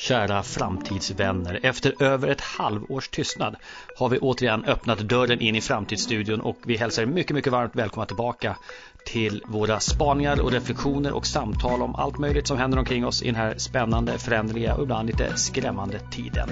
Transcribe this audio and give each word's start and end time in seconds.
Kära 0.00 0.42
framtidsvänner, 0.42 1.60
efter 1.62 2.02
över 2.02 2.28
ett 2.28 2.40
halvårs 2.40 3.08
tystnad 3.08 3.56
har 3.94 4.08
vi 4.08 4.18
återigen 4.18 4.64
öppnat 4.64 4.98
dörren 4.98 5.40
in 5.40 5.56
i 5.56 5.60
Framtidsstudion 5.60 6.40
och 6.40 6.58
vi 6.66 6.76
hälsar 6.76 7.02
er 7.02 7.06
mycket, 7.06 7.34
mycket 7.34 7.52
varmt 7.52 7.76
välkomna 7.76 8.06
tillbaka 8.06 8.56
till 9.04 9.42
våra 9.46 9.80
spaningar 9.80 10.40
och 10.40 10.52
reflektioner 10.52 11.12
och 11.12 11.26
samtal 11.26 11.82
om 11.82 11.94
allt 11.94 12.18
möjligt 12.18 12.46
som 12.46 12.58
händer 12.58 12.78
omkring 12.78 13.06
oss 13.06 13.22
i 13.22 13.26
den 13.26 13.34
här 13.34 13.54
spännande, 13.58 14.18
föränderliga 14.18 14.74
och 14.74 14.82
ibland 14.82 15.06
lite 15.06 15.36
skrämmande 15.36 15.98
tiden. 15.98 16.50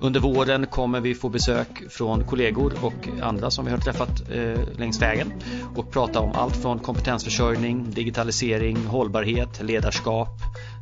Under 0.00 0.20
våren 0.20 0.66
kommer 0.66 1.00
vi 1.00 1.14
få 1.14 1.28
besök 1.28 1.90
från 1.90 2.24
kollegor 2.24 2.72
och 2.82 3.08
andra 3.22 3.50
som 3.50 3.64
vi 3.64 3.70
har 3.70 3.78
träffat 3.78 4.30
eh, 4.30 4.78
längs 4.78 5.02
vägen 5.02 5.32
och 5.76 5.92
prata 5.92 6.20
om 6.20 6.32
allt 6.32 6.56
från 6.56 6.78
kompetensförsörjning, 6.78 7.90
digitalisering, 7.90 8.86
hållbarhet, 8.86 9.62
ledarskap, 9.62 10.28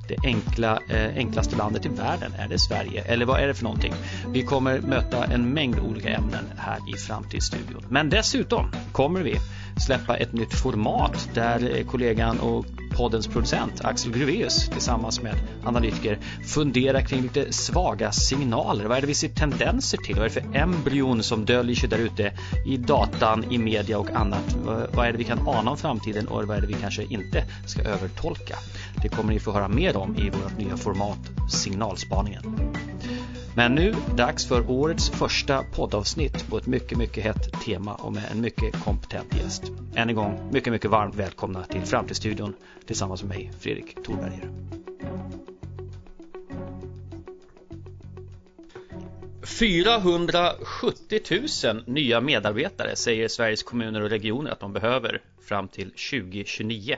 det 0.09 0.17
enkla, 0.25 0.79
eh, 0.89 1.17
enklaste 1.17 1.57
landet 1.57 1.87
i 1.87 1.89
världen? 1.89 2.33
Är 2.39 2.49
det 2.49 2.59
Sverige? 2.59 3.03
Eller 3.03 3.27
vad 3.27 3.41
är 3.41 3.47
det 3.47 3.55
för 3.55 3.65
någonting? 3.65 3.93
Vi 4.29 4.43
kommer 4.43 4.81
möta 4.81 5.25
en 5.25 5.55
mängd 5.55 5.79
olika 5.79 6.09
ämnen 6.09 6.45
här 6.57 6.79
i 6.95 6.99
Framtidsstudion. 6.99 7.85
Men 7.89 8.11
dessutom 8.11 8.73
kommer 8.93 9.21
vi 9.21 9.39
släppa 9.77 10.17
ett 10.17 10.33
nytt 10.33 10.55
format 10.55 11.29
där 11.35 11.77
eh, 11.77 11.87
kollegan 11.87 12.41
och 12.41 12.67
poddens 12.97 13.27
producent 13.27 13.85
Axel 13.85 14.13
Gruveus 14.13 14.69
tillsammans 14.69 15.23
med 15.23 15.35
analytiker 15.65 16.19
funderar 16.47 17.01
kring 17.01 17.23
lite 17.23 17.53
svaga 17.53 18.13
signaler. 18.13 18.85
Vad 18.85 18.97
är 18.97 19.01
det 19.01 19.07
vi 19.07 19.15
ser 19.15 19.29
tendenser 19.29 19.99
till? 19.99 20.15
Vad 20.15 20.25
är 20.25 20.29
det 20.29 20.41
för 20.41 20.57
embryon 20.57 21.23
som 21.23 21.45
döljer 21.45 21.77
sig 21.77 21.89
där 21.89 21.99
ute 21.99 22.33
i 22.67 22.77
datan, 22.77 23.45
i 23.51 23.59
media 23.59 23.99
och 23.99 24.11
annat? 24.11 24.57
Vad 24.93 25.07
är 25.07 25.13
det 25.13 25.19
vi 25.19 25.25
kan 25.25 25.49
ana 25.49 25.71
om 25.71 25.77
framtiden 25.77 26.29
och 26.29 26.45
vad 26.45 26.57
är 26.57 26.61
det 26.61 26.67
vi 26.67 26.77
kanske 26.81 27.05
inte 27.05 27.45
ska 27.67 27.83
övertolka? 27.83 28.57
Det 29.03 29.09
kommer 29.09 29.33
ni 29.33 29.41
få 29.41 29.53
höra 29.53 29.69
mer 29.69 29.97
om 29.97 30.17
i 30.17 30.31
vårt 30.31 30.59
nya 30.59 30.77
format 30.77 31.19
Signalspaningen. 31.51 32.43
Men 33.57 33.75
nu 33.75 33.95
dags 34.17 34.49
för 34.49 34.71
årets 34.71 35.11
första 35.11 35.63
poddavsnitt 35.63 36.49
på 36.49 36.59
ett 36.59 36.67
mycket, 36.67 36.99
mycket 36.99 37.25
hett 37.25 37.53
tema 37.65 37.95
och 37.95 38.13
med 38.13 38.25
en 38.33 38.41
mycket 38.41 38.85
kompetent 38.85 39.35
gäst. 39.35 39.63
Än 39.95 40.09
en 40.09 40.15
gång 40.15 40.51
mycket, 40.53 40.73
mycket 40.73 40.91
varmt 40.91 41.15
välkomna 41.15 41.65
till 41.65 41.81
Framtidsstudion 41.81 42.55
tillsammans 42.87 43.23
med 43.23 43.29
mig, 43.29 43.53
Fredrik 43.61 44.05
Thorberger. 44.05 44.51
–470 49.43 51.75
000 51.75 51.83
nya 51.87 52.21
medarbetare 52.21 52.97
säger 52.97 53.29
Sveriges 53.29 53.63
kommuner 53.63 54.01
och 54.01 54.11
regioner 54.11 54.51
att 54.51 54.61
de 54.61 54.73
behöver 54.73 55.23
fram 55.49 55.69
till 55.69 55.91
2029 55.91 56.97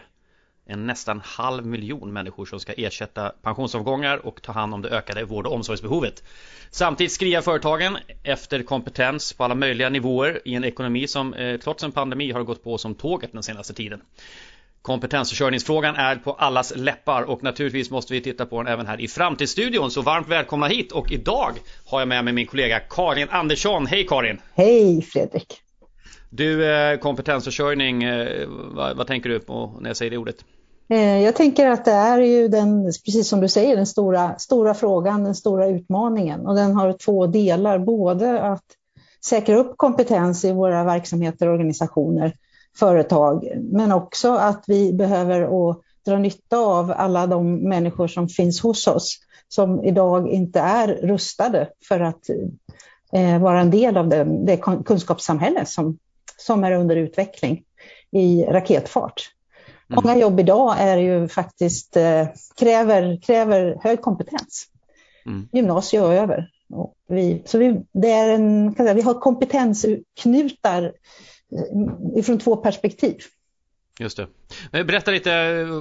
en 0.67 0.87
nästan 0.87 1.21
halv 1.25 1.67
miljon 1.67 2.13
människor 2.13 2.47
som 2.47 2.61
ska 2.61 2.73
ersätta 2.73 3.33
pensionsavgångar 3.43 4.27
och 4.27 4.43
ta 4.43 4.53
hand 4.53 4.75
om 4.75 4.83
det 4.83 4.89
ökade 4.89 5.25
vård 5.25 5.47
och 5.47 5.53
omsorgsbehovet. 5.53 6.23
Samtidigt 6.71 7.13
skriar 7.13 7.41
företagen 7.41 7.99
efter 8.23 8.63
kompetens 8.63 9.33
på 9.33 9.45
alla 9.45 9.55
möjliga 9.55 9.89
nivåer 9.89 10.41
i 10.45 10.55
en 10.55 10.65
ekonomi 10.65 11.07
som 11.07 11.35
eh, 11.35 11.61
trots 11.61 11.85
en 11.85 11.93
pandemi 11.93 12.33
har 12.33 12.43
gått 12.43 12.65
på 12.65 12.79
som 12.79 12.95
tåget 12.95 13.33
den 13.33 13.43
senaste 13.43 13.75
tiden. 13.75 14.01
Kompetensförsörjningsfrågan 14.83 15.97
är 15.97 16.17
på 16.17 16.33
allas 16.33 16.73
läppar 16.77 17.23
och 17.23 17.43
naturligtvis 17.43 17.91
måste 17.91 18.13
vi 18.13 18.21
titta 18.21 18.47
på 18.47 18.63
den 18.63 18.73
även 18.73 18.87
här 18.87 19.01
i 19.01 19.09
Framtidsstudion. 19.09 19.91
Så 19.91 20.03
varmt 20.03 20.29
välkomna 20.29 20.67
hit 20.67 20.93
och 20.93 21.13
idag 21.13 21.53
har 21.87 22.01
jag 22.01 22.09
med 22.09 22.25
mig 22.25 22.33
min 22.33 22.47
kollega 22.47 22.81
Karin 22.81 23.29
Andersson. 23.31 23.87
Hej 23.87 24.07
Karin! 24.07 24.41
Hej 24.55 25.03
Fredrik! 25.03 25.63
Du, 26.31 26.71
eh, 26.71 26.99
kompetensförsörjning, 26.99 28.03
eh, 28.03 28.47
vad, 28.49 28.97
vad 28.97 29.07
tänker 29.07 29.31
du 29.31 29.41
på 29.41 29.79
när 29.81 29.91
jag 29.91 29.97
säger 29.97 30.11
det 30.11 30.19
ordet? 30.19 30.45
Eh, 30.89 31.23
jag 31.23 31.37
tänker 31.37 31.71
att 31.71 31.85
det 31.85 31.93
är 31.93 32.19
ju 32.19 32.49
den, 32.49 32.85
precis 32.85 33.29
som 33.29 33.41
du 33.41 33.49
säger, 33.49 33.77
den 33.77 33.87
stora, 33.87 34.39
stora 34.39 34.75
frågan, 34.75 35.25
den 35.25 35.35
stora 35.35 35.67
utmaningen. 35.67 36.47
Och 36.47 36.55
den 36.55 36.75
har 36.75 36.93
två 36.93 37.27
delar, 37.27 37.79
både 37.79 38.43
att 38.43 38.65
säkra 39.25 39.57
upp 39.57 39.77
kompetens 39.77 40.45
i 40.45 40.53
våra 40.53 40.85
verksamheter, 40.85 41.49
organisationer, 41.49 42.33
företag, 42.79 43.49
men 43.63 43.93
också 43.93 44.35
att 44.35 44.65
vi 44.67 44.93
behöver 44.93 45.71
att 45.71 45.81
dra 46.07 46.19
nytta 46.19 46.59
av 46.59 46.93
alla 46.97 47.27
de 47.27 47.69
människor 47.69 48.09
som 48.09 48.29
finns 48.29 48.61
hos 48.61 48.87
oss, 48.87 49.19
som 49.49 49.85
idag 49.85 50.29
inte 50.29 50.61
är 50.61 50.89
rustade 50.89 51.69
för 51.89 52.01
att 52.01 52.31
eh, 53.13 53.39
vara 53.39 53.61
en 53.61 53.71
del 53.71 53.97
av 53.97 54.09
det, 54.09 54.25
det 54.25 54.57
kunskapssamhälle 54.85 55.67
som, 55.67 55.99
som 56.37 56.65
är 56.65 56.73
under 56.73 56.97
utveckling 56.97 57.63
i 58.13 58.45
raketfart. 58.45 59.36
Mm. 59.91 60.03
Många 60.05 60.19
jobb 60.19 60.41
idag 60.41 60.77
är 60.79 60.97
ju 60.97 61.29
faktiskt, 61.29 61.97
eh, 61.97 62.27
kräver, 62.59 63.21
kräver 63.23 63.79
hög 63.83 64.01
kompetens. 64.01 64.67
Mm. 65.27 65.49
Gymnasiet 65.53 66.03
och 66.03 66.15
över. 66.15 66.51
Och 66.73 66.95
vi, 67.09 67.43
så 67.47 67.59
vi, 67.59 67.83
det 67.93 68.11
är 68.11 68.35
en, 68.35 68.75
säga, 68.75 68.95
vi 68.95 69.03
har 69.03 69.15
kompetensknutar 69.15 70.83
eh, 70.83 72.19
ifrån 72.19 72.39
två 72.39 72.57
perspektiv. 72.57 73.17
Just 74.01 74.17
det. 74.17 74.27
Berätta 74.85 75.11
lite 75.11 75.31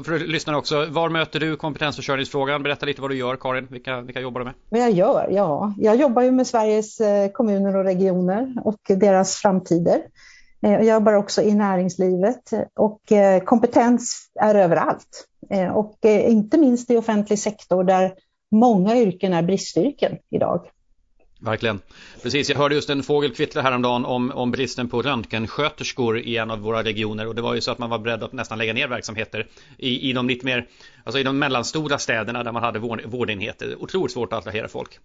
för 0.05 0.19
lyssnarna 0.19 0.57
också. 0.57 0.85
Var 0.85 1.09
möter 1.09 1.39
du 1.39 1.55
kompetensförsörjningsfrågan? 1.55 2.63
Berätta 2.63 2.85
lite 2.85 3.01
vad 3.01 3.11
du 3.11 3.17
gör 3.17 3.35
Karin. 3.35 3.67
Vilka, 3.71 4.01
vilka 4.01 4.19
jobbar 4.21 4.39
du 4.39 4.45
med? 4.45 4.53
Vad 4.69 4.81
jag 4.81 4.91
gör? 4.91 5.29
Ja, 5.31 5.73
jag 5.77 5.95
jobbar 5.95 6.21
ju 6.21 6.31
med 6.31 6.47
Sveriges 6.47 7.01
eh, 7.01 7.31
kommuner 7.31 7.75
och 7.75 7.83
regioner 7.83 8.53
och 8.63 8.79
deras 8.87 9.35
framtider. 9.35 10.01
Eh, 10.61 10.71
jag 10.71 10.85
jobbar 10.85 11.13
också 11.13 11.41
i 11.41 11.53
näringslivet 11.53 12.53
eh, 12.53 12.61
och 12.75 13.11
eh, 13.11 13.43
kompetens 13.43 14.29
är 14.41 14.55
överallt. 14.55 15.27
Och 15.73 15.97
inte 16.03 16.57
minst 16.57 16.91
i 16.91 16.97
offentlig 16.97 17.39
sektor 17.39 17.83
där 17.83 18.13
många 18.51 18.97
yrken 18.97 19.33
är 19.33 19.41
bristyrken 19.41 20.17
idag. 20.29 20.67
Verkligen. 21.39 21.79
Precis, 22.23 22.49
jag 22.49 22.57
hörde 22.57 22.75
just 22.75 22.89
en 22.89 23.03
fågel 23.03 23.35
kvittra 23.35 23.61
häromdagen 23.61 24.05
om, 24.05 24.31
om 24.31 24.51
bristen 24.51 24.89
på 24.89 25.01
röntgensköterskor 25.01 26.19
i 26.19 26.37
en 26.37 26.51
av 26.51 26.59
våra 26.59 26.83
regioner 26.83 27.27
och 27.27 27.35
det 27.35 27.41
var 27.41 27.53
ju 27.53 27.61
så 27.61 27.71
att 27.71 27.77
man 27.77 27.89
var 27.89 27.99
beredd 27.99 28.23
att 28.23 28.33
nästan 28.33 28.57
lägga 28.57 28.73
ner 28.73 28.87
verksamheter 28.87 29.47
i, 29.77 30.09
i 30.09 30.13
de 30.13 30.27
lite 30.27 30.45
mer, 30.45 30.67
alltså 31.03 31.19
i 31.19 31.23
de 31.23 31.39
mellanstora 31.39 31.97
städerna 31.97 32.43
där 32.43 32.51
man 32.51 32.63
hade 32.63 32.79
vård, 32.79 33.01
vårdenheter. 33.05 33.75
Otroligt 33.83 34.11
svårt 34.11 34.33
att 34.33 34.39
attrahera 34.39 34.67
folk. 34.67 34.99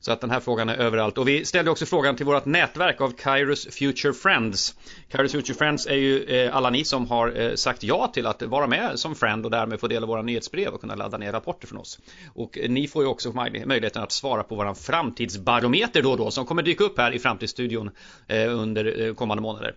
Så 0.00 0.12
att 0.12 0.20
den 0.20 0.30
här 0.30 0.40
frågan 0.40 0.68
är 0.68 0.76
överallt. 0.76 1.18
Och 1.18 1.28
vi 1.28 1.44
ställde 1.44 1.70
också 1.70 1.86
frågan 1.86 2.16
till 2.16 2.26
vårt 2.26 2.44
nätverk 2.44 3.00
av 3.00 3.10
Kairos 3.10 3.66
Future 3.70 4.12
Friends. 4.12 4.74
Kairos 5.08 5.32
Future 5.32 5.54
Friends 5.54 5.86
är 5.86 5.94
ju 5.94 6.24
eh, 6.24 6.56
alla 6.56 6.70
ni 6.70 6.84
som 6.84 7.06
har 7.06 7.40
eh, 7.40 7.54
sagt 7.54 7.82
ja 7.82 8.10
till 8.14 8.26
att 8.26 8.42
vara 8.42 8.66
med 8.66 8.98
som 8.98 9.14
friend 9.14 9.44
och 9.44 9.50
därmed 9.50 9.80
få 9.80 9.88
del 9.88 10.02
av 10.02 10.08
våra 10.08 10.22
nyhetsbrev 10.22 10.68
och 10.68 10.80
kunna 10.80 10.94
ladda 10.94 11.18
ner 11.18 11.32
rapporter 11.32 11.66
från 11.66 11.78
oss. 11.78 11.98
Och 12.34 12.58
eh, 12.58 12.70
ni 12.70 12.88
får 12.88 13.02
ju 13.02 13.08
också 13.08 13.32
möjligheten 13.32 14.02
att 14.02 14.12
svara 14.12 14.42
på 14.42 14.54
våran 14.54 14.74
framtidsbarometer 14.74 16.02
då 16.02 16.10
och 16.10 16.18
då 16.18 16.30
som 16.30 16.46
kommer 16.46 16.62
dyka 16.62 16.84
upp 16.84 16.98
här 16.98 17.12
i 17.12 17.18
Framtidsstudion 17.18 17.90
under 18.28 19.14
kommande 19.14 19.42
månader. 19.42 19.74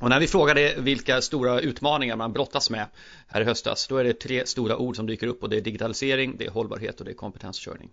Och 0.00 0.08
när 0.08 0.20
vi 0.20 0.26
frågade 0.26 0.74
vilka 0.78 1.20
stora 1.20 1.60
utmaningar 1.60 2.16
man 2.16 2.32
brottas 2.32 2.70
med 2.70 2.86
här 3.26 3.40
i 3.40 3.44
höstas, 3.44 3.88
då 3.88 3.96
är 3.96 4.04
det 4.04 4.20
tre 4.20 4.46
stora 4.46 4.76
ord 4.76 4.96
som 4.96 5.06
dyker 5.06 5.26
upp 5.26 5.42
och 5.42 5.48
det 5.48 5.56
är 5.56 5.60
digitalisering, 5.60 6.36
det 6.38 6.46
är 6.46 6.50
hållbarhet 6.50 6.98
och 6.98 7.04
det 7.04 7.12
är 7.12 7.14
kompetensförsörjning. 7.14 7.90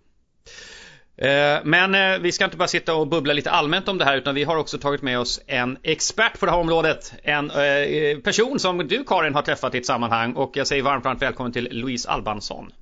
Eh, 1.16 1.58
men 1.64 1.94
eh, 1.94 2.18
vi 2.18 2.32
ska 2.32 2.44
inte 2.44 2.56
bara 2.56 2.68
sitta 2.68 2.94
och 2.94 3.08
bubbla 3.08 3.32
lite 3.32 3.50
allmänt 3.50 3.88
om 3.88 3.98
det 3.98 4.04
här 4.04 4.16
utan 4.16 4.34
vi 4.34 4.44
har 4.44 4.56
också 4.56 4.78
tagit 4.78 5.02
med 5.02 5.18
oss 5.18 5.40
en 5.46 5.78
expert 5.82 6.40
på 6.40 6.46
det 6.46 6.52
här 6.52 6.58
området. 6.58 7.12
En 7.22 7.50
eh, 7.50 8.18
person 8.18 8.58
som 8.58 8.78
du 8.78 9.04
Karin 9.04 9.34
har 9.34 9.42
träffat 9.42 9.74
i 9.74 9.78
ett 9.78 9.86
sammanhang 9.86 10.32
och 10.32 10.56
jag 10.56 10.66
säger 10.66 10.82
varmt, 10.82 11.04
varmt 11.04 11.22
välkommen 11.22 11.52
till 11.52 11.68
Louise 11.70 12.08
Albansson. 12.08 12.72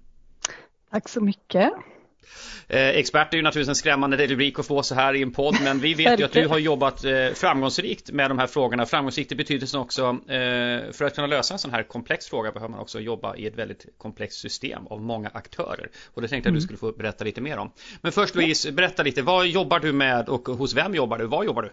Tack 0.91 1.09
så 1.09 1.21
mycket. 1.21 1.73
Eh, 2.69 2.89
expert 2.89 3.33
är 3.33 3.37
ju 3.37 3.43
naturligtvis 3.43 3.69
en 3.69 3.75
skrämmande 3.75 4.27
rubrik 4.27 4.59
att 4.59 4.67
få 4.67 4.83
så 4.83 4.95
här 4.95 5.15
i 5.15 5.23
en 5.23 5.33
podd 5.33 5.57
men 5.65 5.81
vi 5.81 5.95
vet 5.95 6.21
ju 6.21 6.25
att 6.25 6.33
du 6.33 6.47
har 6.47 6.59
jobbat 6.59 7.05
eh, 7.05 7.29
framgångsrikt 7.35 8.11
med 8.11 8.31
de 8.31 8.39
här 8.39 8.47
frågorna. 8.47 8.87
Framgångsrikt 8.87 9.33
i 9.33 9.35
betydelsen 9.35 9.81
också 9.81 10.03
eh, 10.29 10.93
för 10.93 11.05
att 11.05 11.15
kunna 11.15 11.27
lösa 11.27 11.55
en 11.55 11.59
sån 11.59 11.71
här 11.71 11.83
komplex 11.83 12.27
fråga 12.27 12.53
behöver 12.53 12.71
man 12.71 12.81
också 12.81 13.01
jobba 13.01 13.37
i 13.37 13.47
ett 13.47 13.57
väldigt 13.57 13.87
komplext 13.99 14.41
system 14.41 14.87
av 14.87 15.01
många 15.01 15.31
aktörer. 15.35 15.91
Och 16.15 16.23
det 16.23 16.29
tänkte 16.29 16.49
jag 16.49 16.53
att 16.53 16.61
du 16.61 16.65
mm. 16.65 16.79
skulle 16.79 16.79
få 16.79 16.93
berätta 16.93 17.25
lite 17.25 17.41
mer 17.41 17.59
om. 17.59 17.71
Men 18.01 18.13
först 18.13 18.35
Louise, 18.35 18.73
berätta 18.73 19.03
lite. 19.03 19.23
Vad 19.23 19.47
jobbar 19.47 19.81
du 19.81 19.93
med 19.93 20.29
och 20.29 20.49
hos 20.49 20.75
vem 20.75 20.95
jobbar 20.95 21.19
du? 21.19 21.27
Var 21.27 21.45
jobbar 21.45 21.63
du? 21.63 21.73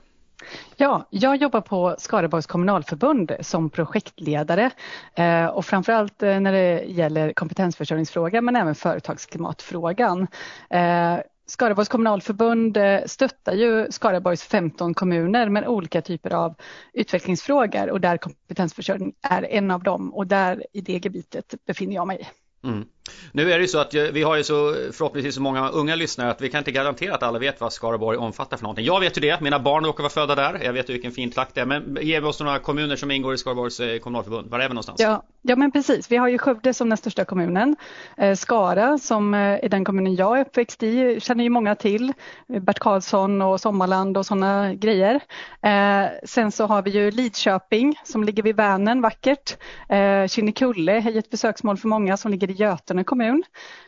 Ja, 0.78 1.08
jag 1.10 1.36
jobbar 1.36 1.62
på 1.62 1.96
Skaraborgs 1.98 2.48
kommunalförbund 2.48 3.32
som 3.42 3.70
projektledare 3.70 4.72
eh, 5.16 5.46
och 5.46 5.66
framförallt 5.66 6.24
eh, 6.24 6.40
när 6.40 6.52
det 6.52 6.84
gäller 6.84 7.34
kompetensförsörjningsfrågan 7.34 8.46
men 8.46 8.56
även 8.56 8.76
företagsklimatfrågan. 8.76 10.28
Eh, 10.70 11.18
Skaraborgs 11.46 11.90
kommunalförbund 11.90 12.78
stöttar 13.06 13.54
ju 13.54 13.92
Skaraborgs 13.92 14.44
15 14.44 14.94
kommuner 14.94 15.50
med 15.50 15.68
olika 15.68 16.02
typer 16.02 16.34
av 16.34 16.56
utvecklingsfrågor 16.94 17.90
och 17.90 18.02
där 18.02 18.18
kompetensförsörjning 18.18 19.14
är 19.22 19.44
en 19.44 19.72
av 19.72 19.84
dem 19.84 20.14
och 20.14 20.28
där 20.28 20.66
i 20.74 20.82
det 20.82 21.06
gebitet 21.06 21.56
befinner 21.66 21.96
jag 21.96 22.08
mig. 22.08 22.30
Mm. 22.64 22.86
Nu 23.32 23.52
är 23.52 23.58
det 23.58 23.62
ju 23.62 23.68
så 23.68 23.80
att 23.80 23.94
eh, 23.94 24.04
vi 24.04 24.24
har 24.24 24.36
ju 24.36 24.44
så 24.44 24.70
eh, 24.70 24.92
förhoppningsvis 24.92 25.36
så 25.36 25.42
många 25.42 25.70
unga 25.70 25.96
lyssnare 25.96 26.32
att 26.32 26.42
vi 26.42 26.50
kan 26.50 26.58
inte 26.58 26.72
garantera 26.72 27.16
att 27.16 27.24
alla 27.24 27.40
vet 27.40 27.62
vad 27.62 27.74
Skaraborg 27.74 28.18
omfattar 28.18 28.58
för 28.58 28.64
någonting. 28.64 28.86
Jag 28.86 29.00
vet 29.00 29.18
ju 29.18 29.22
det, 29.22 29.42
mina 29.42 29.60
barn 29.60 29.86
råkar 29.86 30.04
vara 30.04 30.14
födda 30.14 30.36
där. 30.36 30.64
Jag 30.64 30.74
vet 30.74 30.90
ju 30.90 30.94
vilken 30.94 31.12
fin 31.12 31.32
trakt 31.32 31.56
det 31.56 31.62
är. 31.62 31.66
Men 31.66 31.98
ge 32.02 32.22
oss 32.22 32.40
några 32.40 32.60
kommuner 32.60 32.96
som 32.96 33.12
ingår 33.12 33.34
i 33.34 33.38
Skaraborgs 33.38 33.80
eh, 33.80 34.00
kommunalförbund. 34.00 34.50
Var 34.50 34.60
är 34.60 34.68
vi 34.68 34.74
någonstans? 34.74 35.00
Ja, 35.02 35.24
Ja 35.42 35.56
men 35.56 35.72
precis, 35.72 36.12
vi 36.12 36.18
har 36.18 36.28
ju 36.28 36.38
Skövde 36.38 36.74
som 36.74 36.90
den 36.90 36.98
största 36.98 37.26
kommunen. 37.26 37.76
Eh, 38.18 38.36
Skara 38.36 38.98
som 38.98 39.34
eh, 39.34 39.40
är 39.40 39.70
den 39.70 39.86
kommunen 39.86 40.16
jag 40.16 40.38
är 40.38 40.42
uppväxt 40.42 40.84
i 40.84 41.20
känner 41.20 41.44
ju 41.44 41.50
många 41.50 41.76
till. 41.76 42.14
Bert 42.48 42.80
Karlsson 42.80 43.42
och 43.42 43.62
Sommarland 43.62 44.18
och 44.18 44.26
sådana 44.26 44.74
grejer. 44.74 45.20
Eh, 45.62 46.06
sen 46.24 46.52
så 46.52 46.66
har 46.66 46.82
vi 46.82 46.92
ju 46.92 47.12
Lidköping 47.12 48.00
som 48.04 48.24
ligger 48.24 48.44
vid 48.44 48.56
Vänern, 48.56 49.02
vackert. 49.02 49.58
Eh, 49.90 50.28
Kinnekulle 50.28 50.94
är 50.94 51.18
ett 51.18 51.30
besöksmål 51.30 51.78
för 51.78 51.88
många 51.88 52.18
som 52.18 52.32
ligger 52.32 52.50
i 52.50 52.54
Götene 52.54 53.04
kommun. 53.04 53.44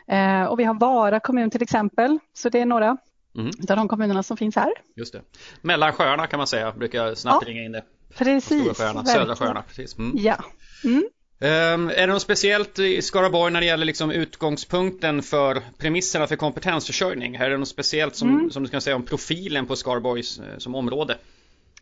Eh, 0.07 0.43
och 0.43 0.59
vi 0.59 0.63
har 0.63 0.73
Vara 0.73 1.19
kommun 1.19 1.49
till 1.49 1.63
exempel, 1.63 2.19
så 2.33 2.49
det 2.49 2.59
är 2.59 2.65
några 2.65 2.97
mm. 3.37 3.51
av 3.69 3.75
de 3.75 3.87
kommunerna 3.87 4.23
som 4.23 4.37
finns 4.37 4.55
här. 4.55 4.71
Just 4.95 5.13
det. 5.13 5.21
Mellan 5.61 5.93
sjöarna 5.93 6.27
kan 6.27 6.37
man 6.37 6.47
säga, 6.47 6.71
brukar 6.71 7.05
jag 7.05 7.17
snabbt 7.17 7.43
ja, 7.47 7.49
ringa 7.49 7.63
in 7.63 7.71
det. 7.71 7.83
Precis. 8.17 8.77
Sjöarna, 8.77 9.05
södra 9.05 9.35
sjöarna. 9.35 9.61
Precis. 9.61 9.97
Mm. 9.97 10.11
Ja. 10.17 10.35
Mm. 10.83 11.03
Um, 11.43 11.89
är 11.89 12.07
det 12.07 12.13
något 12.13 12.21
speciellt 12.21 12.79
i 12.79 13.01
Skaraborg 13.01 13.53
när 13.53 13.59
det 13.59 13.65
gäller 13.65 13.85
liksom 13.85 14.11
utgångspunkten 14.11 15.21
för 15.21 15.61
premisserna 15.77 16.27
för 16.27 16.35
kompetensförsörjning? 16.35 17.35
Är 17.35 17.49
det 17.49 17.57
något 17.57 17.67
speciellt 17.67 18.15
som, 18.15 18.29
mm. 18.29 18.51
som 18.51 18.63
du 18.63 18.69
kan 18.69 18.81
säga 18.81 18.95
om 18.95 19.05
profilen 19.05 19.65
på 19.65 19.75
Skaraborg 19.75 20.19
eh, 20.19 20.57
som 20.57 20.75
område? 20.75 21.17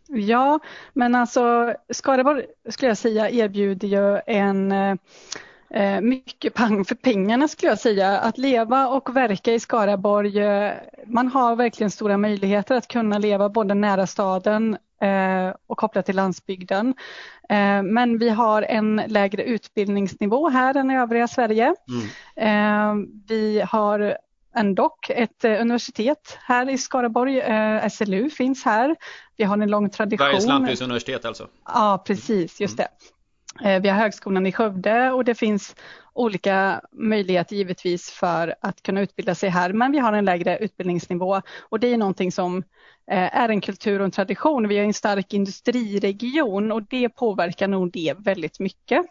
Ja, 0.08 0.60
men 0.92 1.14
alltså 1.14 1.74
Skaraborg 1.90 2.44
skulle 2.68 2.90
jag 2.90 2.98
säga 2.98 3.30
erbjuder 3.30 3.88
ju 3.88 4.20
en 4.26 4.72
eh, 4.72 4.94
mycket 6.02 6.54
pang 6.54 6.84
för 6.84 6.94
pengarna 6.94 7.48
skulle 7.48 7.72
jag 7.72 7.78
säga. 7.78 8.18
Att 8.18 8.38
leva 8.38 8.88
och 8.88 9.16
verka 9.16 9.54
i 9.54 9.60
Skaraborg, 9.60 10.38
eh, 10.38 10.72
man 11.06 11.28
har 11.28 11.56
verkligen 11.56 11.90
stora 11.90 12.16
möjligheter 12.16 12.74
att 12.74 12.88
kunna 12.88 13.18
leva 13.18 13.48
både 13.48 13.74
nära 13.74 14.06
staden 14.06 14.76
eh, 15.00 15.54
och 15.66 15.78
kopplat 15.78 16.06
till 16.06 16.16
landsbygden. 16.16 16.94
Eh, 17.48 17.82
men 17.82 18.18
vi 18.18 18.28
har 18.28 18.62
en 18.62 19.02
lägre 19.06 19.42
utbildningsnivå 19.42 20.48
här 20.48 20.76
än 20.76 20.90
i 20.90 20.96
övriga 20.96 21.28
Sverige. 21.28 21.74
Mm. 21.88 23.06
Vi 23.28 23.60
har 23.60 24.16
ändå 24.54 24.96
ett 25.08 25.44
universitet 25.44 26.38
här 26.40 26.70
i 26.70 26.78
Skaraborg. 26.78 27.42
SLU 27.90 28.30
finns 28.30 28.64
här. 28.64 28.96
Vi 29.36 29.44
har 29.44 29.58
en 29.58 29.70
lång 29.70 29.90
tradition. 29.90 30.26
Sveriges 30.26 30.46
lantbruksuniversitet 30.46 31.24
alltså? 31.24 31.48
Ja, 31.64 32.02
precis, 32.06 32.60
just 32.60 32.78
mm. 32.78 32.88
det. 32.98 33.19
Eh, 33.62 33.82
vi 33.82 33.88
har 33.88 33.96
Högskolan 33.96 34.46
i 34.46 34.52
Skövde 34.52 35.10
och 35.10 35.24
det 35.24 35.34
finns 35.34 35.76
olika 36.12 36.80
möjligheter 36.92 37.56
givetvis 37.56 38.10
för 38.10 38.54
att 38.60 38.82
kunna 38.82 39.00
utbilda 39.00 39.34
sig 39.34 39.48
här, 39.48 39.72
men 39.72 39.92
vi 39.92 39.98
har 39.98 40.12
en 40.12 40.24
lägre 40.24 40.58
utbildningsnivå 40.58 41.42
och 41.60 41.80
det 41.80 41.92
är 41.92 41.96
någonting 41.96 42.32
som 42.32 42.58
eh, 43.10 43.36
är 43.36 43.48
en 43.48 43.60
kultur 43.60 43.98
och 43.98 44.04
en 44.04 44.10
tradition. 44.10 44.68
Vi 44.68 44.78
har 44.78 44.84
en 44.84 44.94
stark 44.94 45.34
industriregion 45.34 46.72
och 46.72 46.82
det 46.82 47.08
påverkar 47.08 47.68
nog 47.68 47.92
det 47.92 48.14
väldigt 48.18 48.60
mycket. 48.60 49.06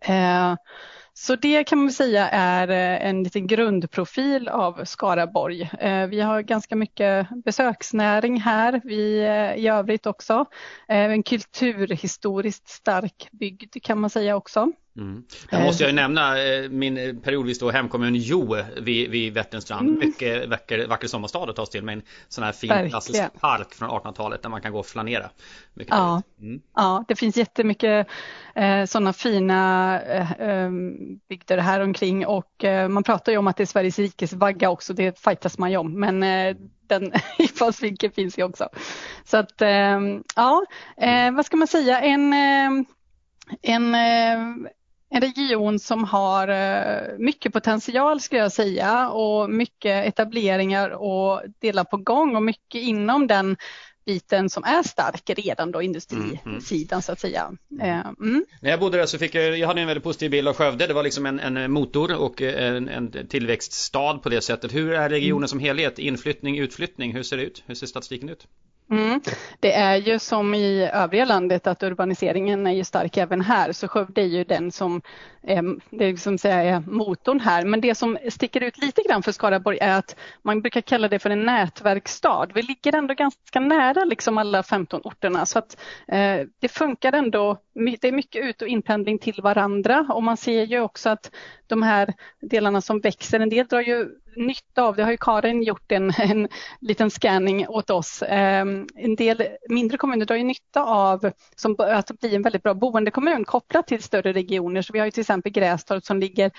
Eh, 0.00 0.54
så 1.14 1.36
det 1.36 1.64
kan 1.64 1.78
man 1.78 1.92
säga 1.92 2.28
är 2.28 2.68
eh, 2.68 3.08
en 3.08 3.22
liten 3.22 3.46
grundprofil 3.46 4.48
av 4.48 4.84
Skaraborg. 4.84 5.70
Eh, 5.78 6.06
vi 6.06 6.20
har 6.20 6.42
ganska 6.42 6.76
mycket 6.76 7.28
besöksnäring 7.44 8.40
här, 8.40 8.80
vi 8.84 9.20
eh, 9.20 9.64
i 9.64 9.68
övrigt 9.68 10.06
också. 10.06 10.44
En 10.88 11.22
kulturhistoriskt 11.22 12.68
stark 12.68 13.28
bygd 13.32 13.82
kan 13.82 14.00
man 14.00 14.10
säga 14.10 14.36
också. 14.36 14.72
Mm. 14.96 15.24
Jag 15.50 15.62
måste 15.62 15.84
jag 15.84 15.94
nämna 15.94 16.42
eh, 16.42 16.68
min 16.68 17.20
periodvis 17.20 17.58
då 17.58 17.70
hemkommun 17.70 18.14
Jo 18.14 18.56
vid, 18.76 19.10
vid 19.10 19.32
Vätternstrand. 19.32 19.88
Mm. 19.88 19.98
Mycket 19.98 20.48
vacker, 20.48 20.86
vacker 20.86 21.08
sommarstad 21.08 21.50
att 21.50 21.56
ta 21.56 21.66
sig 21.66 21.72
till 21.72 21.82
med 21.82 21.92
en 21.92 22.02
sån 22.28 22.44
här 22.44 22.52
fin 22.52 22.90
klassisk 22.90 23.40
park 23.40 23.74
från 23.74 23.90
1800-talet 23.90 24.42
där 24.42 24.50
man 24.50 24.60
kan 24.60 24.72
gå 24.72 24.78
och 24.78 24.86
flanera. 24.86 25.30
Mycket 25.74 25.94
ja. 25.94 26.22
Mm. 26.40 26.60
ja, 26.74 27.04
det 27.08 27.16
finns 27.16 27.36
jättemycket 27.36 28.06
eh, 28.54 28.84
sådana 28.84 29.12
fina 29.12 30.00
eh, 30.02 30.32
ehm, 30.40 31.18
bygder 31.28 31.58
här 31.58 31.80
omkring 31.80 32.26
och 32.26 32.64
eh, 32.64 32.88
man 32.88 33.02
pratar 33.02 33.32
ju 33.32 33.38
om 33.38 33.46
att 33.46 33.56
det 33.56 33.64
är 33.64 33.66
Sveriges 33.66 33.98
rikes 33.98 34.32
vagga 34.32 34.70
också. 34.70 34.92
Det 34.92 35.18
fightas 35.20 35.58
man 35.58 35.70
ju 35.70 35.76
om, 35.76 36.00
men 36.00 36.22
eh, 36.22 36.56
den 36.86 37.12
infallsvinkeln 37.38 38.12
finns 38.12 38.38
ju 38.38 38.42
också. 38.42 38.68
Så 39.24 39.36
att 39.36 39.62
ehm, 39.62 40.22
ja, 40.36 40.64
eh, 40.96 41.32
vad 41.32 41.46
ska 41.46 41.56
man 41.56 41.68
säga, 41.68 42.00
en 42.00 42.32
ehm, 42.32 42.84
en, 43.62 43.94
en 45.10 45.20
region 45.20 45.78
som 45.78 46.04
har 46.04 46.48
eh, 46.48 47.18
mycket 47.18 47.52
potential 47.52 48.20
skulle 48.20 48.40
jag 48.40 48.52
säga 48.52 49.08
och 49.08 49.50
mycket 49.50 50.06
etableringar 50.06 50.90
och 50.90 51.42
delar 51.58 51.84
på 51.84 51.96
gång 51.96 52.36
och 52.36 52.42
mycket 52.42 52.82
inom 52.82 53.26
den 53.26 53.56
biten 54.06 54.50
som 54.50 54.64
är 54.64 54.82
stark 54.82 55.30
redan 55.30 55.70
då, 55.70 55.82
industrisidan 55.82 56.38
mm, 56.44 56.60
mm. 56.90 57.02
så 57.02 57.12
att 57.12 57.20
säga. 57.20 57.52
Eh, 57.80 58.06
mm. 58.20 58.44
När 58.60 58.70
jag 58.70 58.80
bodde 58.80 58.98
där 58.98 59.06
så 59.06 59.18
fick 59.18 59.34
jag, 59.34 59.58
jag 59.58 59.68
hade 59.68 59.80
en 59.80 59.86
väldigt 59.86 60.04
positiv 60.04 60.30
bild 60.30 60.48
av 60.48 60.54
Skövde. 60.54 60.86
Det 60.86 60.94
var 60.94 61.02
liksom 61.02 61.26
en, 61.26 61.40
en 61.40 61.72
motor 61.72 62.20
och 62.20 62.42
en, 62.42 62.88
en, 62.88 63.28
tillväxtstad 63.28 64.18
på 64.22 64.28
det 64.28 64.40
sättet. 64.40 64.74
Hur 64.74 64.92
är 64.92 65.08
regionen 65.08 65.38
mm. 65.38 65.48
som 65.48 65.58
helhet? 65.58 65.98
Inflyttning, 65.98 66.58
utflyttning, 66.58 67.12
hur 67.12 67.22
ser 67.22 67.36
det 67.36 67.42
ut? 67.42 67.62
Hur 67.66 67.74
ser 67.74 67.86
statistiken 67.86 68.28
ut? 68.28 68.46
Mm. 68.90 69.20
Det 69.60 69.72
är 69.72 69.96
ju 69.96 70.18
som 70.18 70.54
i 70.54 70.90
övriga 70.92 71.24
landet 71.24 71.66
att 71.66 71.82
urbaniseringen 71.82 72.66
är 72.66 72.72
ju 72.72 72.84
stark 72.84 73.16
även 73.16 73.40
här, 73.40 73.72
så 73.72 73.88
Skövde 73.88 74.20
är 74.20 74.26
ju 74.26 74.44
den 74.44 74.72
som 74.72 75.02
eh, 75.42 75.58
är, 75.58 75.76
det 75.90 76.16
som 76.16 76.34
är 76.34 76.80
motorn 76.90 77.40
här. 77.40 77.64
Men 77.64 77.80
det 77.80 77.94
som 77.94 78.18
sticker 78.28 78.62
ut 78.62 78.78
lite 78.78 79.02
grann 79.02 79.22
för 79.22 79.32
Skaraborg 79.32 79.78
är 79.80 79.98
att 79.98 80.16
man 80.42 80.60
brukar 80.60 80.80
kalla 80.80 81.08
det 81.08 81.18
för 81.18 81.30
en 81.30 81.44
nätverksstad. 81.44 82.46
Vi 82.54 82.62
ligger 82.62 82.94
ändå 82.94 83.14
ganska 83.14 83.60
nära 83.60 84.04
liksom 84.04 84.38
alla 84.38 84.62
15 84.62 85.00
orterna 85.04 85.46
så 85.46 85.58
att 85.58 85.76
eh, 86.08 86.40
det 86.60 86.68
funkar 86.68 87.12
ändå. 87.12 87.56
Det 88.00 88.08
är 88.08 88.12
mycket 88.12 88.44
ut 88.44 88.62
och 88.62 88.68
inpendling 88.68 89.18
till 89.18 89.42
varandra 89.42 90.06
och 90.08 90.22
man 90.22 90.36
ser 90.36 90.62
ju 90.62 90.80
också 90.80 91.08
att 91.10 91.30
de 91.66 91.82
här 91.82 92.14
delarna 92.40 92.80
som 92.80 93.00
växer, 93.00 93.40
en 93.40 93.48
del 93.50 93.66
drar 93.66 93.80
ju 93.80 94.08
nytta 94.36 94.82
av, 94.82 94.96
det 94.96 95.02
har 95.02 95.10
ju 95.10 95.16
Karin 95.16 95.62
gjort 95.62 95.92
en, 95.92 96.12
en 96.18 96.48
liten 96.80 97.10
scanning 97.10 97.68
åt 97.68 97.90
oss. 97.90 98.22
Um, 98.22 98.88
en 98.96 99.16
del 99.16 99.42
mindre 99.68 99.98
kommuner 99.98 100.26
drar 100.26 100.36
ju 100.36 100.44
nytta 100.44 100.84
av 100.84 101.32
som, 101.56 101.76
att 101.78 102.20
bli 102.20 102.34
en 102.34 102.42
väldigt 102.42 102.62
bra 102.62 102.74
boendekommun 102.74 103.44
kopplat 103.44 103.86
till 103.86 104.02
större 104.02 104.32
regioner. 104.32 104.82
Så 104.82 104.92
vi 104.92 104.98
har 104.98 105.06
ju 105.06 105.10
till 105.10 105.20
exempel 105.20 105.52
Grästorp 105.52 106.04
som 106.04 106.20
ligger 106.20 106.50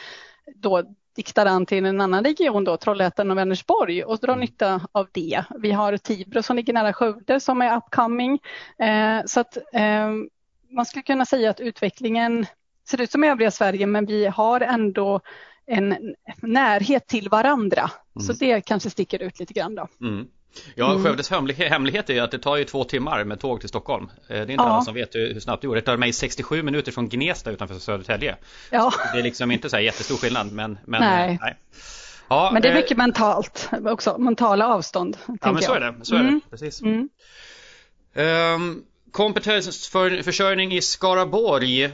då 0.56 0.84
diktar 1.16 1.46
an 1.46 1.66
till 1.66 1.86
en 1.86 2.02
annan 2.02 2.24
region 2.24 2.64
då, 2.64 2.78
Trollhättan 2.78 3.32
och 3.32 3.38
Vänersborg 3.38 4.04
och 4.04 4.20
drar 4.20 4.34
mm. 4.34 4.40
nytta 4.40 4.82
av 4.92 5.08
det. 5.12 5.44
Vi 5.60 5.72
har 5.72 5.98
Tibro 5.98 6.44
som 6.44 6.56
ligger 6.56 6.74
nära 6.74 6.94
Skövde 6.94 7.40
som 7.40 7.62
är 7.62 7.78
upcoming. 7.78 8.40
Eh, 8.80 9.26
så 9.26 9.40
att 9.40 9.58
eh, 9.74 10.10
man 10.70 10.86
skulle 10.86 11.04
kunna 11.04 11.26
säga 11.26 11.50
att 11.50 11.60
utvecklingen 11.60 12.46
ser 12.90 13.02
ut 13.02 13.12
som 13.12 13.24
övriga 13.24 13.52
Sverige 13.52 13.88
men 13.88 14.06
vi 14.06 14.26
har 14.26 14.62
ändå 14.62 15.22
en 15.72 16.16
närhet 16.42 17.08
till 17.08 17.30
varandra. 17.30 17.92
Mm. 18.16 18.28
Så 18.28 18.34
det 18.34 18.62
kanske 18.62 18.90
sticker 18.90 19.22
ut 19.22 19.40
lite 19.40 19.54
grann 19.54 19.76
då. 19.76 19.88
Mm. 20.02 20.28
Ja, 20.76 20.92
mm. 20.92 21.04
Skövdes 21.04 21.30
hemlighet 21.58 22.10
är 22.10 22.22
att 22.22 22.32
det 22.32 22.40
tar 22.40 22.58
ju 22.58 22.64
två 22.64 22.84
timmar 22.84 23.24
med 23.24 23.40
tåg 23.40 23.60
till 23.60 23.70
Stockholm. 23.70 24.06
Eh, 24.06 24.12
det 24.28 24.36
är 24.36 24.42
inte 24.42 24.54
ja. 24.54 24.70
alla 24.70 24.82
som 24.82 24.94
vet 24.94 25.16
hur 25.16 25.40
snabbt 25.40 25.62
det 25.62 25.68
går. 25.68 25.76
Det 25.76 25.82
tar 25.82 25.98
mig 25.98 26.14
67 26.14 26.64
minuter 26.64 26.92
från 26.92 27.10
Gnesta 27.10 27.52
utanför 27.52 27.76
Södertälje. 27.76 28.36
Ja. 28.72 28.94
Det 29.14 29.20
är 29.20 29.24
liksom 29.24 29.52
inte 29.52 29.70
så 29.70 29.76
här 29.76 29.84
jättestor 29.84 30.18
skillnad 30.18 30.52
men, 30.52 30.78
men 30.86 31.02
nej. 31.02 31.38
nej. 31.42 31.58
Ja, 32.30 32.50
men 32.54 32.62
det 32.62 32.70
är 32.70 32.76
mycket 32.76 32.92
eh, 32.92 32.98
mentalt 32.98 33.70
också, 33.86 34.18
mentala 34.18 34.68
avstånd. 34.68 35.18
Ja 35.42 35.52
men 35.52 35.62
så 35.62 35.74
är 35.74 35.80
det, 35.80 35.96
så 36.02 36.16
är 36.16 36.20
mm. 36.20 36.42
det. 36.44 36.50
precis. 36.50 36.82
Mm. 36.82 37.10
Um, 38.14 38.84
kompetensförsörjning 39.12 40.74
i 40.74 40.82
Skaraborg. 40.82 41.86
Uh, 41.86 41.92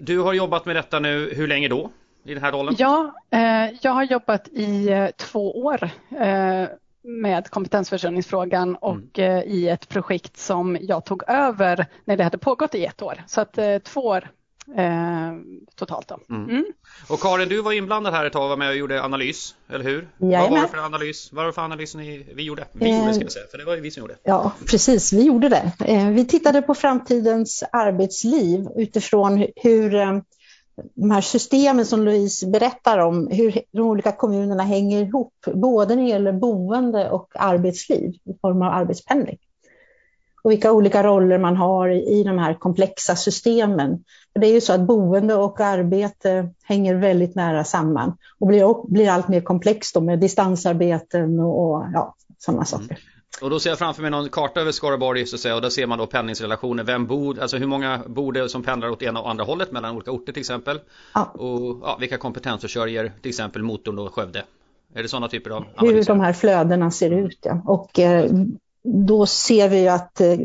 du 0.00 0.18
har 0.18 0.32
jobbat 0.32 0.66
med 0.66 0.76
detta 0.76 0.98
nu, 0.98 1.32
hur 1.34 1.46
länge 1.46 1.68
då? 1.68 1.90
I 2.24 2.34
den 2.34 2.42
här 2.42 2.52
rollen? 2.52 2.74
Ja, 2.78 3.14
eh, 3.30 3.76
jag 3.82 3.92
har 3.92 4.02
jobbat 4.02 4.48
i 4.48 4.88
eh, 4.88 5.08
två 5.16 5.64
år 5.64 5.90
eh, 6.20 6.68
med 7.02 7.50
kompetensförsörjningsfrågan 7.50 8.76
och 8.76 9.18
mm. 9.18 9.48
i 9.48 9.68
ett 9.68 9.88
projekt 9.88 10.36
som 10.36 10.78
jag 10.80 11.04
tog 11.04 11.22
över 11.28 11.86
när 12.04 12.16
det 12.16 12.24
hade 12.24 12.38
pågått 12.38 12.74
i 12.74 12.84
ett 12.84 13.02
år. 13.02 13.22
Så 13.26 13.40
att 13.40 13.58
två 13.84 14.00
år 14.00 14.28
eh, 14.76 15.32
totalt. 15.74 16.08
Då. 16.08 16.34
Mm. 16.34 16.50
Mm. 16.50 16.64
Och 17.08 17.20
Karin, 17.20 17.48
du 17.48 17.62
var 17.62 17.72
inblandad 17.72 18.14
här 18.14 18.26
ett 18.26 18.32
tag 18.32 18.42
och 18.42 18.48
var 18.48 18.56
med 18.56 18.68
och 18.68 18.76
gjorde 18.76 19.02
analys, 19.02 19.54
eller 19.68 19.84
hur? 19.84 20.08
Jajamän. 20.18 20.40
Vad 20.40 20.50
var 20.50 20.62
det 20.62 20.68
för 20.68 20.78
analys? 20.78 21.32
Vad 21.32 21.44
var 21.44 21.46
det 21.46 21.52
för 21.52 21.62
analys 21.62 21.94
ni, 21.94 22.26
vi 22.34 22.42
gjorde? 22.42 22.64
Vi 22.72 22.90
eh, 22.90 22.98
gjorde 22.98 23.14
ska 23.14 23.22
jag 23.22 23.32
säga, 23.32 23.46
för 23.50 23.58
det 23.58 23.64
var 23.64 23.74
ju 23.74 23.80
vi 23.80 23.90
som 23.90 24.00
gjorde. 24.00 24.16
Ja, 24.22 24.52
precis, 24.70 25.12
vi 25.12 25.22
gjorde 25.22 25.48
det. 25.48 25.72
Eh, 25.84 26.08
vi 26.08 26.26
tittade 26.26 26.62
på 26.62 26.74
framtidens 26.74 27.64
arbetsliv 27.72 28.68
utifrån 28.76 29.46
hur 29.56 29.94
eh, 29.94 30.18
de 30.94 31.10
här 31.10 31.20
systemen 31.20 31.86
som 31.86 32.04
Louise 32.04 32.46
berättar 32.46 32.98
om, 32.98 33.28
hur 33.30 33.60
de 33.72 33.80
olika 33.80 34.12
kommunerna 34.12 34.62
hänger 34.62 35.02
ihop, 35.02 35.34
både 35.54 35.96
när 35.96 36.02
det 36.02 36.08
gäller 36.08 36.32
boende 36.32 37.10
och 37.10 37.28
arbetsliv 37.34 38.10
i 38.24 38.38
form 38.40 38.62
av 38.62 38.72
arbetspendling. 38.72 39.38
Och 40.42 40.50
vilka 40.50 40.72
olika 40.72 41.02
roller 41.02 41.38
man 41.38 41.56
har 41.56 41.88
i, 41.88 42.22
de 42.22 42.38
här 42.38 42.54
komplexa 42.54 43.16
systemen. 43.16 44.04
För 44.32 44.40
det 44.40 44.46
är 44.46 44.52
ju 44.52 44.60
så 44.60 44.72
att 44.72 44.80
boende 44.80 45.34
och 45.34 45.60
arbete 45.60 46.48
hänger 46.62 46.94
väldigt 46.94 47.34
nära 47.34 47.64
samman 47.64 48.16
och 48.38 48.46
blir, 48.46 48.90
blir 48.90 49.10
allt 49.10 49.28
mer 49.28 49.40
komplext 49.40 50.02
med 50.02 50.20
distansarbeten 50.20 51.40
och, 51.40 51.74
och 51.74 51.84
ja, 51.92 52.14
sådana 52.38 52.64
saker. 52.64 52.98
Och 53.42 53.50
då 53.50 53.60
ser 53.60 53.70
jag 53.70 53.78
framför 53.78 54.02
mig 54.02 54.10
någon 54.10 54.28
karta 54.28 54.60
över 54.60 54.72
Skaraborg 54.72 55.26
så 55.26 55.36
att 55.36 55.40
säga, 55.40 55.54
och 55.54 55.62
där 55.62 55.70
ser 55.70 55.86
man 55.86 55.98
då 55.98 56.06
pendlingsrelationer. 56.06 56.84
Vem 56.84 57.06
bor, 57.06 57.40
alltså 57.40 57.56
hur 57.56 57.66
många 57.66 58.00
bor 58.06 58.32
det 58.32 58.48
som 58.48 58.62
pendlar 58.62 58.90
åt 58.90 59.02
ena 59.02 59.20
och 59.20 59.30
andra 59.30 59.44
hållet 59.44 59.72
mellan 59.72 59.96
olika 59.96 60.10
orter 60.10 60.32
till 60.32 60.40
exempel. 60.40 60.80
Ja. 61.14 61.24
Och 61.24 61.78
ja, 61.82 61.96
vilka 62.00 62.18
kompetensförsörjer 62.18 63.12
till 63.22 63.28
exempel 63.28 63.62
motorn 63.62 63.96
då 63.96 64.08
Skövde. 64.08 64.44
Är 64.94 65.02
det 65.02 65.08
sådana 65.08 65.28
typer 65.28 65.50
av 65.50 65.64
analyser? 65.76 65.96
Hur 65.96 66.04
de 66.04 66.20
här 66.20 66.32
flödena 66.32 66.90
ser 66.90 67.10
ut 67.10 67.38
ja. 67.42 67.62
Och 67.66 67.98
eh, 67.98 68.30
då 68.82 69.26
ser 69.26 69.68
vi 69.68 69.88
att 69.88 70.20
eh, 70.20 70.38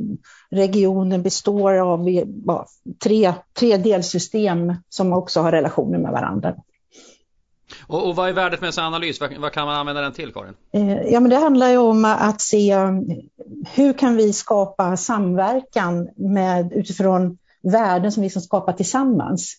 regionen 0.50 1.24
består 1.24 1.74
av 1.74 2.10
ja, 2.46 2.67
tre, 3.03 3.34
tre 3.53 3.77
delsystem 3.77 4.74
som 4.89 5.13
också 5.13 5.41
har 5.41 5.51
relationer 5.51 5.98
med 5.98 6.12
varandra. 6.12 6.55
Och, 7.89 8.08
och 8.08 8.15
vad 8.15 8.29
är 8.29 8.34
värdet 8.34 8.62
med 8.62 8.67
en 8.67 8.74
sån 8.74 8.84
analys? 8.84 9.22
Vad, 9.22 9.38
vad, 9.38 9.51
kan 9.51 9.65
man 9.65 9.75
använda 9.75 10.01
den 10.01 10.13
till 10.13 10.34
Karin? 10.34 10.53
Eh, 10.72 11.01
ja, 11.01 11.19
men 11.19 11.29
det 11.29 11.36
handlar 11.36 11.69
ju 11.69 11.77
om 11.77 12.05
att 12.05 12.41
se 12.41 12.75
hur 13.74 13.93
kan 13.93 14.15
vi 14.15 14.34
skapa 14.34 14.98
samverkan 14.98 16.10
med, 16.15 16.74
utifrån 16.74 17.38
värden 17.62 18.12
som 18.12 18.24
vi 18.24 18.29
ska 18.29 18.39
skapa 18.39 18.74
tillsammans. 18.74 19.55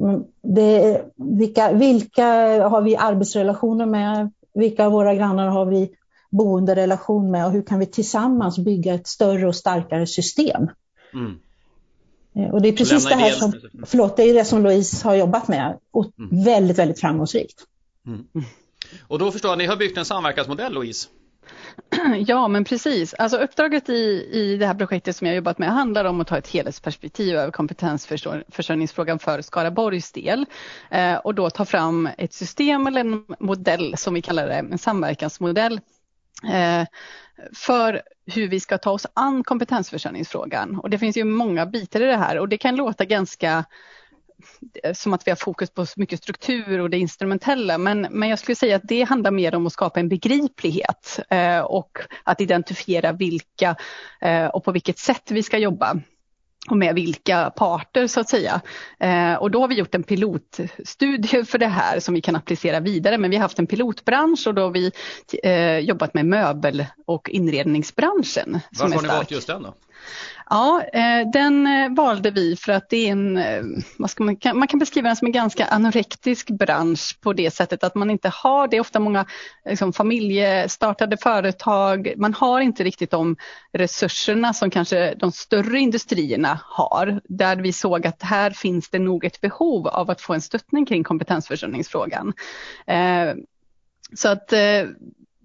Mm, 0.00 0.24
det, 0.42 1.02
vilka, 1.16 1.72
vilka 1.72 2.26
har 2.68 2.82
vi 2.82 2.96
arbetsrelationer 2.96 3.86
med? 3.86 4.32
Vilka 4.54 4.86
av 4.86 4.92
våra 4.92 5.14
grannar 5.14 5.48
har 5.48 5.66
vi 5.66 5.90
boenderelation 6.30 7.30
med 7.30 7.46
och 7.46 7.52
hur 7.52 7.62
kan 7.62 7.78
vi 7.78 7.86
tillsammans 7.86 8.58
bygga 8.58 8.94
ett 8.94 9.06
större 9.06 9.48
och 9.48 9.56
starkare 9.56 10.06
system? 10.06 10.68
Mm. 11.14 11.38
Eh, 12.38 12.50
och 12.50 12.62
det 12.62 12.68
är 12.68 12.72
precis 12.72 13.04
det 13.04 13.14
här 13.14 13.30
som, 13.30 13.52
förlåt, 13.86 14.16
det 14.16 14.22
är 14.22 14.34
det 14.34 14.44
som 14.44 14.62
Louise 14.62 15.08
har 15.08 15.14
jobbat 15.14 15.48
med 15.48 15.78
och 15.90 16.10
mm. 16.18 16.44
väldigt, 16.44 16.78
väldigt 16.78 17.00
framgångsrikt. 17.00 17.64
Mm. 18.06 18.26
Och 19.08 19.18
då 19.18 19.32
förstår 19.32 19.50
jag, 19.50 19.58
ni 19.58 19.66
har 19.66 19.76
byggt 19.76 19.98
en 19.98 20.04
samverkansmodell 20.04 20.72
Louise? 20.72 21.08
Ja, 22.26 22.48
men 22.48 22.64
precis. 22.64 23.14
Alltså 23.14 23.36
uppdraget 23.36 23.88
i, 23.88 24.28
i 24.32 24.56
det 24.56 24.66
här 24.66 24.74
projektet 24.74 25.16
som 25.16 25.26
jag 25.26 25.36
jobbat 25.36 25.58
med 25.58 25.72
handlar 25.72 26.04
om 26.04 26.20
att 26.20 26.26
ta 26.26 26.38
ett 26.38 26.48
helhetsperspektiv 26.48 27.36
över 27.36 27.52
kompetensförsörjningsfrågan 27.52 29.18
för 29.18 29.42
Skaraborgs 29.42 30.12
del 30.12 30.46
eh, 30.90 31.14
och 31.14 31.34
då 31.34 31.50
ta 31.50 31.64
fram 31.64 32.08
ett 32.18 32.32
system 32.32 32.86
eller 32.86 33.00
en 33.00 33.24
modell 33.38 33.96
som 33.96 34.14
vi 34.14 34.22
kallar 34.22 34.46
det, 34.46 34.54
en 34.54 34.78
samverkansmodell 34.78 35.80
eh, 36.44 36.86
för 37.54 38.02
hur 38.26 38.48
vi 38.48 38.60
ska 38.60 38.78
ta 38.78 38.90
oss 38.90 39.06
an 39.14 39.44
kompetensförsörjningsfrågan. 39.44 40.78
Och 40.78 40.90
det 40.90 40.98
finns 40.98 41.16
ju 41.16 41.24
många 41.24 41.66
bitar 41.66 42.00
i 42.00 42.04
det 42.04 42.16
här. 42.16 42.38
Och 42.38 42.48
det 42.48 42.58
kan 42.58 42.76
låta 42.76 43.04
ganska 43.04 43.64
eh, 44.82 44.92
som 44.92 45.12
att 45.12 45.26
vi 45.26 45.30
har 45.30 45.36
fokus 45.36 45.70
på 45.70 45.86
mycket 45.96 46.22
struktur 46.22 46.80
och 46.80 46.90
det 46.90 46.98
instrumentella. 46.98 47.78
Men, 47.78 48.06
men 48.10 48.28
jag 48.28 48.38
skulle 48.38 48.56
säga 48.56 48.76
att 48.76 48.88
det 48.88 49.02
handlar 49.02 49.30
mer 49.30 49.54
om 49.54 49.66
att 49.66 49.72
skapa 49.72 50.00
en 50.00 50.08
begriplighet 50.08 51.20
eh, 51.30 51.60
och 51.60 51.98
att 52.24 52.40
identifiera 52.40 53.12
vilka 53.12 53.76
eh, 54.20 54.46
och 54.46 54.64
på 54.64 54.72
vilket 54.72 54.98
sätt 54.98 55.30
vi 55.30 55.42
ska 55.42 55.58
jobba 55.58 56.00
och 56.70 56.76
med 56.76 56.94
vilka 56.94 57.50
parter 57.50 58.06
så 58.06 58.20
att 58.20 58.28
säga. 58.28 58.60
Eh, 59.00 59.34
och 59.34 59.50
då 59.50 59.60
har 59.60 59.68
vi 59.68 59.74
gjort 59.74 59.94
en 59.94 60.02
pilotstudie 60.02 61.44
för 61.48 61.58
det 61.58 61.66
här 61.66 62.00
som 62.00 62.14
vi 62.14 62.20
kan 62.20 62.36
applicera 62.36 62.80
vidare 62.80 63.18
men 63.18 63.30
vi 63.30 63.36
har 63.36 63.42
haft 63.42 63.58
en 63.58 63.66
pilotbransch 63.66 64.46
och 64.46 64.54
då 64.54 64.62
har 64.62 64.70
vi 64.70 64.92
eh, 65.42 65.78
jobbat 65.78 66.14
med 66.14 66.26
möbel 66.26 66.86
och 67.06 67.30
inredningsbranschen. 67.30 68.60
Varför 68.78 68.94
har 68.94 69.02
ni 69.02 69.08
valt 69.08 69.30
just 69.30 69.46
den 69.46 69.62
då? 69.62 69.74
Ja, 70.50 70.82
eh, 70.92 71.30
den 71.32 71.66
eh, 71.66 71.94
valde 71.94 72.30
vi 72.30 72.56
för 72.56 72.72
att 72.72 72.88
det 72.88 72.96
är 72.96 73.12
en, 73.12 73.36
eh, 73.36 73.62
vad 73.98 74.10
ska 74.10 74.24
man, 74.24 74.36
man 74.54 74.68
kan 74.68 74.78
beskriva 74.78 75.08
den 75.08 75.16
som 75.16 75.26
en 75.26 75.32
ganska 75.32 75.66
anorektisk 75.66 76.50
bransch 76.50 77.20
på 77.20 77.32
det 77.32 77.50
sättet 77.50 77.84
att 77.84 77.94
man 77.94 78.10
inte 78.10 78.28
har, 78.28 78.68
det 78.68 78.76
är 78.76 78.80
ofta 78.80 79.00
många 79.00 79.26
liksom, 79.64 79.92
familjestartade 79.92 81.16
företag, 81.16 82.12
man 82.16 82.34
har 82.34 82.60
inte 82.60 82.84
riktigt 82.84 83.10
de 83.10 83.36
resurserna 83.72 84.54
som 84.54 84.70
kanske 84.70 85.14
de 85.14 85.32
större 85.32 85.78
industrierna 85.78 86.60
har. 86.64 87.20
Där 87.24 87.56
vi 87.56 87.72
såg 87.72 88.06
att 88.06 88.22
här 88.22 88.50
finns 88.50 88.90
det 88.90 88.98
nog 88.98 89.24
ett 89.24 89.40
behov 89.40 89.88
av 89.88 90.10
att 90.10 90.20
få 90.20 90.34
en 90.34 90.40
stöttning 90.40 90.86
kring 90.86 91.04
kompetensförsörjningsfrågan. 91.04 92.32
Så 94.14 94.28
att 94.28 94.52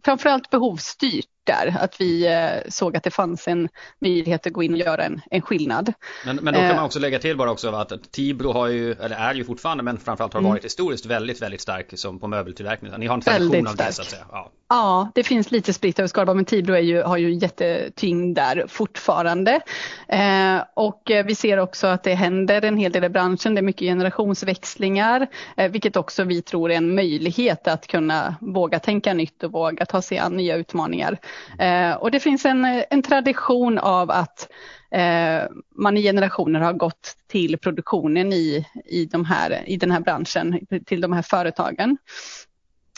framförallt 0.06 0.50
behovsstyrt 0.50 1.28
där, 1.44 1.76
att 1.80 2.02
vi 2.02 2.28
eh, 2.28 2.70
såg 2.70 2.98
att 2.98 3.04
det 3.04 3.12
fanns 3.12 3.48
en 3.48 3.70
möjlighet 4.00 4.48
att 4.48 4.54
gå 4.54 4.64
in 4.64 4.74
och 4.74 4.80
göra 4.80 5.04
en, 5.04 5.22
en 5.32 5.42
skillnad. 5.42 5.94
Men, 6.26 6.36
men 6.36 6.54
då 6.54 6.60
kan 6.60 6.68
man 6.68 6.78
eh. 6.78 6.86
också 6.86 7.00
lägga 7.00 7.20
till 7.20 7.38
bara 7.38 7.52
också 7.52 7.70
att 7.70 8.12
Tibro 8.12 8.52
har 8.52 8.68
ju, 8.68 8.92
eller 8.92 9.16
är 9.16 9.34
ju 9.34 9.44
fortfarande, 9.44 9.84
men 9.84 9.98
framförallt 9.98 10.34
har 10.34 10.40
mm. 10.40 10.52
varit 10.52 10.66
historiskt 10.66 11.06
väldigt, 11.06 11.42
väldigt 11.42 11.62
stark 11.62 12.00
som 12.00 12.20
på 12.20 12.28
möbeltillverkning. 12.28 12.92
Ni 12.98 13.08
har 13.08 13.16
en 13.16 13.22
tradition 13.22 13.68
av 13.68 13.76
det 13.76 13.94
så 13.94 14.02
att 14.02 14.10
säga. 14.10 14.26
Ja, 14.32 14.52
ja 14.70 15.12
det 15.16 15.24
finns 15.24 15.52
lite 15.52 15.74
spritt 15.74 16.00
över 16.00 16.08
Skaraborg, 16.08 16.36
men 16.36 16.46
Tibro 16.46 16.76
är 16.76 16.80
ju, 16.80 17.02
har 17.02 17.18
ju 17.18 17.34
jättetyngd 17.34 18.36
där 18.36 18.66
fortfarande. 18.68 19.60
Eh, 20.08 20.64
och 20.74 21.02
vi 21.26 21.36
ser 21.36 21.58
också 21.58 21.88
att 21.88 22.04
det 22.04 22.14
händer 22.14 22.66
en 22.66 22.78
hel 22.78 22.92
del 22.92 23.04
i 23.04 23.10
branschen. 23.10 23.56
Det 23.56 23.60
är 23.60 23.64
mycket 23.64 23.82
generationsväxlingar, 23.82 25.28
eh, 25.58 25.72
vilket 25.72 25.96
också 25.96 26.24
vi 26.24 26.42
tror 26.42 26.72
är 26.72 26.76
en 26.76 26.96
möjlighet 26.96 27.68
att 27.68 27.88
kunna 27.88 28.36
våga 28.42 28.80
tänka 28.80 29.14
nytt 29.14 29.44
och 29.44 29.52
våga 29.52 29.86
ta 29.86 30.02
sig 30.02 30.18
an 30.18 30.38
nya 30.38 30.56
utmaningar. 30.56 31.18
Eh, 31.60 31.94
och 31.94 32.12
det 32.12 32.20
finns 32.20 32.46
en, 32.46 32.84
en 32.90 33.02
tradition 33.02 33.78
av 33.78 34.12
att 34.12 34.50
eh, 34.92 35.42
man 35.76 35.98
i 35.98 36.02
generationer 36.02 36.60
har 36.60 36.74
gått 36.74 37.18
till 37.28 37.58
produktionen 37.58 38.34
i, 38.34 38.66
i, 38.86 39.06
de 39.06 39.26
här, 39.26 39.64
i 39.66 39.78
den 39.78 39.92
här 39.92 40.00
branschen, 40.00 40.60
till 40.86 41.02
de 41.02 41.14
här 41.14 41.22
företagen. 41.22 41.98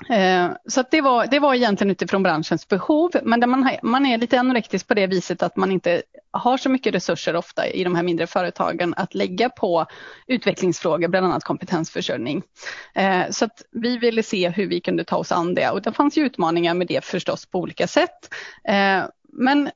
Eh, 0.09 0.51
så 0.67 0.83
det, 0.91 1.01
var, 1.01 1.27
det 1.27 1.39
var 1.39 1.53
egentligen 1.53 1.91
utifrån 1.91 2.23
branschens 2.23 2.67
behov, 2.67 3.11
men 3.23 3.39
där 3.39 3.47
man, 3.47 3.69
man 3.83 4.05
är 4.05 4.17
lite 4.17 4.39
anorektisk 4.39 4.87
på 4.87 4.93
det 4.93 5.07
viset 5.07 5.43
att 5.43 5.55
man 5.55 5.71
inte 5.71 6.03
har 6.31 6.57
så 6.57 6.69
mycket 6.69 6.95
resurser 6.95 7.35
ofta 7.35 7.67
i 7.67 7.83
de 7.83 7.95
här 7.95 8.03
mindre 8.03 8.27
företagen 8.27 8.93
att 8.97 9.13
lägga 9.13 9.49
på 9.49 9.85
utvecklingsfrågor, 10.27 11.07
bland 11.07 11.25
annat 11.25 11.43
kompetensförsörjning. 11.43 12.43
Eh, 12.95 13.29
så 13.29 13.45
att 13.45 13.61
vi 13.71 13.97
ville 13.97 14.23
se 14.23 14.49
hur 14.49 14.67
vi 14.67 14.81
kunde 14.81 15.03
ta 15.03 15.17
oss 15.17 15.31
an 15.31 15.55
det 15.55 15.69
och 15.69 15.81
det 15.81 15.93
fanns 15.93 16.17
ju 16.17 16.25
utmaningar 16.25 16.73
med 16.73 16.87
det 16.87 17.05
förstås 17.05 17.45
på 17.45 17.59
olika 17.59 17.87
sätt. 17.87 18.33
Eh, 18.67 19.03
men 19.33 19.69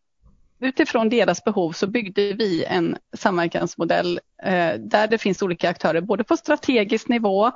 utifrån 0.60 1.10
deras 1.10 1.44
behov 1.44 1.72
så 1.72 1.88
byggde 1.88 2.34
vi 2.34 2.66
en 2.66 2.98
samverkansmodell 3.18 4.20
eh, 4.44 4.74
där 4.80 5.08
det 5.08 5.18
finns 5.18 5.42
olika 5.42 5.70
aktörer, 5.70 6.02
både 6.02 6.24
på 6.24 6.38
strategisk 6.38 7.08
nivå, 7.08 7.48
eh, 7.48 7.52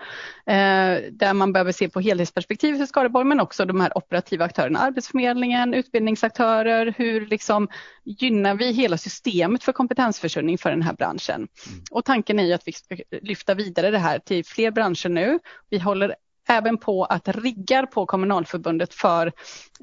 där 1.12 1.34
man 1.34 1.54
behöver 1.54 1.72
se 1.72 1.90
på 1.90 2.00
helhetsperspektivet 2.00 2.82
i 2.82 2.88
Skaraborg, 2.88 3.26
men 3.26 3.40
också 3.40 3.66
de 3.66 3.82
här 3.82 3.98
operativa 3.98 4.46
aktörerna, 4.46 4.80
Arbetsförmedlingen, 4.80 5.74
utbildningsaktörer, 5.74 6.94
hur 6.98 7.26
liksom 7.26 7.68
gynnar 8.04 8.56
vi 8.56 8.72
hela 8.72 8.98
systemet 8.98 9.64
för 9.64 9.72
kompetensförsörjning 9.72 10.58
för 10.58 10.70
den 10.70 10.82
här 10.82 10.94
branschen? 10.94 11.36
Mm. 11.36 11.84
Och 11.92 12.06
tanken 12.06 12.40
är 12.40 12.56
att 12.56 12.68
vi 12.68 12.72
ska 12.72 12.98
lyfta 13.22 13.54
vidare 13.54 13.92
det 13.92 14.00
här 14.00 14.20
till 14.20 14.46
fler 14.46 14.72
branscher 14.72 15.10
nu. 15.10 15.40
Vi 15.70 15.80
håller 15.80 16.16
även 16.48 16.78
på 16.78 17.06
att 17.06 17.28
riggar 17.28 17.86
på 17.86 18.06
kommunalförbundet 18.06 18.94
för 18.94 19.28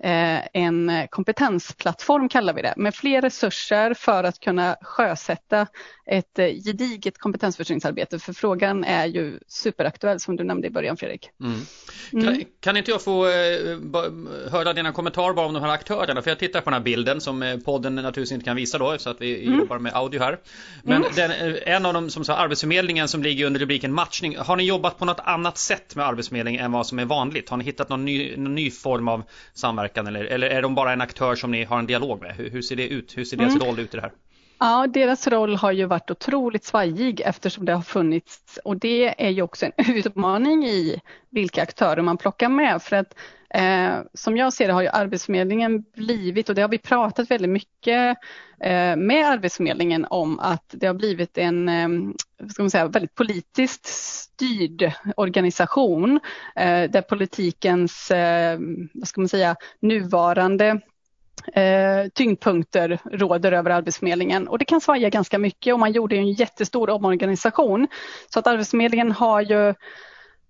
eh, 0.03 0.41
en 0.53 1.09
kompetensplattform 1.11 2.29
kallar 2.29 2.55
vi 2.55 2.63
det, 2.63 2.75
med 2.77 2.95
fler 2.95 3.23
resurser 3.23 3.95
för 3.95 4.25
att 4.25 4.41
kunna 4.41 4.77
sjösätta 4.83 5.67
ett 6.07 6.39
eh, 6.39 6.47
gediget 6.47 7.19
kompetensförsörjningsarbete. 7.19 8.19
För 8.19 8.33
frågan 8.33 8.85
är 8.85 9.07
ju 9.07 9.39
superaktuell 9.49 10.21
som 10.21 10.37
du 10.37 10.45
nämnde 10.45 10.67
i 10.67 10.71
början 10.71 10.97
Fredrik. 10.97 11.31
Mm. 11.41 11.61
Mm. 12.13 12.25
Kan, 12.25 12.45
kan, 12.61 12.77
inte 12.77 12.91
jag 12.91 13.03
få 13.03 13.27
eh, 13.27 13.33
höra 14.51 14.73
dina 14.73 14.93
kommentarer 14.93 15.35
bara 15.35 15.47
om 15.47 15.55
de 15.55 15.63
här 15.63 15.71
aktörerna? 15.71 16.23
För 16.23 16.31
jag 16.31 16.39
tittar 16.39 16.61
på 16.61 16.71
den 16.71 16.75
här 16.75 16.85
bilden 16.85 17.21
som 17.21 17.43
eh, 17.43 17.57
podden 17.57 17.95
naturligtvis 17.95 18.33
inte 18.33 18.45
kan 18.45 18.57
visa 18.57 18.79
då 18.79 18.99
så 18.99 19.11
att 19.11 19.21
vi 19.21 19.47
mm. 19.47 19.59
jobbar 19.59 19.79
med 19.79 19.95
audio 19.95 20.21
här. 20.21 20.39
Men 20.83 20.97
mm. 20.97 21.13
den, 21.15 21.59
en 21.67 21.87
av 21.87 21.95
dem 21.95 22.11
som 22.11 22.25
sa 22.25 22.37
Arbetsförmedlingen 22.37 23.09
som 23.09 23.23
ligger 23.23 23.47
under 23.47 23.61
rubriken 23.61 23.93
matchning. 23.93 24.37
Har 24.37 24.57
ni 24.57 24.65
jobbat 24.65 24.99
på 24.99 25.05
något 25.05 25.21
annat 25.21 25.59
sätt 25.59 25.97
med 25.97 26.07
Arbetsförmedling 26.51 26.57
än 26.57 26.73
vad 26.73 26.87
som 26.87 26.99
är 26.99 27.05
vanligt? 27.05 27.49
Har 27.49 27.57
ni 27.57 27.65
hittat 27.65 27.89
någon 27.89 28.05
ny, 28.05 28.37
någon 28.37 28.55
ny 28.55 28.71
form 28.71 29.09
av 29.09 29.23
samverkan 29.55 30.07
eller, 30.07 30.25
eller 30.25 30.51
är 30.51 30.63
de 30.63 30.75
bara 30.75 30.93
en 30.93 31.01
aktör 31.01 31.35
som 31.37 31.51
ni 31.51 31.65
har 31.65 31.79
en 31.79 31.87
dialog 31.87 32.23
med? 32.23 32.35
Hur, 32.37 32.51
hur 32.51 32.63
ser 32.63 32.77
det 32.77 32.89
ut? 32.89 33.17
Hur 33.17 33.25
ser 33.25 33.37
deras 33.37 33.55
mm. 33.55 33.67
roll 33.67 33.79
ut 33.79 33.95
i 33.95 33.97
det 33.97 34.03
här? 34.03 34.13
Ja, 34.59 34.87
deras 34.87 35.27
roll 35.27 35.57
har 35.57 35.73
ju 35.73 35.87
varit 35.87 36.11
otroligt 36.11 36.65
svajig 36.65 37.21
eftersom 37.21 37.65
det 37.65 37.73
har 37.73 37.83
funnits 37.83 38.59
och 38.65 38.77
det 38.77 39.25
är 39.27 39.31
ju 39.31 39.43
också 39.43 39.67
en 39.67 39.73
utmaning 39.97 40.65
i 40.65 41.01
vilka 41.31 41.63
aktörer 41.63 42.03
man 42.03 42.17
plockar 42.17 42.49
med 42.49 42.83
för 42.83 42.97
att 42.97 43.15
eh, 43.55 44.03
som 44.15 44.37
jag 44.37 44.53
ser 44.53 44.67
det 44.67 44.73
har 44.73 44.83
ju 44.83 44.89
Arbetsförmedlingen 44.89 45.85
blivit 45.97 46.49
och 46.49 46.55
det 46.55 46.63
har 46.63 46.69
vi 46.69 46.79
pratat 46.79 47.31
väldigt 47.31 47.51
mycket 47.51 48.19
Eh, 48.61 48.97
med 48.97 49.27
Arbetsförmedlingen 49.27 50.07
om 50.11 50.41
att 50.41 50.65
det 50.69 50.87
har 50.87 50.95
blivit 50.95 51.39
en 51.39 51.69
eh, 51.69 51.89
ska 52.49 52.63
man 52.63 52.71
säga, 52.71 52.89
väldigt 52.89 53.15
politiskt 53.15 53.87
styrd 53.87 54.93
organisation 55.17 56.21
eh, 56.57 56.91
där 56.91 57.03
politikens 57.03 58.11
vad 58.93 59.09
ska 59.09 59.21
man 59.21 59.29
säga, 59.29 59.57
nuvarande 59.81 60.81
eh, 61.55 62.09
tyngdpunkter 62.15 62.99
råder 63.05 63.53
över 63.53 63.71
Arbetsförmedlingen 63.71 64.49
och 64.49 64.59
det 64.59 64.65
kan 64.65 64.81
svaja 64.81 65.09
ganska 65.09 65.39
mycket 65.39 65.75
och 65.75 65.81
man 65.81 65.93
gjorde 65.93 66.17
en 66.17 66.33
jättestor 66.33 66.91
omorganisation. 66.91 67.89
Så 68.29 68.39
att 68.39 68.47
Arbetsförmedlingen 68.47 69.13
har 69.13 69.41
ju 69.41 69.75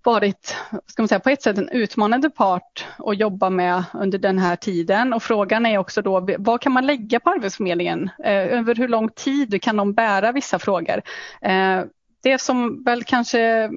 varit, 0.02 0.57
ska 0.87 1.02
man 1.02 1.09
säga, 1.09 1.21
på 1.21 1.30
ett 1.30 1.42
sätt 1.42 1.59
en 1.59 1.69
utmanande 1.69 2.30
part 2.30 2.87
att 2.99 3.19
jobba 3.19 3.50
med 3.50 3.85
under 3.95 4.19
den 4.19 4.38
här 4.38 4.57
tiden. 4.57 5.12
Och 5.12 5.23
frågan 5.23 5.66
är 5.66 5.78
också 5.78 6.02
då, 6.02 6.28
vad 6.38 6.61
kan 6.61 6.73
man 6.73 6.87
lägga 6.87 7.21
på 7.21 7.30
Arbetsförmedlingen? 7.30 8.11
Eh, 8.25 8.59
över 8.59 8.75
hur 8.75 8.88
lång 8.88 9.09
tid 9.09 9.62
kan 9.62 9.76
de 9.76 9.92
bära 9.92 10.33
vissa 10.33 10.59
frågor? 10.59 11.02
Eh, 11.42 11.83
det 12.23 12.40
som 12.40 12.85
väl 12.85 13.04
kanske 13.04 13.71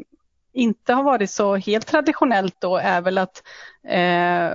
inte 0.54 0.94
har 0.94 1.04
varit 1.04 1.32
så 1.32 1.56
helt 1.56 1.88
traditionellt 1.88 2.56
då 2.60 2.78
är 2.78 3.02
väl 3.02 3.18
att 3.18 3.44
eh, 3.88 4.52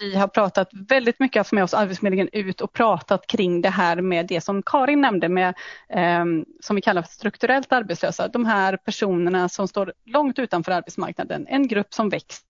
vi 0.00 0.16
har 0.16 0.28
pratat 0.28 0.68
väldigt 0.72 1.20
mycket, 1.20 1.40
haft 1.40 1.52
med 1.52 1.64
oss 1.64 1.74
Arbetsförmedlingen 1.74 2.28
ut 2.32 2.60
och 2.60 2.72
pratat 2.72 3.26
kring 3.26 3.60
det 3.60 3.70
här 3.70 4.00
med 4.00 4.26
det 4.26 4.40
som 4.40 4.62
Karin 4.62 5.00
nämnde 5.00 5.28
med 5.28 5.54
eh, 5.88 6.24
som 6.60 6.76
vi 6.76 6.82
kallar 6.82 7.02
för 7.02 7.12
strukturellt 7.12 7.72
arbetslösa. 7.72 8.28
De 8.28 8.46
här 8.46 8.76
personerna 8.76 9.48
som 9.48 9.68
står 9.68 9.92
långt 10.04 10.38
utanför 10.38 10.72
arbetsmarknaden, 10.72 11.46
en 11.48 11.68
grupp 11.68 11.94
som 11.94 12.08
växer 12.08 12.42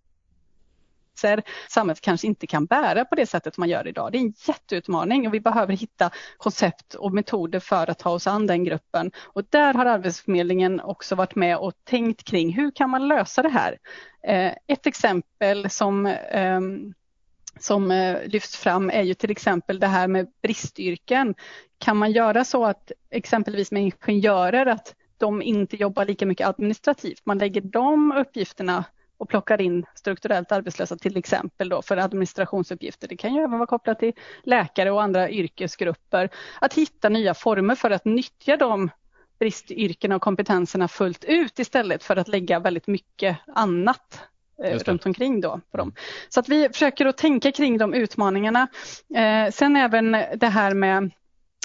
samhället 1.69 2.01
kanske 2.01 2.27
inte 2.27 2.47
kan 2.47 2.67
bära 2.67 3.05
på 3.05 3.15
det 3.15 3.27
sättet 3.27 3.57
man 3.57 3.69
gör 3.69 3.89
idag. 3.89 4.13
Det 4.13 4.19
är 4.19 4.21
en 4.21 4.35
jätteutmaning 4.47 5.27
och 5.27 5.35
vi 5.35 5.41
behöver 5.41 5.77
hitta 5.77 6.11
koncept 6.37 6.95
och 6.95 7.13
metoder 7.13 7.61
för 7.61 7.91
att 7.91 7.99
ta 7.99 8.11
oss 8.11 8.27
an 8.27 8.47
den 8.47 8.65
gruppen. 8.65 9.11
Och 9.25 9.43
där 9.51 9.75
har 9.75 9.87
Arbetsförmedlingen 9.87 10.81
också 10.81 11.15
varit 11.15 11.35
med 11.35 11.57
och 11.57 11.73
tänkt 11.85 12.25
kring 12.25 12.53
hur 12.53 12.71
kan 12.71 12.91
man 12.91 13.09
lösa 13.09 13.43
det 13.43 13.49
här? 13.49 13.79
Eh, 14.27 14.53
ett 14.67 14.87
exempel 14.87 15.71
som 15.71 16.07
ehm, 16.07 16.95
som 17.59 17.91
eh, 17.91 18.19
lyfts 18.27 18.57
fram 18.57 18.91
är 18.91 19.03
ju 19.03 19.15
till 19.15 19.31
exempel 19.31 19.79
det 19.81 19.87
här 19.87 20.09
med 20.09 20.27
bristyrken. 20.43 21.35
Kan 21.79 21.97
man 21.97 22.13
göra 22.13 22.45
så 22.45 22.65
att 22.65 22.93
exempelvis 23.11 23.73
med 23.73 23.83
ingenjörer 23.83 24.67
att 24.67 24.95
de 25.19 25.43
inte 25.43 25.77
jobbar 25.77 26.05
lika 26.05 26.27
mycket 26.27 26.47
administrativt, 26.47 27.27
man 27.27 27.39
lägger 27.39 27.61
de 27.61 28.13
uppgifterna 28.13 28.85
och 29.21 29.29
plockar 29.29 29.61
in 29.61 29.87
strukturellt 29.95 30.53
arbetslösa 30.53 30.97
till 30.97 31.17
exempel 31.17 31.69
då 31.69 31.83
för 31.83 31.97
administrationsuppgifter. 31.97 33.09
Det 33.09 33.17
kan 33.17 33.35
ju 33.35 33.41
även 33.41 33.59
vara 33.59 33.67
kopplat 33.67 33.99
till 33.99 34.13
läkare 34.43 34.91
och 34.91 35.03
andra 35.03 35.31
yrkesgrupper. 35.31 36.31
Att 36.61 36.75
hitta 36.75 37.09
nya 37.09 37.35
former 37.35 37.75
för 37.75 37.91
att 37.91 38.05
nyttja 38.05 38.57
de 38.57 38.91
bristyrkena 39.39 40.17
och 40.17 40.23
kompetenserna 40.23 40.89
fullt 40.89 41.25
ut 41.25 41.59
istället 41.59 42.05
för 42.05 42.17
att 42.17 42.29
lägga 42.29 42.59
väldigt 42.59 42.87
mycket 42.87 43.37
annat 43.47 44.21
runt 44.61 45.07
omkring 45.07 45.41
då 45.41 45.61
på 45.71 45.77
dem. 45.77 45.89
Mm. 45.89 45.95
Så 46.29 46.41
att 46.41 46.49
vi 46.49 46.69
försöker 46.69 47.07
att 47.07 47.17
tänka 47.17 47.53
kring 47.53 47.79
de 47.79 47.95
utmaningarna. 47.95 48.69
Eh, 49.15 49.51
sen 49.51 49.77
även 49.77 50.13
det 50.37 50.49
här 50.49 50.75
med 50.75 51.11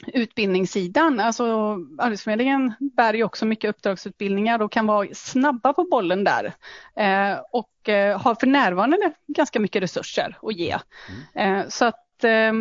utbildningssidan. 0.08 1.20
Alltså 1.20 1.46
Arbetsförmedlingen 1.98 2.74
bär 2.80 3.14
ju 3.14 3.24
också 3.24 3.46
mycket 3.46 3.70
uppdragsutbildningar 3.70 4.62
och 4.62 4.72
kan 4.72 4.88
vara 4.88 5.08
snabba 5.14 5.74
på 5.74 5.84
bollen 5.84 6.24
där. 6.24 6.54
Eh, 6.96 7.40
och 7.52 7.90
eh, 7.90 8.22
har 8.22 8.36
för 8.36 8.48
närvarande 8.48 9.12
ganska 9.28 9.60
mycket 9.60 9.84
resurser 9.84 10.38
att 10.42 10.56
ge. 10.56 10.78
Mm. 11.34 11.60
Eh, 11.60 11.68
så 11.68 11.86
att 11.86 12.24
eh, 12.24 12.54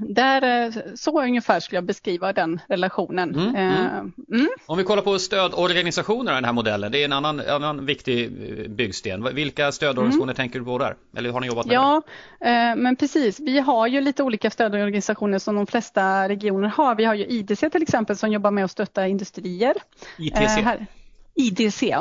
där, 0.00 0.66
eh, 0.66 0.72
så 0.94 1.22
ungefär 1.22 1.60
skulle 1.60 1.76
jag 1.76 1.84
beskriva 1.84 2.32
den 2.32 2.60
relationen. 2.68 3.34
Mm, 3.34 3.54
mm. 3.54 3.86
Eh, 3.86 3.98
mm. 4.38 4.48
Om 4.66 4.78
vi 4.78 4.84
kollar 4.84 5.02
på 5.02 5.18
stödorganisationer, 5.18 6.34
den 6.34 6.44
här 6.44 6.52
modellen, 6.52 6.92
det 6.92 6.98
är 6.98 7.04
en 7.04 7.12
annan, 7.12 7.40
annan 7.40 7.86
viktig 7.86 8.24
eh, 8.24 8.68
byggsten. 8.68 9.34
Vilka 9.34 9.72
stödorganisationer 9.72 10.32
mm. 10.32 10.34
tänker 10.34 10.58
du 10.58 10.64
på 10.64 10.78
där? 10.78 10.96
Eller 11.16 11.30
har 11.30 11.40
ni 11.40 11.46
jobbat 11.46 11.66
med 11.66 11.74
Ja, 11.74 12.02
det? 12.40 12.74
men 12.76 12.96
precis. 12.96 13.40
Vi 13.40 13.58
har 13.58 13.86
ju 13.86 14.00
lite 14.00 14.22
olika 14.22 14.50
stödorganisationer 14.50 15.38
som 15.38 15.54
de 15.54 15.66
flesta 15.66 16.28
regioner 16.28 16.68
har. 16.68 16.94
Vi 16.94 17.04
har 17.04 17.14
ju 17.14 17.26
IDC 17.26 17.70
till 17.70 17.82
exempel 17.82 18.16
som 18.16 18.32
jobbar 18.32 18.50
med 18.50 18.64
att 18.64 18.70
stötta 18.70 19.06
industrier. 19.06 19.74
ITC? 20.18 20.38
Här. 20.38 20.86
IDC. 21.34 21.96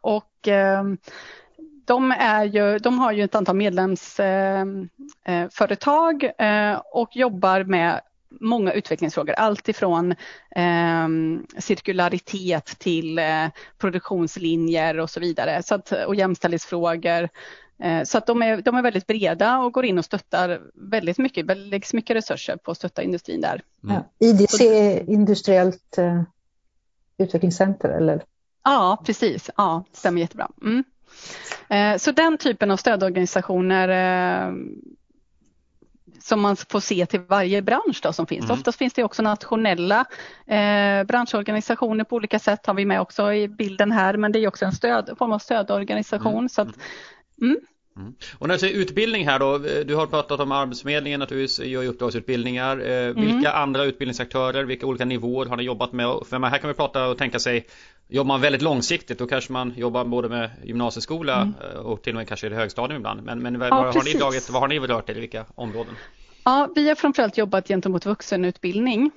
och 0.00 0.48
de, 1.84 2.10
är 2.10 2.44
ju, 2.44 2.78
de 2.78 2.98
har 2.98 3.12
ju 3.12 3.24
ett 3.24 3.34
antal 3.34 3.56
medlemsföretag 3.56 6.24
eh, 6.38 6.72
eh, 6.72 6.80
och 6.92 7.16
jobbar 7.16 7.64
med 7.64 8.00
många 8.40 8.72
utvecklingsfrågor, 8.72 9.32
allt 9.32 9.68
ifrån 9.68 10.12
eh, 10.56 11.08
cirkularitet 11.58 12.78
till 12.78 13.18
eh, 13.18 13.46
produktionslinjer 13.78 14.98
och 14.98 15.10
så 15.10 15.20
vidare 15.20 15.62
så 15.62 15.74
att, 15.74 15.92
och 15.92 16.14
jämställdhetsfrågor. 16.14 17.28
Eh, 17.82 18.04
så 18.04 18.18
att 18.18 18.26
de 18.26 18.42
är, 18.42 18.62
de 18.62 18.76
är 18.76 18.82
väldigt 18.82 19.06
breda 19.06 19.58
och 19.58 19.72
går 19.72 19.84
in 19.84 19.98
och 19.98 20.04
stöttar 20.04 20.60
väldigt 20.74 21.18
mycket, 21.18 21.48
det 21.48 21.54
läggs 21.54 21.92
mycket 21.92 22.16
resurser 22.16 22.56
på 22.56 22.70
att 22.70 22.76
stötta 22.76 23.02
industrin 23.02 23.40
där. 23.40 23.62
Mm. 23.84 23.96
Ja, 23.96 24.26
IDC 24.26 24.60
är 24.60 25.10
Industriellt 25.10 25.98
eh, 25.98 26.22
utvecklingscenter 27.18 27.88
eller? 27.88 28.24
Ja, 28.64 29.02
precis. 29.06 29.50
Ja, 29.56 29.84
stämmer 29.92 30.20
jättebra. 30.20 30.48
Mm. 30.62 30.84
Eh, 31.68 31.96
så 31.96 32.12
den 32.12 32.38
typen 32.38 32.70
av 32.70 32.76
stödorganisationer 32.76 33.88
eh, 33.88 34.52
som 36.20 36.40
man 36.40 36.56
får 36.56 36.80
se 36.80 37.06
till 37.06 37.20
varje 37.20 37.62
bransch 37.62 38.00
då 38.02 38.12
som 38.12 38.26
finns. 38.26 38.44
Mm. 38.44 38.54
Oftast 38.54 38.78
finns 38.78 38.92
det 38.92 39.04
också 39.04 39.22
nationella 39.22 40.04
eh, 40.46 41.04
branschorganisationer 41.04 42.04
på 42.04 42.16
olika 42.16 42.38
sätt 42.38 42.66
har 42.66 42.74
vi 42.74 42.84
med 42.84 43.00
också 43.00 43.32
i 43.32 43.48
bilden 43.48 43.92
här 43.92 44.16
men 44.16 44.32
det 44.32 44.38
är 44.38 44.48
också 44.48 44.64
en 44.64 44.72
stöd, 44.72 45.14
form 45.18 45.32
av 45.32 45.38
stödorganisation. 45.38 46.32
Mm. 46.32 46.48
Så 46.48 46.62
att, 46.62 46.68
mm. 47.42 47.56
Mm. 47.96 48.14
Och 48.38 48.48
när 48.48 48.54
du 48.54 48.58
säger 48.58 48.78
utbildning 48.78 49.26
här 49.28 49.38
då, 49.38 49.58
du 49.58 49.94
har 49.94 50.06
pratat 50.06 50.40
om 50.40 50.52
Arbetsförmedlingen 50.52 51.20
naturligtvis, 51.20 51.66
gör 51.66 51.86
uppdragsutbildningar. 51.86 52.76
Mm. 52.76 53.26
Vilka 53.26 53.52
andra 53.52 53.84
utbildningsaktörer, 53.84 54.64
vilka 54.64 54.86
olika 54.86 55.04
nivåer 55.04 55.46
har 55.46 55.56
ni 55.56 55.62
jobbat 55.62 55.92
med? 55.92 56.06
För 56.26 56.38
här 56.38 56.58
kan 56.58 56.68
vi 56.68 56.74
prata 56.74 57.06
och 57.06 57.18
tänka 57.18 57.38
sig 57.38 57.66
Jobbar 58.12 58.28
man 58.28 58.40
väldigt 58.40 58.62
långsiktigt 58.62 59.18
då 59.18 59.26
kanske 59.26 59.52
man 59.52 59.72
jobbar 59.76 60.04
både 60.04 60.28
med 60.28 60.50
gymnasieskola 60.64 61.42
mm. 61.42 61.54
Eh, 61.74 61.80
och 61.80 62.02
till 62.02 62.12
och 62.12 62.16
med 62.16 62.28
kanske 62.28 62.46
i 62.46 62.54
högstadium 62.54 62.96
ibland. 62.96 63.22
Men, 63.22 63.42
men 63.42 63.58
vad, 63.58 63.68
ja, 63.68 63.74
har 63.74 64.04
ni 64.04 64.18
dragit, 64.18 64.50
vad 64.50 64.60
har 64.60 64.68
ni 64.68 64.78
rört 64.78 65.10
er 65.10 65.16
i 65.16 65.20
vilka 65.20 65.44
områden? 65.54 65.94
Ja, 66.44 66.68
vi 66.74 66.88
har 66.88 66.94
framförallt 66.94 67.38
jobbat 67.38 67.68
gentemot 67.68 68.06
vuxenutbildning. 68.06 69.10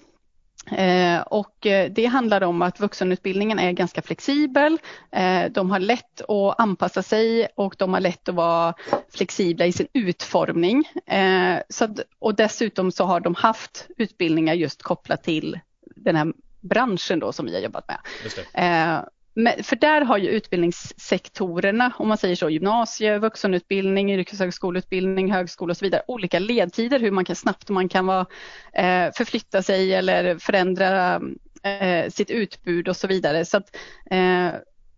Eh, 0.72 1.22
och 1.22 1.66
eh, 1.66 1.92
det 1.92 2.06
handlar 2.06 2.44
om 2.44 2.62
att 2.62 2.80
vuxenutbildningen 2.80 3.60
är 3.60 3.72
ganska 3.72 4.02
flexibel. 4.02 4.78
Eh, 5.12 5.46
de 5.52 5.72
har 5.72 5.80
lätt 5.80 6.22
att 6.22 6.60
anpassa 6.60 7.04
sig 7.04 7.48
och 7.56 7.76
de 7.78 7.94
har 7.94 8.00
lätt 8.00 8.30
att 8.30 8.36
vara 8.36 8.74
flexibla 9.10 9.66
i 9.66 9.72
sin 9.72 9.88
utformning. 9.94 10.84
Så 11.70 11.86
att, 11.86 12.00
och 12.20 12.36
dessutom 12.36 12.92
så 12.92 13.04
har 13.04 13.20
de 13.20 13.36
haft 13.36 13.88
utbildningar 13.98 14.54
just 14.54 14.84
kopplat 14.84 15.24
till 15.24 15.60
den 15.96 16.16
här 16.16 16.34
branschen 16.62 17.20
då 17.20 17.32
som 17.32 17.46
vi 17.46 17.54
har 17.54 17.62
jobbat 17.62 17.88
med. 17.88 18.00
Men, 19.38 19.64
för 19.64 19.76
där 19.76 20.02
har 20.02 20.18
ju 20.18 20.30
utbildningssektorerna, 20.30 21.94
om 21.98 22.08
man 22.08 22.18
säger 22.18 22.36
så, 22.36 22.50
gymnasie, 22.50 23.18
vuxenutbildning, 23.18 24.12
yrkeshögskoleutbildning, 24.12 25.32
högskola 25.32 25.72
och 25.72 25.78
så 25.78 25.86
vidare, 25.86 26.02
olika 26.08 26.40
ledtider, 26.40 27.00
hur 27.00 27.12
man 27.12 27.26
kan 27.26 27.36
snabbt 27.36 27.70
man 27.70 27.90
kan 27.90 28.06
vara, 28.06 28.26
eh, 28.74 29.12
förflytta 29.16 29.62
sig 29.62 29.94
eller 29.94 30.38
förändra 30.38 31.22
eh, 31.64 32.10
sitt 32.10 32.30
utbud 32.30 32.88
och 32.88 32.96
så 32.96 33.08
vidare. 33.08 33.46
Så 33.46 33.58
att, 33.58 33.76
eh, 34.12 34.50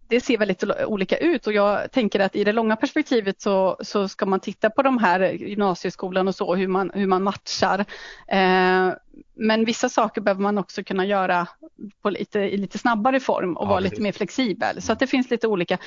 det 0.10 0.21
ser 0.21 0.38
väldigt 0.38 0.63
olika 0.86 1.17
ut 1.17 1.47
och 1.47 1.54
jag 1.54 1.91
tänker 1.91 2.19
att 2.19 2.36
i 2.36 2.43
det 2.43 2.52
långa 2.52 2.76
perspektivet 2.76 3.41
så, 3.41 3.78
så 3.82 4.08
ska 4.08 4.26
man 4.26 4.39
titta 4.39 4.69
på 4.69 4.82
de 4.82 4.97
här 4.97 5.19
gymnasieskolan 5.19 6.28
och 6.28 6.36
så, 6.36 6.56
hur 6.56 6.67
man, 6.67 6.91
hur 6.93 7.08
man 7.08 7.23
matchar. 7.23 7.86
Eh, 8.28 8.89
men 9.36 9.65
vissa 9.65 9.89
saker 9.89 10.21
behöver 10.21 10.41
man 10.41 10.58
också 10.58 10.84
kunna 10.84 11.06
göra 11.06 11.47
på 12.01 12.10
lite, 12.10 12.39
i 12.39 12.58
lite 12.58 12.77
snabbare 12.77 13.19
form 13.19 13.58
och 13.58 13.65
ja, 13.65 13.69
vara 13.69 13.80
lite 13.80 14.01
mer 14.01 14.12
flexibel. 14.12 14.82
Så 14.82 14.91
att 14.93 14.99
det 14.99 15.08
finns 15.08 15.30
lite 15.30 15.47
olika. 15.47 15.77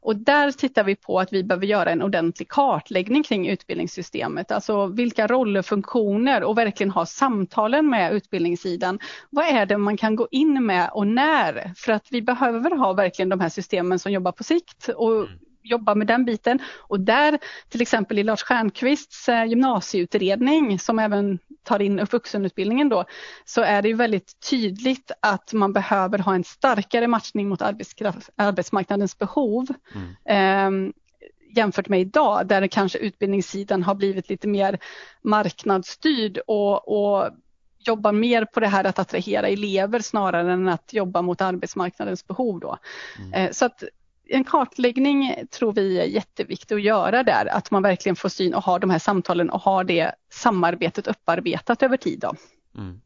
Och 0.00 0.16
där 0.16 0.50
tittar 0.50 0.84
vi 0.84 0.96
på 0.96 1.20
att 1.20 1.32
vi 1.32 1.44
behöver 1.44 1.66
göra 1.66 1.90
en 1.90 2.02
ordentlig 2.02 2.48
kartläggning 2.48 3.22
kring 3.22 3.48
utbildningssystemet. 3.48 4.50
Alltså 4.50 4.86
vilka 4.86 5.26
roller, 5.26 5.62
funktioner 5.62 6.42
och 6.42 6.58
verkligen 6.58 6.90
ha 6.90 7.06
samtalen 7.06 7.90
med 7.90 8.12
utbildningssidan. 8.12 8.98
Vad 9.30 9.46
är 9.46 9.66
det 9.66 9.78
man 9.78 9.96
kan 9.96 10.16
gå 10.16 10.28
in 10.30 10.66
med 10.66 10.90
och 10.92 11.06
när? 11.06 11.72
För 11.76 11.92
att 11.92 12.06
vi 12.10 12.22
behöver 12.22 12.70
ha 12.70 12.92
verkligen 12.92 13.28
de 13.28 13.40
här 13.40 13.48
systemen 13.48 13.98
som 13.98 14.12
jobbar 14.12 14.32
på 14.32 14.44
sikt 14.44 14.88
och 14.88 15.12
mm 15.12 15.28
jobba 15.66 15.94
med 15.94 16.06
den 16.06 16.24
biten. 16.24 16.58
Och 16.78 17.00
där, 17.00 17.38
till 17.68 17.82
exempel 17.82 18.18
i 18.18 18.22
Lars 18.22 18.42
Stjernkvists 18.42 19.28
eh, 19.28 19.44
gymnasieutredning 19.44 20.78
som 20.78 20.98
även 20.98 21.38
tar 21.66 21.82
in 21.82 22.04
vuxenutbildningen 22.04 22.88
då, 22.88 23.04
så 23.44 23.60
är 23.60 23.82
det 23.82 23.88
ju 23.88 23.94
väldigt 23.94 24.40
tydligt 24.50 25.10
att 25.20 25.52
man 25.52 25.72
behöver 25.72 26.18
ha 26.18 26.34
en 26.34 26.44
starkare 26.44 27.06
matchning 27.06 27.48
mot 27.48 27.62
arbetsmarknadens 28.36 29.18
behov. 29.18 29.66
Mm. 29.94 30.86
Eh, 30.86 30.92
jämfört 31.56 31.88
med 31.88 32.00
idag 32.00 32.46
där 32.46 32.66
kanske 32.66 32.98
utbildningssidan 32.98 33.82
har 33.82 33.94
blivit 33.94 34.28
lite 34.28 34.48
mer 34.48 34.78
marknadsstyrd 35.22 36.38
och, 36.46 36.88
och 36.88 37.30
jobbar 37.78 38.12
mer 38.12 38.44
på 38.44 38.60
det 38.60 38.68
här 38.68 38.84
att 38.84 38.98
attrahera 38.98 39.48
elever 39.48 40.00
snarare 40.00 40.52
än 40.52 40.68
att 40.68 40.92
jobba 40.92 41.22
mot 41.22 41.40
arbetsmarknadens 41.40 42.26
behov. 42.26 42.60
Då. 42.60 42.78
Mm. 43.18 43.32
Eh, 43.32 43.50
så 43.52 43.64
att 43.64 43.82
en 44.28 44.44
kartläggning 44.44 45.34
tror 45.50 45.72
vi 45.72 45.98
är 45.98 46.04
jätteviktigt 46.04 46.72
att 46.72 46.82
göra 46.82 47.22
där, 47.22 47.46
att 47.46 47.70
man 47.70 47.82
verkligen 47.82 48.16
får 48.16 48.28
syn 48.28 48.54
och 48.54 48.62
har 48.62 48.78
de 48.78 48.90
här 48.90 48.98
samtalen 48.98 49.50
och 49.50 49.60
har 49.60 49.84
det 49.84 50.12
samarbetet 50.30 51.06
upparbetat 51.06 51.82
över 51.82 51.96
tid. 51.96 52.18
Då. 52.20 52.34
Mm. 52.78 53.00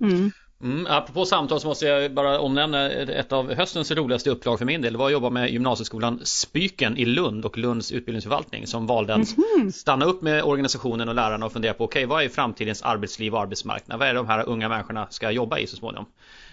Mm. 0.00 0.32
Mm, 0.62 0.86
apropå 0.90 1.24
samtal 1.24 1.60
så 1.60 1.68
måste 1.68 1.86
jag 1.86 2.14
bara 2.14 2.40
omnämna 2.40 2.90
ett 2.90 3.32
av 3.32 3.54
höstens 3.54 3.90
roligaste 3.90 4.30
uppdrag 4.30 4.58
för 4.58 4.64
min 4.64 4.82
del. 4.82 4.92
Det 4.92 4.98
var 4.98 5.06
att 5.06 5.12
jobba 5.12 5.30
med 5.30 5.50
gymnasieskolan 5.50 6.20
Spyken 6.22 6.96
i 6.96 7.04
Lund 7.04 7.44
och 7.44 7.58
Lunds 7.58 7.92
utbildningsförvaltning 7.92 8.66
som 8.66 8.86
valde 8.86 9.14
att 9.14 9.20
mm-hmm. 9.20 9.70
stanna 9.70 10.04
upp 10.04 10.22
med 10.22 10.42
organisationen 10.44 11.08
och 11.08 11.14
lärarna 11.14 11.46
och 11.46 11.52
fundera 11.52 11.74
på 11.74 11.84
okej, 11.84 12.04
okay, 12.04 12.16
vad 12.16 12.24
är 12.24 12.28
framtidens 12.28 12.82
arbetsliv 12.82 13.34
och 13.34 13.40
arbetsmarknad? 13.40 13.98
Vad 13.98 14.08
är 14.08 14.14
det 14.14 14.18
de 14.18 14.26
här 14.26 14.48
unga 14.48 14.68
människorna 14.68 15.06
ska 15.10 15.30
jobba 15.30 15.58
i 15.58 15.66
så 15.66 15.76
småningom? 15.76 16.06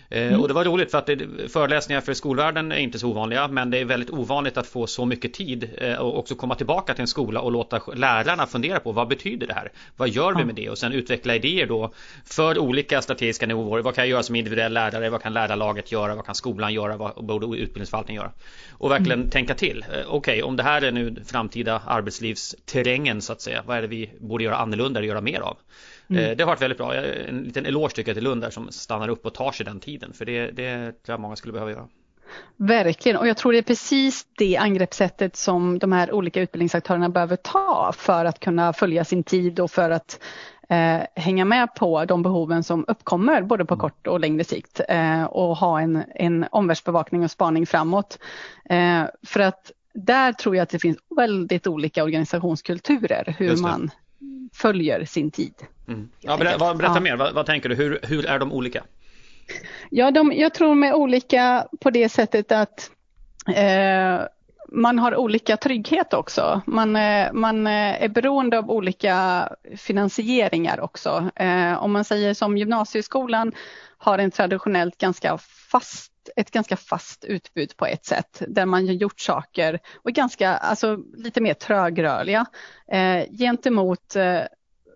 Eh, 0.10 0.28
mm. 0.28 0.42
Och 0.42 0.48
det 0.48 0.54
var 0.54 0.64
roligt 0.64 0.92
för 0.92 0.98
att 0.98 1.06
det, 1.06 1.52
föreläsningar 1.52 2.02
för 2.02 2.14
skolvärlden 2.14 2.72
är 2.72 2.78
inte 2.78 3.00
så 3.00 3.10
ovanliga 3.10 3.48
men 3.48 3.70
det 3.70 3.78
är 3.78 3.86
väldigt 3.86 4.10
ovanligt 4.10 4.58
att 4.58 4.68
få 4.68 4.88
så 4.88 5.06
mycket 5.06 5.34
tid 5.34 5.70
eh, 5.78 5.96
och 5.96 6.20
också 6.20 6.36
komma 6.36 6.56
tillbaka 6.56 6.94
till 6.94 7.02
en 7.02 7.08
skola 7.08 7.42
och 7.42 7.52
låta 7.52 7.82
lärarna 7.94 8.48
fundera 8.48 8.80
på 8.80 8.92
vad 8.92 9.08
betyder 9.08 9.48
det 9.48 9.54
här? 9.54 9.72
Vad 9.98 10.10
gör 10.10 10.36
vi 10.36 10.46
med 10.46 10.56
det? 10.56 10.70
Och 10.70 10.78
sen 10.78 10.94
utveckla 10.94 11.36
idéer 11.36 11.68
då 11.68 11.94
för 12.26 12.60
olika 12.60 13.02
strategiska 13.02 13.48
nivåer. 13.48 13.82
Vad 13.82 13.96
kan 13.96 14.02
jag 14.02 14.10
göra 14.10 14.24
som 14.24 14.36
individuell 14.36 14.74
lärare? 14.74 15.10
Vad 15.10 15.22
kan 15.22 15.34
lärarlaget 15.34 15.92
göra? 15.92 16.16
Vad 16.16 16.26
kan 16.26 16.36
skolan 16.36 16.74
göra? 16.74 16.98
Vad 16.98 17.26
borde 17.26 17.46
utbildningsförvaltningen 17.46 18.22
göra? 18.22 18.32
Och 18.72 18.92
verkligen 18.92 19.20
mm. 19.20 19.30
tänka 19.30 19.54
till. 19.54 19.86
Eh, 19.94 20.00
okej, 20.08 20.08
okay, 20.08 20.42
om 20.42 20.56
det 20.56 20.64
här 20.64 20.82
är 20.82 20.92
nu 20.92 21.16
framtida 21.26 21.82
arbetslivsterrängen 21.86 23.22
så 23.22 23.34
att 23.34 23.42
säga. 23.42 23.64
Vad 23.66 23.78
är 23.78 23.82
det 23.82 23.88
vi 23.88 24.10
borde 24.20 24.44
göra 24.44 24.56
annorlunda 24.56 25.00
eller 25.00 25.08
göra 25.08 25.22
mer 25.22 25.40
av? 25.40 25.58
Mm. 26.10 26.24
Eh, 26.24 26.38
det 26.38 26.44
har 26.44 26.48
varit 26.48 26.62
väldigt 26.62 26.78
bra. 26.78 26.96
En 26.96 27.44
liten 27.44 27.66
eloge 27.66 27.96
tycker 27.96 28.10
jag 28.10 28.16
till 28.16 28.24
Lund 28.24 28.42
där 28.42 28.50
som 28.50 28.72
stannar 28.72 29.10
upp 29.10 29.26
och 29.26 29.34
tar 29.34 29.52
sig 29.52 29.66
den 29.66 29.80
tiden. 29.80 30.14
För 30.14 30.26
det, 30.26 30.52
det 30.52 30.78
tror 30.78 31.14
jag 31.14 31.20
många 31.20 31.36
skulle 31.36 31.54
behöva 31.54 31.72
göra. 31.72 31.88
Verkligen 32.58 33.18
och 33.18 33.28
jag 33.28 33.38
tror 33.38 33.52
det 33.52 33.58
är 33.58 33.64
precis 33.64 34.28
det 34.38 34.58
angreppssättet 34.58 35.36
som 35.36 35.80
de 35.80 35.92
här 35.92 36.12
olika 36.12 36.42
utbildningsaktörerna 36.42 37.10
behöver 37.10 37.36
ta 37.36 37.94
för 37.98 38.26
att 38.26 38.40
kunna 38.40 38.74
följa 38.74 39.06
sin 39.06 39.24
tid 39.24 39.60
och 39.60 39.72
för 39.72 39.90
att 39.90 40.20
eh, 40.70 41.02
hänga 41.16 41.46
med 41.46 41.76
på 41.76 42.06
de 42.06 42.24
behoven 42.24 42.64
som 42.64 42.86
uppkommer 42.88 43.42
både 43.42 43.66
på 43.66 43.74
mm. 43.74 43.82
kort 43.82 44.08
och 44.08 44.20
längre 44.20 44.44
sikt 44.44 44.82
eh, 44.90 45.24
och 45.24 45.58
ha 45.58 45.82
en, 45.82 46.04
en 46.16 46.46
omvärldsbevakning 46.52 47.24
och 47.24 47.32
spaning 47.32 47.66
framåt. 47.66 48.20
Eh, 48.70 49.04
för 49.26 49.40
att 49.40 49.72
där 49.94 50.34
tror 50.34 50.56
jag 50.56 50.64
att 50.64 50.70
det 50.70 50.80
finns 50.80 50.98
väldigt 51.18 51.68
olika 51.68 52.04
organisationskulturer 52.04 53.36
hur 53.38 53.58
man 53.58 53.92
följer 54.54 55.06
sin 55.06 55.32
tid. 55.32 55.54
Mm. 55.88 56.10
Ja, 56.20 56.38
berätta, 56.38 56.74
berätta 56.74 57.00
mer, 57.00 57.16
vad, 57.16 57.34
vad, 57.34 57.46
tänker 57.46 57.70
du? 57.70 57.76
Hur, 57.76 58.00
hur 58.04 58.26
är 58.26 58.40
de 58.40 58.52
olika? 58.52 58.84
Ja, 59.90 60.12
de, 60.12 60.34
jag 60.36 60.54
tror 60.54 60.68
de 60.68 60.84
är 60.84 60.94
olika 60.94 61.68
på 61.82 61.90
det 61.90 62.10
sättet 62.10 62.52
att 62.52 62.92
eh, 63.56 64.26
man 64.72 65.00
har 65.00 65.16
olika 65.16 65.58
trygghet 65.58 66.14
också. 66.14 66.62
Man, 66.66 66.96
eh, 66.96 67.34
man 67.34 67.68
eh, 67.68 68.04
är 68.04 68.08
beroende 68.08 68.58
av 68.58 68.72
olika 68.72 69.50
finansieringar 69.78 70.80
också. 70.80 71.30
Eh, 71.36 71.84
om 71.84 71.92
man 71.92 72.04
säger 72.04 72.34
som 72.34 72.58
gymnasieskolan 72.58 73.52
har 73.98 74.20
en 74.20 74.32
traditionellt 74.32 74.98
ganska 74.98 75.38
fast 75.72 76.12
ett 76.36 76.52
ganska 76.52 76.78
fast 76.78 77.26
utbud 77.26 77.78
på 77.78 77.86
ett 77.86 78.06
sätt 78.06 78.42
där 78.48 78.66
man 78.66 78.86
gjort 78.86 79.20
saker 79.20 79.80
och 79.96 80.12
ganska, 80.12 80.50
alltså 80.50 80.98
lite 81.18 81.42
mer 81.42 81.54
trögrörliga 81.54 82.46
eh, 82.92 83.24
gentemot 83.38 84.16
eh, 84.16 84.42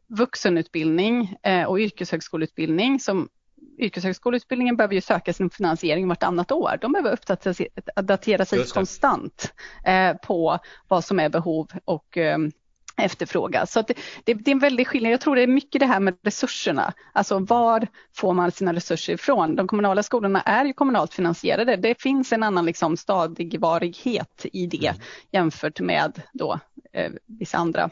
vuxenutbildning 0.07 1.35
eh, 1.43 1.63
och 1.63 1.79
yrkeshögskoleutbildning 1.79 2.99
som 2.99 3.29
yrkeshögskoleutbildningen 3.77 4.77
behöver 4.77 4.95
ju 4.95 5.01
söka 5.01 5.33
sin 5.33 5.49
finansiering 5.49 6.07
vartannat 6.07 6.51
år. 6.51 6.77
De 6.81 6.91
behöver 6.91 7.11
uppdatera 7.95 8.45
sig 8.45 8.65
konstant 8.65 9.53
eh, 9.85 10.13
på 10.13 10.59
vad 10.87 11.05
som 11.05 11.19
är 11.19 11.29
behov 11.29 11.67
och 11.85 12.17
eh, 12.17 12.37
efterfråga. 12.99 13.65
Så 13.65 13.81
det, 13.81 13.93
det, 14.23 14.33
det, 14.33 14.51
är 14.51 14.55
en 14.55 14.59
väldig 14.59 14.87
skillnad. 14.87 15.11
Jag 15.11 15.21
tror 15.21 15.35
det 15.35 15.41
är 15.41 15.47
mycket 15.47 15.79
det 15.79 15.85
här 15.85 15.99
med 15.99 16.17
resurserna. 16.23 16.93
Alltså 17.13 17.39
var 17.39 17.87
får 18.15 18.33
man 18.33 18.51
sina 18.51 18.73
resurser 18.73 19.13
ifrån? 19.13 19.55
De 19.55 19.67
kommunala 19.67 20.03
skolorna 20.03 20.41
är 20.41 20.65
ju 20.65 20.73
kommunalt 20.73 21.13
finansierade. 21.13 21.75
Det 21.75 22.01
finns 22.01 22.33
en 22.33 22.43
annan 22.43 22.65
liksom 22.65 22.97
stadigvarighet 22.97 24.45
i 24.53 24.67
det 24.67 24.87
mm. 24.87 25.01
jämfört 25.31 25.79
med 25.79 26.21
då, 26.33 26.59
eh, 26.93 27.11
vissa 27.25 27.57
andra 27.57 27.89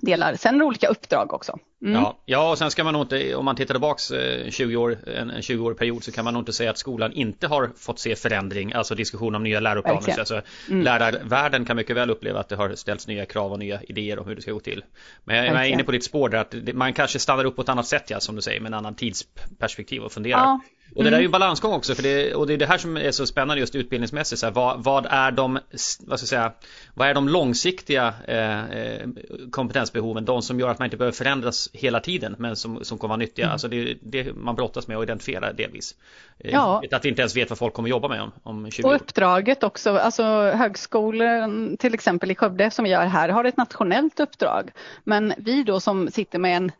delar. 0.00 0.34
Sen 0.34 0.54
är 0.54 0.58
det 0.58 0.64
olika 0.64 0.88
uppdrag 0.88 1.34
också. 1.34 1.58
Mm. 1.82 1.94
Ja, 1.94 2.18
ja, 2.24 2.50
och 2.50 2.58
sen 2.58 2.70
ska 2.70 2.84
man 2.84 2.92
nog 2.92 3.02
inte, 3.02 3.34
om 3.34 3.44
man 3.44 3.56
tittar 3.56 3.74
tillbaks 3.74 4.12
20 4.50 4.74
eh, 4.74 4.80
år, 4.80 4.98
en 5.08 5.30
20-årig 5.30 5.78
period 5.78 6.04
så 6.04 6.12
kan 6.12 6.24
man 6.24 6.34
nog 6.34 6.40
inte 6.40 6.52
säga 6.52 6.70
att 6.70 6.78
skolan 6.78 7.12
inte 7.12 7.46
har 7.46 7.70
fått 7.76 7.98
se 7.98 8.16
förändring, 8.16 8.72
alltså 8.72 8.94
diskussion 8.94 9.34
om 9.34 9.42
nya 9.42 9.60
läroplaner. 9.60 10.00
Okay. 10.00 10.18
alltså, 10.18 10.40
mm. 10.68 10.82
Lärarvärlden 10.82 11.64
kan 11.64 11.76
mycket 11.76 11.96
väl 11.96 12.10
uppleva 12.10 12.40
att 12.40 12.48
det 12.48 12.56
har 12.56 12.74
ställts 12.74 13.06
nya 13.06 13.26
krav 13.26 13.52
och 13.52 13.58
nya 13.58 13.82
idéer 13.82 14.18
om 14.18 14.26
hur 14.26 14.34
det 14.34 14.42
ska 14.42 14.52
gå 14.52 14.60
till. 14.60 14.84
Men 15.24 15.36
jag, 15.36 15.52
okay. 15.52 15.68
är 15.68 15.72
inne 15.72 15.84
på 15.84 15.92
ditt 15.92 16.04
spår 16.04 16.28
där 16.28 16.38
att 16.38 16.54
man 16.74 16.92
kanske 16.92 17.18
stannar 17.18 17.44
upp 17.44 17.56
på 17.56 17.62
ett 17.62 17.68
annat 17.68 17.86
sätt, 17.86 18.10
ja, 18.10 18.20
som 18.20 18.36
du 18.36 18.42
säger, 18.42 18.60
med 18.60 18.68
en 18.68 18.74
annan 18.74 18.94
tidsperspektiv 18.94 20.02
och 20.02 20.12
funderar. 20.12 20.38
Ja. 20.38 20.60
Och 20.94 21.04
det 21.04 21.10
där 21.10 21.16
är 21.16 21.20
ju 21.20 21.26
en 21.26 21.30
balansgång 21.30 21.72
också 21.72 21.94
för 21.94 22.02
det, 22.02 22.34
och 22.34 22.46
det 22.46 22.52
är 22.52 22.58
det 22.58 22.66
här 22.66 22.78
som 22.78 22.96
är 22.96 23.10
så 23.10 23.26
spännande 23.26 23.60
just 23.60 23.74
utbildningsmässigt. 23.74 24.40
Så 24.40 24.46
här, 24.46 24.52
vad, 24.52 24.84
vad, 24.84 25.06
är 25.10 25.30
de, 25.30 25.58
vad 26.00 26.18
ska 26.18 26.24
jag 26.24 26.28
säga, 26.28 26.52
vad 26.94 27.08
är 27.08 27.14
de 27.14 27.28
långsiktiga 27.28 28.14
eh, 28.26 28.70
eh, 28.70 29.08
kompetensbehoven? 29.50 30.24
De 30.24 30.42
som 30.42 30.60
gör 30.60 30.68
att 30.68 30.78
man 30.78 30.86
inte 30.86 30.96
behöver 30.96 31.16
förändras 31.16 31.70
hela 31.72 32.00
tiden 32.00 32.34
men 32.38 32.56
som, 32.56 32.84
som 32.84 32.98
kommer 32.98 33.08
vara 33.08 33.16
nyttiga. 33.16 33.44
Mm. 33.44 33.52
Alltså 33.52 33.68
det 33.68 33.98
det 34.02 34.34
man 34.34 34.54
brottas 34.54 34.88
med 34.88 34.96
och 34.96 35.02
identifiera 35.02 35.52
delvis. 35.52 35.94
Eh, 36.38 36.52
ja. 36.52 36.82
Att 36.92 37.04
vi 37.04 37.08
inte 37.08 37.22
ens 37.22 37.36
vet 37.36 37.50
vad 37.50 37.58
folk 37.58 37.74
kommer 37.74 37.88
jobba 37.88 38.08
med 38.08 38.22
om, 38.22 38.32
om 38.42 38.70
20 38.70 38.86
år. 38.86 38.90
Och 38.90 38.96
uppdraget 39.00 39.62
också, 39.62 39.98
alltså 39.98 40.22
högskolan 40.50 41.76
till 41.76 41.94
exempel 41.94 42.30
i 42.30 42.34
Skövde 42.34 42.70
som 42.70 42.84
vi 42.84 42.90
gör 42.90 43.06
här 43.06 43.28
har 43.28 43.44
ett 43.44 43.56
nationellt 43.56 44.20
uppdrag. 44.20 44.70
Men 45.04 45.34
vi 45.38 45.62
då 45.62 45.80
som 45.80 46.10
sitter 46.10 46.38
med 46.38 46.56
en 46.56 46.72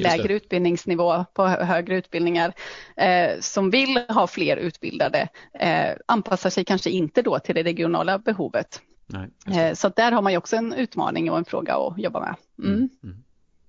lägre 0.00 0.34
utbildningsnivå 0.34 1.24
på 1.34 1.46
högre 1.46 1.96
utbildningar 1.96 2.52
eh, 2.96 3.40
som 3.56 3.70
vill 3.70 3.98
ha 4.08 4.26
fler 4.26 4.56
utbildade 4.56 5.28
eh, 5.60 5.90
anpassar 6.06 6.50
sig 6.50 6.64
kanske 6.64 6.90
inte 6.90 7.22
då 7.22 7.38
till 7.38 7.54
det 7.54 7.62
regionala 7.62 8.18
behovet. 8.18 8.80
Nej, 9.06 9.30
eh, 9.58 9.74
så 9.74 9.88
där 9.88 10.12
har 10.12 10.22
man 10.22 10.32
ju 10.32 10.38
också 10.38 10.56
en 10.56 10.72
utmaning 10.72 11.30
och 11.30 11.38
en 11.38 11.44
fråga 11.44 11.74
att 11.74 11.98
jobba 11.98 12.20
med. 12.20 12.34
Mm. 12.58 12.88
Mm. 13.04 13.16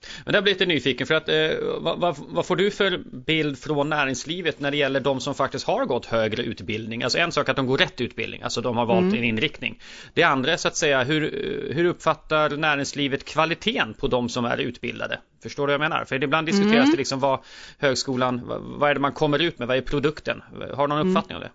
Mm. 0.04 0.24
Men 0.26 0.34
där 0.34 0.42
blir 0.42 0.54
lite 0.54 0.66
nyfiken 0.66 1.08
för 1.08 1.16
att 1.16 1.30
eh, 1.30 1.50
vad, 1.80 2.00
vad, 2.00 2.16
vad, 2.18 2.46
får 2.46 2.56
du 2.56 2.72
för 2.72 2.98
bild 3.26 3.60
från 3.60 3.90
näringslivet 3.90 4.60
när 4.60 4.72
det 4.72 4.78
gäller 4.78 5.00
de 5.00 5.20
som 5.20 5.36
faktiskt 5.36 5.68
har 5.68 5.86
gått 5.86 6.06
högre 6.06 6.44
utbildning? 6.44 7.04
Alltså 7.04 7.18
en 7.18 7.32
sak 7.32 7.50
att 7.50 7.56
de 7.56 7.68
går 7.68 7.78
rätt 7.78 8.02
utbildning, 8.02 8.42
alltså 8.42 8.62
de 8.62 8.78
har 8.78 8.86
valt 8.86 9.04
mm. 9.04 9.18
en 9.18 9.24
inriktning. 9.24 9.80
Det 10.14 10.24
andra 10.24 10.54
är 10.54 10.58
så 10.58 10.68
att 10.68 10.76
säga 10.76 11.04
hur, 11.04 11.22
hur 11.74 11.86
uppfattar 11.86 12.50
näringslivet 12.50 13.26
kvaliteten 13.26 13.94
på 13.94 14.08
de 14.08 14.30
som 14.30 14.46
är 14.46 14.58
utbildade? 14.58 15.20
Förstår 15.44 15.68
du 15.68 15.74
vad 15.78 15.84
jag 15.84 15.90
menar? 15.90 16.06
För 16.06 16.24
ibland 16.24 16.48
diskuteras 16.48 16.74
mm. 16.74 16.92
det 16.92 16.98
liksom 16.98 17.20
vad 17.20 17.40
högskolan, 17.78 18.42
vad, 18.46 18.62
vad 18.62 18.90
är 18.90 18.94
det 18.94 19.00
man 19.00 19.12
kommer 19.12 19.42
ut 19.42 19.60
med, 19.60 19.68
vad 19.68 19.78
är 19.78 19.82
produkten? 19.82 20.44
Har 20.74 20.88
du 20.88 20.94
någon 20.94 21.02
mm. 21.02 21.10
uppfattning 21.10 21.38
mm. 21.38 21.44
om 21.44 21.50
det? 21.50 21.54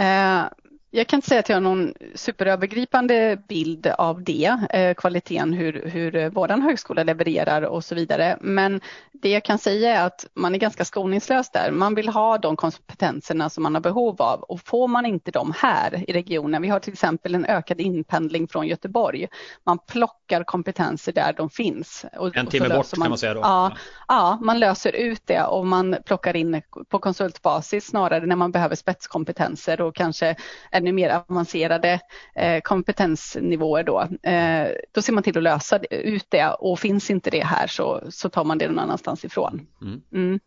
Uh 0.00 0.65
jag 0.96 1.06
kan 1.06 1.18
inte 1.18 1.28
säga 1.28 1.40
att 1.40 1.48
jag 1.48 1.56
har 1.56 1.60
någon 1.60 1.94
superövergripande 2.14 3.38
bild 3.48 3.86
av 3.86 4.22
det, 4.22 4.58
eh, 4.70 4.94
kvaliteten, 4.94 5.52
hur, 5.52 5.88
hur 5.88 6.30
vår 6.30 6.48
högskola 6.48 7.02
levererar 7.02 7.62
och 7.62 7.84
så 7.84 7.94
vidare. 7.94 8.38
Men 8.40 8.80
det 9.12 9.30
jag 9.30 9.44
kan 9.44 9.58
säga 9.58 10.00
är 10.00 10.06
att 10.06 10.26
man 10.34 10.54
är 10.54 10.58
ganska 10.58 10.84
skoningslös 10.84 11.50
där. 11.50 11.70
Man 11.70 11.94
vill 11.94 12.08
ha 12.08 12.38
de 12.38 12.56
kompetenserna 12.56 13.50
som 13.50 13.62
man 13.62 13.74
har 13.74 13.80
behov 13.80 14.22
av 14.22 14.40
och 14.40 14.60
får 14.60 14.88
man 14.88 15.06
inte 15.06 15.30
dem 15.30 15.52
här 15.56 16.10
i 16.10 16.12
regionen, 16.12 16.62
vi 16.62 16.68
har 16.68 16.80
till 16.80 16.92
exempel 16.92 17.34
en 17.34 17.44
ökad 17.44 17.80
inpendling 17.80 18.48
från 18.48 18.66
Göteborg. 18.66 19.26
Man 19.64 19.78
plockar 19.78 20.44
kompetenser 20.44 21.12
där 21.12 21.32
de 21.36 21.50
finns. 21.50 22.04
Och, 22.16 22.36
en 22.36 22.46
timme 22.46 22.68
bort 22.68 22.96
man, 22.96 23.04
kan 23.04 23.10
man 23.10 23.18
säga 23.18 23.34
då? 23.34 23.40
Ja, 23.40 23.72
ja, 24.08 24.38
man 24.42 24.58
löser 24.58 24.92
ut 24.92 25.22
det 25.24 25.42
och 25.42 25.66
man 25.66 25.96
plockar 26.06 26.36
in 26.36 26.62
på 26.88 26.98
konsultbasis 26.98 27.86
snarare 27.86 28.26
när 28.26 28.36
man 28.36 28.52
behöver 28.52 28.74
spetskompetenser 28.76 29.80
och 29.80 29.94
kanske 29.94 30.36
ännu 30.86 30.92
mer 30.92 31.22
avancerade 31.28 32.00
eh, 32.34 32.60
kompetensnivåer 32.60 33.82
då. 33.82 34.00
Eh, 34.30 34.68
då 34.92 35.02
ser 35.02 35.12
man 35.12 35.22
till 35.22 35.36
att 35.36 35.42
lösa 35.42 35.78
ut 35.90 36.26
det 36.28 36.48
och 36.48 36.78
finns 36.78 37.10
inte 37.10 37.30
det 37.30 37.44
här 37.44 37.66
så, 37.66 38.02
så 38.10 38.28
tar 38.28 38.44
man 38.44 38.58
det 38.58 38.68
någon 38.68 38.78
annanstans 38.78 39.24
ifrån. 39.24 39.66
Mm. 39.82 40.00
Mm. 40.12 40.40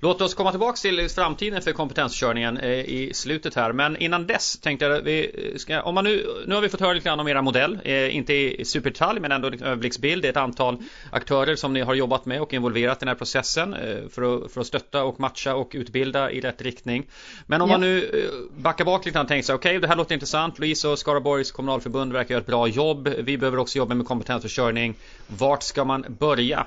Låt 0.00 0.20
oss 0.20 0.34
komma 0.34 0.50
tillbaka 0.50 0.76
till 0.76 1.08
framtiden 1.08 1.62
för 1.62 1.72
kompetensförsörjningen 1.72 2.56
eh, 2.56 2.70
i 2.70 3.10
slutet 3.14 3.54
här. 3.54 3.72
Men 3.72 3.96
innan 3.96 4.26
dess 4.26 4.58
tänkte 4.58 4.84
jag 4.84 5.02
vi 5.02 5.54
ska, 5.56 5.82
om 5.82 5.94
man 5.94 6.04
nu, 6.04 6.26
nu 6.46 6.54
har 6.54 6.62
vi 6.62 6.68
fått 6.68 6.80
höra 6.80 6.92
lite 6.92 7.04
grann 7.04 7.20
om 7.20 7.28
era 7.28 7.42
modell, 7.42 7.78
eh, 7.84 8.16
inte 8.16 8.34
i 8.34 8.64
superdetalj 8.64 9.20
men 9.20 9.32
ändå 9.32 9.48
en 9.48 9.62
överblicksbild. 9.62 10.22
Det 10.22 10.28
är 10.28 10.30
ett 10.30 10.36
antal 10.36 10.82
aktörer 11.10 11.56
som 11.56 11.72
ni 11.72 11.80
har 11.80 11.94
jobbat 11.94 12.26
med 12.26 12.40
och 12.40 12.54
involverat 12.54 12.96
i 12.96 13.00
den 13.00 13.08
här 13.08 13.14
processen 13.14 13.74
eh, 13.74 14.08
för 14.10 14.44
att, 14.44 14.52
för 14.52 14.60
att 14.60 14.66
stötta 14.66 15.04
och 15.04 15.20
matcha 15.20 15.54
och 15.54 15.70
utbilda 15.74 16.30
i 16.30 16.40
rätt 16.40 16.62
riktning. 16.62 17.06
Men 17.46 17.62
om 17.62 17.70
ja. 17.70 17.74
man 17.74 17.80
nu 17.80 18.26
backar 18.56 18.84
bak 18.84 19.04
lite 19.04 19.14
grann 19.14 19.24
och 19.24 19.28
tänker 19.28 19.46
sig, 19.46 19.54
okej 19.54 19.70
okay, 19.70 19.80
det 19.80 19.88
här 19.88 19.96
låter 19.96 20.14
intressant. 20.14 20.58
Louise 20.58 20.88
och 20.88 20.98
Skaraborgs 20.98 21.52
kommunalförbund 21.52 22.12
verkar 22.12 22.34
göra 22.34 22.40
ett 22.40 22.46
bra 22.46 22.68
jobb. 22.68 23.08
Vi 23.18 23.38
behöver 23.38 23.58
också 23.58 23.78
jobba 23.78 23.94
med 23.94 24.06
kompetensförsörjning. 24.06 24.94
Vart 25.26 25.62
ska 25.62 25.84
man 25.84 26.04
börja? 26.08 26.66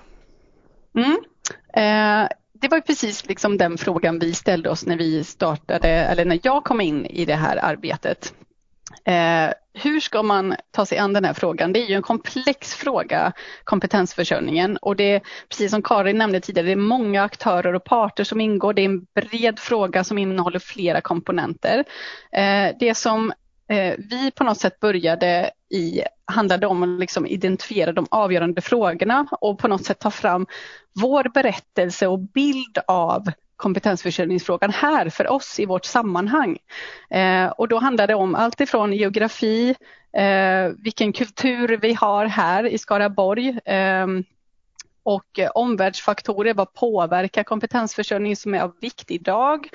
Mm. 0.95 1.17
Eh, 1.73 2.29
det 2.61 2.67
var 2.67 2.79
precis 2.79 3.27
liksom 3.27 3.57
den 3.57 3.77
frågan 3.77 4.19
vi 4.19 4.33
ställde 4.33 4.69
oss 4.69 4.85
när 4.85 4.97
vi 4.97 5.23
startade, 5.23 5.89
eller 5.89 6.25
när 6.25 6.39
jag 6.43 6.63
kom 6.63 6.81
in 6.81 7.05
i 7.05 7.25
det 7.25 7.35
här 7.35 7.57
arbetet. 7.57 8.33
Eh, 9.05 9.53
hur 9.73 9.99
ska 9.99 10.23
man 10.23 10.55
ta 10.71 10.85
sig 10.85 10.97
an 10.97 11.13
den 11.13 11.25
här 11.25 11.33
frågan? 11.33 11.73
Det 11.73 11.79
är 11.79 11.89
ju 11.89 11.95
en 11.95 12.01
komplex 12.01 12.75
fråga, 12.75 13.33
kompetensförsörjningen. 13.63 14.77
Och 14.77 14.95
det 14.95 15.03
är, 15.03 15.21
precis 15.49 15.71
som 15.71 15.81
Karin 15.81 16.17
nämnde 16.17 16.39
tidigare, 16.39 16.65
det 16.67 16.71
är 16.71 16.75
många 16.75 17.23
aktörer 17.23 17.73
och 17.73 17.83
parter 17.83 18.23
som 18.23 18.41
ingår. 18.41 18.73
Det 18.73 18.81
är 18.81 18.85
en 18.85 19.05
bred 19.15 19.59
fråga 19.59 20.03
som 20.03 20.17
innehåller 20.17 20.59
flera 20.59 21.01
komponenter. 21.01 21.83
Eh, 22.31 22.75
det 22.79 22.95
som 22.95 23.33
eh, 23.69 23.93
vi 23.97 24.31
på 24.35 24.43
något 24.43 24.59
sätt 24.59 24.79
började 24.79 25.51
i 25.69 26.01
handlade 26.25 26.67
om 26.67 26.83
att 26.83 26.99
liksom 26.99 27.27
identifiera 27.27 27.91
de 27.91 28.07
avgörande 28.11 28.61
frågorna 28.61 29.27
och 29.41 29.59
på 29.59 29.67
något 29.67 29.85
sätt 29.85 29.99
ta 29.99 30.11
fram 30.11 30.47
vår 31.01 31.31
berättelse 31.33 32.07
och 32.07 32.19
bild 32.19 32.77
av 32.87 33.31
kompetensförsörjningsfrågan 33.55 34.71
här 34.71 35.09
för 35.09 35.31
oss 35.31 35.59
i 35.59 35.65
vårt 35.65 35.85
sammanhang. 35.85 36.57
Eh, 37.09 37.45
och 37.45 37.67
då 37.67 37.77
handlar 37.77 38.07
det 38.07 38.15
om 38.15 38.35
allt 38.35 38.61
ifrån 38.61 38.93
geografi, 38.93 39.75
eh, 40.13 40.71
vilken 40.83 41.13
kultur 41.13 41.77
vi 41.81 41.93
har 41.93 42.25
här 42.25 42.63
i 42.65 42.77
Skaraborg 42.77 43.59
eh, 43.65 44.07
och 45.03 45.39
eh, 45.39 45.51
omvärldsfaktorer, 45.55 46.53
vad 46.53 46.73
påverkar 46.73 47.43
kompetensförsörjning 47.43 48.35
som 48.35 48.53
är 48.53 48.61
av 48.61 48.75
vikt 48.81 49.11
idag? 49.11 49.69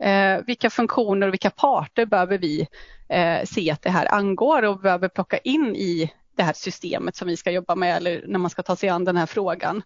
Eh, 0.00 0.38
vilka 0.46 0.70
funktioner 0.70 1.26
och 1.26 1.32
vilka 1.32 1.50
parter 1.50 2.06
behöver 2.06 2.38
vi 2.38 2.68
eh, 3.08 3.44
se 3.44 3.70
att 3.70 3.82
det 3.82 3.90
här 3.90 4.14
angår 4.14 4.62
och 4.62 4.80
behöver 4.80 5.08
plocka 5.08 5.38
in 5.38 5.76
i 5.76 6.12
det 6.36 6.42
här 6.42 6.52
systemet 6.52 7.16
som 7.16 7.28
vi 7.28 7.36
ska 7.36 7.50
jobba 7.50 7.74
med 7.74 7.96
eller 7.96 8.24
när 8.26 8.38
man 8.38 8.50
ska 8.50 8.62
ta 8.62 8.76
sig 8.76 8.88
an 8.88 9.04
den 9.04 9.16
här 9.16 9.26
frågan. 9.26 9.82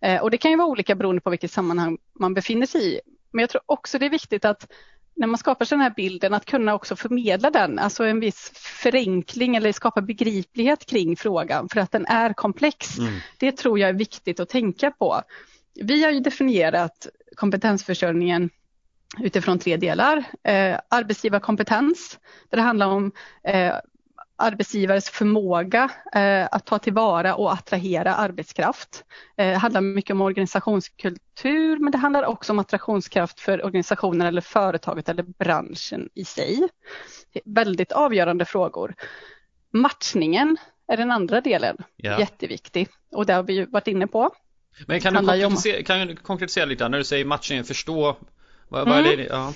Eh, 0.00 0.22
och 0.22 0.30
det 0.30 0.38
kan 0.38 0.50
ju 0.50 0.56
vara 0.56 0.68
olika 0.68 0.94
beroende 0.94 1.20
på 1.20 1.30
vilket 1.30 1.50
sammanhang 1.50 1.98
man 2.12 2.34
befinner 2.34 2.66
sig 2.66 2.94
i. 2.94 3.00
Men 3.30 3.40
jag 3.40 3.50
tror 3.50 3.62
också 3.66 3.98
det 3.98 4.06
är 4.06 4.10
viktigt 4.10 4.44
att 4.44 4.72
när 5.16 5.26
man 5.26 5.38
skapar 5.38 5.64
sig 5.64 5.76
den 5.76 5.82
här 5.82 5.94
bilden 5.96 6.34
att 6.34 6.44
kunna 6.44 6.74
också 6.74 6.96
förmedla 6.96 7.50
den, 7.50 7.78
alltså 7.78 8.04
en 8.04 8.20
viss 8.20 8.52
förenkling 8.54 9.56
eller 9.56 9.72
skapa 9.72 10.02
begriplighet 10.02 10.86
kring 10.86 11.16
frågan 11.16 11.68
för 11.68 11.80
att 11.80 11.92
den 11.92 12.06
är 12.06 12.32
komplex. 12.32 12.98
Mm. 12.98 13.18
Det 13.38 13.52
tror 13.52 13.78
jag 13.78 13.88
är 13.88 13.94
viktigt 13.94 14.40
att 14.40 14.48
tänka 14.48 14.90
på. 14.90 15.22
Vi 15.74 16.04
har 16.04 16.10
ju 16.10 16.20
definierat 16.20 17.06
kompetensförsörjningen 17.36 18.50
utifrån 19.20 19.58
tre 19.58 19.76
delar. 19.76 20.24
Eh, 20.42 20.80
arbetsgivarkompetens, 20.88 22.18
där 22.50 22.56
det 22.56 22.62
handlar 22.62 22.86
om 22.86 23.12
eh, 23.44 23.74
arbetsgivares 24.36 25.10
förmåga 25.10 25.90
eh, 26.14 26.48
att 26.50 26.66
ta 26.66 26.78
tillvara 26.78 27.34
och 27.34 27.52
attrahera 27.52 28.14
arbetskraft. 28.14 29.04
Eh, 29.36 29.46
det 29.46 29.56
handlar 29.56 29.80
mycket 29.80 30.10
om 30.10 30.20
organisationskultur 30.20 31.78
men 31.78 31.92
det 31.92 31.98
handlar 31.98 32.24
också 32.24 32.52
om 32.52 32.58
attraktionskraft 32.58 33.40
för 33.40 33.64
organisationen 33.64 34.26
eller 34.26 34.40
företaget 34.40 35.08
eller 35.08 35.22
branschen 35.22 36.08
i 36.14 36.24
sig. 36.24 36.68
Väldigt 37.44 37.92
avgörande 37.92 38.44
frågor. 38.44 38.94
Matchningen 39.72 40.56
är 40.88 40.96
den 40.96 41.10
andra 41.10 41.40
delen, 41.40 41.76
yeah. 41.98 42.20
jätteviktig 42.20 42.88
och 43.12 43.26
det 43.26 43.32
har 43.32 43.42
vi 43.42 43.52
ju 43.52 43.66
varit 43.66 43.88
inne 43.88 44.06
på. 44.06 44.30
Men 44.86 45.00
kan 45.00 45.14
du, 45.14 45.18
konkretisera, 45.18 45.82
kan 45.82 46.06
du 46.06 46.16
konkretisera 46.16 46.64
lite 46.64 46.88
när 46.88 46.98
du 46.98 47.04
säger 47.04 47.24
matchningen, 47.24 47.64
förstå 47.64 48.16
vad, 48.68 48.88
vad 48.88 48.98
är 48.98 49.04
mm. 49.04 49.16
det? 49.16 49.24
Ja. 49.24 49.52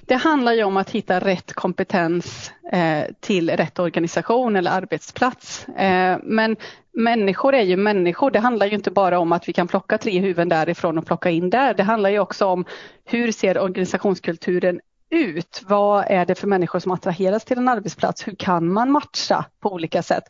Det 0.00 0.14
handlar 0.14 0.52
ju 0.52 0.64
om 0.64 0.76
att 0.76 0.90
hitta 0.90 1.20
rätt 1.20 1.52
kompetens 1.52 2.52
eh, 2.72 3.04
till 3.20 3.50
rätt 3.50 3.78
organisation 3.78 4.56
eller 4.56 4.70
arbetsplats. 4.70 5.68
Eh, 5.68 6.18
men 6.22 6.56
människor 6.92 7.54
är 7.54 7.62
ju 7.62 7.76
människor. 7.76 8.30
Det 8.30 8.38
handlar 8.38 8.66
ju 8.66 8.74
inte 8.74 8.90
bara 8.90 9.18
om 9.18 9.32
att 9.32 9.48
vi 9.48 9.52
kan 9.52 9.68
plocka 9.68 9.98
tre 9.98 10.20
huvuden 10.20 10.48
därifrån 10.48 10.98
och 10.98 11.06
plocka 11.06 11.30
in 11.30 11.50
där. 11.50 11.74
Det 11.74 11.82
handlar 11.82 12.10
ju 12.10 12.18
också 12.18 12.46
om 12.46 12.64
hur 13.04 13.32
ser 13.32 13.58
organisationskulturen 13.58 14.80
ut? 15.14 15.62
Vad 15.66 16.04
är 16.08 16.26
det 16.26 16.34
för 16.34 16.46
människor 16.46 16.78
som 16.78 16.92
attraheras 16.92 17.44
till 17.44 17.58
en 17.58 17.68
arbetsplats? 17.68 18.28
Hur 18.28 18.34
kan 18.34 18.72
man 18.72 18.90
matcha 18.90 19.44
på 19.62 19.72
olika 19.72 20.02
sätt? 20.02 20.22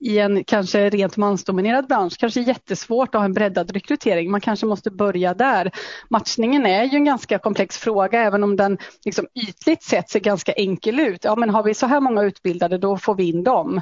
I 0.00 0.18
en 0.18 0.44
kanske 0.44 0.90
rent 0.90 1.16
mansdominerad 1.16 1.86
bransch 1.86 2.18
kanske 2.18 2.40
jättesvårt 2.40 3.14
att 3.14 3.20
ha 3.20 3.24
en 3.24 3.32
breddad 3.32 3.70
rekrytering. 3.70 4.30
Man 4.30 4.40
kanske 4.40 4.66
måste 4.66 4.90
börja 4.90 5.34
där. 5.34 5.70
Matchningen 6.10 6.66
är 6.66 6.84
ju 6.84 6.96
en 6.96 7.04
ganska 7.04 7.38
komplex 7.38 7.78
fråga 7.78 8.20
även 8.20 8.44
om 8.44 8.56
den 8.56 8.78
liksom 9.04 9.26
ytligt 9.34 9.82
sett 9.82 10.10
ser 10.10 10.20
ganska 10.20 10.52
enkel 10.52 11.00
ut. 11.00 11.24
Ja, 11.24 11.36
men 11.36 11.50
har 11.50 11.62
vi 11.62 11.74
så 11.74 11.86
här 11.86 12.00
många 12.00 12.22
utbildade 12.22 12.78
då 12.78 12.96
får 12.96 13.14
vi 13.14 13.28
in 13.28 13.44
dem. 13.44 13.80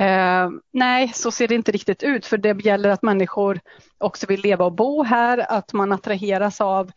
Eh, 0.00 0.50
nej, 0.72 1.12
så 1.14 1.30
ser 1.30 1.48
det 1.48 1.54
inte 1.54 1.72
riktigt 1.72 2.02
ut 2.02 2.26
för 2.26 2.38
det 2.38 2.64
gäller 2.64 2.88
att 2.88 3.02
människor 3.02 3.60
också 3.98 4.26
vill 4.26 4.40
leva 4.40 4.64
och 4.64 4.72
bo 4.72 5.02
här, 5.02 5.52
att 5.52 5.72
man 5.72 5.92
attraheras 5.92 6.60
av 6.60 6.90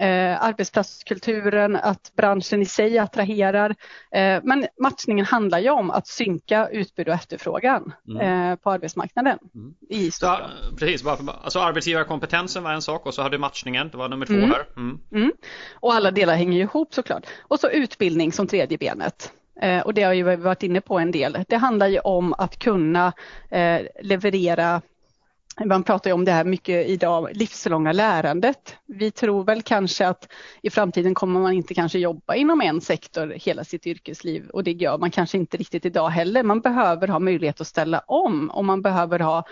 eh, 0.00 0.42
arbetsplatskulturen, 0.42 1.76
att 1.76 2.12
branschen 2.16 2.62
i 2.62 2.66
sig 2.66 2.98
attraherar. 2.98 3.70
Eh, 4.14 4.40
men 4.42 4.66
matchningen 4.80 5.26
handlar 5.26 5.58
ju 5.58 5.70
om 5.70 5.90
att 5.90 6.06
synka 6.06 6.68
utbud 6.68 7.08
och 7.08 7.14
efterfrågan 7.14 7.92
mm. 8.08 8.50
eh, 8.50 8.56
på 8.56 8.70
arbetsmarknaden 8.70 9.38
mm. 9.54 9.74
i. 9.88 10.10
Ja, 10.20 10.40
precis, 10.78 11.06
alltså 11.06 11.58
arbetsgivarkompetensen 11.58 12.62
var 12.62 12.72
en 12.72 12.82
sak 12.82 13.06
och 13.06 13.14
så 13.14 13.22
hade 13.22 13.38
matchningen, 13.38 13.88
det 13.88 13.96
var 13.96 14.08
nummer 14.08 14.26
två 14.26 14.34
mm. 14.34 14.50
här. 14.50 14.66
Mm. 14.76 14.98
mm. 15.12 15.32
Och 15.74 15.94
alla 15.94 16.10
delar 16.10 16.34
hänger 16.34 16.58
ju 16.58 16.62
ihop 16.62 16.94
såklart. 16.94 17.26
Och 17.40 17.60
så 17.60 17.70
utbildning 17.70 18.32
som 18.32 18.46
tredje 18.46 18.78
benet. 18.78 19.32
Eh, 19.62 19.80
och 19.80 19.94
det 19.94 20.02
har 20.02 20.12
ju 20.12 20.36
varit 20.36 20.62
inne 20.62 20.80
på 20.80 20.98
en 20.98 21.10
del. 21.10 21.44
Det 21.48 21.56
handlar 21.56 21.86
ju 21.86 21.98
om 21.98 22.34
att 22.38 22.58
kunna 22.58 23.12
eh, 23.50 23.80
leverera 24.02 24.82
man 25.64 25.82
pratar 25.82 26.10
ju 26.10 26.14
om 26.14 26.24
det 26.24 26.32
här 26.32 26.44
mycket 26.44 26.88
idag, 26.88 27.28
livslånga 27.32 27.92
lärandet. 27.92 28.76
Vi 28.86 29.10
tror 29.10 29.44
väl 29.44 29.62
kanske 29.62 30.06
att 30.06 30.28
i 30.62 30.70
framtiden 30.70 31.14
kommer 31.14 31.40
man 31.40 31.52
inte 31.52 31.74
kanske 31.74 31.98
jobba 31.98 32.34
inom 32.34 32.60
en 32.60 32.80
sektor 32.80 33.34
hela 33.36 33.64
sitt 33.64 33.86
yrkesliv 33.86 34.48
och 34.48 34.64
det 34.64 34.72
gör 34.72 34.98
man 34.98 35.10
kanske 35.10 35.38
inte 35.38 35.56
riktigt 35.56 35.84
idag 35.84 36.08
heller. 36.08 36.42
Man 36.42 36.60
behöver 36.60 37.08
ha 37.08 37.18
möjlighet 37.18 37.60
att 37.60 37.66
ställa 37.66 37.98
om 37.98 38.50
och 38.50 38.64
man 38.64 38.82
behöver 38.82 39.18
ha 39.18 39.44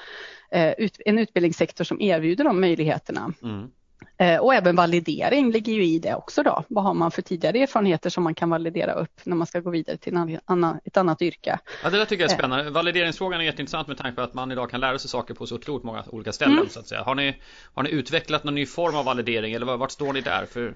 eh, 0.50 0.74
en 1.04 1.18
utbildningssektor 1.18 1.84
som 1.84 2.00
erbjuder 2.00 2.44
de 2.44 2.60
möjligheterna. 2.60 3.32
Mm. 3.42 3.70
Eh, 4.16 4.38
och 4.38 4.54
även 4.54 4.76
validering 4.76 5.52
ligger 5.52 5.72
ju 5.72 5.84
i 5.84 5.98
det 5.98 6.14
också 6.14 6.42
då. 6.42 6.64
Vad 6.68 6.84
har 6.84 6.94
man 6.94 7.10
för 7.10 7.22
tidigare 7.22 7.58
erfarenheter 7.58 8.10
som 8.10 8.24
man 8.24 8.34
kan 8.34 8.50
validera 8.50 8.92
upp 8.92 9.20
när 9.24 9.36
man 9.36 9.46
ska 9.46 9.60
gå 9.60 9.70
vidare 9.70 9.96
till 9.96 10.16
en 10.16 10.40
annan, 10.44 10.80
ett 10.84 10.96
annat 10.96 11.22
yrke? 11.22 11.58
Ja, 11.82 11.90
det 11.90 11.98
där 11.98 12.04
tycker 12.04 12.24
jag 12.24 12.30
är 12.30 12.34
eh. 12.34 12.38
spännande. 12.38 12.70
Valideringsfrågan 12.70 13.40
är 13.40 13.44
jätteintressant 13.44 13.88
med 13.88 13.98
tanke 13.98 14.16
på 14.16 14.22
att 14.22 14.34
man 14.34 14.52
idag 14.52 14.70
kan 14.70 14.80
lära 14.80 14.98
sig 14.98 15.10
saker 15.10 15.34
på 15.34 15.46
så 15.46 15.54
otroligt 15.54 15.84
många 15.84 16.04
olika 16.06 16.32
ställen. 16.32 16.58
Mm. 16.58 16.68
Så 16.68 16.80
att 16.80 16.86
säga. 16.86 17.02
Har, 17.02 17.14
ni, 17.14 17.36
har 17.74 17.82
ni 17.82 17.90
utvecklat 17.90 18.44
någon 18.44 18.54
ny 18.54 18.66
form 18.66 18.96
av 18.96 19.04
validering 19.04 19.54
eller 19.54 19.76
vart 19.76 19.90
står 19.90 20.12
ni 20.12 20.20
där? 20.20 20.46
För... 20.46 20.74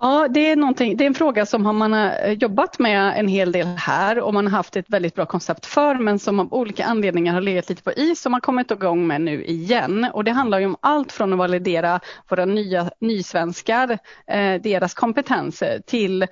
Ja, 0.00 0.28
det 0.30 0.50
är, 0.50 0.94
det 0.94 1.04
är 1.04 1.06
en 1.06 1.14
fråga 1.14 1.46
som 1.46 1.78
man 1.78 1.92
har 1.92 2.26
jobbat 2.26 2.78
med 2.78 3.18
en 3.18 3.28
hel 3.28 3.52
del 3.52 3.66
här 3.66 4.20
och 4.20 4.34
man 4.34 4.46
har 4.46 4.52
haft 4.52 4.76
ett 4.76 4.84
väldigt 4.88 5.14
bra 5.14 5.26
koncept 5.26 5.66
för 5.66 5.94
men 5.94 6.18
som 6.18 6.40
av 6.40 6.54
olika 6.54 6.84
anledningar 6.84 7.34
har 7.34 7.40
legat 7.40 7.68
lite 7.68 7.82
på 7.82 7.92
is 7.92 8.24
och 8.26 8.30
man 8.30 8.40
kommit 8.40 8.70
igång 8.70 9.06
med 9.06 9.20
nu 9.20 9.44
igen. 9.44 10.06
Och 10.12 10.24
det 10.24 10.30
handlar 10.30 10.58
ju 10.58 10.66
om 10.66 10.76
allt 10.80 11.12
från 11.12 11.32
att 11.32 11.38
validera 11.38 12.00
våra 12.28 12.44
nya 12.44 12.90
nysvenskar, 13.00 13.98
eh, 14.26 14.54
deras 14.62 14.94
kompetenser 14.94 15.80
till 15.86 16.22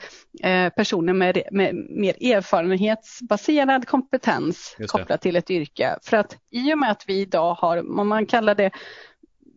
eh, 0.43 0.69
personer 0.77 1.13
med, 1.13 1.43
med 1.53 1.75
mer 1.75 2.35
erfarenhetsbaserad 2.35 3.89
kompetens 3.89 4.77
kopplat 4.89 5.21
till 5.21 5.37
ett 5.37 5.51
yrke. 5.51 5.97
För 6.03 6.17
att 6.17 6.37
i 6.51 6.75
och 6.75 6.79
med 6.79 6.91
att 6.91 7.05
vi 7.07 7.21
idag 7.21 7.55
har, 7.55 7.83
vad 7.97 8.07
man 8.07 8.27
kallar 8.27 8.55
det 8.55 8.71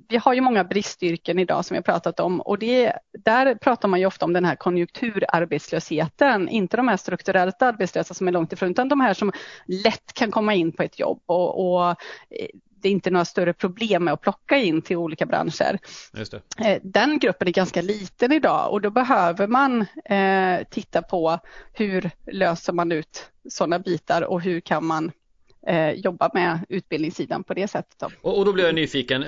vi 0.10 0.18
har 0.18 0.34
ju 0.34 0.42
många 0.42 0.64
bristyrken 0.64 1.40
idag 1.40 1.66
som 1.66 1.76
vi 1.76 1.78
har 1.78 1.84
pratat 1.84 2.20
om. 2.20 2.42
Och 2.42 2.60
det, 2.60 2.94
där 3.24 3.56
pratar 3.56 3.88
man 3.88 4.00
ju 4.00 4.06
ofta 4.06 4.26
om 4.26 4.34
den 4.34 4.46
här 4.46 4.56
konjunkturarbetslösheten, 4.56 6.50
inte 6.50 6.78
de 6.78 6.88
här 6.88 6.98
strukturellt 6.98 7.62
arbetslösa 7.62 8.14
som 8.14 8.28
är 8.28 8.32
långt 8.32 8.54
ifrån 8.54 8.72
utan 8.72 8.90
de 8.90 9.00
här 9.00 9.14
som 9.14 9.32
lätt 9.68 10.14
kan 10.14 10.32
komma 10.32 10.54
in 10.54 10.72
på 10.72 10.84
ett 10.84 11.00
jobb. 11.00 11.22
Och, 11.26 11.80
och 11.80 11.96
det 12.82 12.88
är 12.88 12.92
inte 12.92 13.12
några 13.12 13.26
större 13.26 13.54
problem 13.54 14.04
med 14.04 14.14
att 14.14 14.22
plocka 14.22 14.58
in 14.58 14.82
till 14.82 14.98
olika 14.98 15.26
branscher. 15.26 15.80
Eh, 16.66 16.82
den 16.84 17.20
gruppen 17.20 17.48
är 17.48 17.52
ganska 17.52 17.82
liten 17.82 18.32
idag. 18.32 18.72
Och 18.72 18.82
då 18.82 18.90
behöver 18.90 19.48
man 19.48 19.86
eh, 20.06 20.68
titta 20.70 21.02
på 21.02 21.40
hur 21.74 22.12
löser 22.32 22.74
man 22.74 22.92
ut 22.92 23.32
sådana 23.50 23.80
bitar 23.80 24.22
och 24.22 24.42
hur 24.42 24.60
kan 24.60 24.86
man 24.86 25.12
eh, 25.70 25.92
jobba 25.92 26.30
med 26.34 26.60
utbildningssidan 26.70 27.44
på 27.44 27.54
det 27.54 27.68
sättet. 27.68 27.96
Då. 28.00 28.10
Och, 28.22 28.38
och 28.38 28.46
då 28.46 28.54
blir 28.54 28.66
jag 28.66 28.76
nyfiken, 28.76 29.24
eh, 29.24 29.28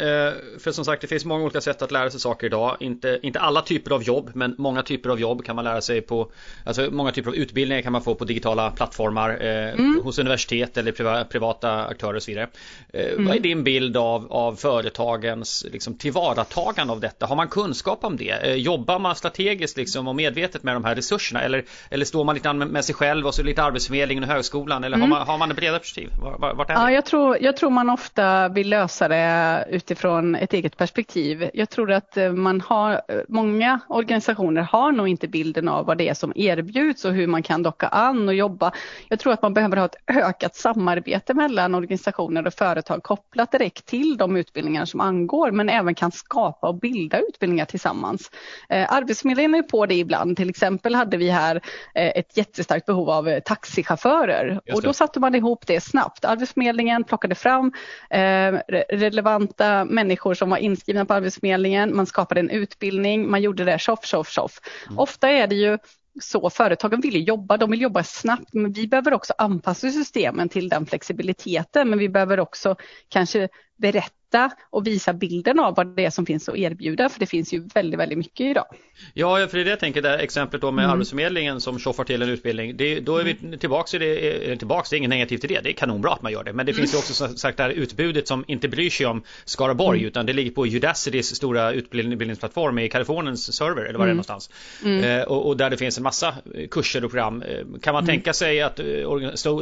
för 0.59 0.71
som 0.71 0.85
sagt 0.85 1.01
det 1.01 1.07
finns 1.07 1.25
många 1.25 1.43
olika 1.43 1.61
sätt 1.61 1.81
att 1.81 1.91
lära 1.91 2.09
sig 2.09 2.19
saker 2.19 2.47
idag. 2.47 2.77
Inte, 2.79 3.19
inte 3.21 3.39
alla 3.39 3.61
typer 3.61 3.91
av 3.91 4.03
jobb, 4.03 4.31
men 4.33 4.55
många 4.57 4.83
typer 4.83 5.09
av 5.09 5.19
jobb 5.19 5.45
kan 5.45 5.55
man 5.55 5.65
lära 5.65 5.81
sig 5.81 6.01
på, 6.01 6.31
alltså 6.65 6.89
många 6.91 7.11
typer 7.11 7.29
av 7.29 7.35
utbildningar 7.35 7.81
kan 7.81 7.91
man 7.91 8.01
få 8.01 8.15
på 8.15 8.25
digitala 8.25 8.71
plattformar 8.71 9.29
eh, 9.29 9.73
mm. 9.73 10.01
hos 10.03 10.19
universitet 10.19 10.77
eller 10.77 10.91
priva, 10.91 11.23
privata 11.23 11.85
aktörer 11.85 12.13
och 12.13 12.23
så 12.23 12.31
vidare. 12.31 12.47
Eh, 12.93 13.13
mm. 13.13 13.25
Vad 13.25 13.35
är 13.35 13.39
din 13.39 13.63
bild 13.63 13.97
av, 13.97 14.31
av 14.31 14.55
företagens 14.55 15.65
liksom, 15.71 15.97
tillvaratagande 15.97 16.93
av 16.93 16.99
detta? 16.99 17.25
Har 17.25 17.35
man 17.35 17.47
kunskap 17.47 18.03
om 18.03 18.17
det? 18.17 18.31
Eh, 18.31 18.53
jobbar 18.53 18.99
man 18.99 19.15
strategiskt 19.15 19.77
liksom, 19.77 20.07
och 20.07 20.15
medvetet 20.15 20.63
med 20.63 20.75
de 20.75 20.83
här 20.85 20.95
resurserna? 20.95 21.41
Eller, 21.41 21.63
eller 21.89 22.05
står 22.05 22.23
man 22.23 22.35
lite 22.35 22.53
med 22.53 22.85
sig 22.85 22.95
själv 22.95 23.27
och 23.27 23.35
så 23.35 23.43
lite 23.43 23.63
Arbetsförmedlingen 23.63 24.23
och 24.23 24.29
högskolan? 24.29 24.83
Eller 24.83 24.97
mm. 24.97 25.11
har, 25.11 25.17
man, 25.17 25.27
har 25.27 25.37
man 25.37 25.51
ett 25.51 25.57
bredare 25.57 25.79
perspektiv? 25.79 26.09
Vart 26.39 26.69
är 26.69 26.73
ja, 26.73 26.91
jag, 26.91 27.05
tror, 27.05 27.37
jag 27.41 27.57
tror 27.57 27.69
man 27.69 27.89
ofta 27.89 28.49
vill 28.49 28.69
lösa 28.69 29.07
det 29.07 29.65
utifrån 29.69 30.35
ett 30.35 30.53
eget 30.53 30.77
perspektiv. 30.77 31.49
Jag 31.53 31.69
tror 31.69 31.91
att 31.91 32.17
eh, 32.17 32.31
man 32.31 32.61
har, 32.61 32.91
eh, 32.93 33.17
många 33.27 33.79
organisationer 33.87 34.61
har 34.61 34.91
nog 34.91 35.07
inte 35.07 35.27
bilden 35.27 35.67
av 35.67 35.85
vad 35.85 35.97
det 35.97 36.09
är 36.09 36.13
som 36.13 36.33
erbjuds 36.35 37.05
och 37.05 37.13
hur 37.13 37.27
man 37.27 37.43
kan 37.43 37.63
docka 37.63 37.87
an 37.87 38.27
och 38.27 38.33
jobba. 38.33 38.71
Jag 39.09 39.19
tror 39.19 39.33
att 39.33 39.41
man 39.41 39.53
behöver 39.53 39.77
ha 39.77 39.85
ett 39.85 39.95
ökat 40.07 40.55
samarbete 40.55 41.33
mellan 41.33 41.75
organisationer 41.75 42.47
och 42.47 42.53
företag 42.53 43.03
kopplat 43.03 43.51
direkt 43.51 43.85
till 43.85 44.17
de 44.17 44.35
utbildningar 44.35 44.85
som 44.85 44.99
angår 44.99 45.51
men 45.51 45.69
även 45.69 45.95
kan 45.95 46.11
skapa 46.11 46.67
och 46.67 46.79
bilda 46.79 47.19
utbildningar 47.19 47.65
tillsammans. 47.65 48.31
Eh, 48.69 48.93
Arbetsförmedlingen 48.93 49.55
är 49.55 49.61
på 49.61 49.85
det 49.85 49.95
ibland. 49.95 50.37
Till 50.37 50.49
exempel 50.49 50.95
hade 50.95 51.17
vi 51.17 51.29
här 51.29 51.61
ett 51.93 52.37
jättestarkt 52.37 52.85
behov 52.85 53.09
av 53.09 53.39
taxichaufförer 53.39 54.61
och 54.73 54.81
då 54.81 54.93
satte 54.93 55.19
man 55.19 55.35
ihop 55.35 55.67
det 55.67 55.81
snabbt. 55.81 56.10
Arbetsförmedlingen 56.21 57.03
plockade 57.03 57.35
fram 57.35 57.73
eh, 58.09 58.53
relevanta 58.89 59.85
människor 59.85 60.33
som 60.33 60.49
var 60.49 60.57
inskrivna 60.57 61.05
på 61.05 61.13
Arbetsförmedlingen. 61.13 61.95
Man 61.95 62.05
skapade 62.05 62.39
en 62.39 62.49
utbildning, 62.49 63.31
man 63.31 63.41
gjorde 63.41 63.65
det 63.65 63.79
tjoff, 63.79 64.05
tjoff, 64.05 64.29
tjoff. 64.29 64.59
Mm. 64.87 64.99
Ofta 64.99 65.29
är 65.29 65.47
det 65.47 65.55
ju 65.55 65.77
så 66.21 66.49
företagen 66.49 67.01
vill 67.01 67.27
jobba, 67.27 67.57
de 67.57 67.71
vill 67.71 67.81
jobba 67.81 68.03
snabbt 68.03 68.53
men 68.53 68.71
vi 68.71 68.87
behöver 68.87 69.13
också 69.13 69.33
anpassa 69.37 69.91
systemen 69.91 70.49
till 70.49 70.69
den 70.69 70.85
flexibiliteten 70.85 71.89
men 71.89 71.99
vi 71.99 72.09
behöver 72.09 72.39
också 72.39 72.75
kanske 73.09 73.49
berätta 73.81 74.51
och 74.69 74.87
visa 74.87 75.13
bilden 75.13 75.59
av 75.59 75.75
vad 75.75 75.95
det 75.95 76.05
är 76.05 76.09
som 76.09 76.25
finns 76.25 76.49
att 76.49 76.57
erbjuda 76.57 77.09
för 77.09 77.19
det 77.19 77.25
finns 77.25 77.53
ju 77.53 77.67
väldigt, 77.73 77.99
väldigt 77.99 78.17
mycket 78.17 78.45
idag. 78.45 78.65
Ja, 79.13 79.47
för 79.47 79.57
det 79.57 79.63
är 79.63 79.65
det 79.65 79.69
jag 79.69 79.79
tänker, 79.79 80.01
det 80.01 80.17
exemplet 80.17 80.61
då 80.61 80.71
med 80.71 80.83
mm. 80.83 80.93
Arbetsförmedlingen 80.93 81.61
som 81.61 81.79
tjoffar 81.79 82.03
till 82.03 82.21
en 82.21 82.29
utbildning. 82.29 82.77
Det, 82.77 82.99
då 82.99 83.17
är 83.17 83.23
vi 83.23 83.37
mm. 83.43 83.59
tillbaks 83.59 83.93
i 83.93 83.97
det, 83.97 84.55
tillbaks, 84.57 84.89
det 84.89 84.95
är 84.95 84.97
inget 84.97 85.09
negativt 85.09 85.43
i 85.43 85.47
det, 85.47 85.61
det 85.61 85.69
är 85.69 85.73
kanonbra 85.73 86.13
att 86.13 86.21
man 86.21 86.31
gör 86.31 86.43
det. 86.43 86.53
Men 86.53 86.65
det 86.65 86.73
finns 86.73 86.93
ju 86.93 86.97
också 86.97 87.13
som 87.13 87.37
sagt 87.37 87.57
det 87.57 87.63
här 87.63 87.69
utbudet 87.69 88.27
som 88.27 88.45
inte 88.47 88.67
bryr 88.67 88.89
sig 88.89 89.05
om 89.05 89.23
Skaraborg 89.45 89.99
mm. 89.99 90.07
utan 90.07 90.25
det 90.25 90.33
ligger 90.33 90.51
på 90.51 90.65
Udacitys 90.65 91.35
stora 91.35 91.71
utbildningsplattform 91.71 92.79
i 92.79 92.89
Kaliforniens 92.89 93.55
server 93.55 93.81
eller 93.81 93.99
var 93.99 94.05
det 94.05 94.11
är 94.11 94.13
mm. 94.13 94.17
någonstans. 94.17 94.49
Mm. 94.85 95.03
Eh, 95.03 95.23
och, 95.23 95.47
och, 95.47 95.57
där 95.57 95.69
det 95.69 95.77
finns 95.77 95.97
en 95.97 96.03
massa 96.03 96.35
kurser 96.71 97.05
och 97.05 97.11
program. 97.11 97.41
Eh, 97.41 97.65
kan 97.81 97.93
man 97.93 98.03
mm. 98.03 98.05
tänka 98.05 98.33
sig 98.33 98.61
att 98.61 98.79
eh, 98.79 98.85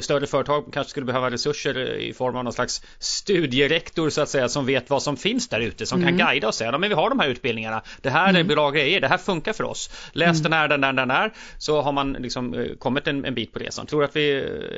större 0.02 0.28
företag 0.28 0.74
kanske 0.74 0.92
skulle 0.92 1.06
behöva 1.06 1.32
resurser 1.32 1.96
i 1.96 2.14
form 2.14 2.36
av 2.36 2.44
någon 2.44 2.54
slags 2.54 2.82
studierektor 3.00 4.09
så 4.12 4.22
att 4.22 4.30
säga 4.30 4.50
som 4.50 4.65
vet 4.65 4.89
vad 4.89 5.04
som 5.04 5.17
finns 5.17 5.48
där 5.48 5.60
ute 5.60 5.86
som 5.86 6.02
mm. 6.02 6.17
kan 6.17 6.28
guida 6.28 6.48
och 6.48 6.56
säga 6.56 6.78
men 6.78 6.89
vi 6.89 6.95
har 6.95 7.10
de 7.10 7.19
här 7.19 7.28
utbildningarna. 7.28 7.82
Det 8.02 8.10
här 8.10 8.30
mm. 8.30 8.39
är 8.39 8.56
bra 8.56 8.72
grejer, 8.72 9.02
det 9.02 9.08
här 9.08 9.17
funkar 9.17 9.54
för 9.54 9.63
oss. 9.63 10.10
Läs 10.12 10.39
mm. 10.39 10.43
den 10.43 10.54
här, 10.54 10.67
den 10.67 10.82
där, 10.82 10.93
den 10.93 11.08
där. 11.08 11.34
Så 11.58 11.82
har 11.82 11.91
man 11.91 12.13
liksom 12.13 12.54
eh, 12.54 12.76
kommit 12.80 13.08
en, 13.08 13.26
en 13.26 13.34
bit 13.34 13.54
på 13.54 13.60
resan. 13.60 13.86
Tror 13.86 14.04
att 14.04 14.15
vi 14.15 14.32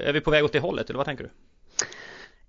är 0.05 0.13
vi 0.13 0.21
på 0.21 0.31
väg 0.31 0.45
åt 0.45 0.53
det 0.53 0.59
hållet 0.59 0.89
eller 0.89 0.97
vad 0.97 1.05
tänker 1.05 1.23
du? 1.23 1.29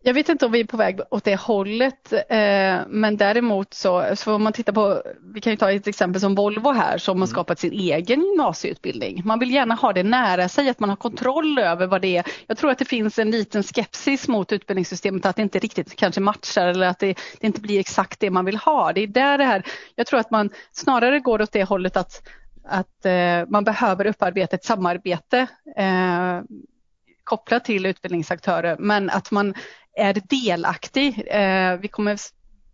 Jag 0.04 0.14
vet 0.14 0.28
inte 0.28 0.46
om 0.46 0.52
vi 0.52 0.60
är 0.60 0.64
på 0.64 0.76
väg 0.76 1.00
åt 1.10 1.24
det 1.24 1.40
hållet, 1.40 2.12
eh, 2.12 2.80
men 2.88 3.16
däremot 3.16 3.74
så, 3.74 4.16
så 4.16 4.34
om 4.34 4.42
man 4.42 4.52
tittar 4.52 4.72
på, 4.72 5.02
vi 5.34 5.40
kan 5.40 5.52
ju 5.52 5.56
ta 5.56 5.72
ett 5.72 5.86
exempel 5.86 6.20
som 6.20 6.34
Volvo 6.34 6.72
här 6.72 6.98
som 6.98 7.12
har 7.12 7.16
mm. 7.16 7.26
skapat 7.26 7.58
sin 7.58 7.72
egen 7.72 8.20
gymnasieutbildning. 8.20 9.22
Man 9.24 9.38
vill 9.38 9.54
gärna 9.54 9.74
ha 9.74 9.92
det 9.92 10.02
nära 10.02 10.48
sig, 10.48 10.68
att 10.68 10.80
man 10.80 10.88
har 10.88 10.96
kontroll 10.96 11.58
över 11.58 11.86
vad 11.86 12.02
det 12.02 12.16
är. 12.16 12.24
Jag 12.46 12.58
tror 12.58 12.70
att 12.70 12.78
det 12.78 12.84
finns 12.84 13.18
en 13.18 13.30
liten 13.30 13.62
skepsis 13.62 14.28
mot 14.28 14.52
utbildningssystemet, 14.52 15.26
att 15.26 15.36
det 15.36 15.42
inte 15.42 15.58
riktigt 15.58 15.96
kanske 15.96 16.20
matchar 16.20 16.66
eller 16.66 16.86
att 16.86 16.98
det, 16.98 17.18
det 17.40 17.46
inte 17.46 17.60
blir 17.60 17.80
exakt 17.80 18.20
det 18.20 18.30
man 18.30 18.44
vill 18.44 18.56
ha. 18.56 18.92
Det 18.92 19.00
är 19.00 19.06
där 19.06 19.38
det 19.38 19.44
här, 19.44 19.62
jag 19.94 20.06
tror 20.06 20.20
att 20.20 20.30
man 20.30 20.50
snarare 20.72 21.20
går 21.20 21.42
åt 21.42 21.52
det 21.52 21.64
hållet 21.64 21.96
att 21.96 22.28
att 22.64 23.06
eh, 23.06 23.48
man 23.48 23.64
behöver 23.64 24.06
upparbeta 24.06 24.56
ett 24.56 24.64
samarbete 24.64 25.46
eh, 25.76 26.40
kopplat 27.24 27.64
till 27.64 27.86
utbildningsaktörer 27.86 28.76
men 28.78 29.10
att 29.10 29.30
man 29.30 29.54
är 29.96 30.22
delaktig. 30.28 31.24
Eh, 31.26 31.76
vi 31.76 31.88
kommer 31.88 32.18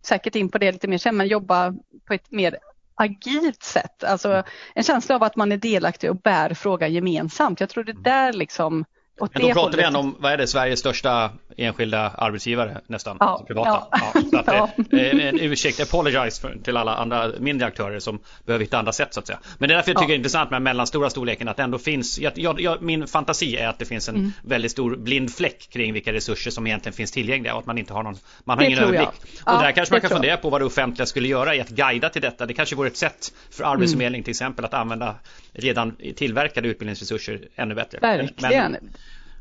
säkert 0.05 0.35
in 0.35 0.49
på 0.49 0.57
det 0.57 0.71
lite 0.71 0.87
mer 0.87 0.97
sen, 0.97 1.17
men 1.17 1.27
jobba 1.27 1.73
på 2.07 2.13
ett 2.13 2.31
mer 2.31 2.57
agilt 2.95 3.63
sätt. 3.63 4.03
Alltså 4.03 4.43
en 4.73 4.83
känsla 4.83 5.15
av 5.15 5.23
att 5.23 5.35
man 5.35 5.51
är 5.51 5.57
delaktig 5.57 6.09
och 6.09 6.21
bär 6.21 6.53
frågan 6.53 6.93
gemensamt. 6.93 7.59
Jag 7.59 7.69
tror 7.69 7.83
det 7.83 8.03
där 8.03 8.33
liksom 8.33 8.85
men 9.19 9.41
då 9.41 9.53
pratar 9.53 9.77
vi 9.77 9.83
ändå 9.83 9.99
om, 9.99 10.15
vad 10.19 10.31
är 10.31 10.37
det, 10.37 10.47
Sveriges 10.47 10.79
största 10.79 11.31
enskilda 11.57 12.09
arbetsgivare 12.17 12.81
nästan, 12.87 13.17
ja, 13.19 13.25
alltså 13.25 13.45
privata. 13.45 13.87
Ja. 13.91 14.11
Ja, 14.13 14.21
så 14.31 14.37
att, 14.37 14.47
eh, 14.93 14.99
en 14.99 15.39
ursäkt, 15.39 15.79
apologize 15.79 16.41
för, 16.41 16.57
till 16.63 16.77
alla 16.77 16.95
andra 16.95 17.31
mindre 17.39 17.67
aktörer 17.67 17.99
som 17.99 18.19
behöver 18.45 18.65
hitta 18.65 18.79
andra 18.79 18.91
sätt 18.91 19.13
så 19.13 19.19
att 19.19 19.27
säga. 19.27 19.39
Men 19.57 19.69
det 19.69 19.73
är 19.73 19.75
därför 19.75 19.91
jag 19.91 19.97
tycker 19.97 20.07
det 20.07 20.13
är 20.13 20.17
intressant 20.17 20.51
med 20.51 20.61
mellanstora 20.61 21.09
storleken 21.09 21.47
att 21.47 21.57
det 21.57 21.63
ändå 21.63 21.77
finns, 21.77 22.19
jag, 22.19 22.59
jag, 22.61 22.81
min 22.81 23.07
fantasi 23.07 23.55
är 23.55 23.67
att 23.67 23.79
det 23.79 23.85
finns 23.85 24.09
en 24.09 24.15
mm. 24.15 24.31
väldigt 24.43 24.71
stor 24.71 24.95
blind 24.95 25.33
fläck 25.33 25.69
kring 25.69 25.93
vilka 25.93 26.13
resurser 26.13 26.51
som 26.51 26.67
egentligen 26.67 26.93
finns 26.93 27.11
tillgängliga 27.11 27.53
och 27.53 27.59
att 27.59 27.65
man 27.65 27.77
inte 27.77 27.93
har 27.93 28.03
någon, 28.03 28.15
man 28.43 28.57
har 28.57 28.65
det 28.65 28.71
ingen 28.71 28.83
överblick. 28.83 29.09
Och 29.45 29.59
där 29.59 29.71
kanske 29.71 29.93
man 29.93 30.01
kan 30.01 30.09
fundera 30.09 30.37
på 30.37 30.49
vad 30.49 30.61
det 30.61 30.65
offentliga 30.65 31.05
skulle 31.05 31.27
göra 31.27 31.55
i 31.55 31.61
att 31.61 31.69
guida 31.69 32.09
till 32.09 32.21
detta. 32.21 32.45
Det 32.45 32.53
kanske 32.53 32.75
vore 32.75 32.87
ett 32.87 32.97
sätt 32.97 33.33
för 33.51 33.63
Arbetsförmedling 33.63 34.19
mm. 34.19 34.23
till 34.23 34.31
exempel 34.31 34.65
att 34.65 34.73
använda 34.73 35.15
redan 35.53 35.95
tillverkade 36.15 36.67
utbildningsresurser 36.67 37.39
ännu 37.55 37.75
bättre. 37.75 37.99
Verkligen. 38.01 38.71
Men, 38.71 38.89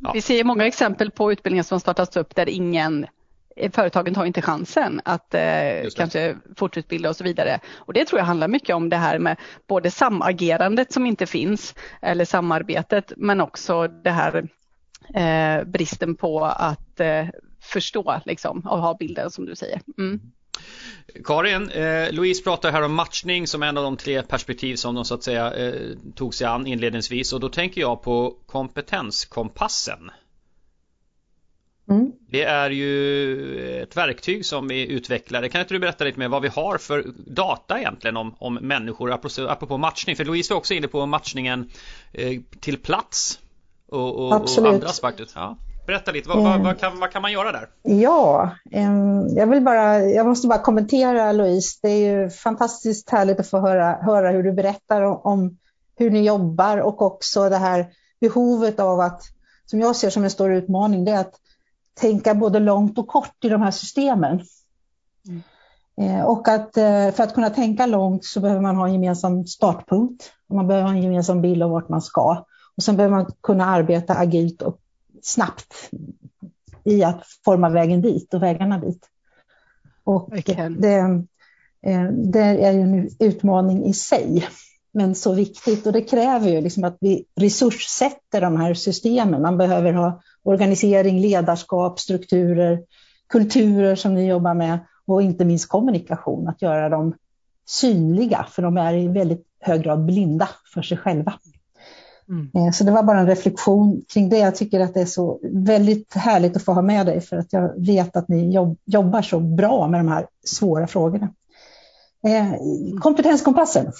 Ja. 0.00 0.12
Vi 0.14 0.20
ser 0.20 0.44
många 0.44 0.66
exempel 0.66 1.10
på 1.10 1.32
utbildningar 1.32 1.62
som 1.62 1.80
startats 1.80 2.16
upp 2.16 2.34
där 2.34 2.48
ingen 2.48 3.06
eh, 3.56 3.70
företagen 3.70 4.14
tar 4.14 4.24
inte 4.24 4.42
chansen 4.42 5.00
att 5.04 5.34
eh, 5.34 5.90
kanske 5.96 6.36
fortutbilda 6.56 7.08
och 7.08 7.16
så 7.16 7.24
vidare. 7.24 7.60
Och 7.76 7.92
det 7.92 8.04
tror 8.04 8.18
jag 8.18 8.26
handlar 8.26 8.48
mycket 8.48 8.76
om 8.76 8.88
det 8.88 8.96
här 8.96 9.18
med 9.18 9.36
både 9.66 9.90
samagerandet 9.90 10.92
som 10.92 11.06
inte 11.06 11.26
finns 11.26 11.74
eller 12.02 12.24
samarbetet 12.24 13.12
men 13.16 13.40
också 13.40 13.88
det 13.88 14.10
här 14.10 14.48
eh, 15.14 15.64
bristen 15.64 16.14
på 16.14 16.44
att 16.44 17.00
eh, 17.00 17.26
förstå 17.60 18.20
liksom, 18.24 18.60
och 18.60 18.78
ha 18.78 18.96
bilden 18.96 19.30
som 19.30 19.46
du 19.46 19.56
säger. 19.56 19.80
Mm. 19.98 20.20
Karin, 21.24 21.70
eh, 21.70 22.12
Louise 22.12 22.42
pratar 22.42 22.72
här 22.72 22.82
om 22.82 22.94
matchning 22.94 23.46
som 23.46 23.62
en 23.62 23.76
av 23.76 23.84
de 23.84 23.96
tre 23.96 24.22
perspektiv 24.22 24.76
som 24.76 24.94
de 24.94 25.04
så 25.04 25.14
att 25.14 25.22
säga 25.22 25.54
eh, 25.54 25.74
tog 26.14 26.34
sig 26.34 26.46
an 26.46 26.66
inledningsvis 26.66 27.32
och 27.32 27.40
då 27.40 27.48
tänker 27.48 27.80
jag 27.80 28.02
på 28.02 28.36
kompetenskompassen. 28.46 30.10
Mm. 31.90 32.12
Det 32.30 32.42
är 32.42 32.70
ju 32.70 33.82
ett 33.82 33.96
verktyg 33.96 34.46
som 34.46 34.68
vi 34.68 34.86
utvecklar. 34.86 35.48
Kan 35.48 35.60
inte 35.60 35.74
du 35.74 35.78
berätta 35.78 36.04
lite 36.04 36.18
mer 36.18 36.28
vad 36.28 36.42
vi 36.42 36.48
har 36.48 36.78
för 36.78 37.04
data 37.16 37.78
egentligen 37.78 38.16
om, 38.16 38.34
om 38.38 38.54
människor 38.54 39.12
apropå 39.38 39.78
matchning? 39.78 40.16
För 40.16 40.24
Louise 40.24 40.54
var 40.54 40.58
också 40.58 40.74
inne 40.74 40.88
på 40.88 41.06
matchningen 41.06 41.70
eh, 42.12 42.40
till 42.60 42.78
plats 42.78 43.40
och, 43.86 44.16
och, 44.16 44.58
och 44.58 44.68
andra 44.68 44.88
aspekter. 44.88 45.26
Ja. 45.34 45.56
Berätta 45.88 46.10
lite, 46.10 46.28
vad, 46.28 46.42
vad, 46.42 46.60
vad, 46.60 46.78
kan, 46.78 47.00
vad 47.00 47.10
kan 47.10 47.22
man 47.22 47.32
göra 47.32 47.52
där? 47.52 47.68
Ja, 47.82 48.50
jag 49.36 49.46
vill 49.46 49.62
bara, 49.62 50.00
jag 50.00 50.26
måste 50.26 50.48
bara 50.48 50.58
kommentera 50.58 51.32
Louise. 51.32 51.78
Det 51.82 51.88
är 51.88 52.10
ju 52.10 52.30
fantastiskt 52.30 53.10
härligt 53.10 53.40
att 53.40 53.50
få 53.50 53.58
höra, 53.58 53.92
höra 54.02 54.30
hur 54.30 54.42
du 54.42 54.52
berättar 54.52 55.02
om, 55.02 55.20
om 55.24 55.58
hur 55.96 56.10
ni 56.10 56.26
jobbar 56.26 56.78
och 56.78 57.02
också 57.02 57.48
det 57.48 57.56
här 57.56 57.86
behovet 58.20 58.80
av 58.80 59.00
att, 59.00 59.22
som 59.66 59.80
jag 59.80 59.96
ser 59.96 60.10
som 60.10 60.24
en 60.24 60.30
stor 60.30 60.52
utmaning, 60.52 61.04
det 61.04 61.10
är 61.10 61.20
att 61.20 61.34
tänka 62.00 62.34
både 62.34 62.58
långt 62.58 62.98
och 62.98 63.08
kort 63.08 63.44
i 63.44 63.48
de 63.48 63.62
här 63.62 63.70
systemen. 63.70 64.40
Mm. 65.28 65.42
Eh, 66.00 66.24
och 66.24 66.48
att 66.48 66.76
eh, 66.76 67.10
för 67.10 67.22
att 67.22 67.34
kunna 67.34 67.50
tänka 67.50 67.86
långt 67.86 68.24
så 68.24 68.40
behöver 68.40 68.60
man 68.60 68.76
ha 68.76 68.86
en 68.86 68.92
gemensam 68.92 69.46
startpunkt. 69.46 70.32
Man 70.52 70.66
behöver 70.66 70.88
ha 70.88 70.94
en 70.94 71.02
gemensam 71.02 71.42
bild 71.42 71.62
av 71.62 71.70
vart 71.70 71.88
man 71.88 72.02
ska. 72.02 72.44
Och 72.76 72.82
sen 72.82 72.96
behöver 72.96 73.16
man 73.16 73.32
kunna 73.42 73.66
arbeta 73.66 74.14
agilt 74.14 74.62
och 74.62 74.78
snabbt 75.28 75.90
i 76.84 77.04
att 77.04 77.26
forma 77.44 77.68
vägen 77.68 78.02
dit 78.02 78.34
och 78.34 78.42
vägarna 78.42 78.78
dit. 78.78 79.06
Och 80.04 80.30
det, 80.78 80.98
eh, 81.82 82.04
det, 82.12 82.40
är 82.40 82.72
ju 82.72 82.80
en 82.80 83.10
utmaning 83.18 83.84
i 83.84 83.92
sig, 83.92 84.48
men 84.92 85.14
så 85.14 85.34
viktigt. 85.34 85.86
Och 85.86 85.92
det 85.92 86.02
kräver 86.02 86.48
ju 86.48 86.60
liksom 86.60 86.84
att 86.84 86.96
vi 87.00 87.24
resurssätter 87.40 88.40
de 88.40 88.56
här 88.56 88.74
systemen. 88.74 89.42
Man 89.42 89.58
behöver 89.58 89.92
ha 89.92 90.20
organisering, 90.42 91.20
ledarskap, 91.20 92.00
strukturer, 92.00 92.82
kulturer 93.28 93.94
som 93.94 94.14
ni 94.14 94.26
jobbar 94.26 94.54
med 94.54 94.78
och 95.06 95.22
inte 95.22 95.44
minst 95.44 95.68
kommunikation, 95.68 96.48
att 96.48 96.62
göra 96.62 96.88
dem 96.88 97.14
synliga, 97.66 98.46
för 98.50 98.62
de 98.62 98.76
är 98.76 98.94
i 98.94 99.08
väldigt 99.08 99.46
hög 99.60 99.82
grad 99.82 100.04
blinda 100.04 100.48
för 100.74 100.82
sig 100.82 100.96
själva. 100.96 101.34
Mm. 102.28 102.50
Eh, 102.54 102.72
så 102.72 102.84
det 102.84 102.90
var 102.90 103.02
bara 103.02 103.20
en 103.20 103.26
reflektion 103.26 104.02
kring 104.12 104.28
det. 104.28 104.38
Jag 104.38 104.56
tycker 104.56 104.80
att 104.80 104.94
det 104.94 105.00
är 105.00 105.06
så 105.06 105.40
väldigt 105.42 106.14
härligt 106.14 106.56
att 106.56 106.62
få 106.62 106.72
ha 106.72 106.82
med 106.82 107.06
dig 107.06 107.20
för 107.20 107.36
att 107.36 107.52
jag 107.52 107.86
vet 107.86 108.16
att 108.16 108.28
ni 108.28 108.52
jobbar 108.84 109.22
så 109.22 109.40
bra 109.40 109.88
med 109.88 110.00
de 110.00 110.08
här 110.08 110.26
svåra 110.44 110.86
frågorna. 110.86 111.28
Eh, 112.26 112.52
kompetenskompassen. 113.00 113.92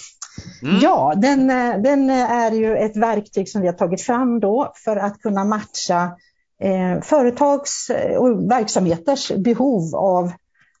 Mm. 0.63 0.79
Ja, 0.81 1.13
den, 1.15 1.49
eh, 1.49 1.81
den 1.81 2.09
är 2.09 2.51
ju 2.51 2.77
ett 2.77 2.97
verktyg 2.97 3.49
som 3.49 3.61
vi 3.61 3.67
har 3.67 3.73
tagit 3.73 4.01
fram 4.01 4.39
då 4.39 4.73
för 4.75 4.95
att 4.95 5.21
kunna 5.21 5.43
matcha 5.43 6.11
eh, 6.61 7.01
företags 7.01 7.91
och 8.17 8.51
verksamheters 8.51 9.31
behov 9.31 9.95
av, 9.95 10.31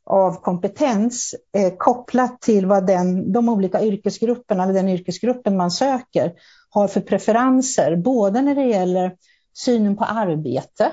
av 0.09 0.41
kompetens 0.41 1.35
eh, 1.55 1.73
kopplat 1.77 2.41
till 2.41 2.65
vad 2.65 2.87
den, 2.87 3.31
de 3.31 3.49
olika 3.49 3.83
yrkesgrupperna 3.83 4.63
eller 4.63 4.73
den 4.73 4.89
yrkesgruppen 4.89 5.57
man 5.57 5.71
söker 5.71 6.33
har 6.69 6.87
för 6.87 7.01
preferenser, 7.01 7.95
både 7.95 8.41
när 8.41 8.55
det 8.55 8.65
gäller 8.65 9.15
synen 9.53 9.97
på 9.97 10.03
arbete, 10.03 10.91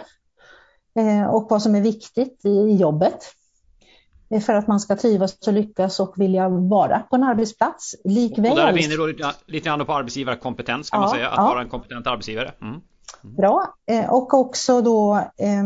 och 1.31 1.47
vad 1.51 1.63
som 1.63 1.75
är 1.75 1.81
viktigt 1.81 2.45
i 2.45 2.77
jobbet 2.77 3.19
för 4.47 4.53
att 4.53 4.67
man 4.67 4.81
ska 4.81 4.97
trivas 4.97 5.47
och 5.47 5.53
lyckas 5.53 6.01
och 6.01 6.15
vilja 6.17 6.49
vara 6.49 6.99
på 6.99 7.17
en 7.17 7.23
arbetsplats. 7.23 7.95
Likväl... 8.05 8.51
Och 8.51 8.57
där 8.57 8.69
är 8.69 8.73
vi 8.73 8.85
inne 8.85 8.97
då 8.97 9.07
lite 9.47 9.69
grann 9.69 9.87
på 9.87 9.93
arbetsgivarkompetens 9.93 10.91
kan 10.91 11.01
ja, 11.01 11.07
man 11.07 11.15
säga, 11.15 11.29
att 11.29 11.37
ja. 11.37 11.43
vara 11.43 11.63
en 11.63 11.69
kompetent 11.69 12.07
arbetsgivare. 12.07 12.53
Mm. 12.61 12.75
Mm. 13.25 13.37
Bra, 13.37 13.75
och 14.09 14.35
också 14.35 14.81
då 14.81 15.15
eh, 15.17 15.65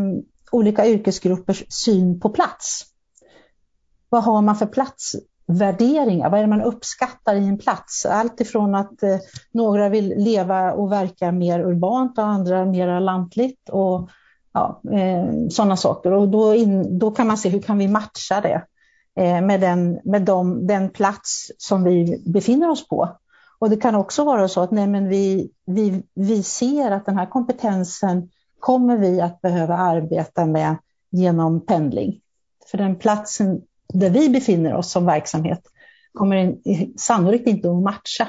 olika 0.52 0.86
yrkesgruppers 0.86 1.64
syn 1.68 2.20
på 2.20 2.28
plats. 2.28 2.89
Vad 4.10 4.22
har 4.22 4.42
man 4.42 4.56
för 4.56 4.66
platsvärderingar? 4.66 6.30
Vad 6.30 6.38
är 6.38 6.44
det 6.44 6.50
man 6.50 6.62
uppskattar 6.62 7.34
i 7.34 7.48
en 7.48 7.58
plats? 7.58 8.06
Allt 8.06 8.40
ifrån 8.40 8.74
att 8.74 9.02
eh, 9.02 9.18
några 9.52 9.88
vill 9.88 10.14
leva 10.16 10.72
och 10.72 10.92
verka 10.92 11.32
mer 11.32 11.60
urbant 11.60 12.18
och 12.18 12.24
andra 12.24 12.64
mer 12.64 13.00
lantligt 13.00 13.68
och 13.68 14.10
ja, 14.52 14.80
eh, 14.92 15.48
sådana 15.50 15.76
saker. 15.76 16.12
Och 16.12 16.28
då, 16.28 16.54
in, 16.54 16.98
då 16.98 17.10
kan 17.10 17.26
man 17.26 17.38
se 17.38 17.48
hur 17.48 17.62
kan 17.62 17.78
vi 17.78 17.88
matcha 17.88 18.40
det 18.40 18.64
eh, 19.16 19.40
med, 19.40 19.60
den, 19.60 20.00
med 20.04 20.22
de, 20.22 20.66
den 20.66 20.90
plats 20.90 21.52
som 21.58 21.84
vi 21.84 22.22
befinner 22.26 22.70
oss 22.70 22.88
på. 22.88 23.16
Och 23.58 23.70
det 23.70 23.76
kan 23.76 23.94
också 23.94 24.24
vara 24.24 24.48
så 24.48 24.60
att 24.60 24.70
nej, 24.70 24.86
men 24.86 25.08
vi, 25.08 25.50
vi, 25.66 26.02
vi 26.14 26.42
ser 26.42 26.90
att 26.90 27.06
den 27.06 27.18
här 27.18 27.26
kompetensen 27.26 28.28
kommer 28.58 28.96
vi 28.96 29.20
att 29.20 29.40
behöva 29.40 29.76
arbeta 29.76 30.46
med 30.46 30.76
genom 31.10 31.66
pendling. 31.66 32.20
För 32.70 32.78
den 32.78 32.96
platsen 32.96 33.62
där 33.92 34.10
vi 34.10 34.28
befinner 34.28 34.74
oss 34.74 34.90
som 34.90 35.06
verksamhet 35.06 35.60
kommer 36.12 36.56
sannolikt 36.96 37.46
inte 37.46 37.70
att 37.70 37.82
matcha 37.82 38.28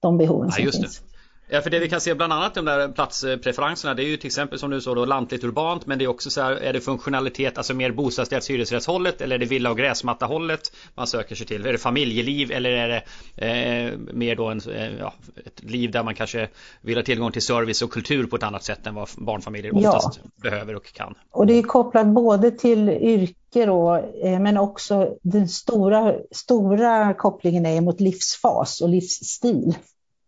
de 0.00 0.18
behoven 0.18 0.52
som 0.52 0.64
ja, 0.64 0.72
finns. 0.72 1.02
Ja, 1.50 1.60
för 1.60 1.70
det 1.70 1.78
vi 1.78 1.88
kan 1.88 2.00
se 2.00 2.14
bland 2.14 2.32
annat 2.32 2.54
de 2.54 2.64
där 2.64 2.88
platspreferenserna 2.88 3.94
det 3.94 4.02
är 4.02 4.08
ju 4.08 4.16
till 4.16 4.26
exempel 4.26 4.58
som 4.58 4.70
du 4.70 4.80
sa 4.80 4.94
då 4.94 5.04
lantligt 5.04 5.44
urbant 5.44 5.86
men 5.86 5.98
det 5.98 6.04
är 6.04 6.08
också 6.08 6.30
så 6.30 6.40
här 6.40 6.52
är 6.52 6.72
det 6.72 6.80
funktionalitet 6.80 7.58
alltså 7.58 7.74
mer 7.74 7.90
bostadsrätts 7.90 8.50
hyresrättshållet 8.50 9.20
eller 9.20 9.34
är 9.34 9.38
det 9.38 9.46
villa 9.46 9.70
och 9.70 9.78
gräsmatta 9.78 10.26
hållet 10.26 10.72
man 10.94 11.06
söker 11.06 11.34
sig 11.34 11.46
till? 11.46 11.66
Är 11.66 11.72
det 11.72 11.78
familjeliv 11.78 12.52
eller 12.52 12.70
är 12.70 12.88
det 12.88 13.02
eh, 13.46 13.98
mer 13.98 14.36
då 14.36 14.48
en, 14.48 14.60
eh, 14.70 14.98
ja, 14.98 15.14
ett 15.46 15.62
liv 15.62 15.90
där 15.90 16.02
man 16.02 16.14
kanske 16.14 16.48
vill 16.80 16.96
ha 16.96 17.04
tillgång 17.04 17.32
till 17.32 17.42
service 17.42 17.82
och 17.82 17.90
kultur 17.90 18.26
på 18.26 18.36
ett 18.36 18.42
annat 18.42 18.64
sätt 18.64 18.86
än 18.86 18.94
vad 18.94 19.08
barnfamiljer 19.16 19.76
oftast 19.76 20.20
ja. 20.22 20.30
behöver 20.36 20.76
och 20.76 20.92
kan? 20.92 21.14
Och 21.30 21.46
det 21.46 21.54
är 21.54 21.62
kopplat 21.62 22.06
både 22.06 22.50
till 22.50 22.88
yrke 22.88 23.66
då 23.66 23.96
eh, 24.22 24.40
men 24.40 24.58
också 24.58 25.16
den 25.22 25.48
stora, 25.48 26.14
stora 26.30 27.14
kopplingen 27.14 27.66
är 27.66 27.80
mot 27.80 28.00
livsfas 28.00 28.80
och 28.80 28.88
livsstil. 28.88 29.74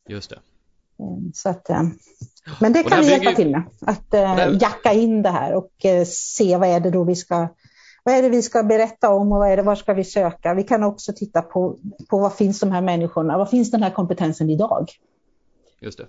Just 0.09 0.31
det. 0.31 0.39
Eh, 1.01 1.31
så 1.35 1.49
att, 1.49 1.71
eh, 1.71 1.83
men 2.61 2.73
det 2.73 2.83
kan 2.83 3.01
vi 3.01 3.11
hjälpa 3.11 3.33
till 3.33 3.51
med, 3.51 3.63
att 3.81 4.15
eh, 4.15 4.59
jacka 4.61 4.93
in 4.93 5.23
det 5.23 5.31
här 5.31 5.55
och 5.55 5.71
se 6.07 6.57
vad 6.57 6.69
är 6.69 6.81
det 6.81 6.91
då 6.91 7.05
vi 7.05 7.17
ska 7.17 7.49
vad 8.05 8.15
är 8.15 8.23
det 8.23 8.29
vi 8.29 8.43
ska 8.43 8.63
berätta 8.63 9.11
om 9.11 9.33
och 9.33 9.39
vad 9.39 9.53
är 9.53 9.57
det, 9.57 9.63
var 9.63 9.75
ska 9.75 9.95
vi 9.95 10.05
söka? 10.05 10.55
Vi 10.55 10.63
kan 10.63 10.83
också 10.83 11.13
titta 11.13 11.43
på, 11.43 11.77
på 12.11 12.19
vad 12.19 12.33
finns 12.33 12.61
de 12.61 12.73
här 12.73 12.81
människorna, 12.81 13.39
vad 13.39 13.51
finns 13.51 13.71
den 13.71 13.83
här 13.83 13.91
kompetensen 13.91 14.51
idag? 14.51 14.91
Just 15.81 15.99
det. 15.99 16.07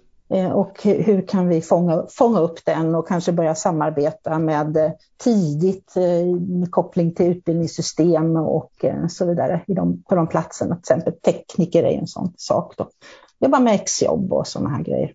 Och 0.53 0.83
hur 0.83 1.27
kan 1.27 1.47
vi 1.47 1.61
fånga, 1.61 2.05
fånga 2.09 2.39
upp 2.39 2.65
den 2.65 2.95
och 2.95 3.07
kanske 3.07 3.31
börja 3.31 3.55
samarbeta 3.55 4.39
med 4.39 4.95
tidigt 5.17 5.95
med 6.47 6.71
koppling 6.71 7.13
till 7.13 7.25
utbildningssystem 7.25 8.35
och 8.35 8.85
så 9.09 9.25
vidare 9.25 9.61
i 9.67 9.73
de, 9.73 10.03
på 10.03 10.15
de 10.15 10.27
platserna. 10.27 10.75
Till 10.75 10.81
exempel 10.81 11.13
tekniker 11.13 11.83
är 11.83 11.97
en 11.97 12.07
sån 12.07 12.33
sak. 12.37 12.73
Då 12.77 12.89
jobba 13.41 13.59
med 13.59 13.75
exjobb 13.75 14.33
och 14.33 14.47
sådana 14.47 14.69
här 14.69 14.83
grejer. 14.83 15.13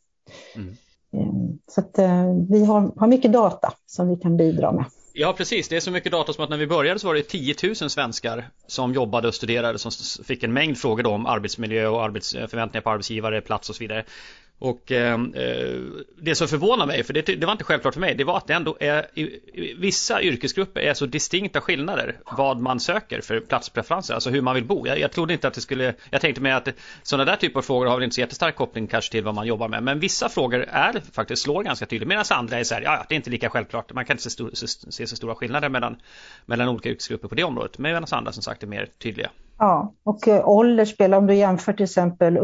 Mm. 0.55 0.77
Ehm, 1.13 1.59
så 1.67 1.81
att, 1.81 1.99
eh, 1.99 2.35
vi 2.51 2.65
har, 2.65 2.93
har 2.97 3.07
mycket 3.07 3.33
data 3.33 3.73
som 3.87 4.09
vi 4.09 4.17
kan 4.17 4.37
bidra 4.37 4.73
med. 4.73 4.85
Ja 5.19 5.33
precis, 5.33 5.69
det 5.69 5.77
är 5.77 5.81
så 5.81 5.91
mycket 5.91 6.13
data 6.13 6.33
som 6.33 6.45
att 6.45 6.51
när 6.51 6.57
vi 6.57 6.67
började 6.67 6.99
så 6.99 7.07
var 7.07 7.15
det 7.15 7.23
10 7.23 7.55
000 7.63 7.75
svenskar 7.75 8.49
som 8.67 8.93
jobbade 8.93 9.29
och 9.29 9.35
studerade 9.35 9.79
som 9.79 9.91
fick 10.25 10.43
en 10.43 10.53
mängd 10.53 10.79
frågor 10.79 11.07
om 11.07 11.27
arbetsmiljö 11.27 11.87
och 11.89 12.05
arbetsförväntningar 12.05 12.83
på 12.83 12.91
arbetsgivare, 12.91 13.41
plats 13.41 13.71
och 13.71 13.77
så 13.77 13.85
vidare. 13.85 14.05
Och 14.59 14.93
ehm, 14.93 15.35
eh, 15.35 15.81
det 16.19 16.35
som 16.35 16.49
förvånar 16.49 16.87
mig, 16.87 17.05
för 17.05 17.13
det, 17.13 17.23
det, 17.23 17.47
var 17.47 17.53
inte 17.53 17.65
självklart 17.65 17.95
för 17.95 18.01
mig, 18.01 18.15
det 18.15 18.25
var 18.25 18.37
att 18.37 18.47
det 18.47 18.55
ändå 18.55 18.77
är 18.81 19.07
i, 19.15 19.23
i, 19.23 19.75
vissa 19.79 20.23
yrkesgrupper 20.23 20.81
är 20.81 20.95
så 20.95 21.07
distinkta 21.07 21.61
skillnader 21.61 22.17
vad 22.37 22.61
man 22.61 22.81
söker 22.81 23.21
för 23.21 23.41
platspreferenser, 23.41 24.15
alltså 24.15 24.31
hur 24.31 24.43
man 24.43 24.55
vill 24.55 24.65
bo. 24.65 24.87
Jag, 24.87 24.99
jag 24.99 25.13
trodde 25.13 25.33
inte 25.33 25.49
att 25.49 25.55
det 25.55 25.61
skulle, 25.61 25.95
jag 26.11 26.21
tänkte 26.21 26.41
mig 26.41 26.53
att 26.53 26.69
sådana 27.03 27.25
där 27.25 27.37
typer 27.37 27.59
av 27.59 27.63
frågor 27.63 27.87
har 27.87 27.97
väl 27.97 28.05
inte 28.05 28.15
så 28.15 28.21
jättestark 28.21 28.57
koppling 28.57 28.87
kanske 28.87 29.13
till 29.13 29.25
vad 29.25 29.35
man 29.35 29.47
jobbar 29.47 29.69
med, 29.69 29.83
men 29.83 30.01
vissa 30.01 30.29
frågor 30.29 30.67
är 30.69 31.03
faktiskt 31.13 31.43
slår 31.43 31.63
ganska 31.63 31.87
tydligt, 31.87 32.09
medan 32.09 32.25
andra 32.31 32.59
är 32.59 32.65
så 32.65 32.75
här, 32.75 32.83
ja, 32.83 33.07
det 33.09 33.15
är 33.15 33.17
inte 33.17 33.31
lika 33.31 33.51
självklart, 33.51 33.93
man 33.93 34.05
kan 34.05 34.15
inte 34.15 34.23
se, 34.23 34.31
stor, 34.31 34.51
se, 34.53 34.67
se 34.67 35.07
så 35.07 35.17
stora 35.17 35.35
skillnader 35.35 35.69
mellan, 35.69 35.97
mellan 36.47 36.69
olika 36.69 36.89
yrkesgrupper 36.89 37.29
på 37.29 37.35
det 37.35 37.45
området, 37.45 37.79
medan 37.79 38.05
andra 38.11 38.33
som 38.33 38.43
sagt 38.43 38.63
är 38.63 38.67
mer 38.67 38.89
tydliga. 38.99 39.31
Ja, 39.59 39.95
och 40.03 40.29
eh, 40.29 40.49
ålder 40.49 40.85
spelar, 40.85 41.19
om 41.19 41.27
du 41.27 41.35
jämför 41.35 41.73
till 41.73 41.85
exempel 41.85 42.39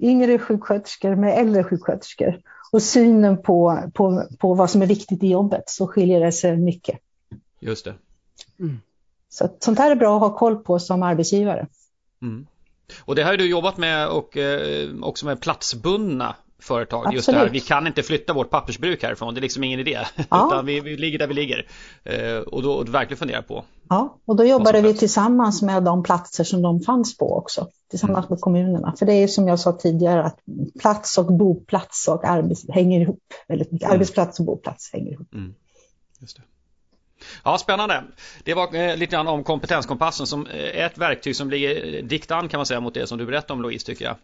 yngre 0.00 0.38
sjuksköterskor 0.38 1.16
med 1.16 1.38
äldre 1.38 1.64
sjuksköterskor 1.64 2.40
och 2.72 2.82
synen 2.82 3.42
på, 3.42 3.90
på, 3.94 4.26
på 4.38 4.54
vad 4.54 4.70
som 4.70 4.82
är 4.82 4.86
viktigt 4.86 5.22
i 5.22 5.28
jobbet 5.28 5.62
så 5.66 5.86
skiljer 5.86 6.20
det 6.20 6.32
sig 6.32 6.56
mycket. 6.56 6.98
Just 7.60 7.84
det. 7.84 7.94
Mm. 8.58 8.80
Så 9.28 9.48
sånt 9.58 9.78
här 9.78 9.90
är 9.90 9.96
bra 9.96 10.16
att 10.16 10.22
ha 10.22 10.38
koll 10.38 10.56
på 10.56 10.78
som 10.78 11.02
arbetsgivare. 11.02 11.66
Mm. 12.22 12.46
Och 13.00 13.14
det 13.14 13.22
har 13.22 13.36
du 13.36 13.50
jobbat 13.50 13.76
med 13.76 14.08
och 14.08 14.36
eh, 14.36 14.90
också 15.02 15.26
med 15.26 15.40
platsbundna 15.40 16.36
företag. 16.62 16.98
Absolut. 16.98 17.14
Just 17.14 17.26
det 17.26 17.36
här, 17.36 17.48
vi 17.48 17.60
kan 17.60 17.86
inte 17.86 18.02
flytta 18.02 18.32
vårt 18.32 18.50
pappersbruk 18.50 19.02
härifrån, 19.02 19.34
det 19.34 19.40
är 19.40 19.42
liksom 19.42 19.64
ingen 19.64 19.80
idé. 19.80 19.98
Ja. 20.30 20.46
Utan 20.46 20.66
vi, 20.66 20.80
vi, 20.80 20.96
ligger 20.96 21.18
där 21.18 21.26
vi 21.26 21.34
ligger. 21.34 21.66
Eh, 22.04 22.38
och 22.38 22.62
då 22.62 22.72
och 22.72 22.94
verkligen 22.94 23.18
fundera 23.18 23.42
på. 23.42 23.64
Ja, 23.88 24.18
och 24.24 24.36
då 24.36 24.44
jobbade 24.44 24.80
vi 24.80 24.94
tillsammans 24.94 25.62
med 25.62 25.82
de 25.82 26.02
platser 26.02 26.44
som 26.44 26.62
de 26.62 26.80
fanns 26.80 27.16
på 27.16 27.36
också. 27.36 27.68
Tillsammans 27.90 28.26
mm. 28.26 28.30
med 28.30 28.40
kommunerna. 28.40 28.94
För 28.98 29.06
det 29.06 29.12
är 29.12 29.28
som 29.28 29.48
jag 29.48 29.60
sa 29.60 29.72
tidigare 29.72 30.24
att 30.24 30.38
plats 30.80 31.18
och 31.18 31.32
boplats 31.32 32.08
och 32.08 32.24
arbets, 32.24 32.64
hänger 32.68 33.00
ihop. 33.00 33.22
Väldigt 33.48 33.72
mycket. 33.72 33.86
Mm. 33.86 33.94
Arbetsplats 33.94 34.40
och 34.40 34.46
boplats 34.46 34.92
hänger 34.92 35.12
ihop. 35.12 35.34
Mm. 35.34 35.54
Just 36.20 36.36
det. 36.36 36.42
Ja, 37.44 37.58
spännande. 37.58 38.02
Det 38.44 38.54
var 38.54 38.74
eh, 38.74 38.96
lite 38.96 39.16
grann 39.16 39.28
om 39.28 39.44
kompetenskompassen 39.44 40.26
som 40.26 40.46
är 40.46 40.86
ett 40.86 40.98
verktyg 40.98 41.36
som 41.36 41.50
ligger 41.50 42.02
dikt 42.02 42.30
an 42.30 42.48
kan 42.48 42.58
man 42.58 42.66
säga 42.66 42.80
mot 42.80 42.94
det 42.94 43.06
som 43.06 43.18
du 43.18 43.26
berättade 43.26 43.52
om 43.52 43.62
Louise 43.62 43.86
tycker 43.86 44.04
jag. 44.04 44.16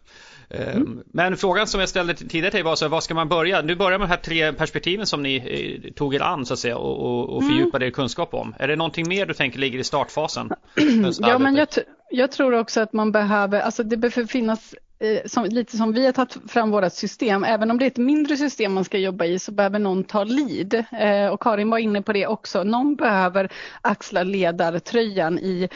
Mm. 0.49 0.77
Ehm, 0.77 1.03
men 1.05 1.37
frågan 1.37 1.67
som 1.67 1.79
jag 1.79 1.89
ställde 1.89 2.13
tidigare 2.13 2.51
till 2.51 2.63
var 2.63 2.75
så 2.75 2.87
var 2.87 3.01
ska 3.01 3.13
man 3.13 3.29
börja? 3.29 3.61
Nu 3.61 3.75
börjar 3.75 3.99
med 3.99 4.07
de 4.07 4.11
här 4.11 4.21
tre 4.21 4.53
perspektiven 4.53 5.05
som 5.05 5.23
ni 5.23 5.35
eh, 5.35 5.93
tog 5.93 6.15
er 6.15 6.21
an 6.21 6.45
så 6.45 6.53
att 6.53 6.59
säga 6.59 6.77
och, 6.77 6.99
och, 6.99 7.29
och 7.29 7.41
mm. 7.41 7.53
fördjupade 7.53 7.85
er 7.85 7.91
kunskap 7.91 8.33
om. 8.33 8.55
Är 8.59 8.67
det 8.67 8.75
någonting 8.75 9.07
mer 9.07 9.25
du 9.25 9.33
tänker 9.33 9.59
ligger 9.59 9.79
i 9.79 9.83
startfasen? 9.83 10.49
ja, 11.19 11.39
men 11.39 11.55
jag, 11.55 11.67
jag, 12.09 12.31
tror 12.31 12.53
också 12.53 12.81
att 12.81 12.93
man 12.93 13.11
behöver, 13.11 13.61
alltså 13.61 13.83
det 13.83 13.97
behöver 13.97 14.25
finnas 14.25 14.73
eh, 14.73 14.79
Eh, 14.99 15.21
som, 15.25 15.45
lite 15.45 15.77
som 15.77 15.93
vi 15.93 16.05
har 16.05 16.11
tagit 16.11 16.37
fram 16.47 16.71
vårt 16.71 16.93
system, 16.93 17.43
även 17.43 17.71
om 17.71 17.79
det 17.79 17.85
är 17.85 17.87
ett 17.87 17.97
mindre 17.97 18.37
system 18.37 18.73
man 18.73 18.85
ska 18.85 18.97
jobba 18.97 19.25
i 19.25 19.39
så 19.39 19.51
behöver 19.51 19.79
någon 19.79 20.03
ta 20.03 20.23
lead. 20.23 20.73
Eh, 20.91 21.27
och 21.27 21.41
Karin 21.41 21.69
var 21.69 21.77
inne 21.77 22.01
på 22.01 22.13
det 22.13 22.27
också, 22.27 22.63
någon 22.63 22.95
behöver 22.95 23.51
axla 23.81 24.23
ledartröjan 24.23 25.39
i 25.39 25.69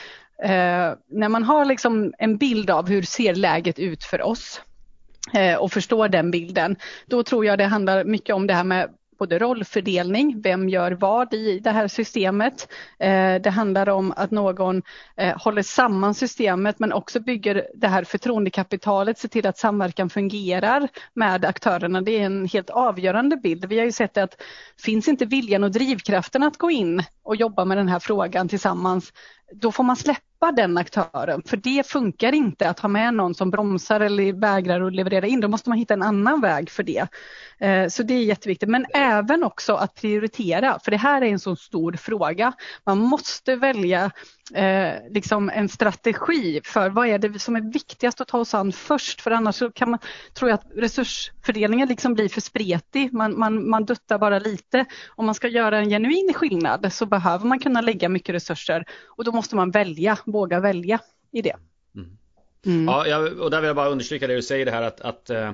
Eh, 0.43 0.93
när 1.07 1.29
man 1.29 1.43
har 1.43 1.65
liksom 1.65 2.13
en 2.17 2.37
bild 2.37 2.69
av 2.69 2.89
hur 2.89 3.01
ser 3.01 3.35
läget 3.35 3.79
ut 3.79 4.03
för 4.03 4.21
oss 4.21 4.61
eh, 5.33 5.55
och 5.55 5.71
förstår 5.71 6.09
den 6.09 6.31
bilden, 6.31 6.75
då 7.05 7.23
tror 7.23 7.45
jag 7.45 7.57
det 7.57 7.65
handlar 7.65 8.03
mycket 8.03 8.35
om 8.35 8.47
det 8.47 8.53
här 8.53 8.63
med 8.63 8.89
både 9.17 9.39
rollfördelning, 9.39 10.41
vem 10.41 10.69
gör 10.69 10.91
vad 10.91 11.33
i 11.33 11.59
det 11.59 11.71
här 11.71 11.87
systemet. 11.87 12.67
Eh, 12.99 13.35
det 13.35 13.49
handlar 13.49 13.89
om 13.89 14.13
att 14.17 14.31
någon 14.31 14.81
eh, 15.17 15.37
håller 15.37 15.61
samman 15.61 16.13
systemet 16.13 16.79
men 16.79 16.93
också 16.93 17.19
bygger 17.19 17.67
det 17.75 17.87
här 17.87 18.03
förtroendekapitalet, 18.03 19.17
ser 19.17 19.27
till 19.27 19.47
att 19.47 19.57
samverkan 19.57 20.09
fungerar 20.09 20.87
med 21.13 21.45
aktörerna. 21.45 22.01
Det 22.01 22.11
är 22.11 22.25
en 22.25 22.45
helt 22.45 22.69
avgörande 22.69 23.37
bild. 23.37 23.65
Vi 23.65 23.77
har 23.77 23.85
ju 23.85 23.91
sett 23.91 24.17
att 24.17 24.41
finns 24.83 25.07
inte 25.07 25.25
viljan 25.25 25.63
och 25.63 25.71
drivkraften 25.71 26.43
att 26.43 26.57
gå 26.57 26.71
in 26.71 27.03
och 27.23 27.35
jobba 27.35 27.65
med 27.65 27.77
den 27.77 27.87
här 27.87 27.99
frågan 27.99 28.49
tillsammans, 28.49 29.13
då 29.55 29.71
får 29.71 29.83
man 29.83 29.95
släppa 29.95 30.51
den 30.51 30.77
aktören. 30.77 31.41
För 31.45 31.57
det 31.57 31.87
funkar 31.87 32.33
inte 32.33 32.69
att 32.69 32.79
ha 32.79 32.89
med 32.89 33.13
någon 33.13 33.35
som 33.35 33.49
bromsar 33.49 33.99
eller 33.99 34.33
vägrar 34.33 34.81
att 34.81 34.93
leverera 34.93 35.27
in. 35.27 35.39
Då 35.39 35.47
måste 35.47 35.69
man 35.69 35.77
hitta 35.77 35.93
en 35.93 36.03
annan 36.03 36.41
väg 36.41 36.69
för 36.69 36.83
det. 36.83 37.07
Eh, 37.59 37.87
så 37.87 38.03
det 38.03 38.13
är 38.13 38.23
jätteviktigt. 38.23 38.69
Men 38.69 38.85
även 38.93 39.43
också 39.43 39.73
att 39.73 39.95
prioritera, 39.95 40.79
för 40.83 40.91
det 40.91 40.97
här 40.97 41.21
är 41.21 41.25
en 41.25 41.39
så 41.39 41.55
stor 41.55 41.93
fråga. 41.93 42.53
Man 42.85 42.97
måste 42.97 43.55
välja 43.55 44.11
eh, 44.53 44.93
liksom 45.09 45.49
en 45.49 45.69
strategi 45.69 46.61
för 46.63 46.89
vad 46.89 47.07
är 47.07 47.17
det 47.17 47.39
som 47.39 47.55
är 47.55 47.73
viktigast 47.73 48.21
att 48.21 48.27
ta 48.27 48.39
oss 48.39 48.53
an 48.53 48.71
först. 48.71 49.21
För 49.21 49.31
annars 49.31 49.55
så 49.55 49.71
kan 49.71 49.89
man, 49.89 49.99
tror 50.33 50.49
jag 50.49 50.59
att 50.59 50.67
resursfördelningen 50.75 51.87
liksom 51.87 52.13
blir 52.13 52.29
för 52.29 52.41
spretig. 52.41 53.13
Man, 53.13 53.39
man, 53.39 53.69
man 53.69 53.85
duttar 53.85 54.17
bara 54.17 54.39
lite. 54.39 54.85
Om 55.07 55.25
man 55.25 55.35
ska 55.35 55.47
göra 55.47 55.77
en 55.77 55.89
genuin 55.89 56.33
skillnad 56.33 56.93
så 56.93 57.05
behöver 57.05 57.45
man 57.45 57.59
kunna 57.59 57.81
lägga 57.81 58.09
mycket 58.09 58.35
resurser 58.35 58.85
och 59.07 59.23
då 59.23 59.31
måste 59.31 59.55
man 59.55 59.71
välja 59.71 60.17
våga 60.25 60.59
välja 60.59 60.99
i 61.31 61.41
det. 61.41 61.55
Mm. 61.95 62.17
Mm. 62.65 62.85
Ja, 62.85 63.17
och 63.43 63.51
där 63.51 63.61
vill 63.61 63.67
jag 63.67 63.75
bara 63.75 63.89
understryka 63.89 64.27
det 64.27 64.35
du 64.35 64.41
säger 64.41 64.65
det 64.65 64.71
här 64.71 64.83
att, 64.83 65.01
att, 65.01 65.29
eh, 65.29 65.51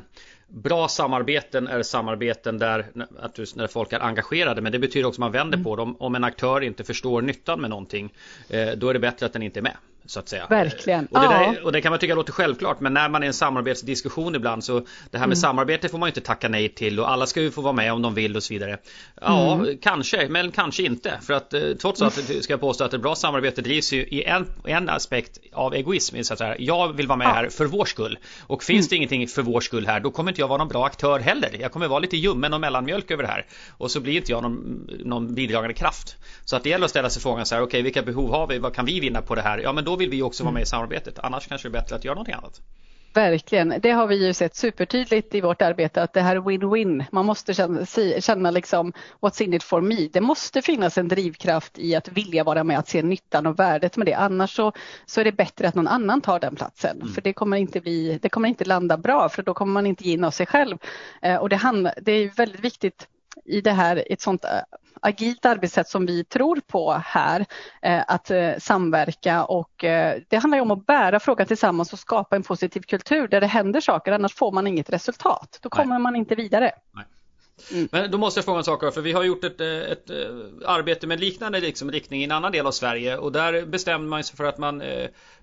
bra 0.49 0.87
samarbeten 0.87 1.67
är 1.67 1.83
samarbeten 1.83 2.57
där 2.57 2.85
att 3.19 3.35
du, 3.35 3.45
när 3.55 3.67
folk 3.67 3.93
är 3.93 3.99
engagerade 3.99 4.61
men 4.61 4.71
det 4.71 4.79
betyder 4.79 5.07
också 5.07 5.17
att 5.17 5.19
man 5.19 5.31
vänder 5.31 5.57
mm. 5.57 5.63
på 5.63 5.75
dem. 5.75 5.95
Om 5.99 6.15
en 6.15 6.23
aktör 6.23 6.61
inte 6.61 6.83
förstår 6.83 7.21
nyttan 7.21 7.61
med 7.61 7.69
någonting 7.69 8.13
eh, 8.49 8.69
då 8.77 8.89
är 8.89 8.93
det 8.93 8.99
bättre 8.99 9.25
att 9.25 9.33
den 9.33 9.43
inte 9.43 9.59
är 9.59 9.61
med 9.61 9.77
så 10.09 10.19
att 10.19 10.29
säga. 10.29 10.47
Verkligen. 10.49 11.05
Och 11.05 11.19
det, 11.19 11.27
där, 11.27 11.65
och 11.65 11.71
det 11.71 11.81
kan 11.81 11.89
man 11.89 11.99
tycka 11.99 12.15
låter 12.15 12.33
självklart 12.33 12.79
men 12.79 12.93
när 12.93 13.09
man 13.09 13.23
är 13.23 13.25
i 13.25 13.27
en 13.27 13.33
samarbetsdiskussion 13.33 14.35
ibland 14.35 14.63
så 14.63 14.79
det 14.79 14.85
här 15.17 15.19
med 15.19 15.23
mm. 15.23 15.35
samarbete 15.35 15.89
får 15.89 15.97
man 15.97 16.09
inte 16.09 16.21
tacka 16.21 16.49
nej 16.49 16.69
till 16.69 16.99
och 16.99 17.11
alla 17.11 17.25
ska 17.25 17.41
ju 17.41 17.51
få 17.51 17.61
vara 17.61 17.73
med 17.73 17.93
om 17.93 18.01
de 18.01 18.13
vill 18.13 18.35
och 18.35 18.43
så 18.43 18.53
vidare. 18.53 18.77
Ja, 19.21 19.53
mm. 19.53 19.77
kanske, 19.81 20.27
men 20.29 20.51
kanske 20.51 20.83
inte. 20.83 21.19
För 21.21 21.33
att 21.33 21.53
eh, 21.53 21.61
trots 21.81 22.01
att 22.01 22.13
ska 22.13 22.53
jag 22.53 22.59
påstå 22.59 22.83
att 22.83 22.93
ett 22.93 23.01
bra 23.01 23.15
samarbete 23.15 23.61
drivs 23.61 23.93
ju 23.93 24.01
i 24.01 24.23
en, 24.23 24.45
en 24.65 24.89
aspekt 24.89 25.37
av 25.53 25.73
egoism. 25.73 26.23
Så 26.23 26.33
att 26.33 26.39
säga. 26.39 26.55
Jag 26.59 26.93
vill 26.93 27.07
vara 27.07 27.17
med 27.17 27.27
ja. 27.27 27.31
här 27.31 27.49
för 27.49 27.65
vår 27.65 27.85
skull. 27.85 28.17
Och 28.41 28.63
finns 28.63 28.85
mm. 28.85 28.89
det 28.89 28.95
ingenting 28.95 29.27
för 29.27 29.41
vår 29.41 29.61
skull 29.61 29.87
här 29.87 29.99
då 29.99 30.11
kommer 30.11 30.31
inte 30.31 30.41
jag 30.41 30.47
vara 30.47 30.57
någon 30.57 30.67
bra 30.67 30.85
aktör 30.85 31.19
heller. 31.19 31.57
Jag 31.59 31.71
kommer 31.71 31.87
vara 31.87 31.99
lite 31.99 32.17
ljummen 32.17 32.53
och 32.53 32.61
mellanmjölk 32.61 33.11
över 33.11 33.23
det 33.23 33.29
här. 33.29 33.45
Och 33.77 33.91
så 33.91 33.99
blir 33.99 34.13
inte 34.13 34.31
jag 34.31 34.43
någon, 34.43 34.89
någon 35.05 35.35
bidragande 35.35 35.73
kraft. 35.73 36.15
Så 36.45 36.55
att 36.55 36.63
det 36.63 36.69
gäller 36.69 36.85
att 36.85 36.91
ställa 36.91 37.09
sig 37.09 37.21
frågan 37.21 37.45
så 37.45 37.55
här, 37.55 37.61
okej 37.61 37.67
okay, 37.67 37.81
vilka 37.81 38.01
behov 38.01 38.31
har 38.31 38.47
vi? 38.47 38.59
Vad 38.59 38.75
kan 38.75 38.85
vi 38.85 38.99
vinna 38.99 39.21
på 39.21 39.35
det 39.35 39.41
här? 39.41 39.57
Ja 39.57 39.73
men 39.73 39.83
då 39.83 39.98
vill 39.99 40.09
vi 40.09 40.21
också 40.21 40.43
vara 40.43 40.53
med 40.53 40.63
i 40.63 40.65
samarbetet. 40.65 41.19
Annars 41.19 41.47
kanske 41.47 41.69
det 41.69 41.77
är 41.77 41.81
bättre 41.81 41.95
att 41.95 42.05
göra 42.05 42.15
någonting 42.15 42.35
annat. 42.35 42.61
Verkligen, 43.13 43.73
det 43.81 43.91
har 43.91 44.07
vi 44.07 44.25
ju 44.27 44.33
sett 44.33 44.55
supertydligt 44.55 45.35
i 45.35 45.41
vårt 45.41 45.61
arbete 45.61 46.03
att 46.03 46.13
det 46.13 46.21
här 46.21 46.35
är 46.35 46.39
win-win. 46.39 47.05
Man 47.11 47.25
måste 47.25 47.53
känna, 47.53 47.85
känna 48.19 48.51
liksom 48.51 48.93
what's 49.19 49.41
in 49.41 49.53
it 49.53 49.63
for 49.63 49.81
me. 49.81 50.09
Det 50.13 50.21
måste 50.21 50.61
finnas 50.61 50.97
en 50.97 51.07
drivkraft 51.07 51.79
i 51.79 51.95
att 51.95 52.07
vilja 52.07 52.43
vara 52.43 52.63
med, 52.63 52.79
att 52.79 52.87
se 52.87 53.01
nyttan 53.01 53.45
och 53.45 53.59
värdet 53.59 53.97
med 53.97 54.07
det. 54.07 54.13
Annars 54.13 54.55
så, 54.55 54.71
så 55.05 55.21
är 55.21 55.25
det 55.25 55.31
bättre 55.31 55.67
att 55.67 55.75
någon 55.75 55.87
annan 55.87 56.21
tar 56.21 56.39
den 56.39 56.55
platsen. 56.55 57.01
Mm. 57.01 57.13
För 57.13 57.21
det 57.21 57.33
kommer, 57.33 57.57
inte 57.57 57.81
bli, 57.81 58.19
det 58.21 58.29
kommer 58.29 58.49
inte 58.49 58.65
landa 58.65 58.97
bra 58.97 59.29
för 59.29 59.43
då 59.43 59.53
kommer 59.53 59.73
man 59.73 59.85
inte 59.85 60.03
ge 60.03 60.13
in 60.13 60.23
av 60.23 60.31
sig 60.31 60.45
själv. 60.45 60.77
Eh, 61.21 61.35
och 61.35 61.49
det, 61.49 61.55
handla, 61.55 61.93
det 62.01 62.11
är 62.11 62.29
väldigt 62.29 62.61
viktigt 62.61 63.07
i 63.45 63.61
det 63.61 63.71
här, 63.71 64.03
ett 64.09 64.21
sånt 64.21 64.45
eh, 64.45 64.49
agilt 65.01 65.45
arbetssätt 65.45 65.87
som 65.87 66.05
vi 66.05 66.23
tror 66.23 66.61
på 66.67 66.93
här, 67.05 67.45
eh, 67.81 68.03
att 68.07 68.31
eh, 68.31 68.51
samverka 68.59 69.43
och 69.45 69.71
det 70.27 70.37
handlar 70.41 70.57
ju 70.57 70.61
om 70.61 70.71
att 70.71 70.85
bära 70.85 71.19
frågan 71.19 71.47
tillsammans 71.47 71.93
och 71.93 71.99
skapa 71.99 72.35
en 72.35 72.43
positiv 72.43 72.81
kultur 72.81 73.27
där 73.27 73.41
det 73.41 73.47
händer 73.47 73.81
saker, 73.81 74.11
annars 74.11 74.35
får 74.35 74.51
man 74.51 74.67
inget 74.67 74.89
resultat. 74.89 75.59
Då 75.61 75.69
kommer 75.69 75.93
Nej. 75.93 75.99
man 75.99 76.15
inte 76.15 76.35
vidare. 76.35 76.71
Nej. 76.91 77.05
Mm. 77.71 77.89
Men 77.91 78.11
då 78.11 78.17
måste 78.17 78.37
jag 78.37 78.45
fråga 78.45 78.57
en 78.57 78.63
sak 78.63 78.93
för 78.93 79.01
vi 79.01 79.11
har 79.11 79.23
gjort 79.23 79.43
ett, 79.43 79.61
ett, 79.61 80.09
arbete 80.65 81.07
med 81.07 81.19
liknande 81.19 81.59
liksom, 81.59 81.91
riktning 81.91 82.21
i 82.21 82.23
en 82.23 82.31
annan 82.31 82.51
del 82.51 82.67
av 82.67 82.71
Sverige 82.71 83.17
och 83.17 83.31
där 83.31 83.65
bestämde 83.65 84.07
man 84.07 84.23
sig 84.23 84.37
för 84.37 84.43
att 84.43 84.57
man 84.57 84.83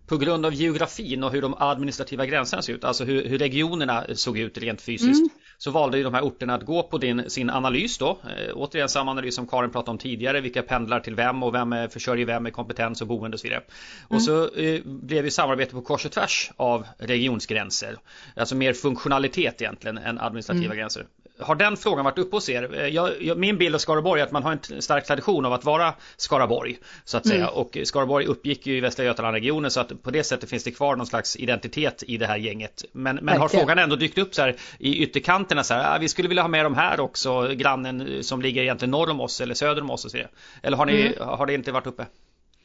på 0.06 0.16
grund 0.16 0.46
av 0.46 0.54
geografin 0.54 1.24
och 1.24 1.32
hur 1.32 1.42
de 1.42 1.54
administrativa 1.58 2.26
gränserna 2.26 2.62
ser 2.62 2.72
ut, 2.72 2.84
alltså 2.84 3.04
hur, 3.04 3.24
hur 3.28 3.38
regionerna 3.38 4.04
såg 4.14 4.38
ut 4.38 4.58
rent 4.58 4.80
fysiskt, 4.80 5.18
mm. 5.18 5.30
Så 5.58 5.70
valde 5.70 5.98
ju 5.98 6.04
de 6.04 6.14
här 6.14 6.22
orterna 6.22 6.54
att 6.54 6.62
gå 6.62 6.82
på 6.82 6.98
din, 6.98 7.30
sin 7.30 7.50
analys 7.50 7.98
då. 7.98 8.10
Eh, 8.10 8.52
återigen 8.54 8.88
samma 8.88 9.10
analys 9.10 9.34
som 9.34 9.46
Karin 9.46 9.70
pratade 9.70 9.90
om 9.90 9.98
tidigare, 9.98 10.40
vilka 10.40 10.62
pendlar 10.62 11.00
till 11.00 11.14
vem 11.14 11.42
och 11.42 11.54
vem 11.54 11.72
är, 11.72 11.88
försörjer 11.88 12.26
vem 12.26 12.42
med 12.42 12.52
kompetens 12.52 13.00
och 13.00 13.06
boende 13.06 13.34
och 13.34 13.40
så 13.40 13.46
vidare. 13.46 13.60
Mm. 13.60 14.16
Och 14.16 14.22
så 14.22 14.54
eh, 14.54 14.80
blev 14.84 15.24
ju 15.24 15.30
samarbete 15.30 15.72
på 15.72 15.82
kors 15.82 16.04
och 16.06 16.12
tvärs 16.12 16.50
av 16.56 16.86
regionsgränser. 16.98 17.96
Alltså 18.36 18.56
mer 18.56 18.72
funktionalitet 18.72 19.62
egentligen 19.62 19.98
än 19.98 20.20
administrativa 20.20 20.64
mm. 20.64 20.76
gränser. 20.76 21.06
Har 21.38 21.54
den 21.54 21.76
frågan 21.76 22.04
varit 22.04 22.18
uppe 22.18 22.36
hos 22.36 22.48
er? 22.48 22.74
Eh, 22.74 22.86
jag, 22.86 23.22
jag, 23.22 23.38
min 23.38 23.58
bild 23.58 23.74
av 23.74 23.78
Skaraborg 23.78 24.20
är 24.20 24.24
att 24.24 24.32
man 24.32 24.42
har 24.42 24.52
en 24.52 24.82
stark 24.82 25.06
tradition 25.06 25.44
av 25.44 25.52
att 25.52 25.64
vara 25.64 25.94
Skaraborg. 26.16 26.78
Så 27.04 27.16
att 27.16 27.26
säga. 27.26 27.42
Mm. 27.42 27.54
Och 27.54 27.78
Skaraborg 27.84 28.26
uppgick 28.26 28.66
ju 28.66 28.76
i 28.76 28.80
Västra 28.80 29.04
Götaland-regionen 29.04 29.70
så 29.70 29.80
att 29.80 30.02
på 30.02 30.10
det 30.10 30.24
sättet 30.24 30.50
finns 30.50 30.64
det 30.64 30.70
kvar 30.70 30.96
någon 30.96 31.06
slags 31.06 31.36
identitet 31.36 32.02
i 32.06 32.16
det 32.16 32.26
här 32.26 32.36
gänget. 32.36 32.84
Men, 32.92 33.16
men 33.16 33.40
har 33.40 33.48
frågan 33.48 33.78
ändå 33.78 33.96
dykt 33.96 34.18
upp 34.18 34.34
så 34.34 34.42
här 34.42 34.56
i 34.78 35.02
ytterkanterna 35.02 35.64
så 35.64 35.74
här, 35.74 35.96
ah, 35.96 35.98
vi 35.98 36.08
skulle 36.08 36.28
vilja 36.28 36.42
ha 36.42 36.48
med 36.48 36.64
de 36.64 36.74
här 36.74 37.00
också, 37.00 37.48
grannen 37.54 38.24
som 38.24 38.42
ligger 38.42 38.62
egentligen 38.62 38.90
norr 38.90 39.10
om 39.10 39.20
oss 39.20 39.40
eller 39.40 39.54
söder 39.54 39.82
om 39.82 39.90
oss 39.90 40.04
och 40.04 40.10
så 40.10 40.16
vidare. 40.16 40.30
Eller 40.62 40.76
har, 40.76 40.86
ni, 40.86 41.06
mm. 41.06 41.28
har 41.28 41.46
det 41.46 41.54
inte 41.54 41.72
varit 41.72 41.86
uppe? 41.86 42.06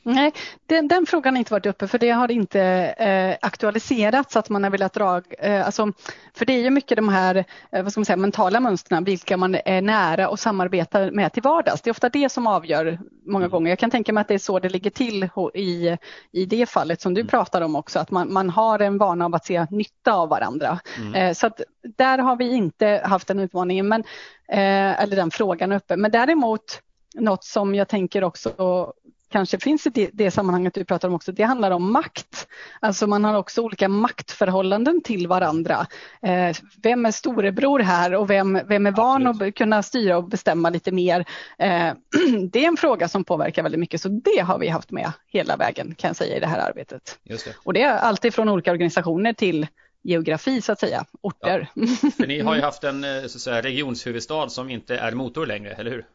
Nej, 0.03 0.33
den, 0.65 0.87
den, 0.87 1.05
frågan 1.05 1.33
har 1.33 1.39
inte 1.39 1.53
varit 1.53 1.65
uppe 1.65 1.87
för 1.87 1.99
det 1.99 2.09
har 2.09 2.31
inte 2.31 2.61
eh, 2.97 3.37
aktualiserats 3.41 4.35
att 4.35 4.49
man 4.49 4.63
har 4.63 4.71
velat 4.71 4.93
dra, 4.93 5.21
eh, 5.39 5.65
alltså, 5.65 5.93
för 6.33 6.45
det 6.45 6.53
är 6.53 6.63
ju 6.63 6.69
mycket 6.69 6.95
de 6.95 7.09
här 7.09 7.45
eh, 7.71 7.83
vad 7.83 7.91
ska 7.91 7.99
man 7.99 8.05
säga, 8.05 8.17
mentala 8.17 8.59
mönstren, 8.59 9.03
vilka 9.03 9.37
man 9.37 9.55
är 9.65 9.81
nära 9.81 10.29
och 10.29 10.39
samarbetar 10.39 11.11
med 11.11 11.33
till 11.33 11.43
vardags. 11.43 11.81
Det 11.81 11.89
är 11.89 11.91
ofta 11.91 12.09
det 12.09 12.29
som 12.29 12.47
avgör 12.47 12.99
många 13.25 13.45
mm. 13.45 13.51
gånger. 13.51 13.69
Jag 13.69 13.79
kan 13.79 13.91
tänka 13.91 14.13
mig 14.13 14.21
att 14.21 14.27
det 14.27 14.33
är 14.33 14.39
så 14.39 14.59
det 14.59 14.69
ligger 14.69 14.89
till 14.89 15.29
i, 15.53 15.97
i 16.31 16.45
det 16.45 16.69
fallet 16.69 17.01
som 17.01 17.13
du 17.13 17.21
mm. 17.21 17.29
pratar 17.29 17.61
om 17.61 17.75
också, 17.75 17.99
att 17.99 18.11
man, 18.11 18.33
man 18.33 18.49
har 18.49 18.79
en 18.79 18.97
vana 18.97 19.25
av 19.25 19.35
att 19.35 19.45
se 19.45 19.65
nytta 19.69 20.13
av 20.13 20.29
varandra. 20.29 20.79
Mm. 20.97 21.15
Eh, 21.15 21.33
så 21.33 21.47
att 21.47 21.61
där 21.97 22.17
har 22.17 22.35
vi 22.35 22.49
inte 22.51 23.01
haft 23.05 23.27
den 23.27 23.39
utmaningen, 23.39 23.87
men, 23.87 24.01
eh, 24.47 25.03
eller 25.03 25.15
den 25.15 25.31
frågan 25.31 25.71
uppe. 25.71 25.97
Men 25.97 26.11
däremot 26.11 26.81
något 27.15 27.43
som 27.43 27.75
jag 27.75 27.87
tänker 27.87 28.23
också 28.23 28.93
kanske 29.31 29.59
finns 29.59 29.87
i 29.87 30.09
det, 30.13 30.31
sammanhanget 30.31 30.73
du 30.73 30.85
pratar 30.85 31.07
om 31.07 31.13
också, 31.13 31.31
det 31.31 31.43
handlar 31.43 31.71
om 31.71 31.91
makt. 31.91 32.47
Alltså 32.79 33.07
man 33.07 33.23
har 33.23 33.35
också 33.35 33.61
olika 33.61 33.89
maktförhållanden 33.89 35.01
till 35.01 35.27
varandra. 35.27 35.87
Eh, 36.21 36.55
vem 36.83 37.05
är 37.05 37.11
storebror 37.11 37.79
här 37.79 38.15
och 38.15 38.29
vem, 38.29 38.59
vem 38.67 38.85
är 38.85 38.91
van 38.91 39.27
att 39.27 39.55
kunna 39.55 39.83
styra 39.83 40.17
och 40.17 40.29
bestämma 40.29 40.69
lite 40.69 40.91
mer? 40.91 41.25
Eh, 41.57 41.93
det 42.51 42.63
är 42.63 42.67
en 42.67 42.77
fråga 42.77 43.07
som 43.07 43.23
påverkar 43.23 43.63
väldigt 43.63 43.79
mycket 43.79 44.01
så 44.01 44.09
det 44.09 44.39
har 44.39 44.59
vi 44.59 44.67
haft 44.67 44.91
med 44.91 45.11
hela 45.27 45.57
vägen 45.57 45.95
kan 45.95 46.07
jag 46.07 46.15
säga 46.15 46.37
i 46.37 46.39
det 46.39 46.47
här 46.47 46.69
arbetet. 46.69 47.19
Det. 47.23 47.55
Och 47.63 47.73
det 47.73 47.81
är 47.81 47.97
alltid 47.97 48.33
från 48.33 48.49
olika 48.49 48.71
organisationer 48.71 49.33
till 49.33 49.67
geografi 50.03 50.61
så 50.61 50.71
att 50.71 50.79
säga, 50.79 51.05
orter. 51.21 51.67
Ja. 51.73 51.87
För 52.17 52.27
ni 52.27 52.39
har 52.39 52.55
ju 52.55 52.61
haft 52.71 52.83
en 52.83 53.03
eh, 53.03 53.19
så 53.19 53.25
att 53.25 53.41
säga, 53.41 53.61
regionshuvudstad 53.61 54.49
som 54.49 54.69
inte 54.69 54.97
är 54.97 55.11
motor 55.11 55.45
längre, 55.45 55.71
eller 55.71 55.91
hur? 55.91 56.05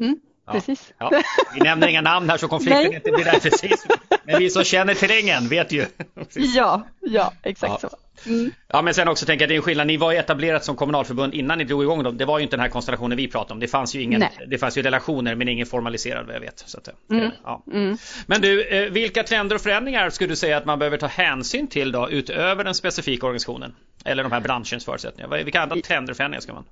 Mm. 0.00 0.20
Ja. 0.46 0.52
Precis. 0.52 0.92
Ja. 0.98 1.22
Vi 1.54 1.60
nämner 1.60 1.88
inga 1.88 2.00
namn 2.00 2.30
här 2.30 2.36
så 2.36 2.48
konflikten 2.48 2.94
inte 2.94 3.10
blir 3.10 3.24
där 3.24 3.40
precis. 3.40 3.86
Men 4.24 4.38
vi 4.38 4.50
som 4.50 4.64
känner 4.64 4.94
terrängen 4.94 5.48
vet 5.48 5.72
ju. 5.72 5.86
Ja, 6.34 6.86
ja 7.00 7.32
exakt 7.42 7.82
ja. 7.82 7.88
så. 7.88 7.96
Mm. 8.26 8.50
Ja 8.68 8.82
men 8.82 8.94
sen 8.94 9.08
också 9.08 9.26
tänker 9.26 9.42
jag 9.42 9.46
att 9.46 9.48
det 9.48 9.54
är 9.54 9.56
en 9.56 9.62
skillnad. 9.62 9.86
Ni 9.86 9.96
var 9.96 10.12
ju 10.12 10.18
etablerat 10.18 10.64
som 10.64 10.76
kommunalförbund 10.76 11.34
innan 11.34 11.58
ni 11.58 11.64
drog 11.64 11.82
igång 11.82 12.02
dem. 12.02 12.18
Det 12.18 12.24
var 12.24 12.38
ju 12.38 12.42
inte 12.42 12.56
den 12.56 12.60
här 12.60 12.68
konstellationen 12.68 13.16
vi 13.16 13.28
pratade 13.28 13.52
om. 13.52 13.60
Det 13.60 13.68
fanns 13.68 13.94
ju 13.94 14.02
ingen, 14.02 14.20
Nej. 14.20 14.46
det 14.46 14.58
fanns 14.58 14.78
ju 14.78 14.82
relationer 14.82 15.34
men 15.34 15.48
ingen 15.48 15.66
formaliserad 15.66 16.26
vad 16.26 16.34
jag 16.34 16.40
vet. 16.40 16.64
Så 16.66 16.78
att, 16.78 16.88
mm. 17.10 17.30
Ja. 17.44 17.64
Mm. 17.72 17.96
Men 18.26 18.40
du, 18.40 18.62
eh, 18.64 18.90
vilka 18.90 19.22
trender 19.22 19.54
och 19.56 19.62
förändringar 19.62 20.10
skulle 20.10 20.32
du 20.32 20.36
säga 20.36 20.56
att 20.56 20.64
man 20.64 20.78
behöver 20.78 20.96
ta 20.96 21.06
hänsyn 21.06 21.66
till 21.66 21.92
då 21.92 22.10
utöver 22.10 22.64
den 22.64 22.74
specifika 22.74 23.26
organisationen? 23.26 23.74
Eller 24.04 24.22
de 24.22 24.32
här 24.32 24.40
branschens 24.40 24.84
förutsättningar? 24.84 25.44
Vilka 25.44 25.60
andra 25.60 25.76
trender 25.76 26.10
och 26.10 26.16
förändringar 26.16 26.40
ska 26.40 26.52
man? 26.52 26.64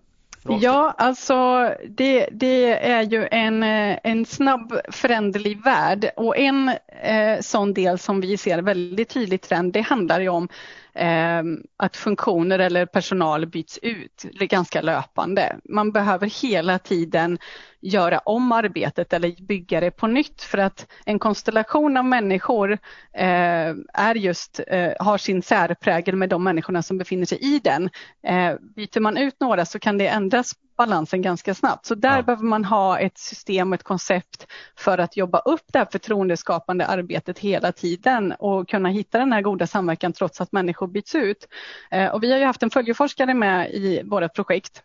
Ja, 0.48 0.94
alltså 0.98 1.68
det, 1.88 2.28
det, 2.32 2.86
är 2.90 3.02
ju 3.02 3.28
en, 3.30 3.62
eh, 3.62 3.98
en 4.02 4.26
snabb 4.26 4.80
föränderlig 4.88 5.62
värld. 5.64 6.10
Och 6.16 6.38
en 6.38 6.68
eh, 7.02 7.40
sån 7.40 7.74
del 7.74 7.98
som 7.98 8.20
vi 8.20 8.36
ser 8.36 8.62
väldigt 8.62 9.08
tydligt 9.08 9.42
trend, 9.42 9.72
det 9.72 9.80
handlar 9.80 10.20
ju 10.20 10.28
om 10.28 10.48
Ehm, 10.94 11.62
att 11.76 11.96
funktioner 11.96 12.58
eller 12.58 12.86
personal 12.86 13.46
byts 13.46 13.78
ut 13.82 14.22
ganska 14.40 14.80
löpande. 14.82 15.56
Man 15.64 15.92
behöver 15.92 16.42
hela 16.42 16.78
tiden 16.78 17.38
göra 17.80 18.18
om 18.18 18.52
arbetet 18.52 19.12
eller 19.12 19.46
bygga 19.46 19.80
det 19.80 19.90
på 19.90 20.06
nytt 20.06 20.42
för 20.42 20.58
att 20.58 20.86
en 21.04 21.18
konstellation 21.18 21.96
av 21.96 22.04
människor 22.04 22.78
ehm, 23.12 23.84
är 23.94 24.14
just, 24.14 24.60
eh, 24.66 24.92
har 24.98 25.18
sin 25.18 25.42
särprägel 25.42 26.16
med 26.16 26.28
de 26.28 26.44
människorna 26.44 26.82
som 26.82 26.98
befinner 26.98 27.26
sig 27.26 27.38
i 27.38 27.58
den. 27.64 27.90
Ehm, 28.22 28.58
byter 28.76 29.00
man 29.00 29.16
ut 29.16 29.40
några 29.40 29.64
så 29.64 29.78
kan 29.78 29.98
det 29.98 30.08
ändras 30.08 30.52
balansen 30.76 31.22
ganska 31.22 31.54
snabbt. 31.54 31.86
Så 31.86 31.94
där 31.94 32.16
ja. 32.16 32.22
behöver 32.22 32.44
man 32.44 32.64
ha 32.64 32.98
ett 32.98 33.18
system 33.18 33.72
och 33.72 33.74
ett 33.74 33.82
koncept 33.82 34.46
för 34.76 34.98
att 34.98 35.16
jobba 35.16 35.38
upp 35.38 35.64
det 35.72 35.78
här 35.78 35.88
förtroendeskapande 35.92 36.86
arbetet 36.86 37.38
hela 37.38 37.72
tiden 37.72 38.32
och 38.32 38.68
kunna 38.68 38.88
hitta 38.88 39.18
den 39.18 39.32
här 39.32 39.42
goda 39.42 39.66
samverkan 39.66 40.12
trots 40.12 40.40
att 40.40 40.52
människor 40.52 40.86
byts 40.86 41.14
ut. 41.14 41.48
Eh, 41.90 42.08
och 42.08 42.22
vi 42.22 42.32
har 42.32 42.38
ju 42.38 42.44
haft 42.44 42.62
en 42.62 42.70
följeforskare 42.70 43.34
med 43.34 43.70
i 43.70 44.02
vårt 44.04 44.34
projekt 44.34 44.82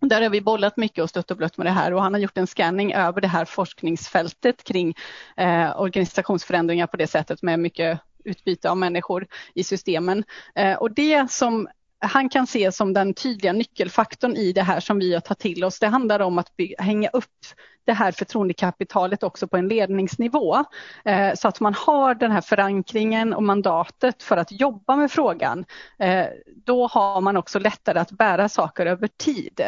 där 0.00 0.22
har 0.22 0.30
vi 0.30 0.40
bollat 0.40 0.76
mycket 0.76 1.04
och 1.04 1.10
stött 1.10 1.30
och 1.30 1.36
blött 1.36 1.56
med 1.56 1.66
det 1.66 1.70
här 1.70 1.94
och 1.94 2.02
han 2.02 2.14
har 2.14 2.20
gjort 2.20 2.38
en 2.38 2.46
scanning 2.46 2.92
över 2.92 3.20
det 3.20 3.28
här 3.28 3.44
forskningsfältet 3.44 4.64
kring 4.64 4.94
eh, 5.36 5.80
organisationsförändringar 5.80 6.86
på 6.86 6.96
det 6.96 7.06
sättet 7.06 7.42
med 7.42 7.60
mycket 7.60 8.00
utbyte 8.24 8.70
av 8.70 8.76
människor 8.76 9.26
i 9.54 9.64
systemen. 9.64 10.24
Eh, 10.54 10.74
och 10.74 10.94
det 10.94 11.30
som 11.30 11.68
han 11.98 12.28
kan 12.28 12.46
se 12.46 12.72
som 12.72 12.92
den 12.92 13.14
tydliga 13.14 13.52
nyckelfaktorn 13.52 14.36
i 14.36 14.52
det 14.52 14.62
här 14.62 14.80
som 14.80 14.98
vi 14.98 15.14
har 15.14 15.20
tagit 15.20 15.38
till 15.38 15.64
oss. 15.64 15.78
Det 15.78 15.86
handlar 15.86 16.20
om 16.20 16.38
att 16.38 16.56
bygga, 16.56 16.82
hänga 16.82 17.08
upp 17.08 17.46
det 17.86 17.92
här 17.92 18.12
förtroendekapitalet 18.12 19.22
också 19.22 19.48
på 19.48 19.56
en 19.56 19.68
ledningsnivå 19.68 20.64
eh, 21.04 21.34
så 21.34 21.48
att 21.48 21.60
man 21.60 21.74
har 21.74 22.14
den 22.14 22.30
här 22.30 22.40
förankringen 22.40 23.34
och 23.34 23.42
mandatet 23.42 24.22
för 24.22 24.36
att 24.36 24.60
jobba 24.60 24.96
med 24.96 25.10
frågan. 25.10 25.64
Eh, 25.98 26.26
då 26.64 26.86
har 26.86 27.20
man 27.20 27.36
också 27.36 27.58
lättare 27.58 27.98
att 27.98 28.10
bära 28.10 28.48
saker 28.48 28.86
över 28.86 29.08
tid. 29.16 29.60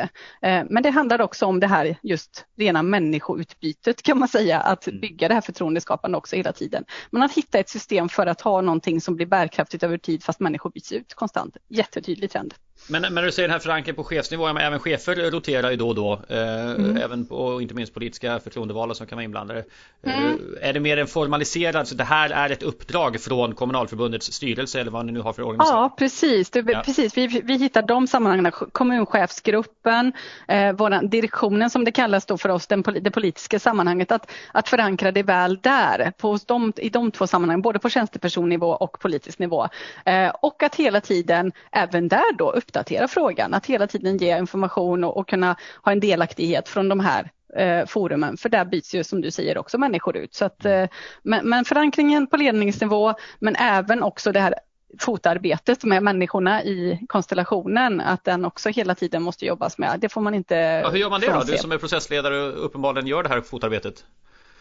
Eh, 0.43 0.65
men 0.71 0.83
det 0.83 0.91
handlar 0.91 1.21
också 1.21 1.47
om 1.47 1.61
det 1.61 1.67
här 1.67 1.97
just 2.03 2.45
rena 2.57 2.83
människoutbytet 2.83 4.03
kan 4.03 4.19
man 4.19 4.29
säga, 4.29 4.61
att 4.61 4.87
mm. 4.87 5.01
bygga 5.01 5.29
det 5.29 5.35
här 5.35 5.41
förtroendeskapande 5.41 6.19
också 6.19 6.37
hela 6.37 6.53
tiden. 6.53 6.85
Men 7.11 7.23
att 7.23 7.33
hitta 7.33 7.59
ett 7.59 7.69
system 7.69 8.09
för 8.09 8.27
att 8.27 8.41
ha 8.41 8.61
någonting 8.61 9.01
som 9.01 9.17
blir 9.17 9.27
bärkraftigt 9.27 9.83
över 9.83 9.99
tid 9.99 10.25
fast 10.25 10.41
människor 10.41 10.71
byts 10.71 10.93
ut 10.93 11.15
konstant. 11.15 11.57
Jättetydligt 11.69 12.19
tydlig 12.19 12.31
trend. 12.31 12.55
Men, 12.89 13.15
när 13.15 13.23
du 13.23 13.33
säger 13.33 13.49
den 13.49 13.53
här 13.53 13.59
förankringen 13.59 13.97
på 13.97 14.05
chefsnivå, 14.05 14.53
men 14.53 14.57
även 14.57 14.79
chefer 14.79 15.31
roterar 15.31 15.71
ju 15.71 15.77
då 15.77 15.89
och 15.89 15.95
då. 15.95 16.21
Mm. 16.29 16.97
Även 16.97 17.27
på, 17.27 17.63
inte 17.63 17.75
minst 17.75 17.95
politiska 18.09 18.41
förtroendevalda 18.41 18.95
som 18.95 19.07
kan 19.07 19.17
vara 19.17 19.25
inblandade. 19.25 19.65
Eh, 20.03 20.19
mm. 20.19 20.39
Är 20.61 20.73
det 20.73 20.81
mer 20.81 20.97
en 20.97 21.07
formaliserad, 21.07 21.89
så 21.89 21.95
det 21.95 22.05
här 22.05 22.31
är 22.31 22.51
ett 22.51 22.63
uppdrag 22.63 23.21
från 23.21 23.55
kommunalförbundets 23.55 24.33
styrelse 24.33 24.81
eller 24.81 24.91
vad 24.91 25.07
ni 25.07 25.13
nu 25.13 25.21
har 25.21 25.33
för 25.33 25.43
organisation? 25.43 25.77
Ja 25.77 25.95
precis, 25.99 26.51
det, 26.51 26.65
ja. 26.67 26.83
precis. 26.85 27.17
Vi, 27.17 27.27
vi 27.27 27.57
hittar 27.57 27.83
de 27.83 28.07
sammanhangen, 28.07 28.53
kommunchefsgruppen, 28.53 30.13
eh, 30.49 30.73
våran, 30.73 31.09
direktionen 31.09 31.71
som 31.71 31.85
det 31.85 31.93
kallas 31.93 32.27
då 32.27 32.39
för 32.39 32.49
oss, 32.49 32.67
den, 32.67 32.83
det 33.01 33.11
politiska 33.11 33.59
sammanhanget, 33.59 34.13
att, 34.13 34.31
att 34.53 34.69
förankra 34.69 35.13
det 35.13 35.23
väl 35.23 35.59
där, 35.63 36.13
på 36.19 36.39
de, 36.47 36.73
i 36.77 36.89
de 36.89 37.11
två 37.11 37.27
sammanhangen, 37.27 37.63
både 37.63 37.79
på 37.79 37.89
tjänstepersonnivå 37.89 38.71
och 38.71 38.99
politisk 39.01 39.39
nivå. 39.39 39.69
Eh, 40.05 40.29
och 40.29 40.63
att 40.63 40.75
hela 40.75 41.01
tiden 41.01 41.53
även 41.73 42.09
där 42.09 42.37
då 42.39 42.51
uppdatera 42.51 43.09
frågan, 43.09 43.55
att 43.55 43.67
hela 43.67 43.87
tiden 43.87 44.17
ge 44.17 44.39
information 44.39 45.05
och, 45.05 45.17
och 45.17 45.29
kunna 45.29 45.57
ha 45.83 45.93
en 45.93 46.01
delaktighet 46.01 46.69
från 46.69 46.89
de 46.89 47.01
här 47.01 47.31
eh, 47.57 47.87
forumen, 47.87 48.37
för 48.37 48.49
där 48.49 48.65
byts 48.65 48.95
ju 48.95 49.05
som 49.05 49.21
du 49.21 49.31
säger 49.31 49.59
också 49.59 49.79
människor 49.79 50.17
ut. 50.17 50.35
Så 50.35 50.45
att, 50.45 50.65
eh, 50.65 50.87
men, 51.23 51.49
men 51.49 51.65
förankringen 51.65 52.27
på 52.27 52.37
ledningsnivå, 52.37 53.15
men 53.39 53.57
även 53.57 54.03
också 54.03 54.33
det 54.33 54.41
här 54.41 54.55
fotarbetet 54.99 55.85
med 55.85 56.03
människorna 56.03 56.65
i 56.65 57.01
konstellationen, 57.09 58.01
att 58.01 58.25
den 58.25 58.45
också 58.45 58.69
hela 58.69 58.95
tiden 58.95 59.23
måste 59.23 59.47
jobbas 59.47 59.79
med. 59.79 60.01
Det 60.01 60.09
får 60.09 60.21
man 60.21 60.35
inte 60.35 60.55
ja, 60.55 60.91
Hur 60.91 60.99
gör 60.99 61.11
man 61.11 61.21
det 61.21 61.33
då? 61.33 61.43
Du 61.43 61.57
som 61.57 61.73
är 61.73 61.79
processledare 61.79 62.43
och 62.43 62.65
uppenbarligen 62.65 63.07
gör 63.07 63.23
det 63.23 63.29
här 63.29 63.41
fotarbetet. 63.41 64.05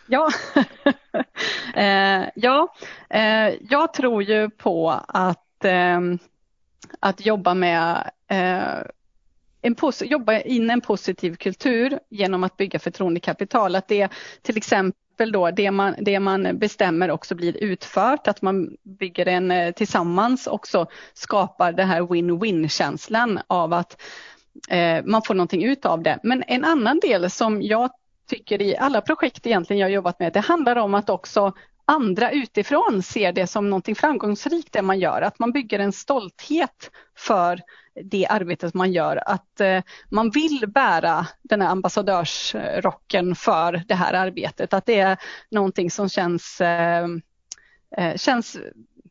Ja, 0.07 0.29
eh, 1.75 2.23
ja 2.35 2.73
eh, 3.09 3.53
jag 3.69 3.93
tror 3.93 4.23
ju 4.23 4.49
på 4.49 5.01
att 5.07 5.65
eh, 5.65 5.99
att 6.99 7.25
jobba 7.25 7.53
med 7.53 8.11
eh, 8.27 8.87
en 9.67 10.05
jobba 10.05 10.39
in 10.39 10.69
en 10.69 10.81
positiv 10.81 11.35
kultur 11.35 11.99
genom 12.09 12.43
att 12.43 12.57
bygga 12.57 12.79
förtroendekapital. 12.79 13.75
Att 13.75 13.87
det 13.87 14.09
till 14.41 14.57
exempel 14.57 15.31
då 15.31 15.51
det 15.51 15.71
man, 15.71 15.95
det 15.99 16.19
man 16.19 16.57
bestämmer 16.59 17.11
också 17.11 17.35
blir 17.35 17.57
utfört, 17.63 18.27
att 18.27 18.41
man 18.41 18.77
bygger 18.83 19.25
en 19.25 19.51
eh, 19.51 19.71
tillsammans 19.71 20.47
också 20.47 20.87
skapar 21.13 21.71
den 21.71 21.87
här 21.87 22.01
win-win 22.01 22.67
känslan 22.67 23.39
av 23.47 23.73
att 23.73 24.01
eh, 24.69 25.05
man 25.05 25.21
får 25.21 25.33
någonting 25.33 25.63
ut 25.63 25.85
av 25.85 26.03
det. 26.03 26.19
Men 26.23 26.43
en 26.47 26.65
annan 26.65 26.99
del 26.99 27.29
som 27.29 27.61
jag 27.61 27.89
tycker 28.29 28.61
i 28.61 28.77
alla 28.77 29.01
projekt 29.01 29.47
egentligen 29.47 29.79
jag 29.79 29.91
jobbat 29.91 30.19
med, 30.19 30.33
det 30.33 30.39
handlar 30.39 30.75
om 30.75 30.93
att 30.93 31.09
också 31.09 31.53
andra 31.87 32.31
utifrån 32.31 33.03
ser 33.03 33.31
det 33.31 33.47
som 33.47 33.69
någonting 33.69 33.95
framgångsrikt 33.95 34.73
det 34.73 34.81
man 34.81 34.99
gör, 34.99 35.21
att 35.21 35.39
man 35.39 35.51
bygger 35.51 35.79
en 35.79 35.91
stolthet 35.91 36.91
för 37.17 37.61
det 38.03 38.27
arbetet 38.27 38.73
man 38.73 38.91
gör, 38.91 39.23
att 39.25 39.61
eh, 39.61 39.83
man 40.09 40.29
vill 40.29 40.65
bära 40.67 41.27
den 41.41 41.61
här 41.61 41.69
ambassadörsrocken 41.69 43.35
för 43.35 43.83
det 43.87 43.95
här 43.95 44.13
arbetet, 44.13 44.73
att 44.73 44.85
det 44.85 44.99
är 44.99 45.17
någonting 45.51 45.91
som 45.91 46.09
känns, 46.09 46.61
eh, 46.61 47.07
eh, 47.97 48.15
känns 48.15 48.57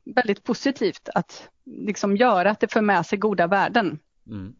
väldigt 0.04 0.44
positivt 0.44 1.08
att 1.14 1.48
liksom 1.64 2.16
göra, 2.16 2.50
att 2.50 2.60
det 2.60 2.72
för 2.72 2.80
med 2.80 3.06
sig 3.06 3.18
goda 3.18 3.46
värden. 3.46 3.98
Mm. 4.26 4.54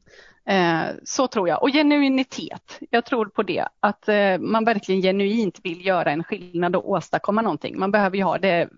Eh, 0.49 0.87
så 1.05 1.29
tror 1.29 1.49
jag. 1.49 1.63
Och 1.63 1.73
genuinitet. 1.73 2.79
Jag 2.91 3.05
tror 3.05 3.27
på 3.27 3.43
det. 3.43 3.69
Att 3.81 4.09
eh, 4.09 4.39
man 4.39 4.65
verkligen 4.65 5.03
genuint 5.03 5.61
vill 5.63 5.87
göra 5.87 6.11
en 6.11 6.25
skillnad 6.25 6.77
och 6.77 6.91
åstadkomma 6.91 7.43
någonting. 7.43 7.79
Man 7.79 7.91
behöver 7.91 8.17
ju 8.17 8.23
ha 8.23 8.39
det, 8.39 8.69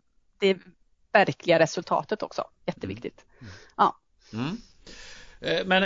det 0.41 0.59
verkliga 1.13 1.59
resultatet 1.59 2.23
också. 2.23 2.45
Jätteviktigt. 2.67 3.25
Mm. 3.41 3.53
Ja. 3.77 3.97
Mm. 4.33 4.57
Eh, 5.41 5.67
men 5.67 5.85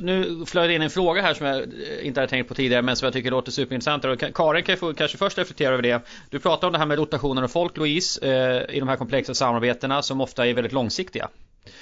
nu 0.00 0.46
flög 0.46 0.70
in 0.70 0.82
en 0.82 0.90
fråga 0.90 1.22
här 1.22 1.34
som 1.34 1.46
jag 1.46 1.64
inte 2.02 2.20
hade 2.20 2.30
tänkt 2.30 2.48
på 2.48 2.54
tidigare 2.54 2.82
men 2.82 2.96
som 2.96 3.06
jag 3.06 3.12
tycker 3.12 3.30
låter 3.30 3.52
superintressant. 3.52 4.34
Karin 4.34 4.64
kan 4.64 4.76
få 4.76 4.94
kanske 4.94 5.18
först 5.18 5.38
reflektera 5.38 5.72
över 5.72 5.82
det. 5.82 6.06
Du 6.30 6.38
pratar 6.38 6.66
om 6.66 6.72
det 6.72 6.78
här 6.78 6.86
med 6.86 6.98
rotationen 6.98 7.44
av 7.44 7.48
folk 7.48 7.76
Louise 7.76 8.26
i 8.70 8.80
de 8.80 8.88
här 8.88 8.96
komplexa 8.96 9.34
samarbetena 9.34 10.02
som 10.02 10.20
ofta 10.20 10.46
är 10.46 10.54
väldigt 10.54 10.72
långsiktiga. 10.72 11.28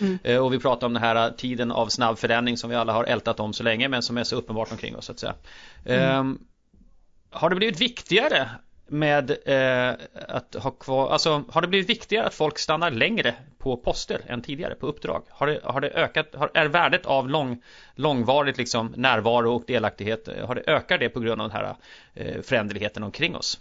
Mm. 0.00 0.18
Eh, 0.24 0.38
och 0.38 0.52
vi 0.52 0.58
pratar 0.58 0.86
om 0.86 0.92
den 0.92 1.02
här 1.02 1.30
tiden 1.30 1.72
av 1.72 1.88
snabb 1.88 2.18
förändring 2.18 2.56
som 2.56 2.70
vi 2.70 2.76
alla 2.76 2.92
har 2.92 3.04
ältat 3.04 3.40
om 3.40 3.52
så 3.52 3.62
länge 3.62 3.88
men 3.88 4.02
som 4.02 4.18
är 4.18 4.24
så 4.24 4.36
uppenbart 4.36 4.72
omkring 4.72 4.96
oss 4.96 5.04
så 5.04 5.12
att 5.12 5.18
säga. 5.18 5.34
Mm. 5.84 6.20
Um, 6.20 6.46
har 7.30 7.50
det 7.50 7.56
blivit 7.56 7.80
viktigare 7.80 8.48
med 8.86 9.30
eh, 9.30 9.94
att 10.28 10.54
ha 10.54 10.70
kvar, 10.70 11.10
alltså 11.10 11.44
har 11.48 11.60
det 11.62 11.68
blivit 11.68 11.88
viktigare 11.88 12.26
att 12.26 12.34
folk 12.34 12.58
stannar 12.58 12.90
längre 12.90 13.34
på 13.58 13.76
poster 13.76 14.20
än 14.26 14.42
tidigare 14.42 14.74
på 14.74 14.86
uppdrag? 14.86 15.22
Har 15.28 15.46
det, 15.46 15.60
har 15.64 15.80
det 15.80 15.90
ökat, 15.90 16.34
har, 16.34 16.50
är 16.54 16.66
värdet 16.66 17.06
av 17.06 17.28
lång, 17.28 17.62
långvarigt 17.94 18.58
liksom 18.58 18.94
närvaro 18.96 19.54
och 19.54 19.64
delaktighet, 19.66 20.28
har 20.46 20.54
det 20.54 20.62
ökat 20.66 21.00
det 21.00 21.08
på 21.08 21.20
grund 21.20 21.40
av 21.40 21.48
den 21.48 21.56
här 21.56 21.74
eh, 22.14 22.42
föränderligheten 22.42 23.02
omkring 23.02 23.36
oss? 23.36 23.60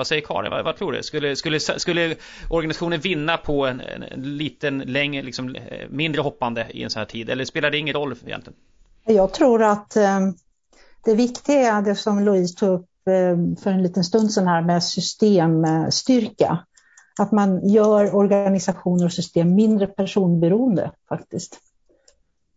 Vad 0.00 0.06
säger 0.06 0.22
Karin? 0.22 0.50
Vad, 0.50 0.64
vad, 0.64 0.76
tror 0.76 0.92
du? 0.92 1.02
Skulle, 1.02 1.36
skulle, 1.36 1.60
skulle 1.60 2.16
organisationen 2.50 3.00
vinna 3.00 3.36
på 3.36 3.66
en, 3.66 3.80
en, 3.80 4.02
en 4.02 4.36
liten, 4.36 4.78
längre, 4.78 5.22
liksom, 5.22 5.56
eh, 5.56 5.88
mindre 5.90 6.22
hoppande 6.22 6.66
i 6.70 6.82
en 6.82 6.90
sån 6.90 7.00
här 7.00 7.06
tid? 7.06 7.30
Eller 7.30 7.44
spelar 7.44 7.70
det 7.70 7.78
ingen 7.78 7.94
roll 7.94 8.14
egentligen? 8.26 8.58
Jag 9.04 9.32
tror 9.32 9.62
att 9.62 9.96
eh, 9.96 10.20
det 11.04 11.14
viktiga 11.14 11.72
är 11.72 11.82
det 11.82 11.94
som 11.94 12.24
Louise 12.24 12.56
tog 12.56 12.68
upp 12.68 12.88
eh, 13.06 13.62
för 13.62 13.70
en 13.70 13.82
liten 13.82 14.04
stund 14.04 14.32
sedan 14.32 14.46
här 14.46 14.62
med 14.62 14.82
systemstyrka. 14.82 16.58
Att 17.18 17.32
man 17.32 17.68
gör 17.68 18.14
organisationer 18.14 19.04
och 19.04 19.12
system 19.12 19.54
mindre 19.54 19.86
personberoende 19.86 20.90
faktiskt. 21.08 21.60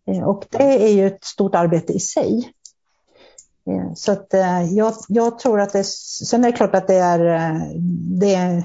Eh, 0.06 0.22
och 0.22 0.44
det 0.50 0.84
är 0.84 0.92
ju 0.92 1.06
ett 1.06 1.24
stort 1.24 1.54
arbete 1.54 1.92
i 1.92 2.00
sig. 2.00 2.52
Eh, 3.70 3.94
så 3.94 4.12
att 4.12 4.34
eh, 4.34 4.62
jag, 4.62 4.94
jag, 5.08 5.38
tror 5.38 5.60
att 5.60 5.72
det, 5.72 5.84
sen 5.84 6.44
är 6.44 6.50
det 6.50 6.56
klart 6.56 6.74
att 6.74 6.86
det 6.86 6.94
är, 6.94 7.26
eh, 7.34 7.60
det, 8.20 8.64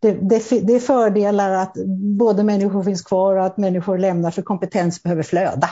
det, 0.00 0.12
det, 0.12 0.60
det 0.60 0.74
är 0.74 0.80
fördelar 0.80 1.52
att 1.52 1.74
både 2.18 2.44
människor 2.44 2.82
finns 2.82 3.02
kvar 3.02 3.36
och 3.36 3.46
att 3.46 3.56
människor 3.56 3.98
lämnar 3.98 4.30
för 4.30 4.42
kompetens 4.42 5.02
behöver 5.02 5.22
flöda. 5.22 5.70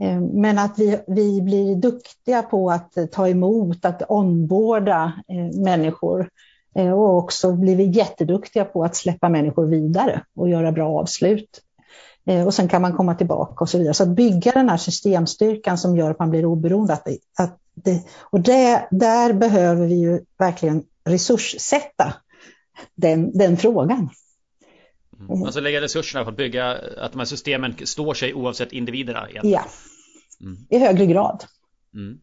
Mm. 0.00 0.26
Men 0.26 0.58
att 0.58 0.78
vi, 0.78 1.00
vi 1.06 1.42
blir 1.42 1.76
duktiga 1.76 2.42
på 2.42 2.70
att 2.70 2.96
ta 3.12 3.28
emot, 3.28 3.84
att 3.84 4.02
onboarda 4.08 5.12
människor 5.64 6.28
och 6.74 7.16
också 7.16 7.52
blir 7.52 7.76
vi 7.76 7.84
jätteduktiga 7.84 8.64
på 8.64 8.84
att 8.84 8.96
släppa 8.96 9.28
människor 9.28 9.66
vidare 9.66 10.22
och 10.36 10.48
göra 10.48 10.72
bra 10.72 11.00
avslut. 11.00 11.60
Eh, 12.26 12.46
och 12.46 12.54
sen 12.54 12.68
kan 12.68 12.82
man 12.82 12.92
komma 12.92 13.14
tillbaka 13.14 13.64
och 13.64 13.68
så 13.68 13.78
vidare. 13.78 13.94
Så 13.94 14.02
att 14.02 14.08
bygga 14.08 14.52
den 14.52 14.68
här 14.68 14.76
systemstyrkan 14.76 15.78
som 15.78 15.96
gör 15.96 16.10
att 16.10 16.18
man 16.18 16.30
blir 16.30 16.44
oberoende. 16.44 16.92
Att 16.92 17.08
att 17.34 17.58
det, 17.74 18.02
och 18.20 18.40
det, 18.40 18.88
där 18.90 19.32
behöver 19.32 19.86
vi 19.86 19.94
ju 19.94 20.20
verkligen 20.38 20.84
resurssätta 21.04 22.14
den, 22.94 23.38
den 23.38 23.56
frågan. 23.56 24.10
Mm. 25.28 25.42
Alltså 25.42 25.60
lägga 25.60 25.80
resurserna 25.80 26.24
på 26.24 26.30
att 26.30 26.36
bygga 26.36 26.78
att 26.98 27.12
de 27.12 27.18
här 27.18 27.24
systemen 27.24 27.74
står 27.84 28.14
sig 28.14 28.34
oavsett 28.34 28.72
individerna? 28.72 29.28
Egentligen. 29.30 29.50
Ja, 29.50 29.64
mm. 30.40 30.66
i 30.70 30.78
högre 30.78 31.06
grad. 31.06 31.44
Mm. 31.94 32.18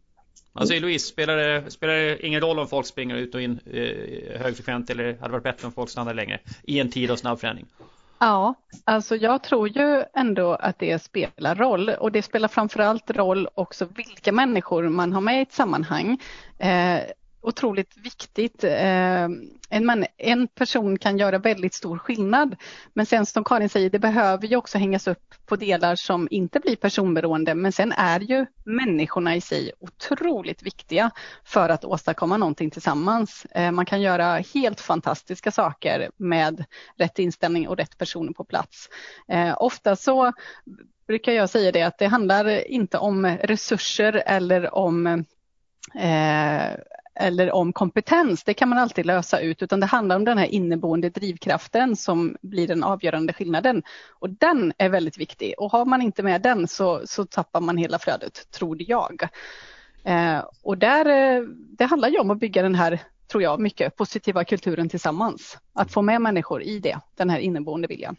Alltså 0.54 0.80
Louise, 0.80 1.08
spelar 1.08 1.38
det, 1.38 1.72
spelar 1.72 1.94
det 1.94 2.28
ingen 2.28 2.42
roll 2.42 2.60
om 2.60 2.68
folk 2.68 2.88
springer 2.88 3.16
ut 3.16 3.36
och 3.36 3.42
in 3.42 3.60
eh, 3.66 4.42
högfrekvent 4.42 4.90
eller 4.90 5.18
hade 5.18 5.32
varit 5.32 5.44
bättre 5.44 5.68
om 5.68 5.74
folk 5.74 5.90
stannar 5.90 6.14
längre 6.14 6.40
i 6.64 6.80
en 6.80 6.92
tid 6.92 7.12
av 7.12 7.16
snabb 7.16 7.40
förändring? 7.40 7.68
Ja, 8.20 8.54
alltså 8.86 9.16
jag 9.16 9.44
tror 9.44 9.68
ju 9.70 10.04
ändå 10.14 10.54
att 10.54 10.80
det 10.80 11.00
spelar 11.00 11.56
roll 11.56 11.90
och 11.90 12.12
det 12.12 12.22
spelar 12.22 12.48
framförallt 12.48 13.12
roll 13.12 13.48
också 13.56 13.86
vilka 13.86 14.32
människor 14.32 14.90
man 14.90 15.14
har 15.14 15.22
med 15.22 15.40
i 15.40 15.42
ett 15.42 15.52
sammanhang. 15.54 16.18
Eh, 16.58 17.00
otroligt 17.42 17.98
viktigt. 17.98 18.64
Eh, 18.64 19.28
en, 19.70 19.86
man, 19.86 20.06
en 20.18 20.48
person 20.48 20.98
kan 20.98 21.18
göra 21.18 21.38
väldigt 21.38 21.74
stor 21.74 21.98
skillnad. 21.98 22.56
Men 22.94 23.06
sen 23.06 23.26
som 23.26 23.44
Karin 23.44 23.70
säger, 23.70 23.90
det 23.90 24.00
behöver 24.00 24.48
ju 24.48 24.56
också 24.56 24.78
hängas 24.78 25.08
upp 25.08 25.36
på 25.46 25.56
delar 25.56 25.96
som 25.96 26.28
inte 26.32 26.60
blir 26.60 26.76
personberoende. 26.76 27.56
Men 27.56 27.72
sen 27.72 27.92
är 27.92 28.20
ju 28.20 28.46
människorna 28.64 29.36
i 29.36 29.42
sig 29.42 29.72
otroligt 29.80 30.64
viktiga 30.64 31.12
för 31.44 31.70
att 31.70 31.86
åstadkomma 31.86 32.38
någonting 32.38 32.72
tillsammans. 32.72 33.46
Eh, 33.52 33.72
man 33.72 33.86
kan 33.86 34.02
göra 34.02 34.44
helt 34.54 34.82
fantastiska 34.82 35.52
saker 35.52 36.12
med 36.18 36.66
rätt 36.98 37.20
inställning 37.20 37.68
och 37.68 37.78
rätt 37.78 37.98
personer 37.98 38.34
på 38.34 38.44
plats. 38.44 38.90
Eh, 39.28 39.56
ofta 39.60 39.96
så 39.96 40.34
brukar 41.08 41.32
jag 41.32 41.50
säga 41.50 41.72
det 41.72 41.82
att 41.82 41.98
det 41.98 42.08
handlar 42.08 42.72
inte 42.72 42.98
om 42.98 43.26
resurser 43.26 44.24
eller 44.26 44.76
om 44.76 45.08
eh, 45.96 46.76
eller 47.20 47.52
om 47.52 47.74
kompetens, 47.74 48.44
det 48.44 48.54
kan 48.54 48.70
man 48.70 48.78
alltid 48.78 49.06
lösa 49.06 49.40
ut, 49.40 49.62
utan 49.62 49.80
det 49.80 49.86
handlar 49.86 50.16
om 50.16 50.26
den 50.26 50.38
här 50.38 50.46
inneboende 50.46 51.10
drivkraften 51.10 51.96
som 51.96 52.36
blir 52.42 52.68
den 52.68 52.84
avgörande 52.84 53.34
skillnaden. 53.34 53.84
Och 54.20 54.30
den 54.30 54.74
är 54.78 54.90
väldigt 54.90 55.18
viktig 55.18 55.54
och 55.58 55.72
har 55.72 55.86
man 55.86 56.02
inte 56.02 56.24
med 56.24 56.42
den 56.42 56.68
så, 56.68 57.02
så 57.06 57.26
tappar 57.26 57.62
man 57.62 57.78
hela 57.78 58.00
flödet, 58.00 58.52
tror 58.52 58.78
jag. 58.80 59.28
Eh, 60.04 60.44
och 60.64 60.78
där, 60.78 61.06
eh, 61.06 61.44
det 61.78 61.86
handlar 61.86 62.10
ju 62.10 62.20
om 62.20 62.32
att 62.32 62.40
bygga 62.40 62.62
den 62.62 62.76
här, 62.76 63.02
tror 63.32 63.44
jag, 63.44 63.60
mycket 63.60 63.96
positiva 63.96 64.44
kulturen 64.44 64.90
tillsammans. 64.90 65.58
Att 65.74 65.92
få 65.94 66.02
med 66.02 66.22
människor 66.22 66.64
i 66.64 66.80
det, 66.80 67.00
den 67.16 67.30
här 67.30 67.40
inneboende 67.40 67.88
viljan. 67.88 68.16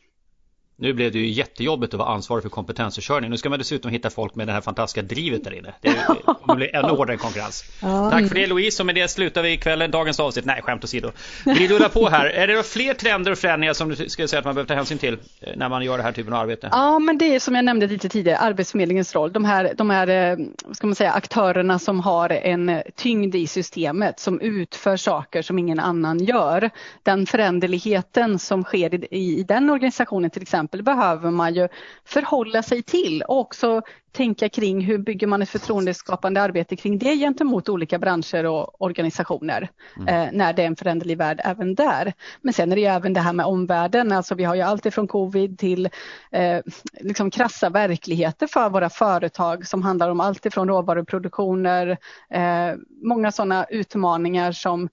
Nu 0.80 0.92
blev 0.92 1.12
det 1.12 1.18
ju 1.18 1.28
jättejobbigt 1.28 1.94
att 1.94 1.98
vara 1.98 2.08
ansvarig 2.08 2.42
för 2.42 2.50
kompetensförsörjning. 2.50 3.30
Nu 3.30 3.36
ska 3.36 3.50
man 3.50 3.58
dessutom 3.58 3.90
hitta 3.90 4.10
folk 4.10 4.34
med 4.34 4.48
det 4.48 4.52
här 4.52 4.60
fantastiska 4.60 5.02
drivet 5.02 5.44
där 5.44 5.54
inne. 5.58 5.74
Det 5.80 5.94
kommer 6.42 6.56
bli 6.56 6.70
ännu 6.74 6.88
hårdare 6.88 7.16
konkurrens. 7.16 7.64
Ja. 7.82 8.10
Tack 8.10 8.28
för 8.28 8.34
det 8.34 8.46
Louise 8.46 8.82
och 8.82 8.86
med 8.86 8.94
det 8.94 9.08
slutar 9.08 9.42
vi 9.42 9.56
kvällen, 9.56 9.90
dagens 9.90 10.20
avsnitt. 10.20 10.44
Nej, 10.44 10.62
skämt 10.62 10.84
åsido. 10.84 11.10
Vi 11.44 11.68
rullar 11.68 11.88
på 11.88 12.08
här. 12.08 12.26
Är 12.26 12.46
det 12.46 12.62
fler 12.62 12.94
trender 12.94 13.32
och 13.32 13.38
förändringar 13.38 13.72
som 13.72 13.88
du 13.88 14.08
skulle 14.08 14.28
säga 14.28 14.38
att 14.38 14.44
man 14.44 14.54
behöver 14.54 14.68
ta 14.68 14.74
hänsyn 14.74 14.98
till 14.98 15.18
eh, 15.40 15.56
när 15.56 15.68
man 15.68 15.84
gör 15.84 15.96
det 15.96 16.02
här 16.02 16.12
typen 16.12 16.32
av 16.32 16.40
arbete? 16.40 16.68
Ja, 16.72 16.98
men 16.98 17.18
det 17.18 17.34
är 17.34 17.40
som 17.40 17.54
jag 17.54 17.64
nämnde 17.64 17.86
lite 17.86 18.08
tidigare, 18.08 18.38
Arbetsförmedlingens 18.38 19.14
roll. 19.14 19.32
De 19.32 19.44
här, 19.44 19.72
de 19.76 19.90
här 19.90 20.08
eh, 20.08 20.38
ska 20.72 20.86
man 20.86 20.96
säga, 20.96 21.12
aktörerna 21.12 21.78
som 21.78 22.00
har 22.00 22.30
en 22.30 22.82
tyngd 22.96 23.34
i 23.34 23.46
systemet, 23.46 24.20
som 24.20 24.40
utför 24.40 24.96
saker 24.96 25.42
som 25.42 25.58
ingen 25.58 25.80
annan 25.80 26.24
gör. 26.24 26.70
Den 27.02 27.26
föränderligheten 27.26 28.38
som 28.38 28.64
sker 28.64 29.14
i, 29.14 29.38
i 29.38 29.42
den 29.42 29.70
organisationen 29.70 30.30
till 30.30 30.42
exempel 30.42 30.69
behöver 30.70 31.30
man 31.30 31.54
ju 31.54 31.68
förhålla 32.04 32.62
sig 32.62 32.82
till 32.82 33.22
och 33.22 33.38
också 33.38 33.82
tänka 34.12 34.48
kring 34.48 34.80
hur 34.80 34.98
bygger 34.98 35.26
man 35.26 35.42
ett 35.42 35.48
förtroendeskapande 35.48 36.42
arbete 36.42 36.76
kring 36.76 36.98
det 36.98 37.16
gentemot 37.16 37.68
olika 37.68 37.98
branscher 37.98 38.46
och 38.46 38.82
organisationer 38.82 39.70
mm. 39.96 40.08
eh, 40.08 40.32
när 40.32 40.52
det 40.52 40.62
är 40.62 40.66
en 40.66 40.76
föränderlig 40.76 41.18
värld 41.18 41.40
även 41.44 41.74
där. 41.74 42.12
Men 42.40 42.54
sen 42.54 42.72
är 42.72 42.76
det 42.76 42.82
ju 42.82 42.88
även 42.88 43.12
det 43.12 43.20
här 43.20 43.32
med 43.32 43.46
omvärlden, 43.46 44.12
alltså 44.12 44.34
vi 44.34 44.44
har 44.44 44.54
ju 44.54 44.62
allt 44.62 44.86
ifrån 44.86 45.08
covid 45.08 45.58
till 45.58 45.88
eh, 46.32 46.60
liksom 47.00 47.30
krassa 47.30 47.70
verkligheter 47.70 48.46
för 48.46 48.70
våra 48.70 48.90
företag 48.90 49.66
som 49.66 49.82
handlar 49.82 50.10
om 50.10 50.20
allt 50.20 50.46
ifrån 50.46 50.68
råvaruproduktioner, 50.68 51.96
eh, 52.30 52.74
många 53.02 53.32
sådana 53.32 53.64
utmaningar 53.64 54.52
som 54.52 54.88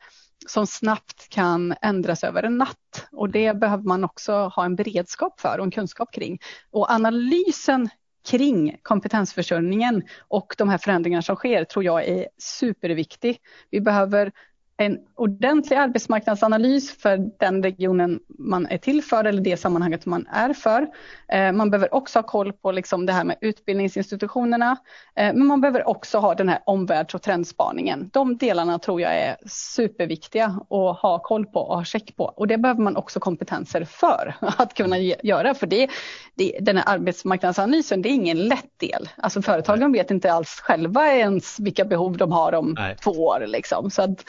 som 0.47 0.67
snabbt 0.67 1.29
kan 1.29 1.75
ändras 1.81 2.23
över 2.23 2.43
en 2.43 2.57
natt 2.57 3.07
och 3.11 3.29
det 3.29 3.53
behöver 3.53 3.83
man 3.83 4.03
också 4.03 4.33
ha 4.33 4.65
en 4.65 4.75
beredskap 4.75 5.39
för 5.39 5.57
och 5.57 5.65
en 5.65 5.71
kunskap 5.71 6.13
kring. 6.13 6.39
Och 6.71 6.91
analysen 6.91 7.89
kring 8.29 8.77
kompetensförsörjningen 8.81 10.03
och 10.27 10.55
de 10.57 10.69
här 10.69 10.77
förändringarna 10.77 11.21
som 11.21 11.35
sker 11.35 11.63
tror 11.63 11.85
jag 11.85 12.07
är 12.07 12.27
superviktig. 12.37 13.39
Vi 13.69 13.81
behöver 13.81 14.31
en 14.77 14.99
ordentlig 15.15 15.77
arbetsmarknadsanalys 15.77 16.97
för 16.97 17.29
den 17.39 17.63
regionen 17.63 18.19
man 18.27 18.65
är 18.65 18.77
till 18.77 19.03
för 19.03 19.25
eller 19.25 19.41
det 19.41 19.57
sammanhanget 19.57 20.05
man 20.05 20.27
är 20.27 20.53
för. 20.53 20.87
Eh, 21.27 21.51
man 21.51 21.69
behöver 21.69 21.93
också 21.93 22.19
ha 22.19 22.23
koll 22.23 22.53
på 22.53 22.71
liksom 22.71 23.05
det 23.05 23.13
här 23.13 23.23
med 23.23 23.37
utbildningsinstitutionerna, 23.41 24.77
eh, 25.15 25.33
men 25.33 25.45
man 25.45 25.61
behöver 25.61 25.87
också 25.87 26.17
ha 26.17 26.35
den 26.35 26.49
här 26.49 26.59
omvärlds 26.65 27.15
och 27.15 27.21
trendspaningen. 27.21 28.09
De 28.13 28.37
delarna 28.37 28.79
tror 28.79 29.01
jag 29.01 29.15
är 29.15 29.37
superviktiga 29.49 30.45
att 30.45 30.99
ha 31.01 31.19
koll 31.23 31.45
på 31.45 31.59
och 31.59 31.75
ha 31.75 31.83
check 31.83 32.15
på 32.15 32.23
och 32.23 32.47
det 32.47 32.57
behöver 32.57 32.81
man 32.81 32.95
också 32.95 33.19
kompetenser 33.19 33.83
för 33.83 34.35
att 34.57 34.73
kunna 34.73 34.97
göra 34.99 35.53
för 35.53 35.67
det, 35.67 35.89
det, 36.35 36.57
den 36.61 36.77
här 36.77 36.83
arbetsmarknadsanalysen 36.87 38.01
det 38.01 38.09
är 38.09 38.13
ingen 38.13 38.47
lätt 38.47 38.79
del. 38.79 39.09
Alltså 39.17 39.41
företagen 39.41 39.91
vet 39.91 40.11
inte 40.11 40.33
alls 40.33 40.49
själva 40.49 41.13
ens 41.13 41.59
vilka 41.59 41.85
behov 41.85 42.17
de 42.17 42.31
har 42.31 42.53
om 42.53 42.75
Nej. 42.77 42.95
två 43.03 43.11
år. 43.11 43.43
Liksom. 43.47 43.91
Så 43.91 44.01
att, 44.01 44.25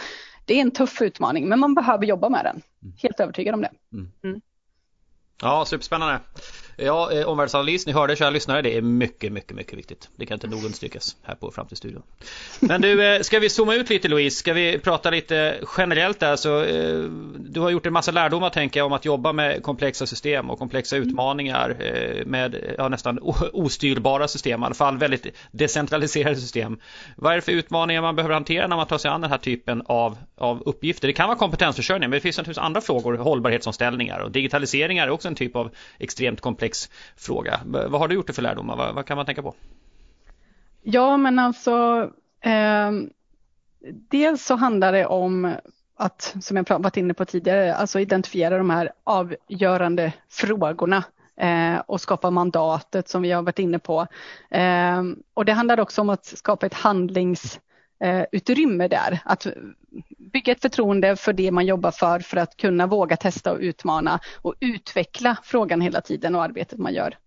det 0.48 0.54
är 0.54 0.60
en 0.60 0.70
tuff 0.70 1.02
utmaning 1.02 1.48
men 1.48 1.58
man 1.58 1.74
behöver 1.74 2.06
jobba 2.06 2.28
med 2.28 2.44
den. 2.44 2.62
Mm. 2.82 2.94
Helt 2.98 3.20
övertygad 3.20 3.54
om 3.54 3.60
det. 3.60 3.70
Mm. 3.92 4.12
mm. 4.24 4.40
Ja, 5.42 5.64
superspännande. 5.64 6.20
Ja, 6.80 7.12
eh, 7.12 7.28
omvärldsanalys, 7.28 7.86
ni 7.86 7.92
hörde 7.92 8.16
kära 8.16 8.30
lyssnare, 8.30 8.62
det 8.62 8.76
är 8.76 8.82
mycket, 8.82 9.32
mycket, 9.32 9.56
mycket 9.56 9.78
viktigt. 9.78 10.08
Det 10.16 10.26
kan 10.26 10.34
inte 10.34 10.46
nog 10.46 10.64
understrykas 10.64 11.16
här 11.22 11.34
på 11.34 11.50
Framtidsstudion. 11.50 12.02
Men 12.60 12.80
du, 12.80 13.04
eh, 13.04 13.20
ska 13.20 13.38
vi 13.38 13.48
zooma 13.48 13.74
ut 13.74 13.90
lite 13.90 14.08
Louise? 14.08 14.38
Ska 14.38 14.52
vi 14.52 14.78
prata 14.78 15.10
lite 15.10 15.60
generellt 15.78 16.20
där? 16.20 16.36
Så, 16.36 16.62
eh, 16.62 16.98
du 17.38 17.60
har 17.60 17.70
gjort 17.70 17.86
en 17.86 17.92
massa 17.92 18.10
lärdomar 18.10 18.50
tänker 18.50 18.80
jag 18.80 18.86
om 18.86 18.92
att 18.92 19.04
jobba 19.04 19.32
med 19.32 19.62
komplexa 19.62 20.06
system 20.06 20.50
och 20.50 20.58
komplexa 20.58 20.96
utmaningar 20.96 21.76
eh, 21.80 22.26
med 22.26 22.74
ja, 22.78 22.88
nästan 22.88 23.18
ostyrbara 23.52 24.28
system, 24.28 24.62
i 24.62 24.66
alla 24.66 24.74
fall 24.74 24.98
väldigt 24.98 25.26
decentraliserade 25.50 26.36
system. 26.36 26.78
Vad 27.16 27.32
är 27.32 27.36
det 27.36 27.42
för 27.42 27.52
utmaningar 27.52 28.02
man 28.02 28.16
behöver 28.16 28.34
hantera 28.34 28.66
när 28.66 28.76
man 28.76 28.86
tar 28.86 28.98
sig 28.98 29.10
an 29.10 29.20
den 29.20 29.30
här 29.30 29.38
typen 29.38 29.82
av, 29.86 30.18
av 30.36 30.62
uppgifter? 30.66 31.08
Det 31.08 31.14
kan 31.14 31.28
vara 31.28 31.38
kompetensförsörjning, 31.38 32.10
men 32.10 32.16
det 32.16 32.20
finns 32.20 32.36
naturligtvis 32.36 32.64
andra 32.64 32.80
frågor, 32.80 33.16
hållbarhetsomställningar 33.16 34.20
och 34.20 34.30
digitaliseringar 34.30 35.06
är 35.06 35.10
också 35.10 35.28
en 35.28 35.34
typ 35.34 35.56
av 35.56 35.70
extremt 35.98 36.40
komplex 36.40 36.67
komplex. 36.68 36.90
Vad 37.90 38.00
har 38.00 38.08
du 38.08 38.14
gjort 38.14 38.30
för 38.34 38.42
lärdomar? 38.42 38.76
Vad, 38.76 38.94
vad 38.94 39.06
kan 39.06 39.16
man 39.16 39.26
tänka 39.26 39.42
på? 39.42 39.54
Ja, 40.82 41.16
men 41.16 41.38
alltså 41.38 42.10
eh, 42.40 42.90
dels 44.10 44.44
så 44.44 44.56
handlar 44.56 44.92
det 44.92 45.06
om 45.06 45.54
att, 45.96 46.34
som 46.40 46.56
jag 46.56 46.80
varit 46.80 46.96
inne 46.96 47.14
på 47.14 47.24
tidigare, 47.24 47.74
alltså 47.74 48.00
identifiera 48.00 48.58
de 48.58 48.70
här 48.70 48.92
avgörande 49.04 50.12
frågorna 50.28 51.04
eh, 51.36 51.78
och 51.86 52.00
skapa 52.00 52.30
mandatet 52.30 53.08
som 53.08 53.22
vi 53.22 53.30
har 53.30 53.42
varit 53.42 53.58
inne 53.58 53.78
på. 53.78 54.06
Eh, 54.50 55.02
och 55.34 55.44
det 55.44 55.52
handlar 55.52 55.80
också 55.80 56.00
om 56.00 56.08
att 56.08 56.26
skapa 56.26 56.66
ett 56.66 56.74
handlingsutrymme 56.74 57.67
eh, 58.00 58.88
där. 58.88 59.20
Att 59.24 59.46
bygga 60.18 60.52
ett 60.52 60.62
förtroende 60.62 61.16
för 61.16 61.32
det 61.32 61.50
man 61.50 61.66
jobbar 61.66 61.90
för 61.90 62.20
för 62.20 62.36
att 62.36 62.56
kunna 62.56 62.86
våga 62.86 63.16
testa 63.16 63.52
och 63.52 63.58
utmana 63.60 64.20
och 64.42 64.54
utveckla 64.60 65.36
frågan 65.42 65.80
hela 65.80 66.00
tiden 66.00 66.34
och 66.34 66.42
arbetet 66.42 66.78
man 66.78 66.94
gör. 66.94 67.18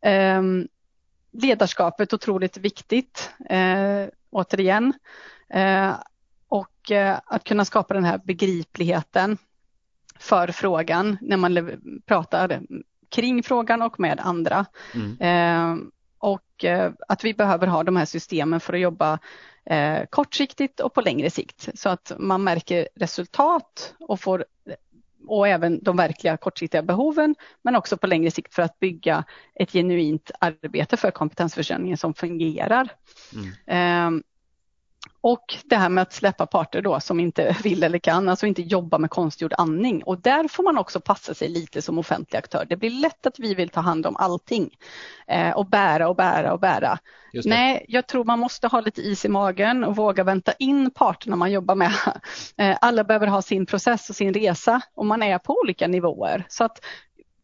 Eh, 0.00 0.42
ledarskapet 1.32 2.12
otroligt 2.12 2.56
viktigt, 2.56 3.30
eh, 3.50 4.06
återigen. 4.30 4.92
Eh, 5.50 5.94
och 6.48 6.90
eh, 6.90 7.18
att 7.24 7.44
kunna 7.44 7.64
skapa 7.64 7.94
den 7.94 8.04
här 8.04 8.20
begripligheten 8.24 9.38
för 10.18 10.48
frågan 10.48 11.18
när 11.20 11.36
man 11.36 11.70
pratar 12.06 12.60
kring 13.08 13.42
frågan 13.42 13.82
och 13.82 14.00
med 14.00 14.20
andra. 14.20 14.66
Mm. 14.94 15.90
Ehm, 16.22 16.30
och 16.30 16.64
eh, 16.64 16.92
att 17.08 17.24
vi 17.24 17.34
behöver 17.34 17.66
ha 17.66 17.82
de 17.82 17.96
här 17.96 18.04
systemen 18.04 18.60
för 18.60 18.72
att 18.72 18.80
jobba 18.80 19.18
eh, 19.64 20.04
kortsiktigt 20.10 20.80
och 20.80 20.94
på 20.94 21.00
längre 21.00 21.30
sikt 21.30 21.68
så 21.74 21.88
att 21.88 22.12
man 22.18 22.44
märker 22.44 22.88
resultat 22.94 23.94
och 24.00 24.20
får 24.20 24.44
och 25.26 25.48
även 25.48 25.82
de 25.82 25.96
verkliga 25.96 26.36
kortsiktiga 26.36 26.82
behoven 26.82 27.34
men 27.62 27.76
också 27.76 27.96
på 27.96 28.06
längre 28.06 28.30
sikt 28.30 28.54
för 28.54 28.62
att 28.62 28.78
bygga 28.78 29.24
ett 29.54 29.72
genuint 29.72 30.30
arbete 30.40 30.96
för 30.96 31.10
kompetensförsörjningen 31.10 31.96
som 31.96 32.14
fungerar. 32.14 32.88
Mm. 33.68 34.22
Och 35.20 35.56
det 35.64 35.76
här 35.76 35.88
med 35.88 36.02
att 36.02 36.12
släppa 36.12 36.46
parter 36.46 36.82
då 36.82 37.00
som 37.00 37.20
inte 37.20 37.56
vill 37.62 37.82
eller 37.82 37.98
kan, 37.98 38.28
alltså 38.28 38.46
inte 38.46 38.62
jobba 38.62 38.98
med 38.98 39.10
konstgjord 39.10 39.54
andning. 39.58 40.02
Och 40.02 40.20
där 40.20 40.48
får 40.48 40.62
man 40.62 40.78
också 40.78 41.00
passa 41.00 41.34
sig 41.34 41.48
lite 41.48 41.82
som 41.82 41.98
offentlig 41.98 42.38
aktör. 42.38 42.66
Det 42.68 42.76
blir 42.76 42.90
lätt 42.90 43.26
att 43.26 43.38
vi 43.38 43.54
vill 43.54 43.68
ta 43.68 43.80
hand 43.80 44.06
om 44.06 44.16
allting 44.16 44.76
eh, 45.26 45.50
och 45.50 45.66
bära 45.66 46.08
och 46.08 46.16
bära 46.16 46.52
och 46.52 46.60
bära. 46.60 46.98
Nej, 47.44 47.84
jag 47.88 48.06
tror 48.06 48.24
man 48.24 48.38
måste 48.38 48.66
ha 48.66 48.80
lite 48.80 49.00
is 49.00 49.24
i 49.24 49.28
magen 49.28 49.84
och 49.84 49.96
våga 49.96 50.24
vänta 50.24 50.52
in 50.52 50.90
parterna 50.90 51.36
man 51.36 51.52
jobbar 51.52 51.74
med. 51.74 51.92
Eh, 52.56 52.76
alla 52.80 53.04
behöver 53.04 53.26
ha 53.26 53.42
sin 53.42 53.66
process 53.66 54.10
och 54.10 54.16
sin 54.16 54.34
resa 54.34 54.80
och 54.94 55.06
man 55.06 55.22
är 55.22 55.38
på 55.38 55.60
olika 55.62 55.86
nivåer. 55.86 56.46
Så 56.48 56.64
att 56.64 56.80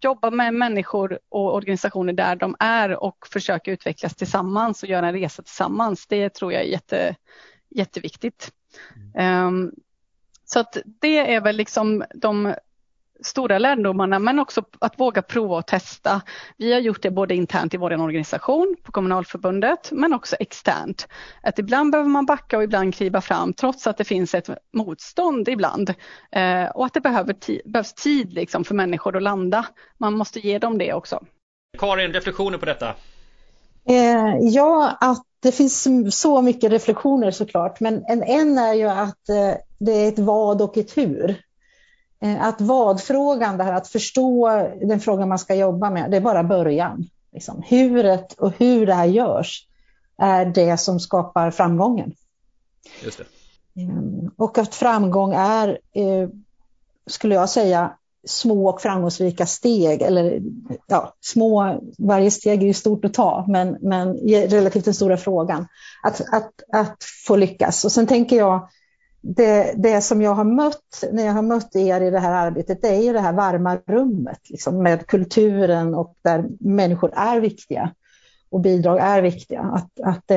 jobba 0.00 0.30
med 0.30 0.54
människor 0.54 1.18
och 1.28 1.54
organisationer 1.54 2.12
där 2.12 2.36
de 2.36 2.56
är 2.58 3.04
och 3.04 3.26
försöka 3.32 3.70
utvecklas 3.70 4.14
tillsammans 4.14 4.82
och 4.82 4.88
göra 4.88 5.08
en 5.08 5.14
resa 5.14 5.42
tillsammans. 5.42 6.06
Det 6.06 6.28
tror 6.28 6.52
jag 6.52 6.62
är 6.62 6.66
jätte, 6.66 7.16
jätteviktigt. 7.74 8.52
Mm. 9.16 9.46
Um, 9.46 9.72
så 10.44 10.60
att 10.60 10.76
det 11.00 11.34
är 11.34 11.40
väl 11.40 11.56
liksom 11.56 12.04
de 12.14 12.54
stora 13.22 13.58
lärdomarna 13.58 14.18
men 14.18 14.38
också 14.38 14.62
att 14.78 15.00
våga 15.00 15.22
prova 15.22 15.56
och 15.56 15.66
testa. 15.66 16.22
Vi 16.56 16.72
har 16.72 16.80
gjort 16.80 17.02
det 17.02 17.10
både 17.10 17.34
internt 17.34 17.74
i 17.74 17.76
vår 17.76 17.92
organisation 17.92 18.76
på 18.82 18.92
kommunalförbundet 18.92 19.92
men 19.92 20.14
också 20.14 20.36
externt. 20.40 21.08
Att 21.42 21.58
ibland 21.58 21.92
behöver 21.92 22.10
man 22.10 22.26
backa 22.26 22.56
och 22.56 22.64
ibland 22.64 22.94
kliva 22.94 23.20
fram 23.20 23.52
trots 23.52 23.86
att 23.86 23.96
det 23.96 24.04
finns 24.04 24.34
ett 24.34 24.50
motstånd 24.72 25.48
ibland 25.48 25.94
eh, 26.32 26.64
och 26.64 26.86
att 26.86 26.94
det 26.94 27.00
behöver 27.00 27.36
behövs 27.64 27.94
tid 27.94 28.32
liksom 28.32 28.64
för 28.64 28.74
människor 28.74 29.16
att 29.16 29.22
landa. 29.22 29.66
Man 29.98 30.14
måste 30.14 30.40
ge 30.40 30.58
dem 30.58 30.78
det 30.78 30.92
också. 30.92 31.24
Karin, 31.78 32.12
reflektioner 32.12 32.58
på 32.58 32.66
detta? 32.66 32.94
Eh, 33.88 34.36
ja, 34.40 34.96
att 35.00 35.24
det 35.40 35.52
finns 35.52 35.88
så 36.10 36.42
mycket 36.42 36.70
reflektioner 36.70 37.30
såklart, 37.30 37.80
men 37.80 38.04
en, 38.08 38.22
en 38.22 38.58
är 38.58 38.74
ju 38.74 38.88
att 38.88 39.28
eh, 39.28 39.54
det 39.78 39.92
är 39.92 40.08
ett 40.08 40.18
vad 40.18 40.62
och 40.62 40.76
ett 40.76 40.96
hur. 40.96 41.44
Eh, 42.20 42.44
att 42.44 42.60
vad-frågan, 42.60 43.58
det 43.58 43.64
här 43.64 43.72
att 43.72 43.88
förstå 43.88 44.48
den 44.80 45.00
frågan 45.00 45.28
man 45.28 45.38
ska 45.38 45.54
jobba 45.54 45.90
med, 45.90 46.10
det 46.10 46.16
är 46.16 46.20
bara 46.20 46.44
början. 46.44 47.06
Liksom. 47.32 47.62
Huret 47.68 48.32
och 48.32 48.52
hur 48.58 48.86
det 48.86 48.94
här 48.94 49.04
görs 49.04 49.68
är 50.18 50.46
det 50.46 50.76
som 50.76 51.00
skapar 51.00 51.50
framgången. 51.50 52.14
Just 53.04 53.18
det. 53.18 53.24
Och 54.36 54.58
att 54.58 54.74
framgång 54.74 55.32
är, 55.34 55.78
skulle 57.06 57.34
jag 57.34 57.50
säga, 57.50 57.96
små 58.26 58.68
och 58.68 58.80
framgångsrika 58.80 59.46
steg, 59.46 60.02
eller 60.02 60.42
ja, 60.86 61.14
små, 61.20 61.80
varje 61.98 62.30
steg 62.30 62.62
är 62.62 62.66
ju 62.66 62.74
stort 62.74 63.04
att 63.04 63.14
ta, 63.14 63.44
men, 63.48 63.76
men 63.80 64.14
relativt 64.48 64.84
den 64.84 64.94
stora 64.94 65.16
frågan, 65.16 65.66
att, 66.02 66.20
att, 66.20 66.52
att 66.72 66.96
få 67.26 67.36
lyckas. 67.36 67.84
Och 67.84 67.92
sen 67.92 68.06
tänker 68.06 68.36
jag, 68.36 68.68
det, 69.20 69.74
det 69.76 70.00
som 70.00 70.22
jag 70.22 70.34
har 70.34 70.44
mött 70.44 71.04
när 71.12 71.26
jag 71.26 71.32
har 71.32 71.42
mött 71.42 71.76
er 71.76 72.00
i 72.00 72.10
det 72.10 72.18
här 72.18 72.46
arbetet, 72.46 72.82
det 72.82 72.88
är 72.88 73.02
ju 73.02 73.12
det 73.12 73.20
här 73.20 73.32
varma 73.32 73.76
rummet 73.86 74.40
liksom, 74.48 74.82
med 74.82 75.06
kulturen 75.06 75.94
och 75.94 76.14
där 76.22 76.44
människor 76.60 77.12
är 77.14 77.40
viktiga 77.40 77.90
och 78.50 78.60
bidrag 78.60 78.98
är 79.00 79.22
viktiga. 79.22 79.60
Att, 79.60 80.00
att, 80.00 80.30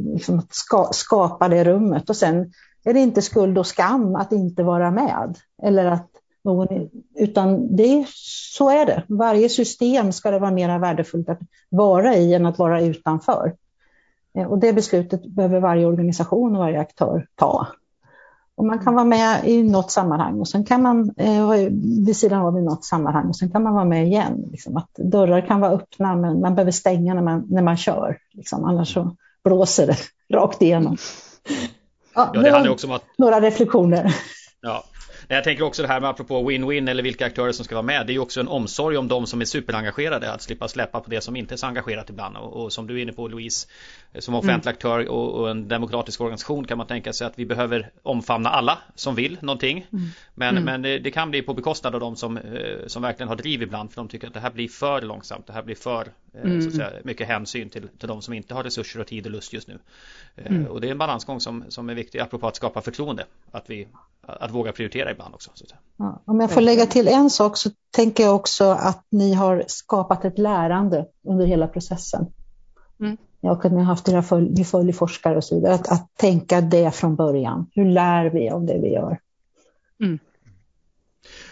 liksom, 0.00 0.38
att 0.38 0.54
ska, 0.54 0.88
skapa 0.92 1.48
det 1.48 1.64
rummet 1.64 2.10
och 2.10 2.16
sen 2.16 2.52
är 2.84 2.94
det 2.94 3.00
inte 3.00 3.22
skuld 3.22 3.58
och 3.58 3.66
skam 3.66 4.16
att 4.16 4.32
inte 4.32 4.62
vara 4.62 4.90
med. 4.90 5.38
Eller 5.62 5.84
att 5.84 6.10
någon, 6.44 6.90
utan 7.14 7.76
det, 7.76 8.06
så 8.56 8.70
är 8.70 8.86
det. 8.86 9.02
Varje 9.08 9.48
system 9.48 10.12
ska 10.12 10.30
det 10.30 10.38
vara 10.38 10.50
mer 10.50 10.78
värdefullt 10.78 11.28
att 11.28 11.40
vara 11.68 12.14
i 12.14 12.34
än 12.34 12.46
att 12.46 12.58
vara 12.58 12.80
utanför. 12.80 13.54
Eh, 14.38 14.46
och 14.46 14.58
det 14.58 14.72
beslutet 14.72 15.26
behöver 15.26 15.60
varje 15.60 15.86
organisation 15.86 16.56
och 16.56 16.58
varje 16.58 16.80
aktör 16.80 17.26
ta. 17.34 17.66
Och 18.56 18.64
man 18.64 18.78
kan 18.78 18.94
vara 18.94 19.04
med 19.04 19.48
i 19.48 19.62
något 19.62 19.90
sammanhang 19.90 20.40
och 20.40 20.48
sen 20.48 20.64
kan 20.64 20.82
man 20.82 21.14
eh, 21.16 21.50
vid 22.06 22.16
sidan 22.16 22.40
av 22.40 22.58
i 22.58 22.62
något 22.62 22.84
sammanhang 22.84 23.28
och 23.28 23.36
sen 23.36 23.50
kan 23.50 23.62
man 23.62 23.74
vara 23.74 23.84
med 23.84 24.06
igen. 24.06 24.48
Liksom. 24.50 24.76
Att 24.76 24.90
dörrar 24.94 25.46
kan 25.46 25.60
vara 25.60 25.72
öppna 25.72 26.16
men 26.16 26.40
man 26.40 26.54
behöver 26.54 26.72
stänga 26.72 27.14
när 27.14 27.22
man, 27.22 27.46
när 27.48 27.62
man 27.62 27.76
kör. 27.76 28.18
Liksom. 28.32 28.64
Annars 28.64 28.94
så 28.94 29.16
blåser 29.44 29.86
det 29.86 29.96
rakt 30.36 30.62
igenom. 30.62 30.96
Ja, 32.14 32.30
ja 32.34 32.40
det 32.40 32.50
handlar 32.50 32.72
också 32.72 32.86
om 32.86 32.92
att... 32.92 33.04
Några 33.18 33.40
reflektioner. 33.40 34.14
Ja, 34.60 34.84
jag 35.28 35.44
tänker 35.44 35.64
också 35.64 35.82
det 35.82 35.88
här 35.88 36.00
med 36.00 36.10
apropå 36.10 36.50
win-win 36.50 36.90
eller 36.90 37.02
vilka 37.02 37.26
aktörer 37.26 37.52
som 37.52 37.64
ska 37.64 37.74
vara 37.74 37.82
med. 37.82 38.06
Det 38.06 38.12
är 38.12 38.14
ju 38.14 38.20
också 38.20 38.40
en 38.40 38.48
omsorg 38.48 38.96
om 38.96 39.08
de 39.08 39.26
som 39.26 39.40
är 39.40 39.44
superengagerade. 39.44 40.32
Att 40.32 40.42
slippa 40.42 40.68
släppa 40.68 41.00
på 41.00 41.10
det 41.10 41.20
som 41.20 41.36
inte 41.36 41.54
är 41.54 41.56
så 41.56 41.66
engagerat 41.66 42.10
ibland. 42.10 42.36
Och, 42.36 42.62
och 42.62 42.72
som 42.72 42.86
du 42.86 42.98
är 42.98 43.02
inne 43.02 43.12
på 43.12 43.28
Louise, 43.28 43.68
som 44.18 44.34
offentlig 44.34 44.70
mm. 44.70 44.74
aktör 44.74 45.08
och, 45.08 45.40
och, 45.40 45.50
en 45.50 45.68
demokratisk 45.68 46.20
organisation 46.20 46.64
kan 46.64 46.78
man 46.78 46.86
tänka 46.86 47.12
sig 47.12 47.26
att 47.26 47.38
vi 47.38 47.46
behöver 47.46 47.90
omfamna 48.02 48.50
alla 48.50 48.78
som 48.94 49.14
vill 49.14 49.38
någonting. 49.40 49.86
Mm. 49.92 50.04
Men, 50.34 50.48
mm. 50.48 50.64
men 50.64 50.82
det, 50.82 50.98
det, 50.98 51.10
kan 51.10 51.30
bli 51.30 51.42
på 51.42 51.54
bekostnad 51.54 51.94
av 51.94 52.00
de 52.00 52.16
som, 52.16 52.36
eh, 52.36 52.86
som 52.86 53.02
verkligen 53.02 53.28
har 53.28 53.36
driv 53.36 53.62
ibland. 53.62 53.92
För 53.92 54.00
de 54.00 54.08
tycker 54.08 54.26
att 54.26 54.34
det 54.34 54.40
här 54.40 54.50
blir 54.50 54.68
för 54.68 55.02
långsamt. 55.02 55.46
Det 55.46 55.52
här 55.52 55.62
blir 55.62 55.74
för 55.74 56.00
eh, 56.00 56.06
så 56.32 56.38
att 56.38 56.44
mm. 56.44 56.70
säga, 56.70 56.90
mycket 57.04 57.28
hänsyn 57.28 57.70
till, 57.70 57.88
till 57.98 58.08
de 58.08 58.22
som 58.22 58.34
inte 58.34 58.54
har 58.54 58.62
resurser 58.62 59.00
och 59.00 59.06
tid 59.06 59.26
och 59.26 59.32
lust 59.32 59.52
just 59.52 59.68
nu. 59.68 59.78
Eh, 60.36 60.46
mm. 60.46 60.66
Och 60.66 60.80
det 60.80 60.86
är 60.86 60.90
en 60.90 60.98
balansgång 60.98 61.40
som, 61.40 61.64
som 61.68 61.88
är 61.88 61.94
viktig 61.94 62.18
apropå 62.18 62.46
att 62.46 62.56
skapa 62.56 62.80
förtroende. 62.80 63.24
Att 63.50 63.70
vi 63.70 63.88
att 64.26 64.50
våga 64.50 64.72
prioritera 64.72 65.10
ibland 65.10 65.34
också. 65.34 65.50
Ja, 65.96 66.22
om 66.24 66.40
jag 66.40 66.50
får 66.50 66.60
lägga 66.60 66.86
till 66.86 67.08
en 67.08 67.30
sak 67.30 67.56
så 67.56 67.70
tänker 67.90 68.22
jag 68.22 68.34
också 68.34 68.64
att 68.64 69.04
ni 69.10 69.34
har 69.34 69.64
skapat 69.66 70.24
ett 70.24 70.38
lärande 70.38 71.06
under 71.28 71.46
hela 71.46 71.66
processen. 71.66 72.26
Och 73.50 73.64
att 73.64 73.72
ni 73.72 73.78
har 73.78 73.84
haft 73.84 74.08
era 74.08 74.22
följ, 74.22 74.50
ni 74.50 74.64
följer 74.64 74.92
forskare 74.92 75.36
och 75.36 75.44
så 75.44 75.54
vidare. 75.54 75.74
Att, 75.74 75.88
att 75.88 76.16
tänka 76.16 76.60
det 76.60 76.90
från 76.94 77.16
början. 77.16 77.66
Hur 77.74 77.84
lär 77.84 78.30
vi 78.30 78.50
av 78.50 78.64
det 78.64 78.78
vi 78.78 78.92
gör? 78.92 79.18
Mm. 80.00 80.18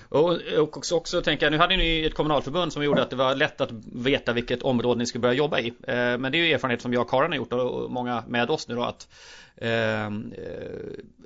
Och, 0.08 0.30
och 0.58 0.76
också, 0.76 0.96
också 0.96 1.22
tänka, 1.22 1.50
nu 1.50 1.58
hade 1.58 1.76
ni 1.76 2.04
ett 2.04 2.14
kommunalförbund 2.14 2.72
som 2.72 2.84
gjorde 2.84 3.02
att 3.02 3.10
det 3.10 3.16
var 3.16 3.34
lätt 3.34 3.60
att 3.60 3.70
veta 3.92 4.32
vilket 4.32 4.62
område 4.62 4.98
ni 4.98 5.06
skulle 5.06 5.22
börja 5.22 5.34
jobba 5.34 5.58
i. 5.60 5.66
Eh, 5.68 5.94
men 5.94 6.32
det 6.32 6.38
är 6.38 6.46
ju 6.46 6.52
erfarenhet 6.52 6.82
som 6.82 6.92
jag 6.92 7.02
och 7.02 7.10
Karin 7.10 7.30
har 7.30 7.36
gjort 7.36 7.52
och 7.52 7.90
många 7.90 8.24
med 8.28 8.50
oss 8.50 8.68
nu 8.68 8.74
då 8.74 8.82
att 8.82 9.08
eh, 9.56 10.10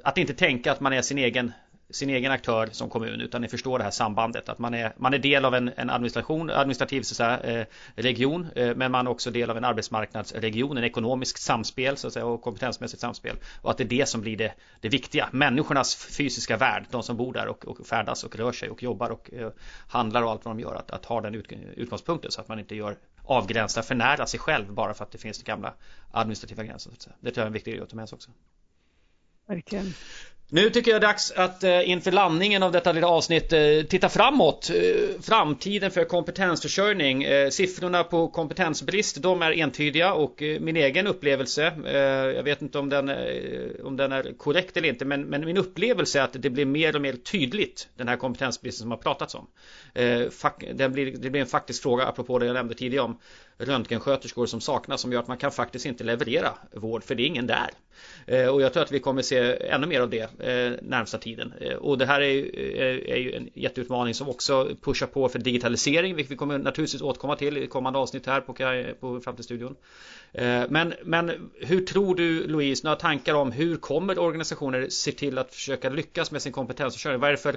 Att 0.04 0.18
inte 0.18 0.34
tänka 0.34 0.72
att 0.72 0.80
man 0.80 0.92
är 0.92 1.02
sin 1.02 1.18
egen 1.18 1.52
sin 1.90 2.10
egen 2.10 2.32
aktör 2.32 2.68
som 2.72 2.90
kommun 2.90 3.20
utan 3.20 3.42
ni 3.42 3.48
förstår 3.48 3.78
det 3.78 3.84
här 3.84 3.90
sambandet 3.90 4.48
att 4.48 4.58
man 4.58 4.74
är, 4.74 4.92
man 4.96 5.14
är 5.14 5.18
del 5.18 5.44
av 5.44 5.54
en, 5.54 5.70
en 5.76 5.90
administration, 5.90 6.50
administrativ 6.50 7.02
så 7.02 7.14
säga, 7.14 7.40
eh, 7.40 7.66
region 7.94 8.46
eh, 8.54 8.76
men 8.76 8.92
man 8.92 9.06
är 9.06 9.10
också 9.10 9.30
del 9.30 9.50
av 9.50 9.56
en 9.56 9.64
arbetsmarknadsregion, 9.64 10.78
en 10.78 10.84
ekonomisk 10.84 11.38
samspel 11.38 11.96
så 11.96 12.06
att 12.06 12.12
säga, 12.12 12.26
och 12.26 12.42
kompetensmässigt 12.42 13.00
samspel 13.00 13.36
och 13.62 13.70
att 13.70 13.78
det 13.78 13.84
är 13.84 13.88
det 13.88 14.08
som 14.08 14.20
blir 14.20 14.36
det, 14.36 14.54
det 14.80 14.88
viktiga, 14.88 15.28
människornas 15.32 15.96
fysiska 15.96 16.56
värld, 16.56 16.84
de 16.90 17.02
som 17.02 17.16
bor 17.16 17.32
där 17.32 17.46
och, 17.46 17.64
och 17.64 17.86
färdas 17.86 18.24
och 18.24 18.36
rör 18.36 18.52
sig 18.52 18.70
och 18.70 18.82
jobbar 18.82 19.10
och 19.10 19.30
eh, 19.32 19.50
handlar 19.88 20.22
och 20.22 20.30
allt 20.30 20.44
vad 20.44 20.56
de 20.56 20.60
gör, 20.60 20.74
att, 20.74 20.90
att 20.90 21.04
ha 21.04 21.20
den 21.20 21.34
ut, 21.34 21.52
utgångspunkten 21.76 22.30
så 22.30 22.40
att 22.40 22.48
man 22.48 22.58
inte 22.58 22.74
gör 22.74 22.96
avgränsa 23.24 23.82
för 23.82 23.94
nära 23.94 24.26
sig 24.26 24.40
själv 24.40 24.72
bara 24.72 24.94
för 24.94 25.04
att 25.04 25.10
det 25.10 25.18
finns 25.18 25.42
gamla 25.42 25.74
administrativa 26.10 26.64
gränser. 26.64 26.92
Det 27.20 27.30
tror 27.30 27.38
jag 27.38 27.38
är 27.42 27.46
en 27.46 27.52
viktig 27.52 27.72
grej 27.74 27.82
att 27.82 27.90
ta 27.90 27.96
med 27.96 28.08
sig 28.08 28.16
också. 28.16 28.30
Verkligen. 29.46 29.94
Nu 30.48 30.70
tycker 30.70 30.90
jag 30.90 31.00
det 31.00 31.04
är 31.06 31.08
dags 31.08 31.30
att 31.30 31.64
eh, 31.64 31.90
inför 31.90 32.12
landningen 32.12 32.62
av 32.62 32.72
detta 32.72 32.92
lilla 32.92 33.08
avsnitt 33.08 33.52
eh, 33.52 33.60
titta 33.88 34.08
framåt. 34.08 34.70
Eh, 34.70 35.20
framtiden 35.22 35.90
för 35.90 36.04
kompetensförsörjning. 36.04 37.22
Eh, 37.22 37.48
siffrorna 37.50 38.04
på 38.04 38.28
kompetensbrist 38.28 39.22
de 39.22 39.42
är 39.42 39.52
entydiga 39.52 40.12
och 40.12 40.42
eh, 40.42 40.60
min 40.60 40.76
egen 40.76 41.06
upplevelse, 41.06 41.72
eh, 41.86 41.96
jag 42.36 42.42
vet 42.42 42.62
inte 42.62 42.78
om 42.78 42.88
den, 42.88 43.12
om 43.84 43.96
den 43.96 44.12
är 44.12 44.32
korrekt 44.38 44.76
eller 44.76 44.88
inte, 44.88 45.04
men, 45.04 45.22
men 45.22 45.44
min 45.44 45.56
upplevelse 45.56 46.20
är 46.20 46.24
att 46.24 46.42
det 46.42 46.50
blir 46.50 46.66
mer 46.66 46.96
och 46.96 47.02
mer 47.02 47.12
tydligt 47.12 47.88
den 47.96 48.08
här 48.08 48.16
kompetensbristen 48.16 48.82
som 48.82 48.90
har 48.90 48.98
pratats 48.98 49.34
om. 49.34 49.46
Det 50.74 50.88
blir, 50.92 51.16
det 51.16 51.30
blir 51.30 51.40
en 51.40 51.46
faktisk 51.46 51.82
fråga 51.82 52.04
apropå 52.04 52.38
det 52.38 52.46
jag 52.46 52.54
nämnde 52.54 52.74
tidigare 52.74 53.04
om 53.04 53.18
röntgensköterskor 53.58 54.46
som 54.46 54.60
saknas 54.60 55.00
som 55.00 55.12
gör 55.12 55.20
att 55.20 55.28
man 55.28 55.36
kan 55.36 55.52
faktiskt 55.52 55.86
inte 55.86 56.04
leverera 56.04 56.54
vård 56.72 57.04
för 57.04 57.14
det 57.14 57.22
är 57.22 57.26
ingen 57.26 57.46
där. 57.46 57.70
Eh, 58.26 58.46
och 58.46 58.62
jag 58.62 58.72
tror 58.72 58.82
att 58.82 58.92
vi 58.92 59.00
kommer 59.00 59.22
se 59.22 59.68
ännu 59.68 59.86
mer 59.86 60.00
av 60.00 60.10
det 60.10 60.40
eh, 60.40 60.72
närmsta 60.82 61.18
tiden. 61.18 61.52
Eh, 61.60 61.74
och 61.74 61.98
det 61.98 62.06
här 62.06 62.20
är 62.20 62.30
ju, 62.30 62.50
är 63.08 63.16
ju 63.16 63.32
en 63.32 63.50
jätteutmaning 63.54 64.14
som 64.14 64.28
också 64.28 64.76
pushar 64.80 65.06
på 65.06 65.28
för 65.28 65.38
digitalisering 65.38 66.14
vilket 66.14 66.32
vi 66.32 66.36
kommer 66.36 66.58
naturligtvis 66.58 67.02
återkomma 67.02 67.36
till 67.36 67.56
i 67.56 67.66
kommande 67.66 67.98
avsnitt 67.98 68.26
här 68.26 68.40
på, 68.40 68.54
på 69.00 69.20
Framtidsstudion. 69.20 69.76
Men, 70.68 70.94
men 71.04 71.50
hur 71.60 71.86
tror 71.86 72.14
du 72.14 72.46
Louise, 72.46 72.86
några 72.86 72.96
tankar 72.96 73.34
om 73.34 73.52
hur 73.52 73.76
kommer 73.76 74.18
organisationer 74.18 74.88
se 74.88 75.12
till 75.12 75.38
att 75.38 75.54
försöka 75.54 75.90
lyckas 75.90 76.30
med 76.30 76.42
sin 76.42 76.52
kompetensförsörjning? 76.52 77.20
Vad 77.20 77.28
är 77.28 77.32
det 77.32 77.38
för 77.38 77.56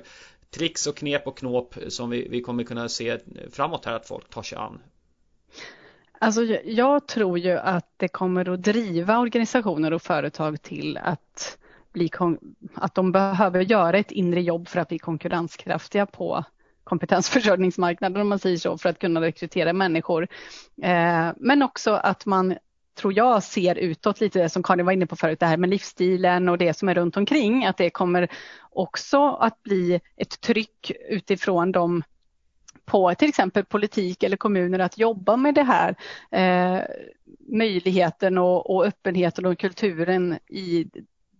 tricks 0.51 0.87
och 0.87 0.97
knep 0.97 1.27
och 1.27 1.37
knåp 1.37 1.75
som 1.87 2.09
vi, 2.09 2.27
vi 2.29 2.41
kommer 2.41 2.63
kunna 2.63 2.89
se 2.89 3.17
framåt 3.51 3.85
här 3.85 3.93
att 3.93 4.07
folk 4.07 4.29
tar 4.29 4.43
sig 4.43 4.57
an? 4.57 4.79
Alltså, 6.19 6.43
jag 6.65 7.07
tror 7.07 7.39
ju 7.39 7.57
att 7.57 7.93
det 7.97 8.07
kommer 8.07 8.49
att 8.49 8.63
driva 8.63 9.19
organisationer 9.19 9.93
och 9.93 10.01
företag 10.01 10.61
till 10.61 10.97
att, 10.97 11.57
bli 11.91 12.11
att 12.73 12.95
de 12.95 13.11
behöver 13.11 13.61
göra 13.61 13.97
ett 13.97 14.11
inre 14.11 14.41
jobb 14.41 14.67
för 14.67 14.79
att 14.79 14.87
bli 14.87 14.99
konkurrenskraftiga 14.99 16.05
på 16.05 16.43
kompetensförsörjningsmarknaden 16.83 18.21
om 18.21 18.29
man 18.29 18.39
säger 18.39 18.57
så 18.57 18.77
för 18.77 18.89
att 18.89 18.99
kunna 18.99 19.21
rekrytera 19.21 19.73
människor. 19.73 20.27
Eh, 20.81 21.29
men 21.37 21.63
också 21.63 21.91
att 21.91 22.25
man 22.25 22.55
tror 22.99 23.13
jag 23.13 23.43
ser 23.43 23.75
utåt 23.75 24.21
lite 24.21 24.39
det 24.39 24.49
som 24.49 24.63
Karin 24.63 24.85
var 24.85 24.93
inne 24.93 25.07
på 25.07 25.15
förut, 25.15 25.39
det 25.39 25.45
här 25.45 25.57
med 25.57 25.69
livsstilen 25.69 26.49
och 26.49 26.57
det 26.57 26.77
som 26.77 26.89
är 26.89 26.95
runt 26.95 27.17
omkring, 27.17 27.65
att 27.65 27.77
det 27.77 27.89
kommer 27.89 28.27
också 28.69 29.29
att 29.29 29.63
bli 29.63 29.99
ett 30.17 30.41
tryck 30.41 30.91
utifrån 31.09 31.71
de 31.71 32.03
på 32.89 33.15
till 33.15 33.29
exempel 33.29 33.65
politik 33.65 34.23
eller 34.23 34.37
kommuner 34.37 34.79
att 34.79 34.97
jobba 34.97 35.37
med 35.37 35.55
det 35.55 35.63
här 35.63 35.95
eh, 36.31 36.83
möjligheten 37.51 38.37
och, 38.37 38.75
och 38.75 38.85
öppenheten 38.85 39.45
och 39.45 39.59
kulturen 39.59 40.39
i 40.49 40.85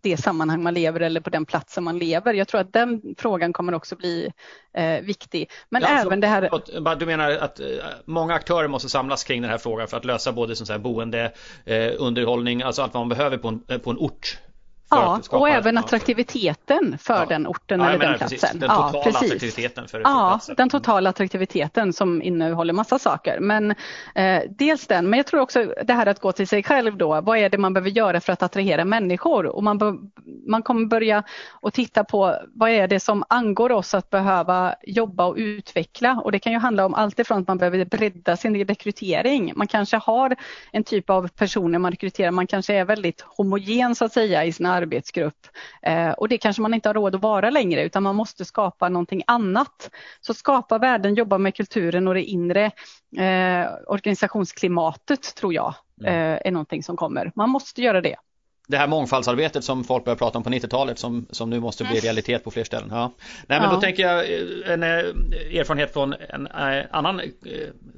det 0.01 0.17
sammanhang 0.17 0.63
man 0.63 0.73
lever 0.73 0.99
eller 0.99 1.21
på 1.21 1.29
den 1.29 1.45
platsen 1.45 1.83
man 1.83 1.97
lever. 1.97 2.33
Jag 2.33 2.47
tror 2.47 2.61
att 2.61 2.73
den 2.73 3.01
frågan 3.17 3.53
kommer 3.53 3.73
också 3.73 3.95
bli 3.95 4.31
eh, 4.73 5.01
viktig. 5.01 5.49
Men 5.69 5.81
ja, 5.81 5.87
även 5.87 6.03
så, 6.03 6.21
det 6.21 6.27
här... 6.27 6.95
Du 6.95 7.05
menar 7.05 7.31
att 7.31 7.59
eh, 7.59 7.65
många 8.05 8.33
aktörer 8.33 8.67
måste 8.67 8.89
samlas 8.89 9.23
kring 9.23 9.41
den 9.41 9.51
här 9.51 9.57
frågan 9.57 9.87
för 9.87 9.97
att 9.97 10.05
lösa 10.05 10.31
både 10.31 10.55
som 10.55 10.65
så 10.65 10.73
här, 10.73 10.79
boende, 10.79 11.33
eh, 11.65 11.91
underhållning, 11.97 12.61
alltså 12.61 12.81
allt 12.81 12.93
vad 12.93 13.01
man 13.01 13.09
behöver 13.09 13.37
på 13.37 13.47
en, 13.47 13.63
eh, 13.67 13.77
på 13.77 13.89
en 13.89 13.97
ort 13.97 14.37
Ja, 14.89 15.21
och 15.29 15.49
även 15.49 15.77
attraktiviteten 15.77 16.97
för 16.97 17.13
ja. 17.13 17.25
den 17.25 17.47
orten 17.47 17.79
ja, 17.79 17.89
eller 17.89 17.99
den 17.99 18.17
platsen. 18.17 18.39
Precis. 18.39 18.59
Den 18.59 18.69
totala 18.69 18.91
ja, 18.93 19.09
attraktiviteten 19.09 19.87
för, 19.87 19.99
Ja, 19.99 20.29
platsen. 20.31 20.55
den 20.55 20.69
totala 20.69 21.09
attraktiviteten 21.09 21.93
som 21.93 22.21
innehåller 22.21 22.73
massa 22.73 22.99
saker. 22.99 23.39
Men 23.39 23.71
eh, 24.15 24.41
dels 24.49 24.87
den, 24.87 25.09
men 25.09 25.17
jag 25.17 25.25
tror 25.27 25.41
också 25.41 25.73
det 25.83 25.93
här 25.93 26.05
att 26.05 26.19
gå 26.19 26.31
till 26.31 26.47
sig 26.47 26.63
själv 26.63 26.97
då. 26.97 27.21
Vad 27.21 27.37
är 27.37 27.49
det 27.49 27.57
man 27.57 27.73
behöver 27.73 27.89
göra 27.89 28.21
för 28.21 28.33
att 28.33 28.43
attrahera 28.43 28.85
människor? 28.85 29.45
Och 29.45 29.63
man, 29.63 30.11
man 30.47 30.63
kommer 30.63 30.85
börja 30.85 31.23
och 31.49 31.73
titta 31.73 32.03
på 32.03 32.35
vad 32.53 32.69
är 32.69 32.87
det 32.87 32.99
som 32.99 33.23
angår 33.29 33.71
oss 33.71 33.93
att 33.93 34.09
behöva 34.09 34.75
jobba 34.83 35.25
och 35.25 35.35
utveckla? 35.37 36.21
Och 36.23 36.31
det 36.31 36.39
kan 36.39 36.53
ju 36.53 36.59
handla 36.59 36.85
om 36.85 36.93
allt 36.93 37.19
ifrån 37.19 37.41
att 37.41 37.47
man 37.47 37.57
behöver 37.57 37.85
bredda 37.85 38.37
sin 38.37 38.65
rekrytering. 38.65 39.53
Man 39.55 39.67
kanske 39.67 39.97
har 39.97 40.35
en 40.71 40.83
typ 40.83 41.09
av 41.09 41.27
personer 41.27 41.79
man 41.79 41.91
rekryterar, 41.91 42.31
man 42.31 42.47
kanske 42.47 42.73
är 42.73 42.85
väldigt 42.85 43.21
homogen 43.21 43.95
så 43.95 44.05
att 44.05 44.13
säga 44.13 44.45
i 44.45 44.51
sina 44.51 44.78
arbetsgrupp. 44.81 45.47
Eh, 45.81 46.11
och 46.11 46.29
det 46.29 46.37
kanske 46.37 46.61
man 46.61 46.73
inte 46.73 46.89
har 46.89 46.93
råd 46.93 47.15
att 47.15 47.21
vara 47.21 47.49
längre 47.49 47.83
utan 47.83 48.03
man 48.03 48.15
måste 48.15 48.45
skapa 48.45 48.89
någonting 48.89 49.23
annat. 49.27 49.89
Så 50.21 50.33
skapa 50.33 50.77
värden, 50.77 51.15
jobba 51.15 51.37
med 51.37 51.55
kulturen 51.55 52.07
och 52.07 52.13
det 52.13 52.23
inre 52.23 52.65
eh, 53.17 53.67
organisationsklimatet 53.87 55.35
tror 55.35 55.53
jag 55.53 55.73
mm. 56.01 56.13
eh, 56.13 56.39
är 56.45 56.51
någonting 56.51 56.83
som 56.83 56.97
kommer. 56.97 57.31
Man 57.35 57.49
måste 57.49 57.81
göra 57.81 58.01
det 58.01 58.15
det 58.67 58.77
här 58.77 58.87
mångfaldsarbetet 58.87 59.63
som 59.63 59.83
folk 59.83 60.05
började 60.05 60.19
prata 60.19 60.37
om 60.37 60.43
på 60.43 60.49
90-talet 60.49 60.99
som, 60.99 61.25
som 61.29 61.49
nu 61.49 61.59
måste 61.59 61.83
bli 61.83 61.99
realitet 61.99 62.43
på 62.43 62.51
fler 62.51 62.63
ställen. 62.63 62.89
Ja. 62.91 63.13
Nej 63.47 63.59
men 63.59 63.69
ja. 63.69 63.75
då 63.75 63.81
tänker 63.81 64.03
jag 64.03 64.31
en 64.73 64.83
erfarenhet 64.83 65.93
från 65.93 66.13
en 66.13 66.47
annan 66.91 67.21